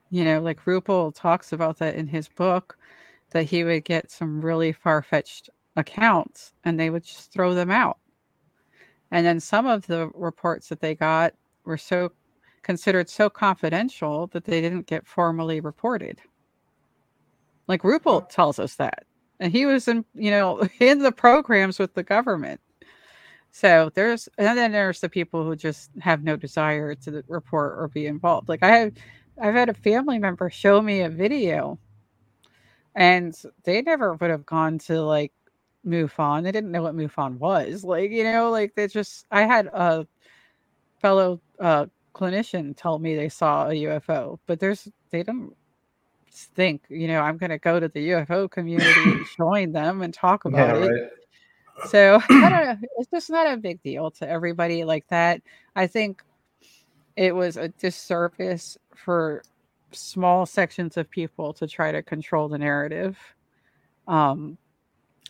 You 0.09 0.23
know, 0.25 0.41
like 0.41 0.63
Ruppelt 0.65 1.15
talks 1.15 1.51
about 1.53 1.77
that 1.79 1.95
in 1.95 2.07
his 2.07 2.27
book, 2.27 2.77
that 3.31 3.43
he 3.43 3.63
would 3.63 3.85
get 3.85 4.11
some 4.11 4.41
really 4.41 4.71
far 4.71 5.01
fetched 5.01 5.49
accounts 5.75 6.53
and 6.63 6.79
they 6.79 6.89
would 6.89 7.03
just 7.03 7.31
throw 7.31 7.53
them 7.53 7.71
out. 7.71 7.97
And 9.11 9.25
then 9.25 9.39
some 9.39 9.67
of 9.67 9.87
the 9.87 10.09
reports 10.13 10.69
that 10.69 10.81
they 10.81 10.95
got 10.95 11.33
were 11.65 11.77
so 11.77 12.11
considered 12.61 13.09
so 13.09 13.29
confidential 13.29 14.27
that 14.27 14.43
they 14.43 14.59
didn't 14.59 14.87
get 14.87 15.07
formally 15.07 15.61
reported. 15.61 16.19
Like 17.67 17.83
Ruppelt 17.83 18.29
tells 18.29 18.59
us 18.59 18.75
that. 18.75 19.05
And 19.39 19.51
he 19.51 19.65
was 19.65 19.87
in, 19.87 20.05
you 20.15 20.31
know, 20.31 20.67
in 20.79 20.99
the 20.99 21.11
programs 21.11 21.79
with 21.79 21.93
the 21.93 22.03
government. 22.03 22.61
So 23.51 23.89
there's, 23.95 24.29
and 24.37 24.57
then 24.57 24.71
there's 24.71 24.99
the 24.99 25.09
people 25.09 25.43
who 25.43 25.55
just 25.55 25.89
have 25.99 26.23
no 26.23 26.35
desire 26.35 26.93
to 26.95 27.23
report 27.27 27.73
or 27.77 27.87
be 27.87 28.05
involved. 28.05 28.49
Like 28.49 28.63
I 28.63 28.77
have, 28.77 28.93
I've 29.41 29.55
had 29.55 29.69
a 29.69 29.73
family 29.73 30.19
member 30.19 30.49
show 30.49 30.81
me 30.81 31.01
a 31.01 31.09
video, 31.09 31.79
and 32.95 33.35
they 33.63 33.81
never 33.81 34.13
would 34.13 34.29
have 34.29 34.45
gone 34.45 34.79
to 34.79 35.01
like 35.01 35.31
MUFON. 35.85 36.43
They 36.43 36.51
didn't 36.51 36.71
know 36.71 36.83
what 36.83 36.95
MUFON 36.95 37.37
was. 37.37 37.83
Like 37.83 38.11
you 38.11 38.23
know, 38.23 38.51
like 38.51 38.75
they 38.75 38.87
just. 38.87 39.25
I 39.31 39.43
had 39.43 39.67
a 39.67 40.07
fellow 40.99 41.41
uh, 41.59 41.87
clinician 42.13 42.75
tell 42.75 42.99
me 42.99 43.15
they 43.15 43.29
saw 43.29 43.67
a 43.67 43.73
UFO, 43.73 44.39
but 44.45 44.59
there's 44.59 44.87
they 45.11 45.23
don't 45.23 45.55
think 46.45 46.83
you 46.89 47.07
know 47.07 47.21
I'm 47.21 47.37
going 47.37 47.49
to 47.49 47.57
go 47.57 47.79
to 47.79 47.87
the 47.87 48.09
UFO 48.09 48.49
community 48.49 49.23
join 49.37 49.71
them 49.71 50.01
and 50.01 50.13
talk 50.13 50.45
about 50.45 50.77
yeah, 50.77 50.85
it. 50.85 50.89
right. 50.89 51.09
So 51.89 52.19
I 52.29 52.49
don't 52.49 52.81
know. 52.81 52.87
It's 52.97 53.11
just 53.11 53.29
not 53.29 53.51
a 53.51 53.57
big 53.57 53.81
deal 53.83 54.11
to 54.11 54.27
everybody 54.27 54.83
like 54.83 55.07
that. 55.09 55.41
I 55.75 55.87
think 55.87 56.23
it 57.15 57.35
was 57.35 57.57
a 57.57 57.69
disservice 57.69 58.77
for 58.95 59.43
small 59.91 60.45
sections 60.45 60.97
of 60.97 61.09
people 61.09 61.53
to 61.53 61.67
try 61.67 61.91
to 61.91 62.01
control 62.01 62.47
the 62.47 62.57
narrative. 62.57 63.17
Um, 64.07 64.57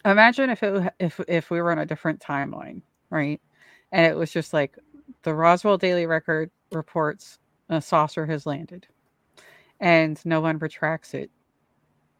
imagine 0.05 0.49
if 0.49 0.63
it 0.63 0.93
if 0.99 1.19
if 1.27 1.49
we 1.49 1.61
were 1.61 1.71
on 1.71 1.79
a 1.79 1.85
different 1.85 2.19
timeline, 2.19 2.81
right? 3.09 3.41
And 3.91 4.05
it 4.05 4.15
was 4.15 4.31
just 4.31 4.53
like 4.53 4.77
the 5.23 5.33
Roswell 5.33 5.77
Daily 5.77 6.05
Record 6.05 6.51
reports 6.71 7.39
a 7.69 7.81
saucer 7.81 8.25
has 8.25 8.45
landed, 8.45 8.87
and 9.79 10.23
no 10.25 10.41
one 10.41 10.57
retracts 10.57 11.13
it, 11.13 11.29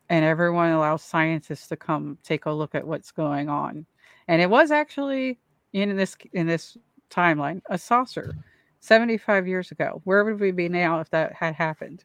and 0.10 0.24
everyone 0.24 0.72
allows 0.72 1.04
scientists 1.04 1.68
to 1.68 1.76
come 1.76 2.18
take 2.24 2.46
a 2.46 2.52
look 2.52 2.76
at 2.76 2.88
what's 2.88 3.12
going 3.12 3.50
on 3.50 3.86
and 4.28 4.42
it 4.42 4.50
was 4.50 4.72
actually 4.72 5.40
in 5.74 5.96
this 5.96 6.16
in 6.34 6.48
this 6.48 6.78
timeline 7.10 7.62
a 7.70 7.78
saucer 7.78 8.36
75 8.80 9.48
years 9.48 9.72
ago 9.72 10.02
where 10.04 10.24
would 10.24 10.40
we 10.40 10.52
be 10.52 10.70
now 10.70 11.00
if 11.00 11.10
that 11.10 11.34
had 11.34 11.56
happened 11.56 12.04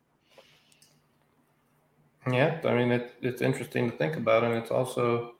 Yeah, 2.30 2.60
I 2.64 2.74
mean 2.74 2.92
it, 2.92 3.14
it's 3.20 3.42
interesting 3.42 3.90
to 3.90 3.96
think 3.96 4.16
about, 4.16 4.44
and 4.44 4.54
it's 4.54 4.70
also 4.70 5.34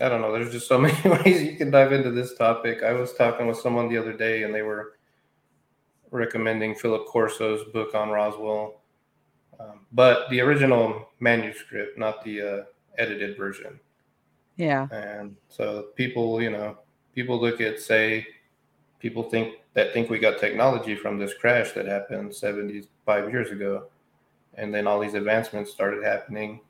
I 0.00 0.08
don't 0.08 0.20
know. 0.20 0.32
There's 0.32 0.52
just 0.52 0.68
so 0.68 0.78
many 0.86 0.96
ways 1.08 1.42
you 1.42 1.56
can 1.56 1.70
dive 1.70 1.92
into 1.92 2.10
this 2.10 2.34
topic. 2.34 2.82
I 2.82 2.92
was 2.92 3.14
talking 3.14 3.46
with 3.46 3.58
someone 3.58 3.88
the 3.88 3.98
other 3.98 4.12
day, 4.12 4.42
and 4.42 4.54
they 4.54 4.62
were 4.62 4.98
recommending 6.10 6.74
Philip 6.74 7.06
Corso's 7.06 7.64
book 7.72 7.94
on 7.94 8.10
Roswell, 8.10 8.80
um, 9.58 9.80
but 9.92 10.28
the 10.30 10.40
original 10.40 11.08
manuscript, 11.20 11.98
not 11.98 12.24
the 12.24 12.40
uh, 12.40 12.64
edited 12.98 13.36
version. 13.36 13.78
yeah 14.56 14.88
And 14.90 15.36
so 15.48 15.88
people, 15.94 16.42
you 16.42 16.50
know, 16.50 16.78
people 17.14 17.40
look 17.40 17.60
at 17.60 17.80
say 17.80 18.26
people 18.98 19.22
think 19.22 19.54
that 19.74 19.92
think 19.92 20.10
we 20.10 20.18
got 20.18 20.38
technology 20.38 20.94
from 20.94 21.18
this 21.18 21.34
crash 21.34 21.72
that 21.72 21.86
happened 21.86 22.34
75 22.34 23.30
years 23.30 23.50
ago. 23.50 23.86
And 24.54 24.74
then 24.74 24.86
all 24.86 25.00
these 25.00 25.14
advancements 25.14 25.70
started 25.70 26.04
happening. 26.04 26.60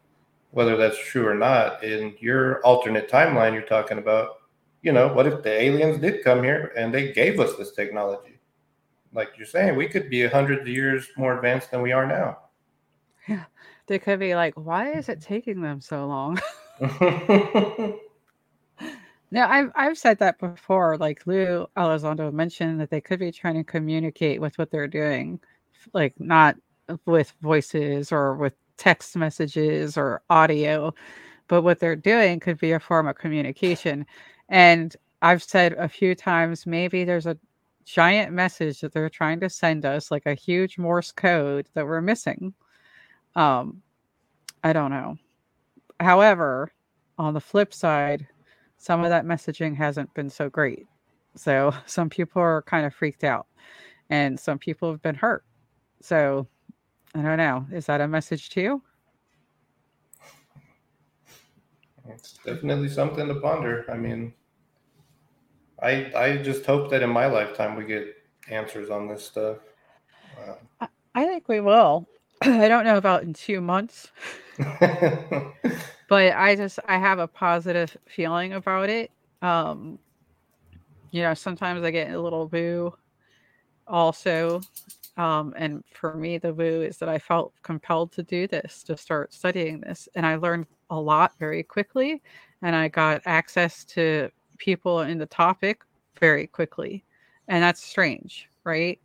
Whether 0.52 0.76
that's 0.76 0.98
true 0.98 1.26
or 1.26 1.34
not, 1.34 1.82
in 1.84 2.14
your 2.18 2.60
alternate 2.62 3.08
timeline 3.08 3.52
you're 3.52 3.62
talking 3.62 3.98
about, 3.98 4.38
you 4.82 4.92
know, 4.92 5.12
what 5.12 5.26
if 5.26 5.42
the 5.42 5.50
aliens 5.50 6.00
did 6.00 6.24
come 6.24 6.42
here 6.42 6.72
and 6.76 6.92
they 6.92 7.12
gave 7.12 7.38
us 7.38 7.56
this 7.56 7.72
technology? 7.72 8.39
Like 9.12 9.30
you're 9.36 9.46
saying, 9.46 9.76
we 9.76 9.88
could 9.88 10.08
be 10.08 10.22
a 10.22 10.30
hundred 10.30 10.66
years 10.66 11.08
more 11.16 11.34
advanced 11.34 11.70
than 11.70 11.82
we 11.82 11.92
are 11.92 12.06
now. 12.06 12.38
Yeah, 13.28 13.44
they 13.90 13.98
could 13.98 14.20
be 14.20 14.34
like 14.36 14.54
why 14.54 14.92
is 14.92 15.08
it 15.08 15.20
taking 15.20 15.60
them 15.60 15.80
so 15.80 16.06
long 16.06 16.40
now, 19.32 19.50
I've, 19.50 19.70
I've 19.74 19.98
said 19.98 20.20
that 20.20 20.38
before 20.38 20.96
like 20.96 21.26
lou 21.26 21.66
elizondo 21.76 22.32
mentioned 22.32 22.80
that 22.80 22.90
they 22.90 23.00
could 23.00 23.18
be 23.18 23.32
trying 23.32 23.56
to 23.56 23.64
communicate 23.64 24.40
with 24.40 24.56
what 24.58 24.70
they're 24.70 24.86
doing 24.86 25.40
like 25.92 26.14
not 26.20 26.54
with 27.04 27.34
voices 27.42 28.12
or 28.12 28.36
with 28.36 28.54
text 28.76 29.16
messages 29.16 29.98
or 29.98 30.22
audio 30.30 30.94
but 31.48 31.62
what 31.62 31.80
they're 31.80 31.96
doing 31.96 32.38
could 32.38 32.58
be 32.58 32.70
a 32.72 32.80
form 32.80 33.08
of 33.08 33.16
communication 33.16 34.06
and 34.48 34.96
i've 35.22 35.42
said 35.42 35.72
a 35.74 35.88
few 35.88 36.14
times 36.14 36.64
maybe 36.64 37.02
there's 37.04 37.26
a 37.26 37.36
giant 37.84 38.32
message 38.32 38.80
that 38.80 38.92
they're 38.92 39.08
trying 39.08 39.40
to 39.40 39.50
send 39.50 39.84
us 39.84 40.10
like 40.10 40.26
a 40.26 40.34
huge 40.34 40.78
morse 40.78 41.12
code 41.12 41.68
that 41.74 41.86
we're 41.86 42.00
missing. 42.00 42.54
Um 43.36 43.82
i 44.62 44.72
don't 44.72 44.90
know. 44.90 45.16
However 45.98 46.72
on 47.18 47.34
the 47.34 47.40
flip 47.40 47.74
side 47.74 48.26
some 48.78 49.04
of 49.04 49.10
that 49.10 49.26
messaging 49.26 49.76
hasn't 49.76 50.12
been 50.14 50.30
so 50.30 50.48
great. 50.48 50.86
So 51.36 51.72
some 51.86 52.10
people 52.10 52.42
are 52.42 52.62
kind 52.62 52.86
of 52.86 52.94
freaked 52.94 53.24
out 53.24 53.46
and 54.08 54.38
some 54.38 54.58
people 54.58 54.90
have 54.90 55.02
been 55.02 55.14
hurt. 55.14 55.44
So 56.00 56.46
i 57.14 57.22
don't 57.22 57.38
know. 57.38 57.66
Is 57.72 57.86
that 57.86 58.00
a 58.00 58.08
message 58.08 58.50
to 58.50 58.60
you? 58.60 58.82
It's 62.08 62.38
definitely 62.44 62.88
something 62.88 63.28
to 63.28 63.34
ponder. 63.36 63.84
I 63.90 63.96
mean, 63.96 64.32
I 65.82 66.12
I 66.16 66.36
just 66.38 66.64
hope 66.66 66.90
that 66.90 67.02
in 67.02 67.10
my 67.10 67.26
lifetime 67.26 67.76
we 67.76 67.84
get 67.84 68.14
answers 68.48 68.90
on 68.90 69.08
this 69.08 69.24
stuff. 69.24 69.58
Uh, 70.80 70.86
i 71.14 71.24
think 71.24 71.48
we 71.48 71.60
will. 71.60 72.06
I 72.42 72.68
don't 72.68 72.84
know 72.84 72.96
about 72.96 73.22
in 73.22 73.32
two 73.32 73.60
months. 73.60 74.08
But 76.08 76.34
i 76.34 76.56
just 76.56 76.80
i 76.88 76.98
have 76.98 77.20
a 77.20 77.28
positive 77.28 77.96
feeling 78.08 78.54
about 78.54 78.90
it. 78.90 79.12
Um 79.42 79.98
you 81.12 81.22
know 81.22 81.34
sometimes 81.34 81.82
i 81.84 81.90
get 81.92 82.10
a 82.10 82.20
little 82.20 82.48
boo 82.48 82.92
also. 83.86 84.60
Um 85.16 85.54
and 85.56 85.84
for 85.92 86.14
me 86.14 86.38
the 86.38 86.52
woo 86.52 86.82
is 86.82 86.98
that 86.98 87.08
i 87.08 87.18
felt 87.18 87.52
compelled 87.62 88.10
to 88.12 88.24
do 88.24 88.48
this 88.48 88.82
to 88.84 88.96
start 88.96 89.32
studying 89.32 89.80
this. 89.80 90.08
And 90.16 90.26
i 90.26 90.34
learned 90.34 90.66
a 90.90 91.00
lot 91.00 91.32
very 91.38 91.62
quickly. 91.62 92.20
And 92.62 92.74
i 92.74 92.88
got 92.88 93.22
access 93.24 93.84
to 93.84 94.30
people 94.60 95.00
in 95.00 95.18
the 95.18 95.26
topic 95.26 95.82
very 96.20 96.46
quickly 96.46 97.04
and 97.48 97.62
that's 97.62 97.82
strange 97.82 98.48
right 98.64 99.00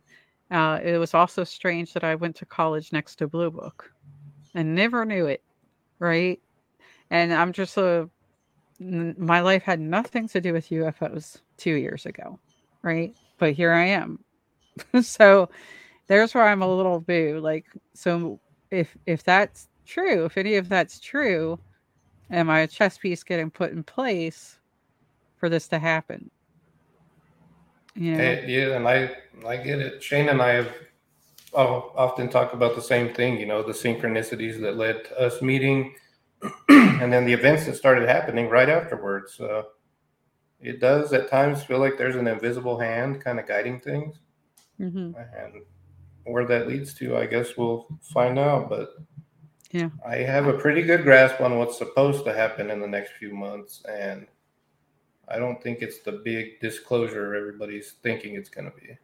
uh, 0.52 0.78
it 0.82 0.98
was 0.98 1.14
also 1.14 1.42
strange 1.42 1.92
that 1.92 2.04
i 2.04 2.14
went 2.14 2.36
to 2.36 2.46
college 2.46 2.92
next 2.92 3.16
to 3.16 3.26
blue 3.26 3.50
book 3.50 3.92
and 4.54 4.74
never 4.74 5.04
knew 5.04 5.26
it 5.26 5.42
right 5.98 6.40
and 7.10 7.32
i'm 7.34 7.52
just 7.52 7.76
a 7.76 8.08
my 8.78 9.40
life 9.40 9.62
had 9.62 9.80
nothing 9.80 10.28
to 10.28 10.40
do 10.40 10.52
with 10.52 10.68
ufos 10.68 11.40
two 11.56 11.74
years 11.74 12.06
ago 12.06 12.38
right? 12.86 13.14
But 13.38 13.52
here 13.52 13.72
I 13.72 13.86
am. 13.86 14.20
so 15.02 15.50
there's 16.06 16.34
where 16.34 16.48
I'm 16.48 16.62
a 16.62 16.74
little 16.74 17.00
boo. 17.00 17.40
Like, 17.42 17.66
so 17.92 18.40
if 18.70 18.96
if 19.06 19.24
that's 19.24 19.68
true, 19.84 20.24
if 20.24 20.38
any 20.38 20.54
of 20.54 20.68
that's 20.68 21.00
true, 21.00 21.58
am 22.30 22.48
I 22.48 22.60
a 22.60 22.66
chess 22.66 22.96
piece 22.96 23.24
getting 23.24 23.50
put 23.50 23.72
in 23.72 23.82
place 23.82 24.58
for 25.36 25.48
this 25.48 25.68
to 25.68 25.78
happen? 25.78 26.30
You 27.94 28.12
know? 28.12 28.18
Hey, 28.18 28.44
yeah, 28.46 28.76
and 28.76 28.86
I 28.86 29.10
I 29.46 29.56
get 29.56 29.80
it. 29.80 30.02
Shane 30.02 30.28
and 30.28 30.42
I 30.42 30.50
have 30.50 30.72
I'll 31.56 31.92
often 31.96 32.28
talk 32.28 32.52
about 32.52 32.76
the 32.76 32.82
same 32.82 33.14
thing. 33.14 33.38
You 33.38 33.46
know, 33.46 33.62
the 33.62 33.72
synchronicities 33.72 34.60
that 34.60 34.76
led 34.76 35.04
to 35.06 35.20
us 35.20 35.40
meeting, 35.40 35.94
and 36.68 37.12
then 37.12 37.24
the 37.24 37.32
events 37.32 37.64
that 37.66 37.76
started 37.76 38.08
happening 38.08 38.48
right 38.48 38.68
afterwards. 38.68 39.40
Uh, 39.40 39.62
it 40.60 40.80
does 40.80 41.12
at 41.12 41.30
times 41.30 41.62
feel 41.62 41.78
like 41.78 41.98
there's 41.98 42.16
an 42.16 42.26
invisible 42.26 42.78
hand 42.78 43.22
kind 43.22 43.38
of 43.38 43.46
guiding 43.46 43.80
things, 43.80 44.16
mm-hmm. 44.80 45.12
and 45.16 45.62
where 46.24 46.46
that 46.46 46.68
leads 46.68 46.92
to, 46.94 47.16
I 47.16 47.26
guess 47.26 47.56
we'll 47.56 47.86
find 48.02 48.38
out. 48.38 48.68
But 48.68 48.90
yeah, 49.70 49.90
I 50.06 50.16
have 50.16 50.46
a 50.46 50.58
pretty 50.58 50.82
good 50.82 51.04
grasp 51.04 51.40
on 51.40 51.58
what's 51.58 51.78
supposed 51.78 52.24
to 52.24 52.32
happen 52.32 52.70
in 52.70 52.80
the 52.80 52.86
next 52.86 53.12
few 53.12 53.34
months, 53.34 53.82
and 53.88 54.26
I 55.28 55.38
don't 55.38 55.62
think 55.62 55.82
it's 55.82 56.00
the 56.00 56.12
big 56.12 56.60
disclosure 56.60 57.34
everybody's 57.34 57.92
thinking 58.02 58.34
it's 58.36 58.48
going 58.48 58.70
to 58.70 58.76
be. 58.76 58.96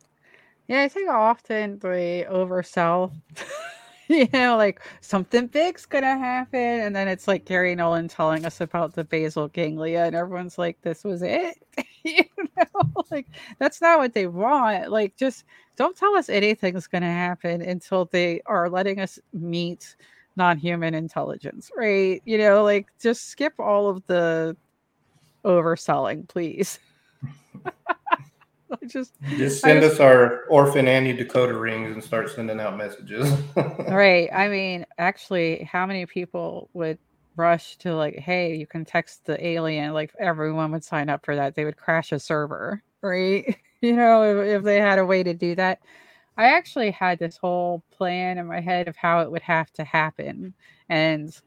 Yeah, 0.69 0.83
I 0.83 0.89
think 0.89 1.11
often 1.11 1.79
they 1.81 2.27
oversell. 2.31 3.13
you 4.09 4.29
know, 4.33 4.57
like 4.57 4.81
something 5.01 5.47
big's 5.47 5.87
gonna 5.87 6.19
happen, 6.19 6.61
and 6.61 6.95
then 6.95 7.09
it's 7.09 7.27
like 7.27 7.45
Garry 7.45 7.75
Nolan 7.75 8.09
telling 8.09 8.45
us 8.45 8.61
about 8.61 8.95
the 8.95 9.05
basal 9.05 9.49
ganglia, 9.49 10.05
and 10.05 10.15
everyone's 10.15 10.59
like, 10.59 10.81
"This 10.83 11.05
was 11.05 11.23
it." 11.23 11.57
you 12.05 12.25
know, 12.57 13.05
like 13.11 13.27
that's 13.59 13.81
not 13.81 13.99
what 13.99 14.15
they 14.15 14.27
want. 14.27 14.91
Like, 14.91 15.17
just 15.17 15.45
don't 15.77 15.97
tell 15.97 16.15
us 16.17 16.29
anything's 16.29 16.87
gonna 16.87 17.13
happen 17.13 17.63
until 17.63 18.07
they 18.07 18.43
are 18.47 18.69
letting 18.69 19.01
us 19.01 19.19
meet 19.33 19.97
non-human 20.37 20.95
intelligence, 20.95 21.71
right? 21.77 22.23
You 22.25 22.39
know, 22.39 22.63
like 22.63 22.87
just 23.01 23.29
skip 23.29 23.55
all 23.59 23.89
of 23.89 24.07
the 24.07 24.57
overselling, 25.45 26.29
please. 26.29 26.79
just 28.87 29.15
just 29.37 29.61
send 29.61 29.85
us 29.85 30.01
our 30.01 30.45
orphan 30.45 30.89
Annie 30.89 31.17
decoder 31.17 31.61
rings 31.61 31.93
and 31.93 32.03
start 32.03 32.31
sending 32.31 32.61
out 32.61 32.77
messages. 32.77 33.31
right. 33.57 34.29
I 34.33 34.49
mean, 34.49 34.87
actually, 34.99 35.65
how 35.65 35.87
many 35.87 36.07
people 36.07 36.69
would 36.73 36.99
rush 37.37 37.77
to 37.79 37.95
like, 37.95 38.19
hey, 38.19 38.57
you 38.57 38.67
can 38.67 38.85
text 38.85 39.25
the 39.25 39.45
alien? 39.45 39.93
Like 39.93 40.13
everyone 40.19 40.73
would 40.73 40.85
sign 40.85 41.09
up 41.09 41.25
for 41.25 41.37
that. 41.37 41.55
They 41.55 41.65
would 41.65 41.77
crash 41.77 42.13
a 42.13 42.19
server, 42.19 42.83
right? 43.01 43.57
you 43.81 43.95
know, 43.95 44.23
if, 44.23 44.59
if 44.59 44.63
they 44.63 44.81
had 44.81 44.99
a 44.99 45.07
way 45.07 45.23
to 45.23 45.35
do 45.35 45.55
that. 45.57 45.81
I 46.37 46.47
actually 46.57 46.91
had 46.91 47.19
this 47.19 47.37
whole 47.37 47.85
plan 47.91 48.39
in 48.39 48.47
my 48.47 48.61
head 48.61 48.89
of 48.89 48.97
how 48.97 49.21
it 49.21 49.31
would 49.31 49.43
have 49.43 49.71
to 49.73 49.85
happen. 49.85 50.55
And 50.89 51.39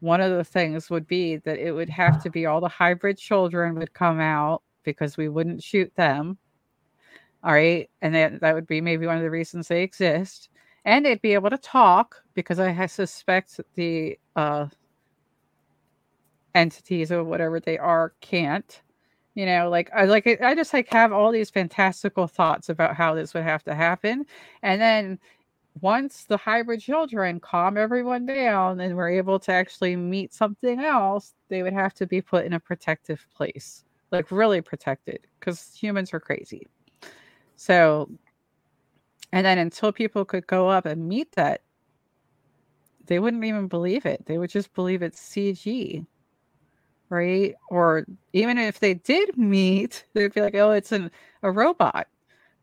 one 0.00 0.20
of 0.20 0.36
the 0.36 0.44
things 0.44 0.90
would 0.90 1.06
be 1.06 1.36
that 1.36 1.58
it 1.58 1.72
would 1.72 1.88
have 1.90 2.22
to 2.22 2.30
be 2.30 2.46
all 2.46 2.60
the 2.60 2.68
hybrid 2.68 3.18
children 3.18 3.74
would 3.76 3.92
come 3.92 4.20
out 4.20 4.62
because 4.84 5.16
we 5.16 5.28
wouldn't 5.28 5.62
shoot 5.62 5.92
them. 5.96 6.38
All 7.44 7.52
right. 7.52 7.88
And 8.02 8.14
that, 8.14 8.40
that 8.40 8.54
would 8.54 8.66
be 8.66 8.80
maybe 8.80 9.06
one 9.06 9.16
of 9.16 9.22
the 9.22 9.30
reasons 9.30 9.68
they 9.68 9.82
exist. 9.82 10.50
And 10.84 11.04
they'd 11.04 11.20
be 11.20 11.34
able 11.34 11.50
to 11.50 11.58
talk 11.58 12.22
because 12.34 12.58
I 12.58 12.86
suspect 12.86 13.60
the 13.74 14.18
uh, 14.36 14.66
entities 16.54 17.12
or 17.12 17.24
whatever 17.24 17.60
they 17.60 17.78
are 17.78 18.14
can't. 18.20 18.80
You 19.34 19.46
know, 19.46 19.68
like 19.70 19.90
I 19.94 20.06
like 20.06 20.26
I 20.42 20.54
just 20.54 20.74
like 20.74 20.88
have 20.88 21.12
all 21.12 21.30
these 21.30 21.50
fantastical 21.50 22.26
thoughts 22.26 22.68
about 22.68 22.96
how 22.96 23.14
this 23.14 23.34
would 23.34 23.44
have 23.44 23.62
to 23.64 23.74
happen. 23.74 24.26
And 24.62 24.80
then 24.80 25.18
once 25.80 26.24
the 26.24 26.36
hybrid 26.36 26.80
children 26.80 27.40
calm 27.40 27.76
everyone 27.76 28.26
down 28.26 28.80
and 28.80 28.96
we're 28.96 29.10
able 29.10 29.38
to 29.40 29.52
actually 29.52 29.96
meet 29.96 30.32
something 30.32 30.80
else, 30.80 31.34
they 31.48 31.62
would 31.62 31.72
have 31.72 31.94
to 31.94 32.06
be 32.06 32.20
put 32.20 32.44
in 32.44 32.52
a 32.52 32.60
protective 32.60 33.26
place, 33.34 33.84
like 34.10 34.30
really 34.30 34.60
protected, 34.60 35.26
because 35.38 35.72
humans 35.74 36.12
are 36.14 36.20
crazy. 36.20 36.66
So, 37.56 38.10
and 39.32 39.44
then 39.44 39.58
until 39.58 39.92
people 39.92 40.24
could 40.24 40.46
go 40.46 40.68
up 40.68 40.86
and 40.86 41.08
meet 41.08 41.32
that, 41.32 41.62
they 43.06 43.18
wouldn't 43.18 43.44
even 43.44 43.68
believe 43.68 44.06
it. 44.06 44.24
They 44.26 44.38
would 44.38 44.50
just 44.50 44.72
believe 44.74 45.02
it's 45.02 45.20
CG, 45.20 46.06
right? 47.08 47.54
Or 47.70 48.06
even 48.32 48.58
if 48.58 48.80
they 48.80 48.94
did 48.94 49.36
meet, 49.36 50.04
they'd 50.14 50.32
be 50.32 50.40
like, 50.40 50.54
oh, 50.54 50.72
it's 50.72 50.92
an, 50.92 51.10
a 51.42 51.50
robot, 51.50 52.06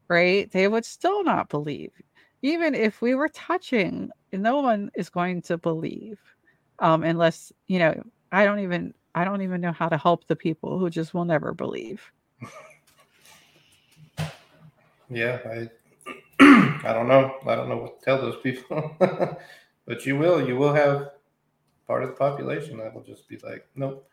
right? 0.08 0.50
They 0.52 0.68
would 0.68 0.86
still 0.86 1.24
not 1.24 1.50
believe 1.50 1.92
even 2.42 2.76
if 2.76 3.02
we 3.02 3.16
were 3.16 3.30
touching, 3.30 4.10
no 4.32 4.62
one 4.62 4.92
is 4.96 5.10
going 5.10 5.42
to 5.44 5.58
believe 5.58 6.20
um, 6.80 7.04
unless 7.04 7.52
you 7.68 7.80
know. 7.80 8.02
I 8.32 8.44
don't 8.44 8.60
even 8.60 8.94
I 9.14 9.24
don't 9.24 9.42
even 9.44 9.62
know 9.62 9.72
how 9.72 9.88
to 9.88 9.98
help 9.98 10.28
the 10.28 10.36
people 10.36 10.78
who 10.78 10.90
just 10.90 11.14
will 11.14 11.26
never 11.26 11.54
believe. 11.54 12.12
Yeah, 15.10 15.40
I 15.46 15.70
I 16.84 16.92
don't 16.94 17.08
know. 17.08 17.36
I 17.46 17.56
don't 17.56 17.70
know 17.70 17.78
what 17.78 18.00
to 18.00 18.06
tell 18.06 18.18
those 18.20 18.42
people. 18.42 18.96
but 19.86 20.06
you 20.06 20.18
will. 20.18 20.46
You 20.46 20.58
will 20.58 20.74
have 20.74 21.12
part 21.88 22.04
of 22.04 22.10
the 22.10 22.16
population 22.16 22.78
that 22.80 22.94
will 22.94 23.04
just 23.04 23.28
be 23.30 23.38
like, 23.38 23.66
nope. 23.76 24.10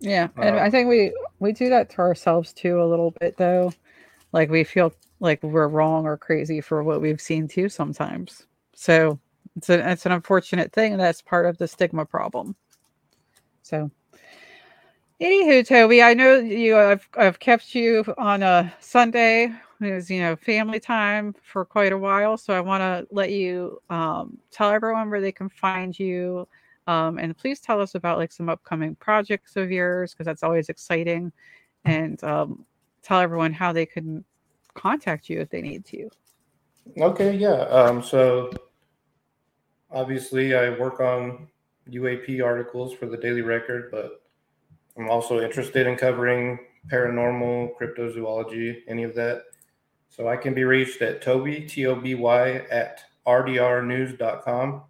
Yeah, 0.00 0.28
and 0.38 0.56
uh, 0.56 0.60
I 0.60 0.70
think 0.70 0.88
we 0.88 1.12
we 1.40 1.52
do 1.52 1.68
that 1.68 1.90
to 1.90 1.98
ourselves 1.98 2.54
too 2.54 2.80
a 2.80 2.86
little 2.86 3.10
bit 3.20 3.36
though. 3.36 3.72
Like 4.32 4.48
we 4.48 4.64
feel 4.64 4.94
like 5.20 5.42
we're 5.42 5.68
wrong 5.68 6.06
or 6.06 6.16
crazy 6.16 6.60
for 6.60 6.82
what 6.82 7.00
we've 7.00 7.20
seen 7.20 7.46
too 7.46 7.68
sometimes. 7.68 8.46
So 8.74 9.18
it's 9.56 9.68
an 9.68 9.80
it's 9.80 10.06
an 10.06 10.12
unfortunate 10.12 10.72
thing, 10.72 10.96
that's 10.96 11.22
part 11.22 11.46
of 11.46 11.58
the 11.58 11.68
stigma 11.68 12.06
problem. 12.06 12.56
So, 13.62 13.90
anywho, 15.20 15.66
Toby, 15.66 16.02
I 16.02 16.14
know 16.14 16.36
you. 16.36 16.76
I've 16.78 17.08
I've 17.16 17.38
kept 17.38 17.74
you 17.74 18.04
on 18.18 18.42
a 18.42 18.72
Sunday. 18.80 19.52
It 19.80 19.92
was 19.92 20.10
you 20.10 20.20
know 20.20 20.36
family 20.36 20.80
time 20.80 21.34
for 21.42 21.64
quite 21.64 21.92
a 21.92 21.98
while, 21.98 22.36
so 22.36 22.54
I 22.54 22.60
want 22.60 22.80
to 22.80 23.14
let 23.14 23.30
you 23.30 23.80
um, 23.90 24.38
tell 24.50 24.70
everyone 24.70 25.10
where 25.10 25.20
they 25.20 25.32
can 25.32 25.48
find 25.48 25.98
you. 25.98 26.48
Um, 26.86 27.18
and 27.18 27.36
please 27.36 27.60
tell 27.60 27.80
us 27.80 27.94
about 27.94 28.18
like 28.18 28.32
some 28.32 28.48
upcoming 28.48 28.96
projects 28.96 29.56
of 29.56 29.70
yours 29.70 30.12
because 30.12 30.26
that's 30.26 30.42
always 30.42 30.68
exciting 30.68 31.30
and 31.84 32.22
um, 32.24 32.64
tell 33.02 33.20
everyone 33.20 33.52
how 33.52 33.72
they 33.72 33.86
can 33.86 34.24
contact 34.80 35.28
you 35.28 35.40
if 35.40 35.50
they 35.50 35.60
need 35.60 35.84
to. 35.86 36.08
Okay, 36.98 37.36
yeah. 37.36 37.62
Um, 37.64 38.02
so 38.02 38.50
obviously, 39.90 40.54
I 40.54 40.70
work 40.70 41.00
on 41.00 41.48
UAP 41.88 42.42
articles 42.42 42.94
for 42.94 43.06
the 43.06 43.16
Daily 43.16 43.42
Record, 43.42 43.90
but 43.90 44.22
I'm 44.96 45.10
also 45.10 45.40
interested 45.40 45.86
in 45.86 45.96
covering 45.96 46.58
paranormal, 46.90 47.70
cryptozoology, 47.80 48.78
any 48.88 49.02
of 49.04 49.14
that. 49.14 49.42
So 50.08 50.28
I 50.28 50.36
can 50.36 50.54
be 50.54 50.64
reached 50.64 51.02
at 51.02 51.22
Toby, 51.22 51.60
T 51.60 51.86
O 51.86 51.94
B 51.94 52.14
Y, 52.14 52.50
at 52.70 53.00
rdrnews.com. 53.26 54.82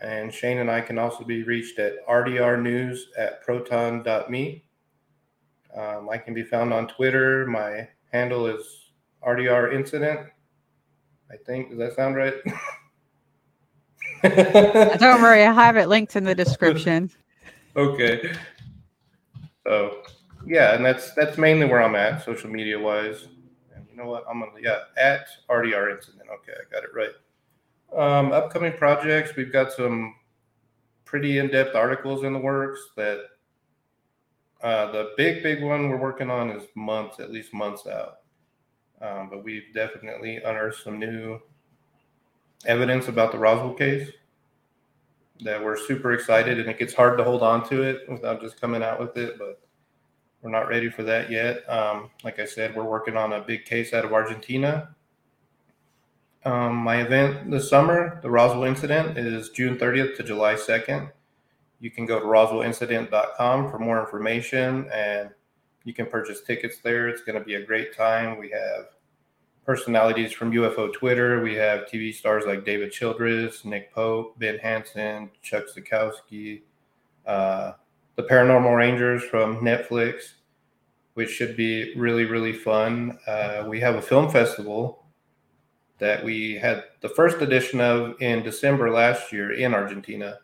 And 0.00 0.32
Shane 0.32 0.58
and 0.58 0.70
I 0.70 0.80
can 0.80 0.98
also 0.98 1.24
be 1.24 1.42
reached 1.42 1.78
at 1.80 2.06
rdrnews 2.06 3.00
at 3.18 3.42
proton.me. 3.42 4.64
Um, 5.76 6.08
I 6.08 6.18
can 6.18 6.34
be 6.34 6.44
found 6.44 6.72
on 6.72 6.86
Twitter. 6.86 7.46
My 7.46 7.88
handle 8.12 8.46
is 8.46 8.90
RDR 9.26 9.74
incident. 9.74 10.20
I 11.30 11.36
think. 11.36 11.70
Does 11.70 11.78
that 11.78 11.94
sound 11.96 12.16
right? 12.16 12.34
Don't 14.98 15.22
worry, 15.22 15.44
I 15.44 15.52
have 15.52 15.76
it 15.76 15.88
linked 15.88 16.16
in 16.16 16.24
the 16.24 16.34
description. 16.34 17.10
okay. 17.76 18.32
So 19.64 20.02
yeah, 20.46 20.74
and 20.74 20.84
that's 20.84 21.12
that's 21.12 21.38
mainly 21.38 21.66
where 21.66 21.82
I'm 21.82 21.94
at, 21.94 22.24
social 22.24 22.50
media 22.50 22.78
wise. 22.78 23.28
And 23.74 23.86
you 23.90 23.96
know 23.96 24.06
what? 24.08 24.24
I'm 24.28 24.40
gonna 24.40 24.52
yeah, 24.60 24.80
at 24.96 25.26
RDR 25.50 25.94
incident. 25.94 26.28
Okay, 26.34 26.52
I 26.52 26.72
got 26.72 26.84
it 26.84 26.90
right. 26.94 27.10
Um, 27.96 28.32
upcoming 28.32 28.72
projects, 28.72 29.36
we've 29.36 29.52
got 29.52 29.72
some 29.72 30.14
pretty 31.04 31.38
in-depth 31.38 31.74
articles 31.74 32.22
in 32.22 32.32
the 32.34 32.38
works 32.38 32.80
that 32.96 33.20
uh, 34.62 34.90
the 34.90 35.12
big, 35.16 35.42
big 35.42 35.62
one 35.62 35.88
we're 35.88 35.96
working 35.96 36.30
on 36.30 36.50
is 36.50 36.64
months, 36.74 37.20
at 37.20 37.30
least 37.30 37.54
months 37.54 37.86
out. 37.86 38.18
Um, 39.00 39.28
but 39.30 39.44
we've 39.44 39.72
definitely 39.72 40.36
unearthed 40.38 40.82
some 40.82 40.98
new 40.98 41.38
evidence 42.66 43.06
about 43.06 43.30
the 43.30 43.38
Roswell 43.38 43.74
case 43.74 44.10
that 45.44 45.62
we're 45.62 45.76
super 45.76 46.12
excited, 46.12 46.58
and 46.58 46.68
it 46.68 46.78
gets 46.78 46.92
hard 46.92 47.16
to 47.18 47.24
hold 47.24 47.42
on 47.44 47.68
to 47.68 47.82
it 47.82 48.08
without 48.08 48.40
just 48.40 48.60
coming 48.60 48.82
out 48.82 48.98
with 48.98 49.16
it. 49.16 49.38
But 49.38 49.60
we're 50.42 50.50
not 50.50 50.68
ready 50.68 50.90
for 50.90 51.04
that 51.04 51.30
yet. 51.30 51.68
Um, 51.70 52.10
like 52.24 52.40
I 52.40 52.44
said, 52.44 52.74
we're 52.74 52.82
working 52.82 53.16
on 53.16 53.32
a 53.32 53.40
big 53.40 53.64
case 53.64 53.92
out 53.92 54.04
of 54.04 54.12
Argentina. 54.12 54.96
Um, 56.44 56.74
my 56.76 57.02
event 57.02 57.50
this 57.50 57.68
summer, 57.68 58.18
the 58.22 58.30
Roswell 58.30 58.64
incident, 58.64 59.16
is 59.16 59.50
June 59.50 59.76
30th 59.76 60.16
to 60.16 60.24
July 60.24 60.54
2nd 60.54 61.10
you 61.80 61.90
can 61.90 62.06
go 62.06 62.18
to 62.18 62.24
roswellincident.com 62.24 63.70
for 63.70 63.78
more 63.78 64.00
information 64.00 64.88
and 64.92 65.30
you 65.84 65.94
can 65.94 66.06
purchase 66.06 66.42
tickets 66.42 66.78
there. 66.78 67.08
It's 67.08 67.22
going 67.22 67.38
to 67.38 67.44
be 67.44 67.54
a 67.54 67.64
great 67.64 67.96
time. 67.96 68.38
We 68.38 68.50
have 68.50 68.86
personalities 69.64 70.32
from 70.32 70.52
UFO 70.52 70.92
Twitter. 70.92 71.42
We 71.42 71.54
have 71.54 71.80
TV 71.86 72.14
stars 72.14 72.44
like 72.46 72.64
David 72.64 72.90
Childress, 72.90 73.64
Nick 73.64 73.92
Pope, 73.92 74.38
Ben 74.38 74.58
Hansen, 74.58 75.30
Chuck 75.42 75.64
Zukowski, 75.74 76.62
uh, 77.26 77.72
the 78.16 78.22
Paranormal 78.24 78.76
Rangers 78.76 79.22
from 79.24 79.58
Netflix, 79.58 80.32
which 81.14 81.30
should 81.30 81.56
be 81.56 81.94
really, 81.96 82.24
really 82.24 82.52
fun. 82.52 83.18
Uh, 83.26 83.64
we 83.68 83.78
have 83.80 83.94
a 83.94 84.02
film 84.02 84.30
festival 84.30 85.04
that 85.98 86.24
we 86.24 86.56
had 86.56 86.84
the 87.00 87.08
first 87.08 87.42
edition 87.42 87.80
of 87.80 88.20
in 88.20 88.42
December 88.42 88.90
last 88.90 89.32
year 89.32 89.52
in 89.52 89.74
Argentina. 89.74 90.38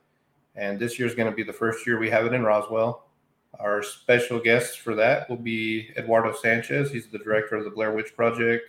And 0.56 0.78
this 0.78 0.98
year 0.98 1.08
is 1.08 1.14
going 1.14 1.30
to 1.30 1.34
be 1.34 1.42
the 1.42 1.52
first 1.52 1.86
year 1.86 1.98
we 1.98 2.10
have 2.10 2.26
it 2.26 2.32
in 2.32 2.42
Roswell. 2.42 3.06
Our 3.60 3.82
special 3.82 4.40
guests 4.40 4.76
for 4.76 4.94
that 4.96 5.28
will 5.28 5.36
be 5.36 5.90
Eduardo 5.96 6.32
Sanchez. 6.32 6.90
He's 6.90 7.08
the 7.08 7.18
director 7.18 7.56
of 7.56 7.64
the 7.64 7.70
Blair 7.70 7.92
Witch 7.92 8.14
Project, 8.16 8.64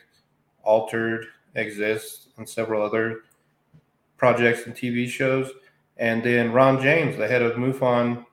Altered, 0.63 1.25
Exist, 1.55 2.29
and 2.37 2.47
several 2.47 2.81
other 2.81 3.21
projects 4.17 4.65
and 4.65 4.75
TV 4.75 5.07
shows. 5.07 5.51
And 5.97 6.23
then 6.23 6.51
Ron 6.51 6.81
James, 6.81 7.17
the 7.17 7.27
head 7.27 7.41
of 7.41 7.53
MUFON 7.53 8.25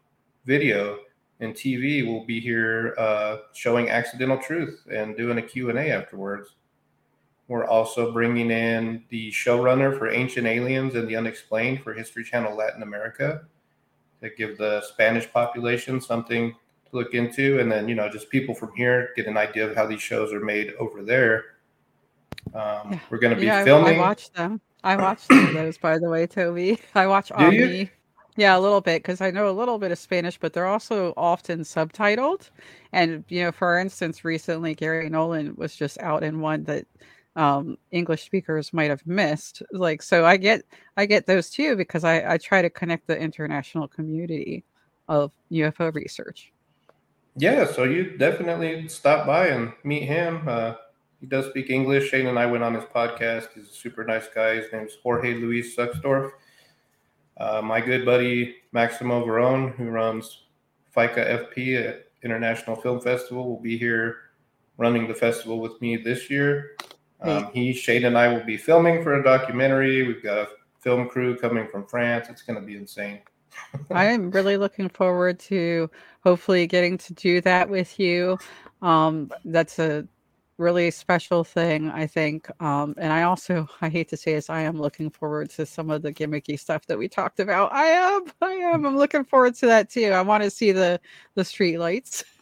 Video 0.45 0.99
and 1.41 1.55
TV, 1.55 2.07
will 2.07 2.25
be 2.25 2.41
here 2.41 2.95
uh, 2.99 3.39
showing 3.55 3.89
Accidental 3.89 4.39
Truth 4.39 4.87
and 4.91 5.17
doing 5.17 5.39
a 5.39 5.43
Q&A 5.43 5.91
afterwards. 5.91 6.57
We're 7.49 7.67
also 7.67 8.13
bringing 8.13 8.51
in 8.51 9.05
the 9.09 9.31
showrunner 9.31 9.97
for 9.99 10.11
Ancient 10.11 10.47
Aliens 10.47 10.95
and 10.95 11.09
the 11.09 11.17
Unexplained 11.17 11.83
for 11.83 11.93
History 11.93 12.25
Channel 12.25 12.57
Latin 12.57 12.83
America 12.83 13.43
to 14.23 14.31
give 14.31 14.57
the 14.57 14.81
Spanish 14.83 15.31
population 15.31 16.01
something 16.01 16.53
to 16.53 16.97
look 16.97 17.15
into. 17.15 17.59
And 17.59 17.71
then, 17.71 17.89
you 17.89 17.95
know, 17.95 18.09
just 18.09 18.31
people 18.31 18.55
from 18.55 18.73
here 18.75 19.11
get 19.17 19.27
an 19.27 19.37
idea 19.37 19.69
of 19.69 19.77
how 19.77 19.87
these 19.87 20.01
shows 20.01 20.33
are 20.33 20.41
made 20.41 20.73
over 20.79 21.03
there. 21.03 21.45
Um, 22.55 22.93
yeah. 22.93 22.99
We're 23.11 23.19
going 23.19 23.35
to 23.35 23.41
be 23.41 23.47
yeah, 23.47 23.65
filming. 23.65 23.97
I 23.97 23.99
watched 23.99 24.35
them. 24.35 24.61
I 24.85 24.97
watched 24.97 25.29
those, 25.29 25.79
by 25.79 25.99
the 25.99 26.09
way, 26.09 26.27
Toby. 26.27 26.79
I 26.95 27.07
watch 27.07 27.31
Omni. 27.33 27.91
Yeah, 28.37 28.57
a 28.57 28.61
little 28.61 28.81
bit 28.81 29.03
because 29.03 29.21
I 29.21 29.31
know 29.31 29.51
a 29.51 29.53
little 29.53 29.79
bit 29.79 29.93
of 29.93 29.99
Spanish, 29.99 30.39
but 30.39 30.55
they're 30.55 30.67
also 30.67 31.13
often 31.17 31.61
subtitled. 31.61 32.51
And 32.93 33.25
you 33.29 33.43
know, 33.45 33.53
for 33.53 33.79
instance, 33.79 34.25
recently 34.25 34.75
Garry 34.75 35.11
Nolan 35.11 35.55
was 35.57 35.77
just 35.77 35.99
out 36.01 36.23
in 36.23 36.41
one 36.41 36.65
that 36.65 36.87
um, 37.37 37.79
English 37.91 38.25
speakers 38.25 38.73
might 38.73 38.91
have 38.91 39.07
missed. 39.07 39.63
Like, 39.73 40.03
so 40.03 40.25
I 40.25 40.37
get 40.37 40.63
I 40.97 41.07
get 41.07 41.27
those 41.27 41.51
too 41.51 41.77
because 41.77 42.05
I, 42.05 42.35
I 42.35 42.39
try 42.39 42.63
to 42.63 42.71
connect 42.71 43.07
the 43.07 43.19
international 43.19 43.89
community 43.89 44.65
of 45.09 45.33
UFO 45.51 45.95
research. 45.95 46.53
Yeah, 47.37 47.67
so 47.67 47.85
you 47.85 48.19
definitely 48.19 48.89
stop 48.89 49.27
by 49.27 49.49
and 49.49 49.73
meet 49.85 50.03
him. 50.03 50.47
Uh, 50.47 50.75
he 51.21 51.27
does 51.27 51.47
speak 51.47 51.71
English. 51.71 52.11
Shane 52.11 52.27
and 52.27 52.39
I 52.39 52.47
went 52.47 52.65
on 52.65 52.75
his 52.75 52.85
podcast. 52.85 53.49
He's 53.55 53.71
a 53.71 53.73
super 53.73 54.05
nice 54.05 54.29
guy. 54.29 54.57
His 54.57 54.67
name's 54.73 54.99
Jorge 55.03 55.35
Luis 55.35 55.75
Suxdorf. 55.75 56.33
Uh, 57.39 57.63
my 57.63 57.81
good 57.81 58.05
buddy 58.05 58.57
Maximo 58.73 59.25
Veron, 59.25 59.75
who 59.77 59.89
runs 59.89 60.45
FICA 60.95 61.49
FP 61.55 61.89
at 61.89 62.07
International 62.23 62.77
Film 62.77 63.01
Festival, 63.01 63.49
will 63.49 63.61
be 63.61 63.79
here 63.79 64.17
running 64.77 65.09
the 65.09 65.15
festival 65.15 65.59
with 65.61 65.81
me 65.81 65.97
this 65.97 66.29
year. 66.29 66.77
Um, 67.23 67.51
he, 67.53 67.73
Shane, 67.73 68.05
and 68.05 68.19
I 68.19 68.29
will 68.29 68.45
be 68.45 68.57
filming 68.57 69.03
for 69.03 69.15
a 69.15 69.23
documentary. 69.23 70.07
We've 70.07 70.23
got 70.23 70.39
a 70.39 70.49
film 70.81 71.09
crew 71.09 71.37
coming 71.37 71.69
from 71.69 71.87
France. 71.87 72.29
It's 72.29 72.43
going 72.43 72.61
to 72.61 72.67
be 72.67 72.77
insane. 72.77 73.21
I 73.91 74.07
am 74.07 74.31
really 74.31 74.57
looking 74.57 74.89
forward 74.89 75.39
to 75.41 75.91
hopefully 76.25 76.67
getting 76.67 76.99
to 76.99 77.15
do 77.15 77.41
that 77.43 77.69
with 77.69 77.99
you. 77.99 78.39
Um, 78.81 79.31
that's 79.45 79.79
a 79.79 80.07
really 80.59 80.91
special 80.91 81.45
thing, 81.45 81.91
I 81.91 82.07
think. 82.07 82.49
Um, 82.63 82.95
and 82.99 83.13
I 83.13 83.23
also, 83.23 83.69
I 83.81 83.89
hate 83.89 84.09
to 84.11 84.17
say 84.17 84.35
this, 84.35 84.51
I 84.51 84.61
am 84.63 84.81
looking 84.81 85.11
forward 85.11 85.51
to 85.51 85.67
some 85.67 85.91
of 85.91 86.03
the 86.03 86.13
gimmicky 86.13 86.59
stuff 86.59 86.87
that 86.87 86.99
we 86.99 87.09
talked 87.09 87.41
about. 87.41 87.73
I 87.73 87.87
am, 87.87 88.25
I 88.41 88.53
am, 88.53 88.87
I'm 88.87 88.97
looking 88.97 89.25
forward 89.25 89.55
to 89.57 89.67
that 89.67 89.91
too. 89.91 90.07
I 90.07 90.23
want 90.23 90.43
to 90.45 90.51
see 90.51 90.73
the 90.73 91.01
the 91.35 91.45
street 91.45 91.79
lights. 91.79 92.25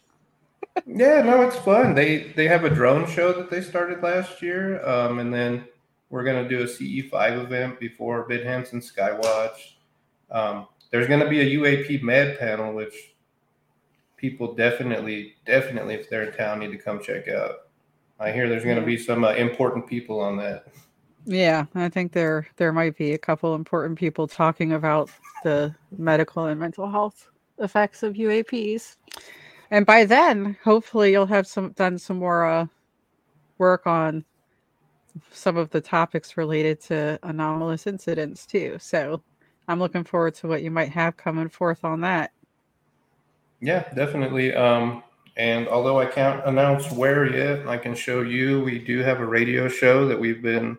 yeah, 0.87 1.23
no, 1.23 1.43
it's 1.43 1.57
fun. 1.57 1.95
They 1.95 2.33
they 2.37 2.49
have 2.49 2.65
a 2.65 2.71
drone 2.71 3.09
show 3.09 3.33
that 3.33 3.51
they 3.51 3.61
started 3.61 4.03
last 4.03 4.43
year, 4.43 4.85
um, 4.87 5.19
and 5.19 5.33
then 5.33 5.65
we're 6.11 6.25
gonna 6.25 6.49
do 6.49 6.63
a 6.63 6.65
CE5 6.65 7.45
event 7.45 7.81
before 7.81 8.27
Hansen 8.31 8.81
Skywatch. 8.81 9.75
Um, 10.31 10.67
there's 10.91 11.07
gonna 11.07 11.29
be 11.29 11.41
a 11.41 11.59
UAP 11.59 12.03
med 12.03 12.39
panel, 12.39 12.73
which 12.73 13.15
people 14.17 14.55
definitely, 14.55 15.35
definitely, 15.47 15.95
if 15.95 16.11
they're 16.11 16.25
in 16.25 16.37
town, 16.37 16.59
need 16.61 16.73
to 16.73 16.79
come 16.79 17.03
check 17.03 17.29
out. 17.29 17.69
I 18.19 18.33
hear 18.33 18.49
there's 18.49 18.65
gonna 18.65 18.85
be 18.85 18.99
some 18.99 19.25
uh, 19.25 19.33
important 19.33 19.87
people 19.87 20.21
on 20.21 20.37
that. 20.39 20.67
Yeah, 21.27 21.67
I 21.75 21.89
think 21.89 22.13
there 22.13 22.47
there 22.57 22.73
might 22.73 22.97
be 22.97 23.13
a 23.13 23.19
couple 23.19 23.55
important 23.55 23.99
people 23.99 24.27
talking 24.27 24.73
about 24.73 25.11
the 25.45 25.75
medical 25.97 26.47
and 26.47 26.59
mental 26.59 26.91
health 26.91 27.29
effects 27.59 28.03
of 28.03 28.15
UAPs 28.15 28.97
and 29.71 29.87
by 29.87 30.05
then 30.05 30.57
hopefully 30.65 31.13
you'll 31.13 31.27
have 31.27 31.47
some 31.47 31.73
done 31.73 31.99
some 31.99 32.19
more 32.19 32.45
uh, 32.45 32.67
work 33.59 33.87
on 33.87 34.25
some 35.31 35.57
of 35.57 35.71
the 35.71 35.81
topics 35.81 36.37
related 36.37 36.81
to 36.81 37.19
anomalous 37.23 37.87
incidents 37.87 38.47
too. 38.47 38.77
So 38.81 39.23
i'm 39.69 39.79
looking 39.79 40.05
forward 40.05 40.35
to 40.37 40.49
what 40.49 40.63
you 40.63 40.71
might 40.71 40.91
have 40.91 41.17
coming 41.17 41.49
forth 41.49 41.85
on 41.85 42.01
that. 42.01 42.33
Yeah 43.61 43.93
definitely. 43.95 44.55
Um, 44.55 45.03
and 45.37 45.69
although 45.69 45.99
i 46.01 46.07
can't 46.07 46.45
announce 46.45 46.91
where 46.91 47.25
yet 47.33 47.67
i 47.69 47.79
can 47.79 47.95
show 47.95 48.23
you 48.23 48.65
we 48.65 48.81
do 48.81 48.99
have 48.99 49.21
a 49.21 49.27
radio 49.27 49.69
show 49.69 50.07
that 50.09 50.19
we've 50.19 50.43
been 50.43 50.77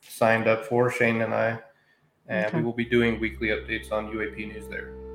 signed 0.00 0.48
up 0.48 0.64
for 0.64 0.90
shane 0.90 1.22
and 1.22 1.32
i. 1.34 1.58
And 2.26 2.46
okay. 2.46 2.58
we 2.58 2.62
will 2.62 2.72
be 2.72 2.84
doing 2.84 3.20
weekly 3.20 3.48
updates 3.48 3.92
on 3.92 4.12
uap 4.12 4.36
news 4.36 4.66
there 4.68 5.07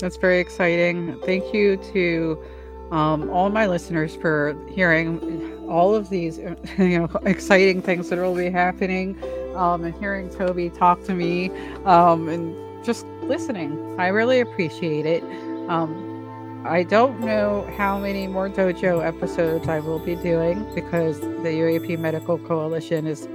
that's 0.00 0.16
very 0.16 0.40
exciting. 0.40 1.18
Thank 1.24 1.54
you 1.54 1.76
to 1.92 2.42
um, 2.90 3.30
all 3.30 3.50
my 3.50 3.66
listeners 3.66 4.16
for 4.16 4.56
hearing 4.70 5.68
all 5.68 5.94
of 5.94 6.10
these, 6.10 6.38
you 6.78 6.98
know, 6.98 7.08
exciting 7.24 7.82
things 7.82 8.08
that 8.08 8.18
will 8.18 8.34
be 8.34 8.50
happening, 8.50 9.16
um, 9.54 9.84
and 9.84 9.94
hearing 9.96 10.28
Toby 10.28 10.70
talk 10.70 11.02
to 11.04 11.14
me, 11.14 11.50
um, 11.84 12.28
and 12.28 12.84
just 12.84 13.06
listening. 13.22 13.96
I 13.98 14.08
really 14.08 14.40
appreciate 14.40 15.06
it. 15.06 15.22
Um, 15.68 16.64
I 16.66 16.82
don't 16.82 17.20
know 17.20 17.66
how 17.76 17.98
many 17.98 18.26
more 18.26 18.48
dojo 18.50 19.06
episodes 19.06 19.68
I 19.68 19.80
will 19.80 19.98
be 19.98 20.16
doing 20.16 20.66
because 20.74 21.20
the 21.20 21.26
UAP 21.26 21.98
Medical 21.98 22.38
Coalition 22.38 23.06
is 23.06 23.28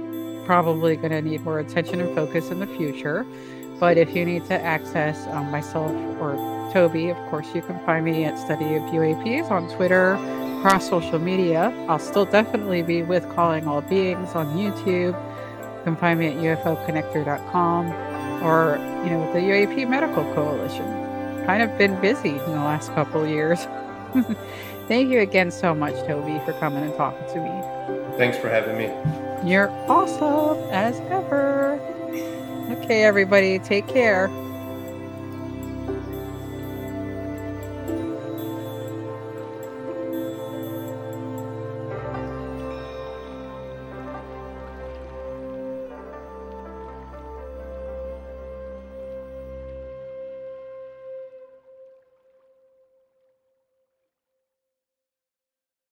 probably 0.46 0.96
going 0.96 1.10
to 1.10 1.20
need 1.20 1.42
more 1.42 1.58
attention 1.58 2.00
and 2.00 2.14
focus 2.14 2.50
in 2.50 2.60
the 2.60 2.66
future. 2.68 3.26
But 3.78 3.98
if 3.98 4.14
you 4.14 4.24
need 4.24 4.46
to 4.46 4.60
access 4.60 5.26
um, 5.28 5.50
myself 5.50 5.92
or 6.20 6.34
Toby, 6.72 7.10
of 7.10 7.16
course, 7.28 7.46
you 7.54 7.62
can 7.62 7.78
find 7.84 8.04
me 8.04 8.24
at 8.24 8.38
Study 8.38 8.74
of 8.76 8.82
UAPs 8.84 9.50
on 9.50 9.68
Twitter, 9.76 10.18
across 10.58 10.88
social 10.88 11.18
media. 11.18 11.72
I'll 11.88 11.98
still 11.98 12.24
definitely 12.24 12.82
be 12.82 13.02
with 13.02 13.28
Calling 13.34 13.68
All 13.68 13.82
Beings 13.82 14.30
on 14.34 14.56
YouTube. 14.56 15.14
You 15.14 15.80
can 15.84 15.96
find 15.96 16.18
me 16.18 16.26
at 16.26 16.34
UFOconnector.com 16.36 17.92
or, 18.42 18.76
you 19.04 19.10
know, 19.10 19.32
the 19.32 19.38
UAP 19.38 19.88
Medical 19.88 20.24
Coalition. 20.34 20.84
Kind 21.46 21.62
of 21.62 21.76
been 21.78 22.00
busy 22.00 22.30
in 22.30 22.50
the 22.50 22.50
last 22.50 22.92
couple 22.94 23.26
years. 23.26 23.68
Thank 24.88 25.10
you 25.10 25.20
again 25.20 25.50
so 25.50 25.74
much, 25.74 25.94
Toby, 26.06 26.40
for 26.44 26.52
coming 26.54 26.82
and 26.82 26.94
talking 26.96 27.26
to 27.34 27.40
me. 27.40 28.16
Thanks 28.16 28.36
for 28.38 28.48
having 28.48 28.76
me. 28.76 28.86
You're 29.48 29.70
awesome 29.88 30.58
as 30.70 30.98
ever. 31.10 31.95
Okay, 32.86 33.02
everybody, 33.02 33.58
take 33.58 33.88
care. 33.88 34.28